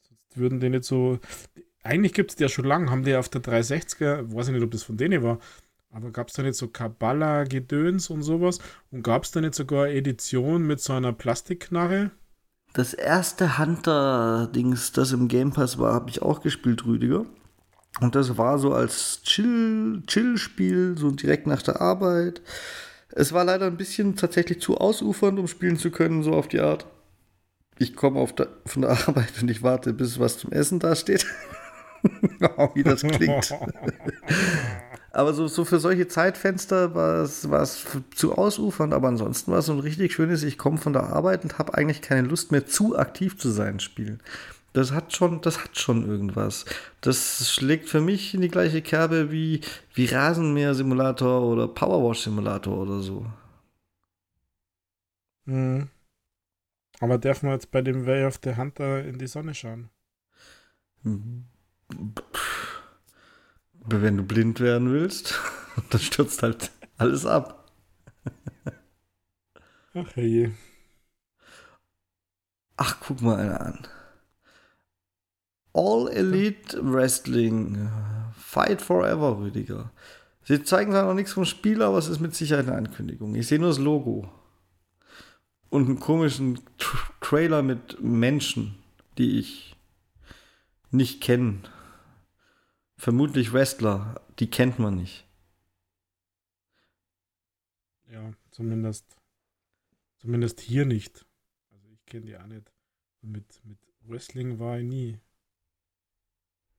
sonst 0.00 0.36
würden 0.36 0.60
die 0.60 0.70
nicht 0.70 0.84
so. 0.84 1.18
Eigentlich 1.82 2.14
gibt 2.14 2.30
es 2.30 2.36
die 2.36 2.42
ja 2.42 2.48
schon 2.48 2.64
lange, 2.64 2.90
haben 2.90 3.04
die 3.04 3.14
auf 3.14 3.28
der 3.28 3.42
360er, 3.42 4.34
weiß 4.34 4.48
ich 4.48 4.54
nicht, 4.54 4.64
ob 4.64 4.72
das 4.72 4.82
von 4.82 4.96
denen 4.96 5.22
war, 5.22 5.38
aber 5.90 6.10
gab 6.10 6.28
es 6.28 6.34
da 6.34 6.42
nicht 6.42 6.56
so 6.56 6.68
Kabbalah-Gedöns 6.68 8.10
und 8.10 8.22
sowas? 8.22 8.58
Und 8.90 9.02
gab 9.02 9.22
es 9.22 9.30
da 9.30 9.40
nicht 9.40 9.54
sogar 9.54 9.88
Edition 9.88 10.66
mit 10.66 10.80
so 10.80 10.92
einer 10.92 11.12
Plastikknarre? 11.12 12.10
Das 12.76 12.92
erste 12.92 13.56
Hunter-Dings, 13.56 14.92
das 14.92 15.12
im 15.12 15.28
Game 15.28 15.50
Pass 15.50 15.78
war, 15.78 15.94
habe 15.94 16.10
ich 16.10 16.20
auch 16.20 16.42
gespielt, 16.42 16.84
Rüdiger. 16.84 17.24
Und 18.02 18.14
das 18.14 18.36
war 18.36 18.58
so 18.58 18.74
als 18.74 19.22
Chill-Spiel, 19.22 20.98
so 20.98 21.10
direkt 21.10 21.46
nach 21.46 21.62
der 21.62 21.80
Arbeit. 21.80 22.42
Es 23.08 23.32
war 23.32 23.44
leider 23.44 23.64
ein 23.64 23.78
bisschen 23.78 24.14
tatsächlich 24.14 24.60
zu 24.60 24.76
ausufernd, 24.76 25.38
um 25.38 25.48
spielen 25.48 25.78
zu 25.78 25.90
können, 25.90 26.22
so 26.22 26.32
auf 26.32 26.48
die 26.48 26.60
Art. 26.60 26.84
Ich 27.78 27.96
komme 27.96 28.26
von 28.66 28.82
der 28.82 28.90
Arbeit 29.08 29.32
und 29.40 29.50
ich 29.50 29.62
warte, 29.62 29.94
bis 29.94 30.20
was 30.20 30.36
zum 30.36 30.52
Essen 30.52 30.78
da 30.78 30.94
steht. 30.94 31.24
wie 32.74 32.82
das 32.82 33.00
klingt. 33.00 33.54
Aber 35.16 35.32
so, 35.32 35.48
so 35.48 35.64
für 35.64 35.80
solche 35.80 36.08
Zeitfenster 36.08 36.94
war 36.94 37.22
es 37.22 37.86
zu 38.14 38.36
ausufernd, 38.36 38.92
aber 38.92 39.08
ansonsten 39.08 39.50
war 39.50 39.60
es 39.60 39.66
so 39.66 39.72
ein 39.72 39.80
richtig 39.80 40.12
schönes, 40.12 40.42
ich 40.42 40.58
komme 40.58 40.76
von 40.76 40.92
der 40.92 41.04
Arbeit 41.04 41.42
und 41.42 41.58
habe 41.58 41.72
eigentlich 41.72 42.02
keine 42.02 42.28
Lust 42.28 42.52
mehr 42.52 42.66
zu 42.66 42.98
aktiv 42.98 43.38
zu 43.38 43.48
sein, 43.48 43.80
Spiel. 43.80 44.18
Das 44.74 44.92
hat 44.92 45.16
schon, 45.16 45.40
das 45.40 45.64
hat 45.64 45.78
schon 45.78 46.06
irgendwas. 46.06 46.66
Das 47.00 47.50
schlägt 47.50 47.88
für 47.88 48.02
mich 48.02 48.34
in 48.34 48.42
die 48.42 48.50
gleiche 48.50 48.82
Kerbe 48.82 49.32
wie, 49.32 49.62
wie 49.94 50.04
Rasenmäher-Simulator 50.04 51.40
oder 51.40 51.66
Powerwash-Simulator 51.66 52.76
oder 52.76 53.00
so. 53.00 53.24
Mhm. 55.46 55.88
Aber 57.00 57.16
darf 57.16 57.42
man 57.42 57.52
jetzt 57.52 57.70
bei 57.70 57.80
dem 57.80 58.04
Way 58.04 58.26
of 58.26 58.38
the 58.44 58.56
Hunter 58.56 59.02
in 59.02 59.18
die 59.18 59.28
Sonne 59.28 59.54
schauen? 59.54 59.88
Mhm. 61.04 61.46
Wenn 63.88 64.16
du 64.16 64.22
blind 64.24 64.60
werden 64.60 64.92
willst, 64.92 65.38
dann 65.90 66.00
stürzt 66.00 66.42
halt 66.42 66.70
alles 66.98 67.24
ab. 67.24 67.70
Ach 69.94 70.16
je. 70.16 70.50
Ach, 72.76 72.96
guck 73.00 73.22
mal 73.22 73.38
einer 73.38 73.60
an. 73.60 73.86
All 75.72 76.08
Elite 76.08 76.78
Wrestling. 76.82 77.90
Fight 78.36 78.82
Forever, 78.82 79.38
Rüdiger. 79.38 79.90
Sie 80.44 80.62
zeigen 80.62 80.92
zwar 80.92 81.04
noch 81.04 81.14
nichts 81.14 81.32
vom 81.32 81.44
Spiel, 81.44 81.82
aber 81.82 81.98
es 81.98 82.08
ist 82.08 82.20
mit 82.20 82.34
Sicherheit 82.34 82.68
eine 82.68 82.76
Ankündigung. 82.76 83.34
Ich 83.34 83.46
sehe 83.46 83.58
nur 83.58 83.68
das 83.68 83.78
Logo. 83.78 84.30
Und 85.68 85.86
einen 85.86 86.00
komischen 86.00 86.60
Tra 86.78 86.98
Trailer 87.20 87.62
mit 87.62 88.00
Menschen, 88.00 88.76
die 89.18 89.40
ich 89.40 89.76
nicht 90.90 91.20
kenne. 91.20 91.58
Vermutlich 92.98 93.52
Wrestler, 93.52 94.20
die 94.38 94.48
kennt 94.48 94.78
man 94.78 94.96
nicht. 94.96 95.26
Ja, 98.10 98.32
zumindest, 98.50 99.16
zumindest 100.16 100.60
hier 100.60 100.86
nicht. 100.86 101.26
Also 101.70 101.88
ich 101.90 102.04
kenne 102.06 102.26
die 102.26 102.36
auch 102.36 102.46
nicht. 102.46 102.72
Mit, 103.20 103.64
mit 103.64 103.78
Wrestling 104.02 104.58
war 104.58 104.78
ich 104.78 104.84
nie, 104.84 105.18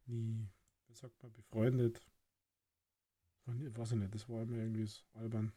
nie, 0.06 0.48
wie 0.88 0.94
sagt 0.94 1.22
man, 1.22 1.32
befreundet. 1.34 2.02
Weiß 3.46 3.92
ich 3.92 3.98
nicht, 3.98 4.14
das 4.14 4.28
war 4.28 4.42
immer 4.42 4.58
irgendwie 4.58 4.88
so 4.88 5.04
albern. 5.14 5.54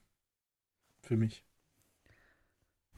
Für 1.02 1.16
mich. 1.16 1.44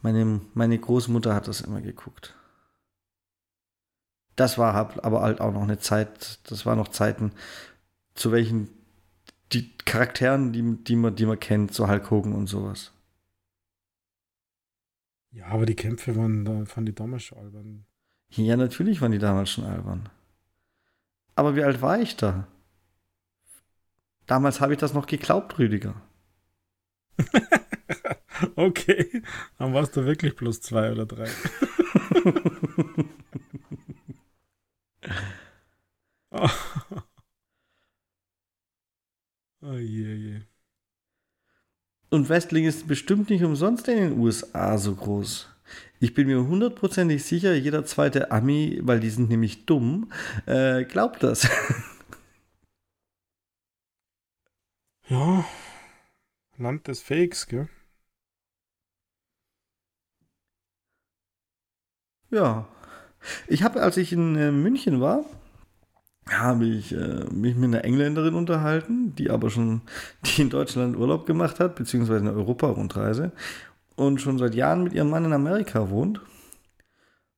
Meine, 0.02 0.40
meine 0.54 0.78
Großmutter 0.78 1.34
hat 1.34 1.46
das 1.46 1.60
immer 1.60 1.80
geguckt. 1.80 2.34
Das 4.42 4.58
war 4.58 4.74
aber 4.74 5.22
halt 5.22 5.40
auch 5.40 5.52
noch 5.52 5.62
eine 5.62 5.78
Zeit, 5.78 6.40
das 6.50 6.66
war 6.66 6.74
noch 6.74 6.88
Zeiten, 6.88 7.30
zu 8.14 8.32
welchen 8.32 8.68
die 9.52 9.70
Charakteren, 9.84 10.52
die, 10.52 10.82
die, 10.82 10.96
man, 10.96 11.14
die 11.14 11.26
man 11.26 11.38
kennt, 11.38 11.72
so 11.72 11.86
Hulk 11.86 12.10
Hogan 12.10 12.32
und 12.32 12.48
sowas. 12.48 12.90
Ja, 15.30 15.46
aber 15.46 15.64
die 15.64 15.76
Kämpfe 15.76 16.16
waren, 16.16 16.44
da 16.44 16.64
fand 16.64 16.88
die 16.88 16.94
damals 16.94 17.22
schon 17.22 17.38
albern. 17.38 17.84
Ja, 18.30 18.56
natürlich 18.56 19.00
waren 19.00 19.12
die 19.12 19.18
damals 19.18 19.50
schon 19.50 19.64
albern. 19.64 20.08
Aber 21.36 21.54
wie 21.54 21.62
alt 21.62 21.80
war 21.80 22.00
ich 22.00 22.16
da? 22.16 22.48
Damals 24.26 24.60
habe 24.60 24.72
ich 24.72 24.80
das 24.80 24.92
noch 24.92 25.06
geglaubt, 25.06 25.56
Rüdiger. 25.58 25.94
okay, 28.56 29.22
dann 29.58 29.72
warst 29.72 29.96
du 29.96 30.04
wirklich 30.04 30.34
plus 30.34 30.60
zwei 30.60 30.90
oder 30.90 31.06
drei. 31.06 31.28
oh. 36.30 36.48
Oh 39.72 39.78
je, 39.78 40.14
je. 40.14 40.40
Und 42.10 42.28
Wrestling 42.28 42.66
ist 42.66 42.86
bestimmt 42.86 43.30
nicht 43.30 43.42
umsonst 43.42 43.88
in 43.88 43.96
den 43.96 44.18
USA 44.18 44.76
so 44.78 44.94
groß. 44.94 45.48
Ich 46.00 46.14
bin 46.14 46.26
mir 46.26 46.46
hundertprozentig 46.46 47.24
sicher, 47.24 47.54
jeder 47.54 47.84
zweite 47.86 48.30
Ami, 48.30 48.80
weil 48.82 49.00
die 49.00 49.10
sind 49.10 49.30
nämlich 49.30 49.64
dumm, 49.66 50.12
äh, 50.46 50.84
glaubt 50.84 51.22
das. 51.22 51.48
ja, 55.08 55.44
Land 56.58 56.88
des 56.88 57.00
Fakes, 57.00 57.46
gell? 57.46 57.68
Ja. 62.30 62.66
Ich 63.46 63.62
habe, 63.62 63.82
als 63.82 63.96
ich 63.96 64.12
in 64.12 64.36
äh, 64.36 64.50
München 64.50 65.00
war, 65.00 65.24
habe 66.30 66.66
ich 66.66 66.92
äh, 66.92 67.24
mich 67.32 67.56
mit 67.56 67.64
einer 67.64 67.84
Engländerin 67.84 68.34
unterhalten, 68.34 69.14
die 69.16 69.30
aber 69.30 69.50
schon, 69.50 69.82
die 70.24 70.42
in 70.42 70.50
Deutschland 70.50 70.96
Urlaub 70.96 71.26
gemacht 71.26 71.60
hat, 71.60 71.74
beziehungsweise 71.74 72.20
eine 72.20 72.32
Europa-Rundreise 72.32 73.32
und 73.96 74.20
schon 74.20 74.38
seit 74.38 74.54
Jahren 74.54 74.84
mit 74.84 74.92
ihrem 74.92 75.10
Mann 75.10 75.24
in 75.24 75.32
Amerika 75.32 75.90
wohnt. 75.90 76.20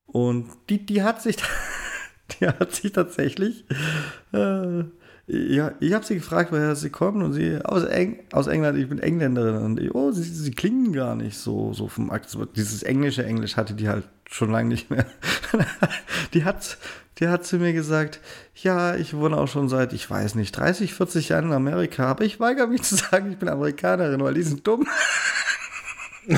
Und 0.06 0.48
die, 0.69 0.85
die 0.85 1.02
hat 1.02 1.23
sich, 1.23 1.36
die 2.40 2.47
hat 2.47 2.73
sich 2.73 2.93
tatsächlich, 2.93 3.65
äh, 4.32 4.85
ja, 5.26 5.72
ich 5.80 5.94
habe 5.94 6.05
sie 6.05 6.16
gefragt, 6.16 6.52
woher 6.52 6.76
sie 6.76 6.90
kommen 6.90 7.22
und 7.22 7.32
sie 7.32 7.59
aus, 7.64 7.82
Eng 7.84 8.18
aus 8.32 8.46
England, 8.46 8.78
ich 8.78 8.88
bin 8.88 8.98
Engländerin 8.98 9.62
und 9.62 9.80
ich, 9.80 9.94
oh, 9.94 10.12
sie, 10.12 10.22
sie 10.22 10.51
klingen 10.51 10.92
gar 10.92 11.16
nicht 11.16 11.38
so, 11.38 11.72
so 11.72 11.88
vom 11.88 12.10
Akzent. 12.10 12.51
Dieses 12.56 12.82
englische 12.82 13.24
Englisch 13.24 13.56
hatte 13.56 13.72
die 13.72 13.88
halt 13.88 14.05
schon 14.30 14.51
lange 14.51 14.68
nicht 14.68 14.90
mehr. 14.90 15.06
die 16.34 16.44
hat, 16.44 16.76
die 17.18 17.28
hat 17.28 17.46
zu 17.46 17.56
mir 17.56 17.72
gesagt, 17.72 18.20
ja, 18.55 18.96
ich 18.96 19.14
wohne 19.14 19.38
auch 19.38 19.48
schon 19.48 19.70
seit, 19.70 19.94
ich 19.94 20.10
weiß 20.10 20.34
nicht, 20.34 20.52
30, 20.52 20.92
40 20.92 21.30
Jahren 21.30 21.46
in 21.46 21.52
Amerika, 21.52 22.06
aber 22.06 22.24
ich 22.24 22.38
weigere 22.38 22.66
mich 22.66 22.82
zu 22.82 22.96
sagen, 22.96 23.32
ich 23.32 23.38
bin 23.38 23.48
Amerikanerin, 23.48 24.20
weil 24.20 24.34
die 24.34 24.42
sind 24.42 24.66
dumm. 24.66 24.86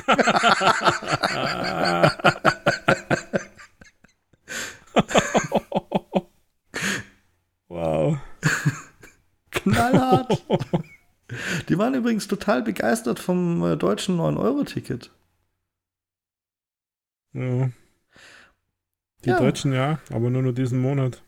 wow. 7.69 8.19
Knallhart. 9.73 10.43
Die 11.69 11.77
waren 11.77 11.95
übrigens 11.95 12.29
total 12.29 12.63
begeistert 12.63 13.19
vom 13.19 13.63
äh, 13.65 13.77
deutschen 13.77 14.17
9-Euro-Ticket. 14.19 15.11
Ja. 17.33 17.71
Die 19.25 19.31
ja. 19.31 19.41
Deutschen 19.41 19.73
ja, 19.73 19.99
aber 20.11 20.31
nur 20.31 20.43
nur 20.43 20.53
diesen 20.53 20.81
Monat. 20.81 21.23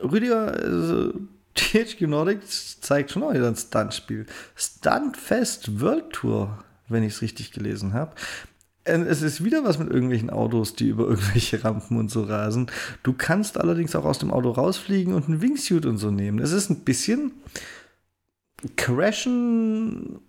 Rüdiger, 0.00 0.52
also, 0.52 1.12
THQ 1.54 2.02
Nordic 2.02 2.40
zeigt 2.46 3.10
schon 3.10 3.22
auch 3.22 3.32
wieder 3.32 3.48
ein 3.48 3.56
Stuntspiel. 3.56 4.26
Stuntfest 4.56 5.80
World 5.80 6.12
Tour, 6.12 6.64
wenn 6.88 7.02
ich 7.02 7.14
es 7.14 7.22
richtig 7.22 7.52
gelesen 7.52 7.92
habe. 7.92 8.14
Es 8.84 9.22
ist 9.22 9.42
wieder 9.42 9.64
was 9.64 9.78
mit 9.78 9.88
irgendwelchen 9.88 10.28
Autos, 10.28 10.74
die 10.74 10.88
über 10.88 11.08
irgendwelche 11.08 11.64
Rampen 11.64 11.96
und 11.96 12.10
so 12.10 12.22
rasen. 12.24 12.70
Du 13.02 13.14
kannst 13.14 13.58
allerdings 13.58 13.96
auch 13.96 14.04
aus 14.04 14.18
dem 14.18 14.30
Auto 14.30 14.50
rausfliegen 14.50 15.14
und 15.14 15.26
einen 15.26 15.40
Wingsuit 15.40 15.86
und 15.86 15.96
so 15.96 16.10
nehmen. 16.10 16.38
Es 16.38 16.52
ist 16.52 16.68
ein 16.68 16.84
bisschen 16.84 17.32
Crashen 18.76 20.20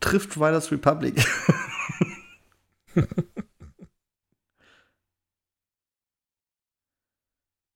trifft 0.00 0.36
Riders 0.36 0.70
Republic. 0.72 1.24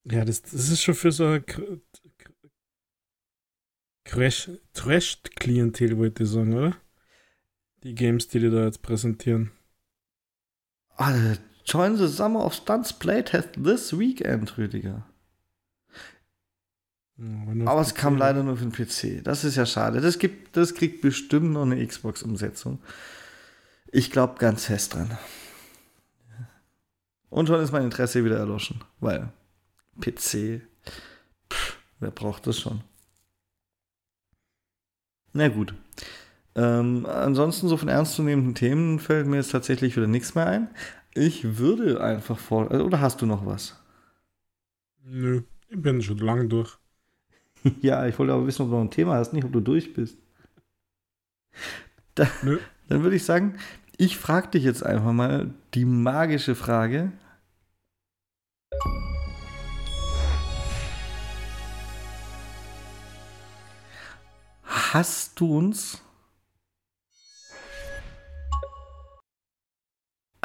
ja, 0.04 0.24
das, 0.24 0.42
das 0.42 0.68
ist 0.70 0.82
schon 0.82 0.94
für 0.94 1.12
so 1.12 1.24
eine 1.26 1.44
Trash-Klientel, 4.04 5.98
wollte 5.98 6.24
ich 6.24 6.30
sagen, 6.30 6.54
oder? 6.54 6.76
Die 7.82 7.94
Games, 7.94 8.28
die 8.28 8.40
die 8.40 8.50
da 8.50 8.64
jetzt 8.64 8.82
präsentieren. 8.82 9.52
Alter, 10.96 11.38
join 11.64 11.96
the 11.96 12.08
Summer 12.08 12.44
of 12.44 12.54
Stunts 12.54 12.92
Playtest 12.92 13.62
this 13.62 13.98
weekend, 13.98 14.56
Rüdiger. 14.56 15.04
Ja, 17.18 17.66
aber 17.66 17.80
es 17.80 17.94
PC 17.94 17.98
kam 17.98 18.16
leider 18.16 18.42
nur 18.42 18.56
für 18.56 18.66
den 18.66 18.72
PC. 18.72 19.24
Das 19.24 19.44
ist 19.44 19.56
ja 19.56 19.64
schade. 19.64 20.00
Das, 20.00 20.18
gibt, 20.18 20.56
das 20.56 20.74
kriegt 20.74 21.00
bestimmt 21.00 21.52
noch 21.52 21.62
eine 21.62 21.84
Xbox-Umsetzung. 21.86 22.78
Ich 23.90 24.10
glaube 24.10 24.34
ganz 24.38 24.66
fest 24.66 24.94
dran. 24.94 25.16
Und 27.30 27.46
schon 27.46 27.60
ist 27.60 27.72
mein 27.72 27.84
Interesse 27.84 28.24
wieder 28.24 28.38
erloschen, 28.38 28.82
weil 29.00 29.32
PC, 30.00 30.62
pff, 31.50 31.78
wer 32.00 32.10
braucht 32.10 32.46
das 32.46 32.58
schon? 32.60 32.82
Na 35.32 35.48
gut. 35.48 35.74
Ähm, 36.56 37.04
ansonsten 37.04 37.68
so 37.68 37.76
von 37.76 37.88
ernstzunehmenden 37.88 38.54
Themen 38.54 38.98
fällt 38.98 39.26
mir 39.26 39.36
jetzt 39.36 39.52
tatsächlich 39.52 39.94
wieder 39.94 40.06
nichts 40.06 40.34
mehr 40.34 40.46
ein. 40.46 40.70
Ich 41.14 41.58
würde 41.58 42.00
einfach 42.00 42.38
vor. 42.38 42.70
Äh, 42.70 42.78
oder 42.78 43.00
hast 43.02 43.20
du 43.20 43.26
noch 43.26 43.44
was? 43.44 43.78
Nö, 45.04 45.42
ich 45.68 45.80
bin 45.80 46.00
schon 46.00 46.16
lange 46.18 46.46
durch. 46.46 46.78
ja, 47.82 48.06
ich 48.06 48.18
wollte 48.18 48.32
aber 48.32 48.46
wissen, 48.46 48.62
ob 48.62 48.70
du 48.70 48.74
noch 48.74 48.80
ein 48.80 48.90
Thema 48.90 49.16
hast, 49.16 49.34
nicht 49.34 49.44
ob 49.44 49.52
du 49.52 49.60
durch 49.60 49.92
bist. 49.92 50.16
Da, 52.14 52.26
Nö. 52.42 52.58
Dann 52.88 53.02
würde 53.02 53.16
ich 53.16 53.24
sagen, 53.24 53.58
ich 53.98 54.16
frage 54.16 54.48
dich 54.48 54.64
jetzt 54.64 54.82
einfach 54.82 55.12
mal 55.12 55.52
die 55.74 55.84
magische 55.84 56.54
Frage. 56.54 57.12
Hast 64.62 65.38
du 65.38 65.58
uns 65.58 66.02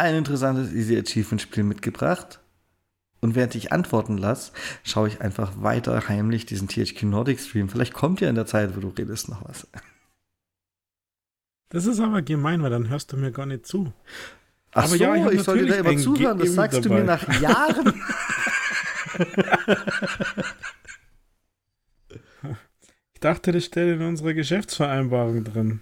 ein 0.02 0.16
interessantes 0.16 0.74
Easy 0.74 0.98
Achievement 0.98 1.42
Spiel 1.42 1.64
mitgebracht? 1.64 2.40
Und 3.22 3.36
während 3.36 3.54
ich 3.54 3.72
antworten 3.72 4.18
lasse, 4.18 4.52
schaue 4.84 5.08
ich 5.08 5.22
einfach 5.22 5.62
weiter 5.62 6.08
heimlich 6.08 6.48
diesen 6.48 6.68
THQ 6.68 7.04
Nordic 7.04 7.40
Stream. 7.40 7.70
Vielleicht 7.70 7.94
kommt 7.94 8.20
ja 8.20 8.28
in 8.30 8.36
der 8.36 8.48
Zeit, 8.48 8.76
wo 8.76 8.80
du 8.80 8.90
redest, 8.90 9.30
noch 9.30 9.48
was. 9.48 9.68
Das 11.70 11.86
ist 11.86 12.00
aber 12.00 12.24
gemein, 12.24 12.64
weil 12.64 12.72
dann 12.72 12.90
hörst 12.90 13.14
du 13.14 13.18
mir 13.18 13.32
gar 13.32 13.46
nicht 13.46 13.68
zu. 13.68 13.94
Ach 14.72 14.86
aber 14.86 14.88
so, 14.88 14.96
ja, 14.96 15.16
ich, 15.16 15.40
ich 15.40 15.44
soll 15.44 15.60
dir 15.60 15.68
da 15.68 15.76
immer 15.76 15.98
zuhören, 15.98 16.40
das 16.40 16.54
sagst 16.54 16.84
dabei. 16.84 16.90
du 16.90 16.94
mir 16.96 17.04
nach 17.04 17.42
Jahren. 17.42 17.94
ich 23.22 23.30
dachte, 23.30 23.52
das 23.52 23.66
steht 23.66 24.00
in 24.00 24.02
unserer 24.02 24.34
Geschäftsvereinbarung 24.34 25.44
drin. 25.44 25.82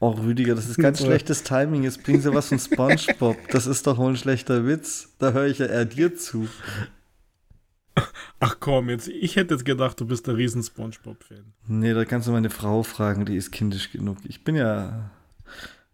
Oh, 0.00 0.08
Rüdiger, 0.08 0.56
das 0.56 0.68
ist 0.68 0.76
ganz 0.76 1.00
schlechtes 1.00 1.44
Timing. 1.44 1.84
Jetzt 1.84 2.02
bringen 2.02 2.20
sie 2.20 2.34
was 2.34 2.48
von 2.48 2.58
Spongebob. 2.58 3.36
Das 3.52 3.68
ist 3.68 3.86
doch 3.86 3.96
wohl 3.96 4.10
ein 4.10 4.16
schlechter 4.16 4.66
Witz. 4.66 5.14
Da 5.20 5.30
höre 5.30 5.46
ich 5.46 5.58
ja 5.58 5.66
eher 5.66 5.84
dir 5.84 6.16
zu. 6.16 6.48
Ach 8.40 8.56
komm, 8.58 8.88
jetzt, 8.88 9.06
ich 9.06 9.36
hätte 9.36 9.54
jetzt 9.54 9.64
gedacht, 9.64 10.00
du 10.00 10.06
bist 10.06 10.28
ein 10.28 10.34
riesen 10.34 10.64
Spongebob-Fan. 10.64 11.52
Nee, 11.68 11.94
da 11.94 12.04
kannst 12.04 12.26
du 12.26 12.32
meine 12.32 12.50
Frau 12.50 12.82
fragen, 12.82 13.24
die 13.24 13.36
ist 13.36 13.52
kindisch 13.52 13.92
genug. 13.92 14.16
Ich 14.24 14.42
bin 14.42 14.56
ja 14.56 15.12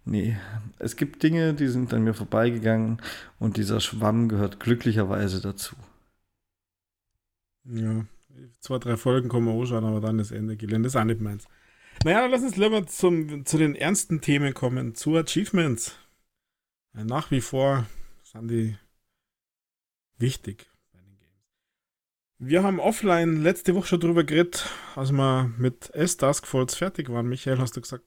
Nee, 0.06 0.39
es 0.78 0.97
gibt 0.97 1.23
Dinge, 1.23 1.52
die 1.52 1.68
sind 1.68 1.93
an 1.93 2.05
mir 2.05 2.14
vorbeigegangen 2.14 3.02
und 3.39 3.59
dieser 3.59 3.81
Schwamm 3.81 4.31
gehört 4.31 4.60
glücklicherweise 4.60 5.43
dazu. 5.43 5.77
Ja, 7.64 8.06
zwei, 8.60 8.78
drei 8.78 8.96
Folgen 8.96 9.30
wir 9.30 9.52
auch 9.52 9.66
schon, 9.66 9.84
aber 9.84 10.00
dann 10.00 10.18
ist 10.18 10.30
Ende 10.30 10.56
Gelände. 10.56 10.86
Das 10.86 10.94
ist 10.94 11.00
auch 11.00 11.04
nicht 11.04 11.20
meins. 11.20 11.46
Naja, 12.04 12.20
dann 12.20 12.30
lass 12.30 12.42
uns 12.42 12.56
lieber 12.56 12.86
zum, 12.86 13.46
zu 13.46 13.58
den 13.58 13.74
ernsten 13.74 14.20
Themen 14.20 14.54
kommen, 14.54 14.94
zu 14.94 15.16
Achievements. 15.16 15.96
Nach 16.92 17.30
wie 17.30 17.40
vor 17.40 17.86
sind 18.22 18.48
die 18.48 18.76
wichtig 20.18 20.70
bei 20.92 21.00
den 21.00 21.18
Games. 21.18 21.44
Wir 22.38 22.62
haben 22.62 22.80
offline 22.80 23.42
letzte 23.42 23.74
Woche 23.74 23.86
schon 23.86 24.00
drüber 24.00 24.24
geredet, 24.24 24.68
als 24.94 25.12
wir 25.12 25.50
mit 25.58 25.90
S-Task 25.94 26.46
Force 26.46 26.74
fertig 26.74 27.08
waren. 27.08 27.28
Michael, 27.28 27.58
hast 27.58 27.76
du 27.76 27.80
gesagt, 27.80 28.04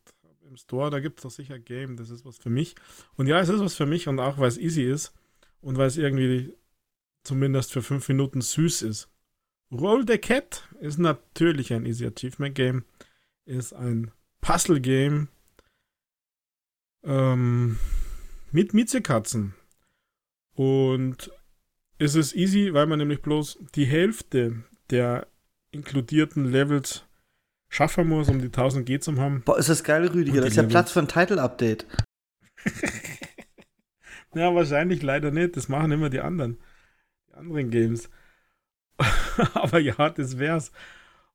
im 0.47 0.57
Store, 0.57 0.89
da 0.89 0.99
gibt 0.99 1.19
es 1.19 1.23
doch 1.23 1.31
sicher 1.31 1.59
Game, 1.59 1.97
das 1.97 2.09
ist 2.09 2.25
was 2.25 2.37
für 2.37 2.49
mich. 2.49 2.75
Und 3.15 3.27
ja, 3.27 3.39
es 3.39 3.49
ist 3.49 3.59
was 3.59 3.75
für 3.75 3.85
mich 3.85 4.07
und 4.07 4.19
auch 4.19 4.37
weil 4.39 4.47
es 4.47 4.57
easy 4.57 4.83
ist. 4.83 5.13
und 5.61 5.77
weil 5.77 5.87
es 5.87 5.97
irgendwie 5.97 6.55
zumindest 7.23 7.73
für 7.73 7.81
fünf 7.81 8.07
Minuten 8.07 8.41
süß 8.41 8.81
ist. 8.83 9.09
Roll 9.71 10.05
the 10.07 10.17
Cat 10.17 10.67
ist 10.79 10.97
natürlich 10.97 11.73
ein 11.73 11.85
Easy 11.85 12.05
Achievement 12.05 12.55
Game, 12.55 12.85
ist 13.45 13.73
ein 13.73 14.11
Puzzle 14.41 14.79
Game 14.79 15.27
ähm, 17.03 17.77
mit 18.51 18.73
Miezekatzen. 18.73 19.53
Und 20.55 21.31
es 21.99 22.15
ist 22.15 22.35
easy, 22.35 22.73
weil 22.73 22.87
man 22.87 22.99
nämlich 22.99 23.21
bloß 23.21 23.59
die 23.75 23.85
Hälfte 23.85 24.63
der 24.89 25.27
inkludierten 25.71 26.45
Levels 26.45 27.05
schaffen 27.69 28.07
muss, 28.07 28.29
um 28.29 28.39
die 28.39 28.47
1000 28.47 28.85
G 28.85 28.99
zu 28.99 29.15
haben. 29.17 29.43
Boah, 29.45 29.59
ist 29.59 29.69
das 29.69 29.83
geil, 29.83 30.07
Rüdiger. 30.07 30.41
Das 30.41 30.51
ist 30.51 30.55
ja 30.55 30.63
Platz 30.63 30.91
für 30.91 30.99
ein 30.99 31.07
Title-Update. 31.07 31.85
ja, 34.33 34.53
wahrscheinlich 34.55 35.03
leider 35.03 35.29
nicht. 35.29 35.55
Das 35.55 35.69
machen 35.69 35.91
immer 35.91 36.09
die 36.09 36.21
anderen. 36.21 36.57
Die 37.27 37.33
anderen 37.35 37.69
Games. 37.69 38.09
Aber 39.53 39.79
ja, 39.79 40.09
das 40.09 40.37
wär's. 40.37 40.71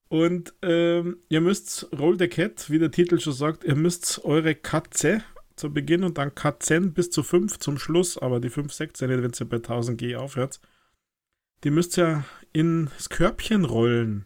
Und 0.08 0.54
ähm, 0.62 1.18
ihr 1.28 1.40
müsst 1.40 1.88
Roll 1.98 2.18
the 2.18 2.28
Cat, 2.28 2.70
wie 2.70 2.78
der 2.78 2.90
Titel 2.90 3.18
schon 3.18 3.32
sagt, 3.32 3.64
ihr 3.64 3.74
müsst 3.74 4.24
eure 4.24 4.54
Katze 4.54 5.22
zu 5.56 5.72
Beginn 5.72 6.04
und 6.04 6.18
dann 6.18 6.34
Katzen 6.34 6.92
bis 6.92 7.10
zu 7.10 7.22
5 7.22 7.58
zum 7.58 7.78
Schluss, 7.78 8.18
aber 8.18 8.40
die 8.40 8.50
5, 8.50 8.72
6 8.72 9.00
nicht, 9.02 9.10
wenn 9.10 9.32
ihr 9.32 9.48
bei 9.48 9.56
1000 9.56 9.98
G 9.98 10.16
aufhört. 10.16 10.60
Die 11.62 11.70
müsst 11.70 11.96
ihr 11.96 12.24
ins 12.52 13.08
Körbchen 13.08 13.64
rollen. 13.64 14.24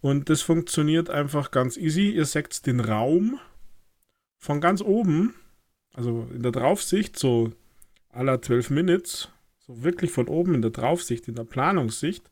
Und 0.00 0.30
das 0.30 0.42
funktioniert 0.42 1.10
einfach 1.10 1.50
ganz 1.50 1.76
easy. 1.76 2.10
Ihr 2.10 2.24
seht 2.24 2.66
den 2.66 2.80
Raum 2.80 3.38
von 4.38 4.60
ganz 4.60 4.80
oben, 4.82 5.34
also 5.94 6.28
in 6.34 6.42
der 6.42 6.52
Draufsicht, 6.52 7.18
so 7.18 7.52
aller 8.08 8.42
12 8.42 8.70
Minutes, 8.70 9.28
so 9.58 9.84
wirklich 9.84 10.10
von 10.10 10.26
oben 10.26 10.54
in 10.54 10.62
der 10.62 10.72
Draufsicht, 10.72 11.28
in 11.28 11.34
der 11.34 11.44
Planungssicht. 11.44 12.31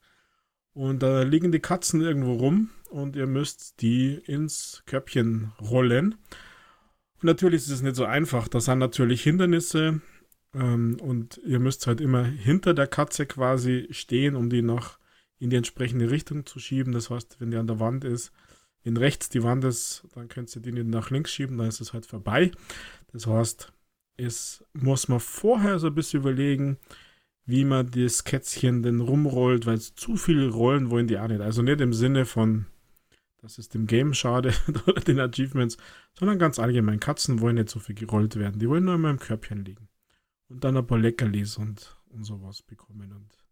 Und 0.72 1.02
da 1.02 1.22
liegen 1.22 1.52
die 1.52 1.60
Katzen 1.60 2.00
irgendwo 2.00 2.34
rum 2.34 2.70
und 2.90 3.16
ihr 3.16 3.26
müsst 3.26 3.80
die 3.80 4.14
ins 4.14 4.82
Körbchen 4.86 5.52
rollen. 5.60 6.14
Und 7.14 7.24
natürlich 7.24 7.62
ist 7.62 7.70
es 7.70 7.82
nicht 7.82 7.96
so 7.96 8.04
einfach. 8.04 8.48
Da 8.48 8.60
sind 8.60 8.78
natürlich 8.78 9.22
Hindernisse 9.22 10.00
ähm, 10.54 10.96
und 11.00 11.40
ihr 11.44 11.58
müsst 11.58 11.86
halt 11.86 12.00
immer 12.00 12.24
hinter 12.24 12.74
der 12.74 12.86
Katze 12.86 13.26
quasi 13.26 13.88
stehen, 13.90 14.36
um 14.36 14.48
die 14.48 14.62
noch 14.62 14.98
in 15.38 15.50
die 15.50 15.56
entsprechende 15.56 16.10
Richtung 16.10 16.46
zu 16.46 16.58
schieben. 16.58 16.92
Das 16.92 17.10
heißt, 17.10 17.40
wenn 17.40 17.50
die 17.50 17.56
an 17.56 17.66
der 17.66 17.80
Wand 17.80 18.04
ist, 18.04 18.32
wenn 18.82 18.96
rechts 18.96 19.28
die 19.28 19.42
Wand 19.42 19.64
ist, 19.64 20.06
dann 20.14 20.28
könnt 20.28 20.54
ihr 20.54 20.62
die 20.62 20.72
nicht 20.72 20.86
nach 20.86 21.10
links 21.10 21.32
schieben, 21.32 21.58
dann 21.58 21.68
ist 21.68 21.80
es 21.80 21.92
halt 21.92 22.06
vorbei. 22.06 22.50
Das 23.12 23.26
heißt, 23.26 23.72
es 24.16 24.64
muss 24.72 25.08
man 25.08 25.20
vorher 25.20 25.78
so 25.78 25.88
ein 25.88 25.94
bisschen 25.94 26.20
überlegen, 26.20 26.78
wie 27.50 27.64
man 27.64 27.90
das 27.90 28.24
Kätzchen 28.24 28.82
denn 28.82 29.00
rumrollt, 29.00 29.66
weil 29.66 29.80
zu 29.80 30.16
viele 30.16 30.48
rollen 30.48 30.90
wollen 30.90 31.08
die 31.08 31.18
auch 31.18 31.28
nicht. 31.28 31.40
Also 31.40 31.62
nicht 31.62 31.80
im 31.80 31.92
Sinne 31.92 32.24
von, 32.24 32.66
das 33.42 33.58
ist 33.58 33.74
dem 33.74 33.86
Game 33.86 34.14
schade 34.14 34.54
oder 34.86 35.00
den 35.00 35.18
Achievements, 35.18 35.76
sondern 36.18 36.38
ganz 36.38 36.58
allgemein. 36.58 37.00
Katzen 37.00 37.40
wollen 37.40 37.56
nicht 37.56 37.68
so 37.68 37.80
viel 37.80 37.96
gerollt 37.96 38.36
werden. 38.36 38.60
Die 38.60 38.68
wollen 38.68 38.84
nur 38.84 38.94
immer 38.94 39.10
im 39.10 39.18
Körbchen 39.18 39.64
liegen. 39.64 39.88
Und 40.48 40.62
dann 40.62 40.76
ein 40.76 40.86
paar 40.86 40.98
Leckerlis 40.98 41.56
und, 41.56 41.96
und 42.10 42.24
sowas 42.24 42.62
bekommen. 42.62 43.12
Und 43.12 43.44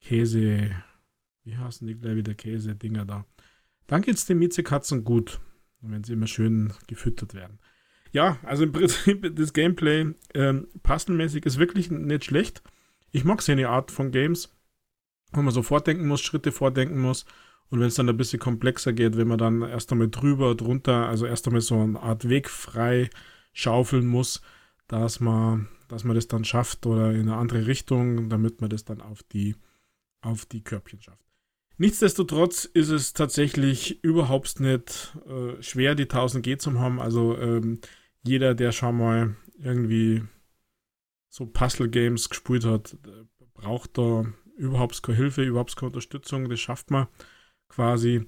Käse, 0.00 0.70
wie 1.44 1.56
heißen 1.56 1.86
die 1.86 1.94
gleich 1.94 2.16
wieder 2.16 2.34
Käse-Dinger 2.34 3.04
da? 3.04 3.26
Dann 3.86 4.02
geht 4.02 4.16
es 4.16 4.26
den 4.26 4.38
Miezekatzen 4.38 5.04
gut, 5.04 5.40
wenn 5.80 6.02
sie 6.02 6.14
immer 6.14 6.26
schön 6.26 6.72
gefüttert 6.88 7.34
werden. 7.34 7.60
Ja, 8.10 8.38
also 8.42 8.64
im 8.64 8.72
Prinzip 8.72 9.30
das 9.36 9.52
Gameplay 9.52 10.14
ähm, 10.34 10.66
puzzlemäßig 10.82 11.46
ist 11.46 11.58
wirklich 11.58 11.90
nicht 11.90 12.24
schlecht. 12.24 12.62
Ich 13.16 13.24
mag 13.24 13.40
so 13.40 13.50
eine 13.50 13.70
Art 13.70 13.90
von 13.90 14.10
Games, 14.10 14.54
wo 15.32 15.40
man 15.40 15.54
so 15.54 15.62
vordenken 15.62 16.06
muss, 16.06 16.20
Schritte 16.20 16.52
vordenken 16.52 17.00
muss. 17.00 17.24
Und 17.70 17.80
wenn 17.80 17.86
es 17.86 17.94
dann 17.94 18.10
ein 18.10 18.16
bisschen 18.18 18.38
komplexer 18.38 18.92
geht, 18.92 19.16
wenn 19.16 19.26
man 19.26 19.38
dann 19.38 19.62
erst 19.62 19.90
einmal 19.90 20.10
drüber, 20.10 20.54
drunter, 20.54 21.08
also 21.08 21.24
erst 21.24 21.46
einmal 21.46 21.62
so 21.62 21.80
eine 21.80 21.98
Art 21.98 22.28
Weg 22.28 22.50
frei 22.50 23.08
schaufeln 23.54 24.06
muss, 24.06 24.42
dass 24.86 25.18
man, 25.20 25.66
dass 25.88 26.04
man 26.04 26.14
das 26.14 26.28
dann 26.28 26.44
schafft 26.44 26.84
oder 26.84 27.10
in 27.12 27.22
eine 27.22 27.36
andere 27.38 27.66
Richtung, 27.66 28.28
damit 28.28 28.60
man 28.60 28.68
das 28.68 28.84
dann 28.84 29.00
auf 29.00 29.22
die, 29.22 29.56
auf 30.20 30.44
die 30.44 30.62
Körbchen 30.62 31.00
schafft. 31.00 31.24
Nichtsdestotrotz 31.78 32.66
ist 32.66 32.90
es 32.90 33.14
tatsächlich 33.14 34.04
überhaupt 34.04 34.60
nicht 34.60 35.16
äh, 35.26 35.62
schwer, 35.62 35.94
die 35.94 36.02
1000 36.02 36.44
G 36.44 36.58
zu 36.58 36.78
haben. 36.78 37.00
Also 37.00 37.34
ähm, 37.38 37.80
jeder, 38.22 38.54
der 38.54 38.72
schon 38.72 38.98
mal 38.98 39.36
irgendwie 39.58 40.22
so 41.28 41.46
Puzzle-Games 41.46 42.28
gespielt 42.28 42.64
hat, 42.64 42.96
braucht 43.54 43.98
da 43.98 44.26
überhaupt 44.56 45.02
keine 45.02 45.18
Hilfe, 45.18 45.42
überhaupt 45.42 45.76
keine 45.76 45.88
Unterstützung. 45.88 46.48
Das 46.48 46.60
schafft 46.60 46.90
man 46.90 47.08
quasi. 47.68 48.24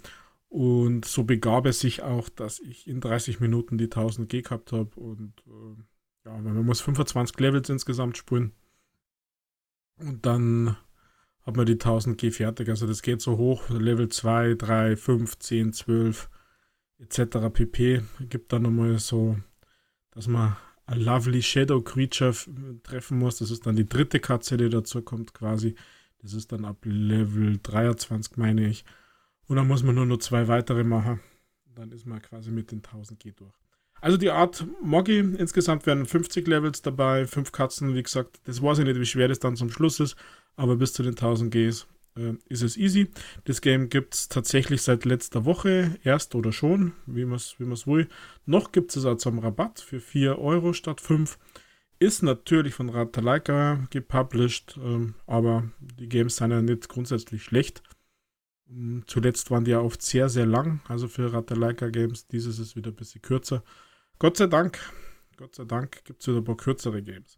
Und 0.49 1.05
so 1.05 1.25
begab 1.25 1.66
es 1.66 1.81
sich 1.81 2.03
auch, 2.03 2.29
dass 2.29 2.61
ich 2.61 2.87
in 2.87 3.01
30 3.01 3.41
Minuten 3.41 3.77
die 3.79 3.85
1000 3.85 4.29
G 4.29 4.43
gehabt 4.43 4.73
habe. 4.73 4.99
Und 4.99 5.35
äh, 5.47 5.83
ja, 6.25 6.39
man 6.39 6.65
muss 6.65 6.81
25 6.81 7.39
Levels 7.39 7.69
insgesamt 7.69 8.16
spielen. 8.16 8.53
Und 9.97 10.25
dann 10.25 10.77
hat 11.43 11.57
man 11.57 11.66
die 11.66 11.73
1000 11.73 12.19
G 12.19 12.31
fertig. 12.31 12.69
Also 12.69 12.87
das 12.87 13.03
geht 13.03 13.20
so 13.20 13.37
hoch, 13.37 13.69
Level 13.69 14.09
2, 14.09 14.55
3, 14.55 14.97
5, 14.97 15.39
10, 15.39 15.73
12 15.73 16.31
etc. 16.99 17.20
pp. 17.53 18.03
Gibt 18.29 18.53
dann 18.53 18.62
nochmal 18.62 18.99
so, 18.99 19.37
dass 20.12 20.27
man 20.27 20.57
ein 20.89 21.01
Lovely 21.02 21.43
Shadow 21.43 21.82
Creature 21.82 22.35
treffen 22.82 23.19
muss. 23.19 23.39
Das 23.39 23.51
ist 23.51 23.66
dann 23.66 23.77
die 23.77 23.89
dritte 23.89 24.20
Katze, 24.20 24.56
die 24.56 24.70
dazu 24.70 25.02
kommt 25.02 25.35
quasi. 25.35 25.74
Das 26.20 26.32
ist 26.32 26.51
dann 26.51 26.65
ab 26.65 26.78
Level 26.82 27.59
23, 27.62 28.36
meine 28.39 28.66
ich. 28.66 28.85
Und 29.47 29.56
dann 29.56 29.69
muss 29.69 29.82
man 29.82 29.94
nur 29.94 30.06
noch 30.06 30.19
zwei 30.19 30.48
weitere 30.48 30.85
machen. 30.85 31.20
Dann 31.74 31.93
ist 31.93 32.06
man 32.06 32.23
quasi 32.23 32.51
mit 32.51 32.73
den 32.73 32.78
1000 32.78 33.20
G 33.20 33.32
durch. 33.32 33.52
Also 34.01 34.16
die 34.16 34.31
Art 34.31 34.66
Moggy, 34.82 35.19
insgesamt 35.19 35.85
werden 35.86 36.06
50 36.06 36.47
Levels 36.47 36.82
dabei, 36.82 37.27
5 37.27 37.52
Katzen, 37.52 37.94
wie 37.94 38.02
gesagt, 38.02 38.40
das 38.44 38.62
weiß 38.62 38.78
ich 38.78 38.85
nicht, 38.85 38.98
wie 38.98 39.06
schwer 39.06 39.28
das 39.28 39.40
dann 39.40 39.56
zum 39.56 39.70
Schluss 39.70 40.01
ist, 40.01 40.16
aber 40.56 40.77
bis 40.77 40.93
zu 40.93 41.02
den 41.02 41.12
1000 41.12 41.52
Gs 41.52 41.86
äh, 42.19 42.35
ist 42.47 42.62
es 42.62 42.77
easy. 42.77 43.11
Das 43.45 43.61
Game 43.61 43.89
gibt 43.89 44.15
es 44.15 44.28
tatsächlich 44.28 44.82
seit 44.82 45.05
letzter 45.05 45.45
Woche, 45.45 45.99
erst 46.05 46.35
oder 46.35 46.53
schon, 46.53 46.93
wie 47.07 47.24
man 47.24 47.36
es 47.36 47.57
wie 47.59 47.66
will. 47.66 48.09
Noch 48.47 48.73
gibt 48.73 48.97
es 48.97 49.05
es 49.05 49.23
zum 49.23 49.39
Rabatt 49.39 49.81
für 49.81 50.01
4 50.01 50.39
Euro 50.39 50.73
statt 50.73 51.01
5. 51.01 51.39
Ist 52.01 52.23
natürlich 52.23 52.74
von 52.74 52.90
Ratalaika 52.90 53.86
gepublished, 53.90 54.78
ähm, 54.82 55.15
aber 55.27 55.70
die 55.81 56.09
Games 56.09 56.36
sind 56.36 56.53
ja 56.53 56.62
nicht 56.62 56.89
grundsätzlich 56.89 57.43
schlecht. 57.43 57.82
Hm, 58.69 59.05
zuletzt 59.07 59.51
waren 59.51 59.65
die 59.65 59.73
ja 59.73 59.81
oft 59.81 60.03
sehr, 60.03 60.28
sehr 60.28 60.47
lang, 60.47 60.81
also 60.89 61.09
für 61.09 61.32
Ratalaika 61.32 61.89
Games. 61.89 62.27
Dieses 62.28 62.59
ist 62.59 62.77
wieder 62.77 62.90
ein 62.90 62.97
bisschen 62.97 63.23
kürzer. 63.23 63.65
Gott 64.19 64.36
sei 64.36 64.47
Dank, 64.47 64.78
Gott 65.36 65.55
sei 65.55 65.65
Dank 65.65 66.05
gibt 66.05 66.20
es 66.20 66.28
wieder 66.28 66.39
ein 66.39 66.45
paar 66.45 66.57
kürzere 66.57 67.03
Games. 67.03 67.38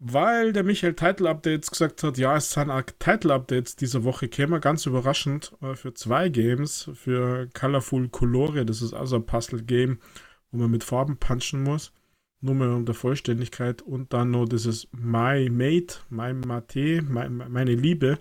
Weil 0.00 0.52
der 0.52 0.62
Michael 0.62 0.94
Title 0.94 1.28
Updates 1.28 1.70
gesagt 1.70 2.02
hat, 2.04 2.18
ja, 2.18 2.36
es 2.36 2.52
sind 2.52 2.70
Title 3.00 3.34
Updates 3.34 3.74
diese 3.74 4.04
Woche, 4.04 4.28
käme 4.28 4.60
ganz 4.60 4.86
überraschend 4.86 5.52
äh, 5.60 5.74
für 5.74 5.92
zwei 5.94 6.28
Games, 6.28 6.90
für 6.94 7.48
Colorful 7.52 8.08
Colore, 8.08 8.64
das 8.64 8.80
ist 8.80 8.94
also 8.94 9.16
ein 9.16 9.26
Puzzle-Game, 9.26 9.98
wo 10.52 10.58
man 10.58 10.70
mit 10.70 10.84
Farben 10.84 11.16
punchen 11.16 11.64
muss, 11.64 11.92
nur 12.40 12.54
mal 12.54 12.70
um 12.70 12.86
der 12.86 12.94
Vollständigkeit. 12.94 13.82
Und 13.82 14.12
dann 14.12 14.30
noch 14.30 14.46
dieses 14.46 14.88
My 14.92 15.50
Mate, 15.50 15.96
My 16.10 16.32
Mate, 16.32 17.02
My, 17.02 17.28
meine 17.28 17.74
Liebe, 17.74 18.20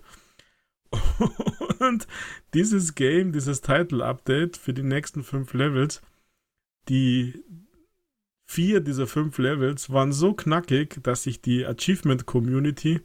Und 1.80 2.08
dieses 2.54 2.96
Game, 2.96 3.32
dieses 3.32 3.62
Title-Update 3.62 4.58
für 4.58 4.74
die 4.74 4.84
nächsten 4.84 5.24
fünf 5.24 5.54
Levels, 5.54 6.02
die 6.90 7.44
vier 8.48 8.80
dieser 8.80 9.08
fünf 9.08 9.38
Levels 9.38 9.92
waren 9.92 10.12
so 10.12 10.34
knackig, 10.34 11.00
dass 11.04 11.24
sich 11.24 11.42
die 11.42 11.66
Achievement-Community 11.66 13.02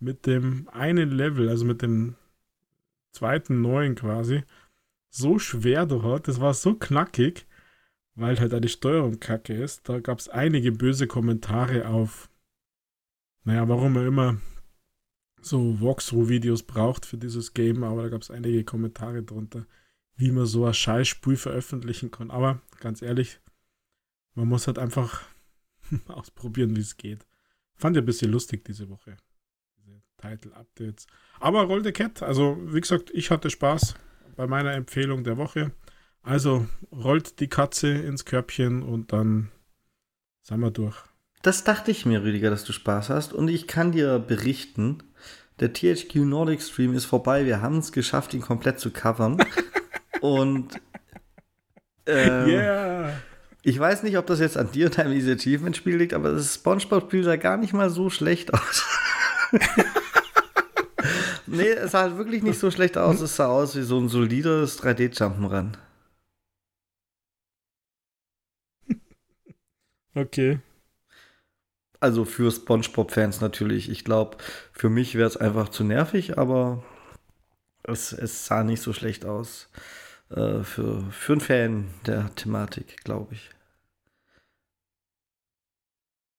mit 0.00 0.26
dem 0.26 0.68
einen 0.72 1.10
Level, 1.10 1.48
also 1.48 1.64
mit 1.64 1.82
dem 1.82 2.16
zweiten 3.12 3.60
neuen 3.60 3.94
quasi, 3.94 4.42
so 5.10 5.38
schwer 5.38 5.86
durch 5.86 6.04
hat. 6.04 6.28
Das 6.28 6.40
war 6.40 6.54
so 6.54 6.74
knackig, 6.74 7.46
weil 8.14 8.38
halt 8.40 8.54
eine 8.54 8.68
Steuerung 8.68 9.20
kacke 9.20 9.54
ist. 9.54 9.88
Da 9.88 10.00
gab 10.00 10.18
es 10.18 10.28
einige 10.28 10.72
böse 10.72 11.06
Kommentare 11.06 11.88
auf, 11.88 12.28
naja, 13.44 13.68
warum 13.68 13.96
er 13.96 14.06
immer 14.06 14.38
so 15.40 15.80
Walkthrough-Videos 15.80 16.64
braucht 16.64 17.06
für 17.06 17.18
dieses 17.18 17.54
Game, 17.54 17.84
aber 17.84 18.02
da 18.02 18.08
gab 18.08 18.22
es 18.22 18.30
einige 18.30 18.64
Kommentare 18.64 19.22
drunter, 19.22 19.66
wie 20.16 20.32
man 20.32 20.46
so 20.46 20.64
ein 20.64 20.74
Scheißspiel 20.74 21.36
veröffentlichen 21.36 22.10
kann. 22.10 22.30
Aber 22.30 22.60
ganz 22.80 23.02
ehrlich, 23.02 23.38
man 24.36 24.48
muss 24.48 24.66
halt 24.66 24.78
einfach 24.78 25.22
ausprobieren, 26.06 26.76
wie 26.76 26.80
es 26.80 26.96
geht. 26.96 27.26
Fand 27.74 27.96
ich 27.96 28.02
ein 28.02 28.06
bisschen 28.06 28.30
lustig 28.30 28.64
diese 28.64 28.88
Woche. 28.88 29.16
Diese 29.78 30.02
Title-Updates. 30.18 31.06
Aber 31.40 31.62
Roll 31.64 31.82
the 31.82 31.92
Cat, 31.92 32.22
also 32.22 32.56
wie 32.60 32.80
gesagt, 32.80 33.10
ich 33.12 33.30
hatte 33.30 33.50
Spaß 33.50 33.94
bei 34.36 34.46
meiner 34.46 34.74
Empfehlung 34.74 35.24
der 35.24 35.36
Woche. 35.36 35.72
Also 36.22 36.66
rollt 36.92 37.40
die 37.40 37.48
Katze 37.48 37.88
ins 37.88 38.24
Körbchen 38.24 38.82
und 38.82 39.12
dann 39.12 39.50
sind 40.42 40.60
wir 40.60 40.70
durch. 40.70 40.96
das 41.42 41.64
dachte 41.64 41.90
ich 41.90 42.06
mir, 42.06 42.22
Rüdiger, 42.22 42.50
dass 42.50 42.64
du 42.64 42.72
Spaß 42.72 43.10
hast. 43.10 43.32
Und 43.32 43.48
ich 43.48 43.66
kann 43.66 43.92
dir 43.92 44.18
berichten, 44.18 45.02
der 45.60 45.72
THQ 45.72 46.16
Nordic 46.16 46.62
Stream 46.62 46.94
ist 46.94 47.04
vorbei. 47.04 47.46
Wir 47.46 47.62
haben 47.62 47.78
es 47.78 47.92
geschafft, 47.92 48.34
ihn 48.34 48.42
komplett 48.42 48.80
zu 48.80 48.90
covern. 48.90 49.38
Und 50.20 50.80
ähm, 52.06 52.48
yeah. 52.48 53.12
Ich 53.66 53.80
weiß 53.80 54.04
nicht, 54.04 54.16
ob 54.16 54.26
das 54.26 54.38
jetzt 54.38 54.56
an 54.56 54.70
dir 54.70 54.86
und 54.86 54.96
deinem 54.96 55.12
Easy 55.12 55.32
Achievement 55.32 55.76
Spiel 55.76 55.96
liegt, 55.96 56.14
aber 56.14 56.30
das 56.30 56.54
Spongebob-Spiel 56.54 57.24
sah 57.24 57.34
gar 57.34 57.56
nicht 57.56 57.72
mal 57.72 57.90
so 57.90 58.10
schlecht 58.10 58.54
aus. 58.54 58.86
nee, 61.48 61.70
es 61.70 61.90
sah 61.90 62.02
halt 62.02 62.16
wirklich 62.16 62.44
nicht 62.44 62.60
so 62.60 62.70
schlecht 62.70 62.96
aus. 62.96 63.20
Es 63.20 63.34
sah 63.34 63.48
aus 63.48 63.74
wie 63.74 63.82
so 63.82 63.98
ein 63.98 64.08
solides 64.08 64.80
3D-Jump'n'Run. 64.80 65.72
Okay. 70.14 70.60
Also 71.98 72.24
für 72.24 72.52
SpongeBob-Fans 72.52 73.40
natürlich. 73.40 73.90
Ich 73.90 74.04
glaube, 74.04 74.36
für 74.72 74.88
mich 74.88 75.16
wäre 75.16 75.26
es 75.26 75.36
einfach 75.36 75.70
zu 75.70 75.82
nervig, 75.82 76.38
aber 76.38 76.84
es, 77.82 78.12
es 78.12 78.46
sah 78.46 78.62
nicht 78.62 78.80
so 78.80 78.92
schlecht 78.92 79.24
aus. 79.24 79.68
Äh, 80.30 80.62
für, 80.62 81.02
für 81.10 81.32
einen 81.32 81.40
Fan 81.40 81.88
der 82.06 82.32
Thematik, 82.36 83.02
glaube 83.02 83.34
ich. 83.34 83.55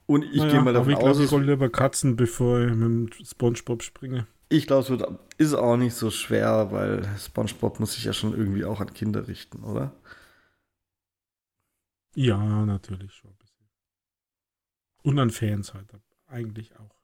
Und 0.08 0.24
ich 0.24 0.38
naja, 0.38 0.54
gehe 0.54 0.62
mal 0.62 0.74
davon 0.74 0.94
ich 0.94 0.98
aus. 0.98 1.20
Ich 1.20 1.32
ich 1.32 1.40
lieber 1.40 1.70
Katzen, 1.70 2.16
bevor 2.16 2.62
ich 2.62 2.74
mit 2.74 2.82
dem 2.82 3.26
SpongeBob 3.26 3.84
springe. 3.84 4.26
Ich 4.50 4.66
glaube, 4.66 4.84
es 4.84 4.90
wird, 4.90 5.06
ist 5.38 5.54
auch 5.54 5.78
nicht 5.78 5.94
so 5.94 6.10
schwer, 6.10 6.72
weil 6.72 7.08
SpongeBob 7.18 7.80
muss 7.80 7.94
sich 7.94 8.06
ja 8.06 8.14
schon 8.14 8.34
irgendwie 8.34 8.66
auch 8.66 8.80
an 8.80 8.94
Kinder 8.94 9.28
richten, 9.28 9.64
oder? 9.64 9.94
Ja, 12.16 12.66
natürlich 12.66 13.14
schon. 13.14 13.38
Und 15.04 15.20
an 15.20 15.30
Fans 15.30 15.74
halt 15.74 15.88
eigentlich 16.28 16.76
auch. 16.78 16.96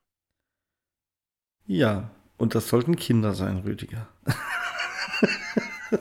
Ja, 1.66 2.12
und 2.38 2.54
das 2.54 2.68
sollten 2.68 2.98
Kinder 2.98 3.34
sein, 3.34 3.60
Rüdiger. 3.60 4.10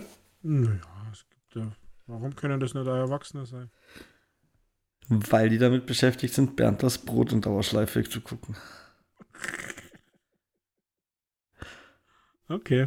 naja, 0.42 0.80
es 1.12 1.24
gibt 1.28 1.54
ja. 1.54 1.70
Warum 2.08 2.34
können 2.34 2.58
das 2.58 2.74
nicht 2.74 2.86
Erwachsene 2.86 3.46
sein? 3.46 3.70
Weil 5.08 5.48
die 5.48 5.58
damit 5.58 5.86
beschäftigt 5.86 6.34
sind, 6.34 6.56
Bernd 6.56 6.82
das 6.82 6.98
Brot 6.98 7.32
in 7.32 7.40
Dauerschleife 7.40 8.02
zu 8.04 8.20
gucken. 8.20 8.56
Okay. 12.48 12.86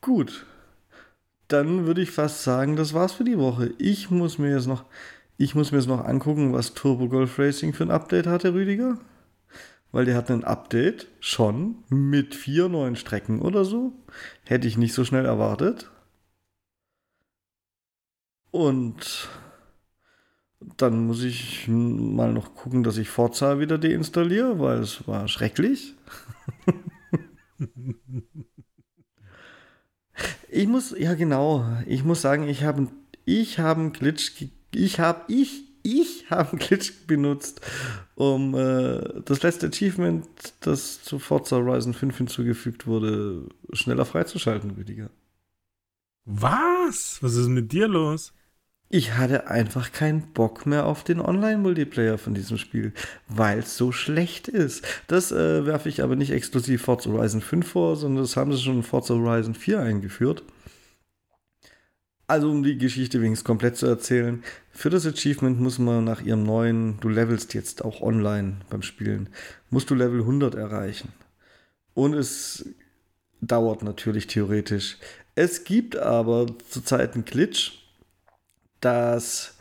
Gut. 0.00 0.46
Dann 1.48 1.86
würde 1.86 2.02
ich 2.02 2.10
fast 2.10 2.42
sagen, 2.42 2.76
das 2.76 2.94
war's 2.94 3.12
für 3.12 3.24
die 3.24 3.38
Woche. 3.38 3.74
Ich 3.78 4.10
muss 4.10 4.38
mir 4.38 4.50
jetzt 4.54 4.66
noch 4.66 4.84
ich 5.42 5.56
muss 5.56 5.72
mir 5.72 5.78
jetzt 5.78 5.88
noch 5.88 6.04
angucken, 6.04 6.52
was 6.52 6.74
Turbo 6.74 7.08
Golf 7.08 7.36
Racing 7.36 7.72
für 7.72 7.82
ein 7.82 7.90
Update 7.90 8.28
hatte, 8.28 8.54
Rüdiger. 8.54 8.98
Weil 9.90 10.04
der 10.04 10.14
hat 10.14 10.30
ein 10.30 10.44
Update 10.44 11.08
schon 11.18 11.82
mit 11.88 12.36
vier 12.36 12.68
neuen 12.68 12.94
Strecken 12.94 13.42
oder 13.42 13.64
so. 13.64 13.92
Hätte 14.44 14.68
ich 14.68 14.78
nicht 14.78 14.94
so 14.94 15.04
schnell 15.04 15.24
erwartet. 15.24 15.90
Und 18.52 19.28
dann 20.76 21.06
muss 21.06 21.24
ich 21.24 21.66
mal 21.66 22.32
noch 22.32 22.54
gucken, 22.54 22.84
dass 22.84 22.96
ich 22.98 23.08
Forza 23.08 23.58
wieder 23.58 23.78
deinstalliere, 23.78 24.60
weil 24.60 24.78
es 24.78 25.08
war 25.08 25.26
schrecklich. 25.26 25.94
ich 30.48 30.68
muss, 30.68 30.94
ja 30.96 31.14
genau, 31.14 31.66
ich 31.86 32.04
muss 32.04 32.22
sagen, 32.22 32.46
ich 32.48 32.62
habe 32.62 32.88
ich 33.24 33.58
hab 33.58 33.78
einen 33.78 33.92
Glitch 33.92 34.32
ich 34.74 35.00
habe 35.00 35.24
ich 35.32 35.64
ich 35.82 36.30
habe 36.30 36.50
einen 36.50 36.58
Glitch 36.66 37.06
benutzt, 37.06 37.60
um 38.14 38.54
äh, 38.54 39.22
das 39.24 39.42
letzte 39.42 39.66
Achievement, 39.68 40.26
das 40.60 41.02
zu 41.02 41.18
Forza 41.18 41.56
Horizon 41.56 41.94
5 41.94 42.18
hinzugefügt 42.18 42.86
wurde, 42.86 43.48
schneller 43.72 44.04
freizuschalten, 44.04 44.72
Rüdiger. 44.72 45.10
Was? 46.24 47.18
Was 47.20 47.34
ist 47.34 47.48
mit 47.48 47.72
dir 47.72 47.88
los? 47.88 48.32
Ich 48.94 49.14
hatte 49.14 49.46
einfach 49.46 49.90
keinen 49.90 50.20
Bock 50.34 50.66
mehr 50.66 50.84
auf 50.84 51.02
den 51.02 51.18
Online-Multiplayer 51.18 52.18
von 52.18 52.34
diesem 52.34 52.58
Spiel, 52.58 52.92
weil 53.26 53.60
es 53.60 53.78
so 53.78 53.90
schlecht 53.90 54.48
ist. 54.48 54.84
Das 55.06 55.32
äh, 55.32 55.64
werfe 55.64 55.88
ich 55.88 56.02
aber 56.02 56.14
nicht 56.14 56.30
exklusiv 56.30 56.82
Forza 56.82 57.08
Horizon 57.08 57.40
5 57.40 57.66
vor, 57.66 57.96
sondern 57.96 58.22
das 58.22 58.36
haben 58.36 58.52
sie 58.52 58.60
schon 58.60 58.76
in 58.76 58.82
Forza 58.82 59.14
Horizon 59.14 59.54
4 59.54 59.80
eingeführt. 59.80 60.42
Also 62.26 62.50
um 62.50 62.62
die 62.62 62.76
Geschichte 62.76 63.22
wenigstens 63.22 63.46
komplett 63.46 63.78
zu 63.78 63.86
erzählen, 63.86 64.44
für 64.72 64.90
das 64.90 65.06
Achievement 65.06 65.58
muss 65.58 65.78
man 65.78 66.04
nach 66.04 66.20
ihrem 66.20 66.42
neuen, 66.42 67.00
du 67.00 67.08
levelst 67.08 67.54
jetzt 67.54 67.82
auch 67.82 68.02
online 68.02 68.58
beim 68.68 68.82
Spielen, 68.82 69.30
musst 69.70 69.88
du 69.88 69.94
Level 69.94 70.20
100 70.20 70.54
erreichen. 70.54 71.14
Und 71.94 72.12
es 72.12 72.68
dauert 73.40 73.82
natürlich 73.82 74.26
theoretisch. 74.26 74.98
Es 75.34 75.64
gibt 75.64 75.96
aber 75.96 76.44
zurzeit 76.68 77.14
einen 77.14 77.24
Glitch, 77.24 77.81
dass 78.82 79.56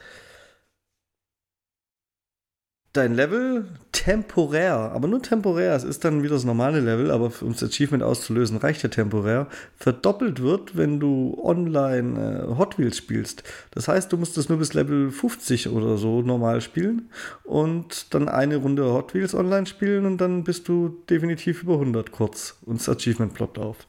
dein 2.94 3.16
Level 3.16 3.68
temporär, 3.94 4.76
aber 4.76 5.08
nur 5.08 5.22
temporär, 5.22 5.74
es 5.76 5.86
ist 5.86 6.04
dann 6.04 6.24
wieder 6.24 6.36
das 6.36 6.44
normale 6.44 6.82
Level, 6.82 7.10
aber 7.10 7.32
um 7.42 7.54
das 7.54 7.64
Achievement 7.64 8.04
auszulösen, 8.04 8.58
reicht 8.58 8.84
ja 8.84 8.90
temporär, 8.90 9.48
verdoppelt 9.78 10.42
wird, 10.42 10.76
wenn 10.76 11.00
du 11.00 11.40
online 11.42 12.50
äh, 12.50 12.58
Hot 12.58 12.78
Wheels 12.78 12.98
spielst. 12.98 13.44
Das 13.72 13.88
heißt, 13.88 14.12
du 14.12 14.18
musst 14.18 14.38
es 14.38 14.50
nur 14.50 14.58
bis 14.58 14.74
Level 14.74 15.10
50 15.10 15.70
oder 15.70 15.98
so 15.98 16.22
normal 16.22 16.60
spielen 16.60 17.10
und 17.44 18.14
dann 18.14 18.28
eine 18.28 18.58
Runde 18.58 18.92
Hot 18.92 19.14
Wheels 19.14 19.34
online 19.34 19.68
spielen 19.68 20.06
und 20.06 20.18
dann 20.18 20.44
bist 20.44 20.68
du 20.68 21.02
definitiv 21.10 21.64
über 21.64 21.76
100 21.76 22.12
kurz 22.12 22.58
und 22.66 22.80
das 22.82 22.90
Achievement 22.90 23.34
ploppt 23.34 23.58
auf. 23.58 23.88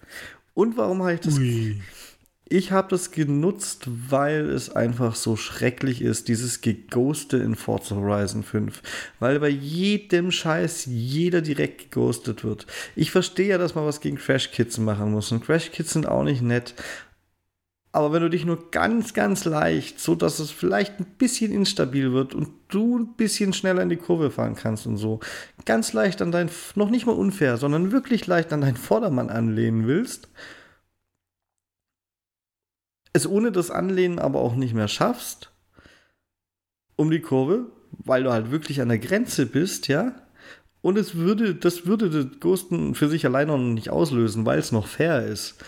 Und 0.55 0.77
warum 0.77 1.03
habe 1.03 1.15
ich 1.15 1.21
das... 1.21 1.39
Ui 1.39 1.81
ich 2.49 2.71
habe 2.71 2.89
das 2.89 3.13
genutzt, 3.13 3.87
weil 3.87 4.51
es 4.51 4.69
einfach 4.75 5.15
so 5.15 5.37
schrecklich 5.37 6.03
ist, 6.03 6.29
dieses 6.29 6.61
Geghoste 6.61 7.39
in 7.39 7.55
Forza 7.55 7.97
Horizon 7.97 8.43
5. 8.43 8.83
Weil 9.21 9.41
bei 9.41 9.49
jedem 9.49 10.31
Scheiß 10.31 10.87
jeder 10.87 11.41
direkt 11.41 11.91
geghostet 11.91 12.45
wird. 12.45 12.67
Ich 12.95 13.11
verstehe 13.11 13.49
ja, 13.49 13.59
dass 13.59 13.75
man 13.75 13.87
was 13.87 14.01
gegen 14.01 14.19
Crash 14.19 14.51
Kids 14.51 14.77
machen 14.79 15.13
muss. 15.13 15.33
Und 15.33 15.45
Crash 15.45 15.71
Kids 15.71 15.95
sind 15.95 16.07
auch 16.07 16.25
nicht 16.25 16.43
nett. 16.43 16.75
Aber 17.93 18.13
wenn 18.13 18.23
du 18.23 18.31
dich 18.31 18.47
nur 18.47 18.71
ganz, 18.71 19.13
ganz 19.13 19.45
leicht, 19.45 20.01
so 20.01 20.15
dass 20.15 20.39
es 20.39 20.51
vielleicht 20.51 20.99
ein 20.99 21.07
bisschen 21.19 21.53
instabil 21.53 22.13
wird 22.13 22.35
und 22.35 22.49
du 22.69 22.99
ein 22.99 23.15
bisschen 23.17 23.53
schneller 23.53 23.83
in 23.83 23.91
die 23.91 23.97
Kurve 23.97 24.31
fahren 24.31 24.57
kannst 24.57 24.87
und 24.87 24.97
so, 24.97 25.21
ganz 25.67 25.93
leicht 25.93 26.23
an 26.23 26.33
dein, 26.33 26.51
noch 26.75 26.89
nicht 26.89 27.05
mal 27.05 27.13
unfair, 27.13 27.59
sondern 27.59 27.93
wirklich 27.93 28.27
leicht 28.27 28.53
an 28.55 28.63
deinen 28.63 28.79
Vordermann 28.79 29.29
anlehnen 29.29 29.87
willst, 29.87 30.29
es 33.13 33.27
ohne 33.27 33.53
das 33.53 33.71
Anlehnen 33.71 34.19
aber 34.19 34.41
auch 34.41 34.55
nicht 34.55 34.75
mehr 34.75 34.89
schaffst, 34.89 35.51
um 36.97 37.11
die 37.11 37.21
Kurve, 37.21 37.67
weil 37.91 38.25
du 38.25 38.33
halt 38.33 38.51
wirklich 38.51 38.81
an 38.81 38.89
der 38.89 38.99
Grenze 38.99 39.47
bist, 39.47 39.89
ja. 39.89 40.15
Und 40.81 40.99
es 40.99 41.15
würde, 41.15 41.55
das 41.55 41.87
würde 41.87 42.11
das 42.11 42.41
Ghosten 42.41 42.95
für 42.95 43.09
sich 43.09 43.25
alleine 43.25 43.53
noch 43.53 43.59
nicht 43.59 43.91
auslösen, 43.91 44.45
weil 44.47 44.59
es 44.59 44.73
noch 44.73 44.87
fair 44.87 45.25
ist. 45.25 45.63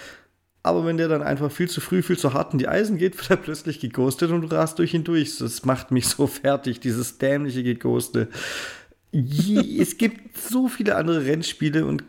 Aber 0.62 0.86
wenn 0.86 0.96
der 0.96 1.08
dann 1.08 1.22
einfach 1.22 1.52
viel 1.52 1.68
zu 1.68 1.82
früh, 1.82 2.02
viel 2.02 2.18
zu 2.18 2.32
hart 2.32 2.52
in 2.52 2.58
die 2.58 2.68
Eisen 2.68 2.96
geht, 2.96 3.16
wird 3.18 3.30
er 3.30 3.36
plötzlich 3.36 3.80
geghostet 3.80 4.30
und 4.30 4.40
du 4.40 4.48
rast 4.48 4.78
durch 4.78 4.94
ihn 4.94 5.04
durch. 5.04 5.38
Das 5.38 5.64
macht 5.64 5.90
mich 5.90 6.08
so 6.08 6.26
fertig, 6.26 6.80
dieses 6.80 7.18
dämliche 7.18 7.62
Geghoste. 7.62 8.28
es 9.12 9.98
gibt 9.98 10.36
so 10.38 10.66
viele 10.68 10.96
andere 10.96 11.26
Rennspiele 11.26 11.86
und 11.86 12.02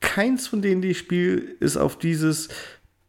keins 0.00 0.46
von 0.46 0.62
denen, 0.62 0.82
die 0.82 0.90
ich 0.90 0.98
spiele, 0.98 1.40
ist 1.60 1.76
auf 1.76 1.98
dieses 1.98 2.48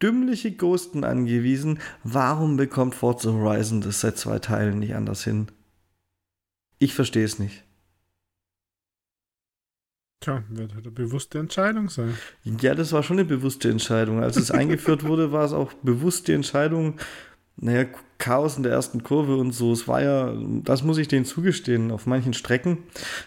dümmliche 0.02 0.52
Ghosten 0.52 1.04
angewiesen. 1.04 1.78
Warum 2.04 2.56
bekommt 2.56 2.94
Forza 2.94 3.32
Horizon 3.32 3.80
das 3.80 4.00
seit 4.00 4.18
zwei 4.18 4.38
Teilen 4.38 4.78
nicht 4.78 4.94
anders 4.94 5.24
hin? 5.24 5.48
Ich 6.78 6.94
verstehe 6.94 7.24
es 7.24 7.38
nicht. 7.38 7.64
Tja, 10.20 10.42
wird 10.48 10.72
eine 10.72 10.90
bewusste 10.90 11.38
Entscheidung 11.38 11.88
sein. 11.88 12.14
Ja, 12.44 12.74
das 12.74 12.92
war 12.92 13.02
schon 13.02 13.18
eine 13.18 13.28
bewusste 13.28 13.70
Entscheidung. 13.70 14.22
Als 14.22 14.36
es 14.36 14.50
eingeführt 14.50 15.04
wurde, 15.04 15.32
war 15.32 15.44
es 15.44 15.52
auch 15.52 15.72
bewusste 15.74 16.34
Entscheidung. 16.34 16.98
Naja, 17.56 17.86
Chaos 18.18 18.56
in 18.56 18.62
der 18.62 18.72
ersten 18.72 19.02
Kurve 19.02 19.36
und 19.36 19.52
so. 19.52 19.72
Es 19.72 19.86
war 19.88 20.02
ja, 20.02 20.34
das 20.62 20.82
muss 20.82 20.98
ich 20.98 21.08
denen 21.08 21.24
zugestehen, 21.24 21.90
auf 21.90 22.06
manchen 22.06 22.34
Strecken 22.34 22.78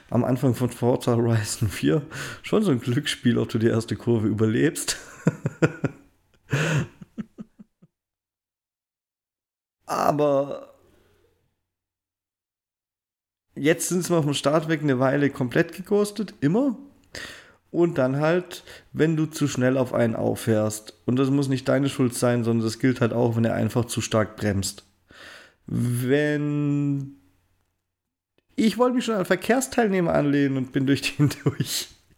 am 0.09 0.23
Anfang 0.23 0.55
von 0.55 0.69
Forza 0.69 1.15
Horizon 1.15 1.69
4 1.69 2.01
schon 2.41 2.63
so 2.63 2.71
ein 2.71 2.79
Glücksspiel, 2.79 3.37
ob 3.37 3.49
du 3.49 3.59
die 3.59 3.67
erste 3.67 3.95
Kurve 3.95 4.27
überlebst. 4.27 4.97
Aber 9.85 10.76
jetzt 13.55 13.89
sind 13.89 14.05
sie 14.05 14.15
auf 14.15 14.26
dem 14.26 14.34
Startweg 14.34 14.81
eine 14.81 14.99
Weile 14.99 15.30
komplett 15.30 15.73
geghostet, 15.73 16.34
immer. 16.41 16.77
Und 17.71 17.97
dann 17.97 18.17
halt, 18.17 18.63
wenn 18.93 19.15
du 19.15 19.26
zu 19.27 19.47
schnell 19.47 19.77
auf 19.77 19.93
einen 19.93 20.15
auffährst. 20.15 20.93
Und 21.05 21.17
das 21.17 21.30
muss 21.30 21.49
nicht 21.49 21.67
deine 21.67 21.89
Schuld 21.89 22.15
sein, 22.15 22.43
sondern 22.43 22.65
das 22.65 22.80
gilt 22.80 23.01
halt 23.01 23.13
auch, 23.13 23.35
wenn 23.35 23.45
er 23.45 23.53
einfach 23.53 23.85
zu 23.85 24.01
stark 24.01 24.35
bremst. 24.35 24.85
wenn 25.67 27.15
ich 28.55 28.77
wollte 28.77 28.95
mich 28.95 29.05
schon 29.05 29.15
an 29.15 29.26
Verkehrsteilnehmer 29.26 30.13
anlehnen 30.13 30.57
und 30.57 30.71
bin 30.73 30.85
durch 30.85 31.15
den 31.15 31.30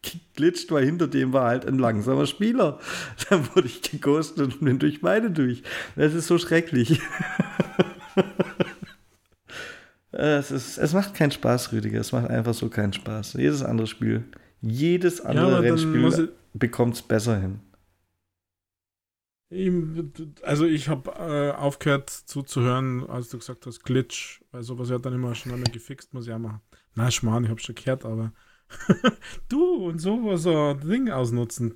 durchgeglitscht, 0.01 0.71
weil 0.71 0.85
hinter 0.85 1.07
dem 1.07 1.33
war 1.33 1.47
halt 1.47 1.65
ein 1.65 1.77
langsamer 1.77 2.25
Spieler. 2.25 2.79
Dann 3.29 3.47
wurde 3.55 3.67
ich 3.67 3.81
geghostet 3.81 4.53
und 4.53 4.59
bin 4.61 4.79
durch 4.79 5.01
beide 5.01 5.31
durch. 5.31 5.63
Das 5.95 6.13
ist 6.13 6.27
so 6.27 6.37
schrecklich. 6.37 6.99
es, 10.11 10.51
ist, 10.51 10.77
es 10.77 10.93
macht 10.93 11.13
keinen 11.13 11.31
Spaß, 11.31 11.71
Rüdiger. 11.71 11.99
Es 11.99 12.11
macht 12.11 12.29
einfach 12.29 12.53
so 12.53 12.69
keinen 12.69 12.93
Spaß. 12.93 13.33
Jedes 13.33 13.63
andere 13.63 13.87
Spiel, 13.87 14.25
jedes 14.61 15.21
andere 15.21 15.51
ja, 15.51 15.59
Rennspiel 15.59 16.31
bekommt 16.53 16.95
es 16.95 17.01
besser 17.01 17.39
hin. 17.39 17.59
Also 20.43 20.65
ich 20.65 20.87
habe 20.87 21.11
äh, 21.11 21.51
aufgehört 21.51 22.09
zuzuhören, 22.09 23.05
als 23.09 23.27
du 23.27 23.37
gesagt 23.37 23.65
hast, 23.65 23.83
Glitch, 23.83 24.41
weil 24.51 24.63
sowas 24.63 24.87
wird 24.87 25.05
dann 25.05 25.13
immer 25.13 25.35
schon 25.35 25.51
einmal 25.51 25.69
gefixt, 25.69 26.13
muss 26.13 26.25
ich 26.25 26.33
auch 26.33 26.39
machen. 26.39 26.61
Na, 26.95 27.11
Schmarrn, 27.11 27.43
ich 27.43 27.49
habe 27.49 27.59
schon 27.59 27.75
gehört, 27.75 28.05
aber 28.05 28.31
du 29.49 29.87
und 29.87 29.99
sowas 29.99 30.43
so 30.43 30.71
ein 30.71 30.79
Ding 30.81 31.09
ausnutzen. 31.09 31.75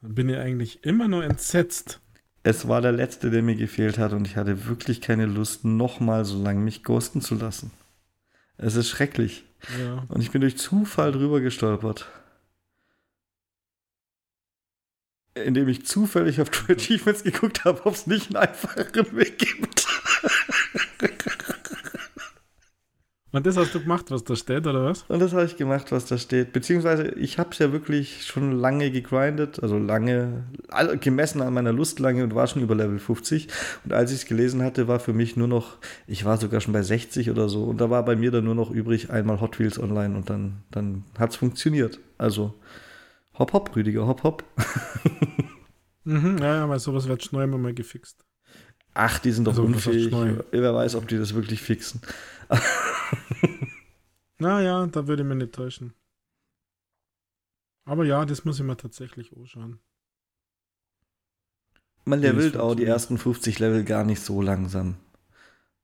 Dann 0.00 0.14
bin 0.14 0.28
ich 0.28 0.36
eigentlich 0.36 0.84
immer 0.84 1.08
nur 1.08 1.24
entsetzt. 1.24 2.00
Es 2.42 2.68
war 2.68 2.80
der 2.80 2.92
letzte, 2.92 3.30
der 3.30 3.42
mir 3.42 3.56
gefehlt 3.56 3.98
hat 3.98 4.12
und 4.12 4.26
ich 4.26 4.36
hatte 4.36 4.66
wirklich 4.66 5.00
keine 5.00 5.26
Lust, 5.26 5.64
nochmal 5.64 6.24
so 6.24 6.42
lange 6.42 6.60
mich 6.60 6.84
ghosten 6.84 7.20
zu 7.20 7.34
lassen. 7.34 7.72
Es 8.56 8.74
ist 8.76 8.88
schrecklich. 8.88 9.44
Ja. 9.78 10.04
Und 10.08 10.20
ich 10.20 10.30
bin 10.30 10.40
durch 10.40 10.56
Zufall 10.56 11.12
drüber 11.12 11.40
gestolpert. 11.40 12.08
indem 15.44 15.68
ich 15.68 15.86
zufällig 15.86 16.40
auf 16.40 16.50
True 16.50 16.76
Achievements 16.76 17.22
geguckt 17.22 17.64
habe, 17.64 17.84
ob 17.86 17.94
es 17.94 18.06
nicht 18.06 18.28
einen 18.28 18.48
einfacheren 18.48 19.16
Weg 19.16 19.38
gibt. 19.38 19.86
Und 23.38 23.46
das 23.46 23.56
hast 23.56 23.72
du 23.72 23.80
gemacht, 23.80 24.10
was 24.10 24.24
da 24.24 24.34
steht, 24.34 24.66
oder 24.66 24.86
was? 24.86 25.04
Und 25.06 25.20
das 25.20 25.32
habe 25.32 25.44
ich 25.44 25.56
gemacht, 25.56 25.92
was 25.92 26.06
da 26.06 26.18
steht. 26.18 26.52
Beziehungsweise, 26.52 27.10
ich 27.10 27.38
habe 27.38 27.50
es 27.52 27.60
ja 27.60 27.70
wirklich 27.70 28.26
schon 28.26 28.50
lange 28.50 28.90
gegrindet, 28.90 29.62
also 29.62 29.78
lange, 29.78 30.42
gemessen 31.00 31.40
an 31.40 31.54
meiner 31.54 31.72
Lust 31.72 32.00
lange 32.00 32.24
und 32.24 32.34
war 32.34 32.48
schon 32.48 32.62
über 32.62 32.74
Level 32.74 32.98
50. 32.98 33.46
Und 33.84 33.92
als 33.92 34.10
ich 34.10 34.22
es 34.22 34.26
gelesen 34.26 34.64
hatte, 34.64 34.88
war 34.88 34.98
für 34.98 35.12
mich 35.12 35.36
nur 35.36 35.46
noch, 35.46 35.76
ich 36.08 36.24
war 36.24 36.36
sogar 36.36 36.60
schon 36.60 36.72
bei 36.72 36.82
60 36.82 37.30
oder 37.30 37.48
so. 37.48 37.62
Und 37.62 37.80
da 37.80 37.90
war 37.90 38.04
bei 38.04 38.16
mir 38.16 38.32
dann 38.32 38.42
nur 38.42 38.56
noch 38.56 38.72
übrig 38.72 39.10
einmal 39.10 39.40
Hot 39.40 39.60
Wheels 39.60 39.78
online 39.78 40.16
und 40.16 40.28
dann, 40.30 40.64
dann 40.72 41.04
hat 41.16 41.30
es 41.30 41.36
funktioniert. 41.36 42.00
Also, 42.18 42.54
Hopp, 43.38 43.52
hopp, 43.52 43.76
Rüdiger, 43.76 44.04
hopp, 44.04 44.24
hopp. 44.24 44.44
mhm, 46.02 46.38
ja, 46.38 46.64
aber 46.64 46.80
sowas 46.80 47.06
wird 47.06 47.22
schnell 47.22 47.44
immer 47.44 47.58
mal 47.58 47.72
gefixt. 47.72 48.24
Ach, 48.94 49.20
die 49.20 49.30
sind 49.30 49.44
doch 49.44 49.52
also, 49.52 49.62
unfähig. 49.62 50.12
Wer 50.50 50.74
weiß, 50.74 50.96
ob 50.96 51.06
die 51.06 51.18
das 51.18 51.34
wirklich 51.34 51.62
fixen. 51.62 52.00
naja, 54.38 54.86
da 54.86 55.06
würde 55.06 55.22
ich 55.22 55.28
mich 55.28 55.38
nicht 55.38 55.54
täuschen. 55.54 55.94
Aber 57.84 58.04
ja, 58.04 58.24
das 58.24 58.44
muss 58.44 58.58
ich 58.58 58.66
mir 58.66 58.76
tatsächlich 58.76 59.36
anschauen. 59.36 59.80
Man 62.04 62.20
levelt 62.20 62.56
auch 62.56 62.74
die 62.74 62.84
ersten 62.84 63.18
50 63.18 63.58
Level 63.58 63.84
gar 63.84 64.04
nicht 64.04 64.20
so 64.20 64.40
langsam. 64.40 64.96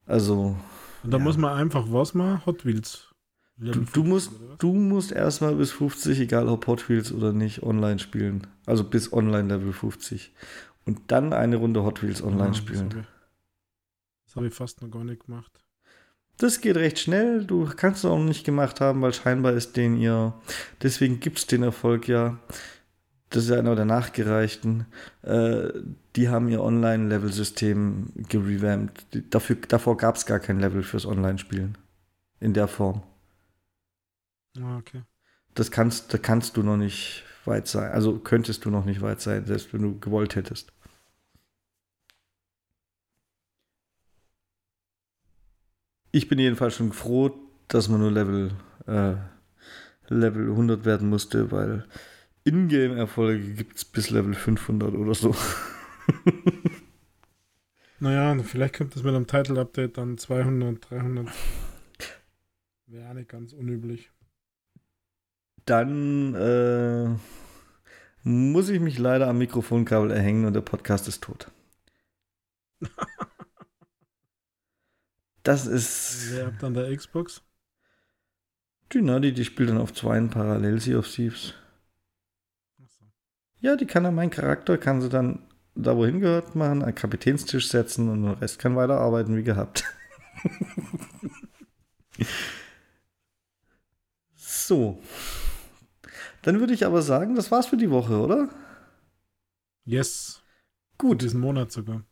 Also. 0.07 0.57
Und 1.03 1.11
da 1.11 1.19
ja. 1.19 1.23
muss 1.23 1.37
man 1.37 1.57
einfach 1.57 1.87
was 1.89 2.15
machen? 2.15 2.45
Hot 2.47 2.65
Wheels 2.65 3.15
Du, 3.57 3.73
du, 3.85 4.03
musst, 4.03 4.33
du 4.59 4.73
musst 4.73 5.13
erstmal 5.13 5.55
bis 5.55 5.71
50, 5.71 6.19
egal 6.19 6.49
ob 6.49 6.67
Hot 6.67 6.89
Wheels 6.89 7.13
oder 7.13 7.33
nicht, 7.33 7.63
online 7.63 8.01
spielen. 8.01 8.47
Also 8.67 8.83
bis 8.83 9.13
online 9.13 9.49
Level 9.49 9.73
50. 9.73 10.33
Und 10.87 11.01
dann 11.07 11.33
eine 11.33 11.57
Runde 11.57 11.85
Hot 11.85 12.03
Wheels 12.03 12.21
online 12.21 12.51
ah, 12.51 12.55
spielen. 12.55 12.89
Das 12.89 12.97
habe 12.97 13.07
ich, 14.27 14.35
hab 14.35 14.45
ich, 14.45 14.55
fast 14.55 14.83
noch 14.83 14.91
gar 14.91 15.05
nicht 15.05 15.27
gemacht. 15.27 15.64
Das 16.39 16.61
geht 16.61 16.77
recht 16.77 16.99
schnell. 16.99 17.45
Du 17.45 17.69
kannst 17.77 18.05
es 18.05 18.11
auch 18.11 18.19
nicht 18.19 18.45
gemacht 18.45 18.81
haben, 18.81 19.03
weil 19.03 19.15
scheinbar 19.15 19.53
ist 19.53 19.77
den 19.77 19.97
ihr. 19.97 20.35
Deswegen 20.83 21.21
gibt 21.21 21.39
es 21.39 21.47
den 21.47 21.63
Erfolg 21.63 22.09
ja. 22.09 22.39
Das 23.31 23.45
ist 23.45 23.53
einer 23.53 23.75
der 23.75 23.85
nachgereichten. 23.85 24.87
Äh, 25.23 25.69
die 26.17 26.29
haben 26.29 26.49
ihr 26.49 26.63
Online-Level-System 26.63 28.13
gerevampt. 28.29 29.07
Dafür, 29.31 29.57
davor 29.69 29.97
gab 29.97 30.17
es 30.17 30.27
gar 30.27 30.39
kein 30.39 30.61
Level 30.61 30.83
fürs 30.83 31.07
Online-Spielen. 31.07 31.77
In 32.41 32.53
der 32.53 32.69
Form. 32.69 33.03
Ah, 34.61 34.77
okay. 34.79 35.03
Das 35.55 35.71
kannst, 35.71 36.13
da 36.13 36.19
kannst 36.19 36.57
du 36.57 36.63
noch 36.63 36.77
nicht 36.77 37.25
weit 37.45 37.67
sein. 37.67 37.91
Also 37.93 38.19
könntest 38.19 38.65
du 38.65 38.71
noch 38.71 38.85
nicht 38.85 39.01
weit 39.03 39.21
sein, 39.21 39.47
selbst 39.47 39.73
wenn 39.73 39.83
du 39.83 39.99
gewollt 39.99 40.37
hättest. 40.37 40.73
Ich 46.15 46.29
bin 46.29 46.39
jedenfalls 46.39 46.77
schon 46.77 46.93
froh, 46.93 47.33
dass 47.69 47.89
man 47.89 48.01
nur 48.01 48.13
Level, 48.13 48.53
äh, 48.87 49.15
Level 50.09 50.51
100 50.51 50.85
werden 50.85 51.09
musste, 51.09 51.51
weil 51.51 51.87
Ingame-Erfolge 52.45 53.55
gibt 53.55 53.77
es 53.77 53.85
bis 53.85 54.11
Level 54.11 54.35
500 54.35 54.95
oder 54.95 55.15
so. 55.15 55.35
naja, 58.01 58.37
vielleicht 58.43 58.77
kommt 58.77 58.95
das 58.95 59.03
mit 59.03 59.15
einem 59.15 59.27
Title-Update 59.27 59.99
dann 59.99 60.19
200, 60.19 60.91
300. 60.91 61.29
Wäre 62.87 63.15
nicht 63.15 63.29
ganz 63.29 63.53
unüblich 63.53 64.11
dann 65.65 66.35
äh, 66.35 67.09
muss 68.23 68.69
ich 68.69 68.81
mich 68.81 68.99
leider 68.99 69.29
am 69.29 69.39
Mikrofonkabel 69.39 70.11
erhängen 70.11 70.45
und 70.45 70.53
der 70.55 70.61
Podcast 70.61 71.09
ist 71.09 71.23
tot. 71.23 71.51
das 75.45 75.67
ist. 75.67 76.33
Wer 76.33 76.47
habt 76.47 76.63
dann 76.63 76.75
der 76.75 76.95
Xbox? 76.95 77.43
Die 78.93 79.01
Nerdy, 79.01 79.33
die 79.33 79.45
spielt 79.45 79.71
dann 79.71 79.79
auf 79.79 79.93
zwei 79.93 80.21
parallel 80.21 80.81
Sea 80.81 80.99
of 80.99 81.09
Thieves. 81.09 81.55
So. 82.79 83.05
Ja, 83.61 83.77
die 83.77 83.87
kann 83.87 84.05
dann 84.05 84.15
mein 84.15 84.31
Charakter, 84.31 84.79
kann 84.79 85.01
sie 85.01 85.09
dann 85.09 85.47
da 85.75 85.97
wohin 85.97 86.21
gehört 86.21 86.55
machen, 86.55 86.83
einen 86.83 86.95
Kapitänstisch 86.95 87.69
setzen 87.69 88.09
und 88.09 88.23
der 88.23 88.41
Rest 88.41 88.59
kann 88.59 88.77
weiterarbeiten 88.77 89.37
wie 89.37 89.43
gehabt. 89.43 89.85
so. 94.37 95.03
Dann 96.43 96.61
würde 96.61 96.75
ich 96.75 96.87
aber 96.87 97.03
sagen, 97.03 97.35
das 97.35 97.51
war's 97.51 97.67
für 97.67 97.77
die 97.77 97.91
Woche, 97.91 98.21
oder? 98.21 98.49
Yes. 99.85 100.43
Gut. 100.97 101.23
Diesen 101.23 101.41
Monat 101.41 101.73
sogar. 101.73 102.05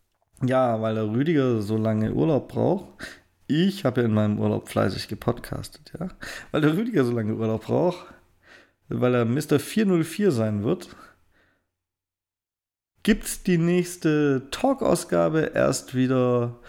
Ja, 0.42 0.80
weil 0.82 0.96
der 0.96 1.08
Rüdiger 1.08 1.62
so 1.62 1.76
lange 1.76 2.12
Urlaub 2.12 2.48
braucht. 2.48 3.21
Ich 3.54 3.84
habe 3.84 4.00
ja 4.00 4.06
in 4.06 4.14
meinem 4.14 4.38
Urlaub 4.38 4.70
fleißig 4.70 5.08
gepodcastet, 5.08 5.92
ja. 6.00 6.08
Weil 6.52 6.62
der 6.62 6.74
Rüdiger 6.74 7.04
so 7.04 7.12
lange 7.12 7.34
Urlaub 7.34 7.66
braucht, 7.66 8.06
weil 8.88 9.14
er 9.14 9.26
Mr. 9.26 9.60
404 9.60 10.32
sein 10.32 10.64
wird, 10.64 10.88
gibt's 13.02 13.42
die 13.42 13.58
nächste 13.58 14.48
Talk-Ausgabe 14.50 15.50
erst 15.52 15.94
wieder 15.94 16.60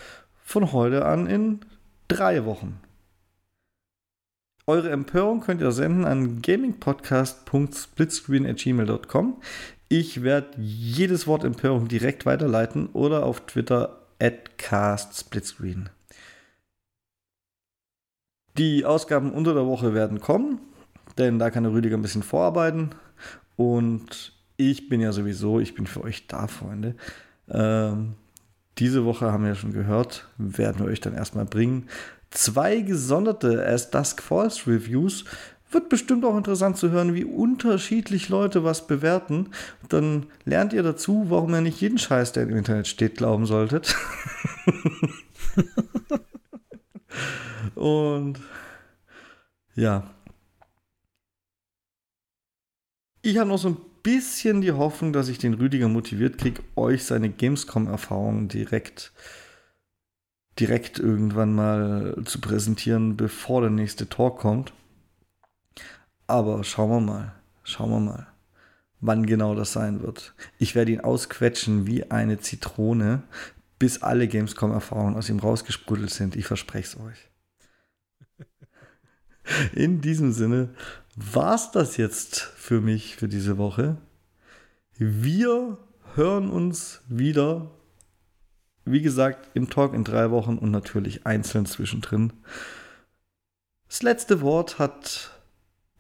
von 0.44 0.74
heute 0.74 1.06
an 1.06 1.28
in 1.28 1.62
drei 2.10 2.44
Wochen. 2.44 2.82
Eure 4.68 4.90
Empörung 4.90 5.40
könnt 5.40 5.62
ihr 5.62 5.72
senden 5.72 6.04
an 6.04 6.42
gamingpodcast.splitscreen.gmail.com. 6.42 9.42
Ich 9.88 10.22
werde 10.22 10.50
jedes 10.60 11.28
Wort 11.28 11.46
Empörung 11.46 11.88
direkt 11.88 12.26
weiterleiten 12.26 12.88
oder 12.88 13.26
auf 13.26 13.46
Twitter 13.46 14.02
at 14.20 14.58
castsplitscreen. 14.58 15.90
Die 18.58 18.86
Ausgaben 18.86 19.32
unter 19.32 19.54
der 19.54 19.66
Woche 19.66 19.94
werden 19.94 20.20
kommen, 20.20 20.60
denn 21.18 21.40
da 21.40 21.50
kann 21.50 21.64
der 21.64 21.74
Rüdiger 21.74 21.98
ein 21.98 22.02
bisschen 22.02 22.24
vorarbeiten. 22.24 22.92
Und 23.56 24.34
ich 24.58 24.90
bin 24.90 25.02
ja 25.02 25.12
sowieso, 25.12 25.60
ich 25.60 25.76
bin 25.76 25.88
für 25.88 26.04
euch 26.04 26.28
da, 26.28 26.48
Freunde. 26.48 26.96
Ähm, 27.50 28.14
diese 28.80 29.06
Woche 29.06 29.32
haben 29.32 29.44
wir 29.44 29.50
ja 29.50 29.56
schon 29.56 29.74
gehört, 29.74 30.28
werden 30.38 30.80
wir 30.80 30.92
euch 30.92 31.02
dann 31.02 31.14
erstmal 31.14 31.46
bringen 31.46 31.88
zwei 32.34 32.82
gesonderte 32.82 33.66
As 33.66 33.90
Dusk 33.92 34.22
Falls 34.22 34.68
Reviews. 34.68 35.26
Wird 35.72 35.90
bestimmt 35.90 36.24
auch 36.24 36.38
interessant 36.38 36.78
zu 36.78 36.92
hören, 36.92 37.16
wie 37.16 37.26
unterschiedlich 37.26 38.30
Leute 38.30 38.64
was 38.64 38.86
bewerten. 38.86 39.50
Dann 39.90 40.28
lernt 40.46 40.72
ihr 40.74 40.84
dazu, 40.84 41.26
warum 41.30 41.54
ihr 41.56 41.62
nicht 41.62 41.82
jeden 41.82 41.98
Scheiß, 41.98 42.32
der 42.32 42.44
im 42.44 42.56
Internet 42.56 42.88
steht, 42.88 43.18
glauben 43.18 43.48
solltet. 43.48 43.96
Und 47.84 48.40
ja. 49.76 50.10
Ich 53.22 53.38
habe 53.38 53.50
noch 53.50 53.58
so 53.58 53.68
ein 53.70 53.78
bisschen 54.04 54.62
die 54.62 54.72
Hoffnung, 54.72 55.12
dass 55.12 55.28
ich 55.28 55.38
den 55.38 55.54
Rüdiger 55.54 55.90
motiviert 55.90 56.38
kriege, 56.38 56.64
euch 56.78 57.04
seine 57.04 57.30
Gamescom-Erfahrungen 57.30 58.48
direkt 58.48 59.12
direkt 60.58 60.98
irgendwann 60.98 61.56
mal 61.56 62.16
zu 62.24 62.40
präsentieren, 62.40 63.18
bevor 63.18 63.60
der 63.60 63.72
nächste 63.72 64.08
Talk 64.08 64.40
kommt. 64.40 64.72
Aber 66.26 66.64
schauen 66.64 66.90
wir 66.90 67.02
mal, 67.02 67.36
schauen 67.64 67.90
wir 67.90 68.00
mal, 68.00 68.28
wann 69.02 69.26
genau 69.26 69.56
das 69.56 69.74
sein 69.74 70.02
wird. 70.02 70.36
Ich 70.58 70.74
werde 70.74 70.94
ihn 70.94 71.02
ausquetschen 71.02 71.86
wie 71.86 72.10
eine 72.12 72.40
Zitrone, 72.40 73.24
bis 73.78 74.02
alle 74.04 74.30
Gamescom-Erfahrungen 74.30 75.18
aus 75.18 75.28
ihm 75.28 75.40
rausgesprudelt 75.40 76.12
sind. 76.12 76.38
Ich 76.38 76.46
verspreche 76.46 76.88
es 76.88 77.04
euch. 77.04 77.33
In 79.74 80.02
diesem 80.02 80.32
Sinne 80.32 80.74
war 81.16 81.56
es 81.56 81.72
das 81.72 81.98
jetzt 81.98 82.40
für 82.40 82.82
mich 82.82 83.16
für 83.16 83.28
diese 83.28 83.58
Woche. 83.58 83.98
Wir 84.98 85.78
hören 86.16 86.50
uns 86.50 87.02
wieder, 87.08 87.72
wie 88.86 89.02
gesagt, 89.02 89.50
im 89.54 89.70
Talk 89.70 89.94
in 89.94 90.04
drei 90.04 90.32
Wochen 90.32 90.58
und 90.58 90.72
natürlich 90.72 91.26
einzeln 91.26 91.66
zwischendrin. 91.66 92.34
Das 93.88 94.02
letzte 94.02 94.42
Wort 94.42 94.80
hat 94.80 95.32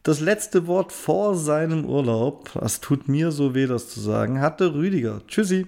das 0.04 0.20
letzte 0.20 0.68
Wort 0.68 0.92
vor 0.92 1.36
seinem 1.36 1.86
Urlaub. 1.86 2.52
Das 2.54 2.82
tut 2.82 3.08
mir 3.08 3.32
so 3.32 3.56
weh, 3.56 3.68
das 3.68 3.90
zu 3.90 4.00
sagen. 4.00 4.42
Hatte 4.42 4.74
Rüdiger. 4.74 5.22
Tschüssi. 5.28 5.68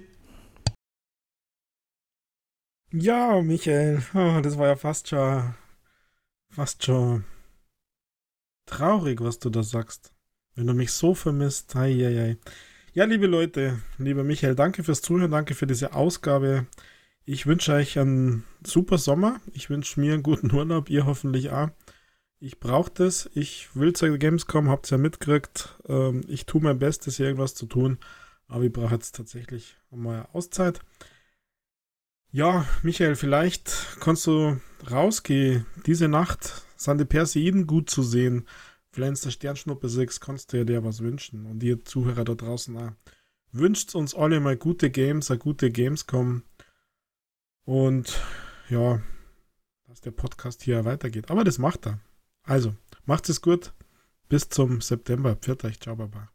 Ja, 2.92 3.42
Michael, 3.42 4.04
oh, 4.14 4.40
das 4.44 4.58
war 4.58 4.68
ja 4.68 4.76
fast 4.76 5.10
schon, 5.10 5.54
fast 6.50 6.84
schon 6.84 7.26
traurig, 8.66 9.22
was 9.22 9.40
du 9.40 9.50
da 9.50 9.64
sagst. 9.64 10.12
Wenn 10.56 10.68
du 10.68 10.74
mich 10.74 10.92
so 10.92 11.14
vermisst. 11.14 11.76
Hei, 11.76 11.94
hei, 11.94 12.16
hei. 12.16 12.38
Ja, 12.94 13.06
liebe 13.06 13.28
Leute, 13.28 13.80
lieber 13.98 14.24
Michael, 14.24 14.56
danke 14.56 14.84
fürs 14.84 15.02
Zuhören, 15.02 15.32
danke 15.32 15.54
für 15.54 15.68
diese 15.68 15.94
Ausgabe. 15.94 16.66
Ich 17.26 17.46
wünsche 17.46 17.74
euch 17.74 18.00
einen 18.00 18.46
super 18.66 18.98
Sommer. 18.98 19.42
Ich 19.54 19.70
wünsche 19.70 20.00
mir 20.00 20.14
einen 20.14 20.24
guten 20.24 20.52
Urlaub, 20.56 20.90
ihr 20.90 21.06
hoffentlich 21.06 21.50
auch. 21.50 21.70
Ich 22.40 22.60
brauche 22.60 22.92
das. 22.94 23.30
Ich 23.34 23.76
will 23.76 23.94
zur 23.94 24.18
Gamescom, 24.18 24.70
habt 24.70 24.92
ihr 24.92 24.98
ja 24.98 25.02
mitgekriegt. 25.02 25.78
Ähm, 25.88 26.24
ich 26.28 26.46
tue 26.46 26.62
mein 26.62 26.80
Bestes, 26.80 27.18
hier 27.18 27.26
irgendwas 27.26 27.56
zu 27.56 27.66
tun. 27.66 27.98
Aber 28.48 28.64
ich 28.64 28.72
brauche 28.72 28.94
jetzt 28.94 29.16
tatsächlich 29.16 29.76
mal 29.90 30.28
Auszeit. 30.34 30.80
Ja, 32.32 32.68
Michael, 32.84 33.16
vielleicht 33.16 33.98
kannst 34.02 34.28
du 34.28 34.60
rausgehen. 34.92 35.66
Diese 35.86 36.08
Nacht 36.08 36.65
sind 36.76 37.00
die 37.00 37.06
Perseiden 37.06 37.68
gut 37.68 37.90
zu 37.90 38.04
sehen. 38.04 38.48
Flens 38.92 39.22
der 39.22 39.32
Sternschnuppe 39.32 39.90
6, 39.90 40.20
kannst 40.20 40.54
du 40.54 40.66
dir 40.66 40.84
was 40.84 41.02
wünschen. 41.02 41.46
Und 41.46 41.62
ihr 41.64 41.84
Zuhörer 41.84 42.24
da 42.24 42.36
draußen 42.36 42.78
auch. 42.78 42.92
Wünscht 43.52 43.96
uns 43.96 44.16
alle 44.16 44.40
mal 44.40 44.58
gute 44.58 44.90
Games, 44.90 45.32
eine 45.32 45.40
gute 45.40 45.72
Gamescom. 45.72 46.44
Und 47.66 48.22
ja, 48.70 49.02
dass 49.88 50.02
der 50.02 50.12
Podcast 50.12 50.64
hier 50.64 50.86
weitergeht. 50.86 51.32
Aber 51.32 51.44
das 51.44 51.58
macht 51.58 51.88
er. 51.88 52.00
Also, 52.44 52.76
macht 53.06 53.30
es 53.30 53.42
gut. 53.42 53.74
Bis 54.30 54.50
zum 54.50 54.82
September. 54.82 55.36
Pfiat 55.36 55.64
euch. 55.66 55.80
Ciao, 55.80 55.96
Baba. 55.96 56.35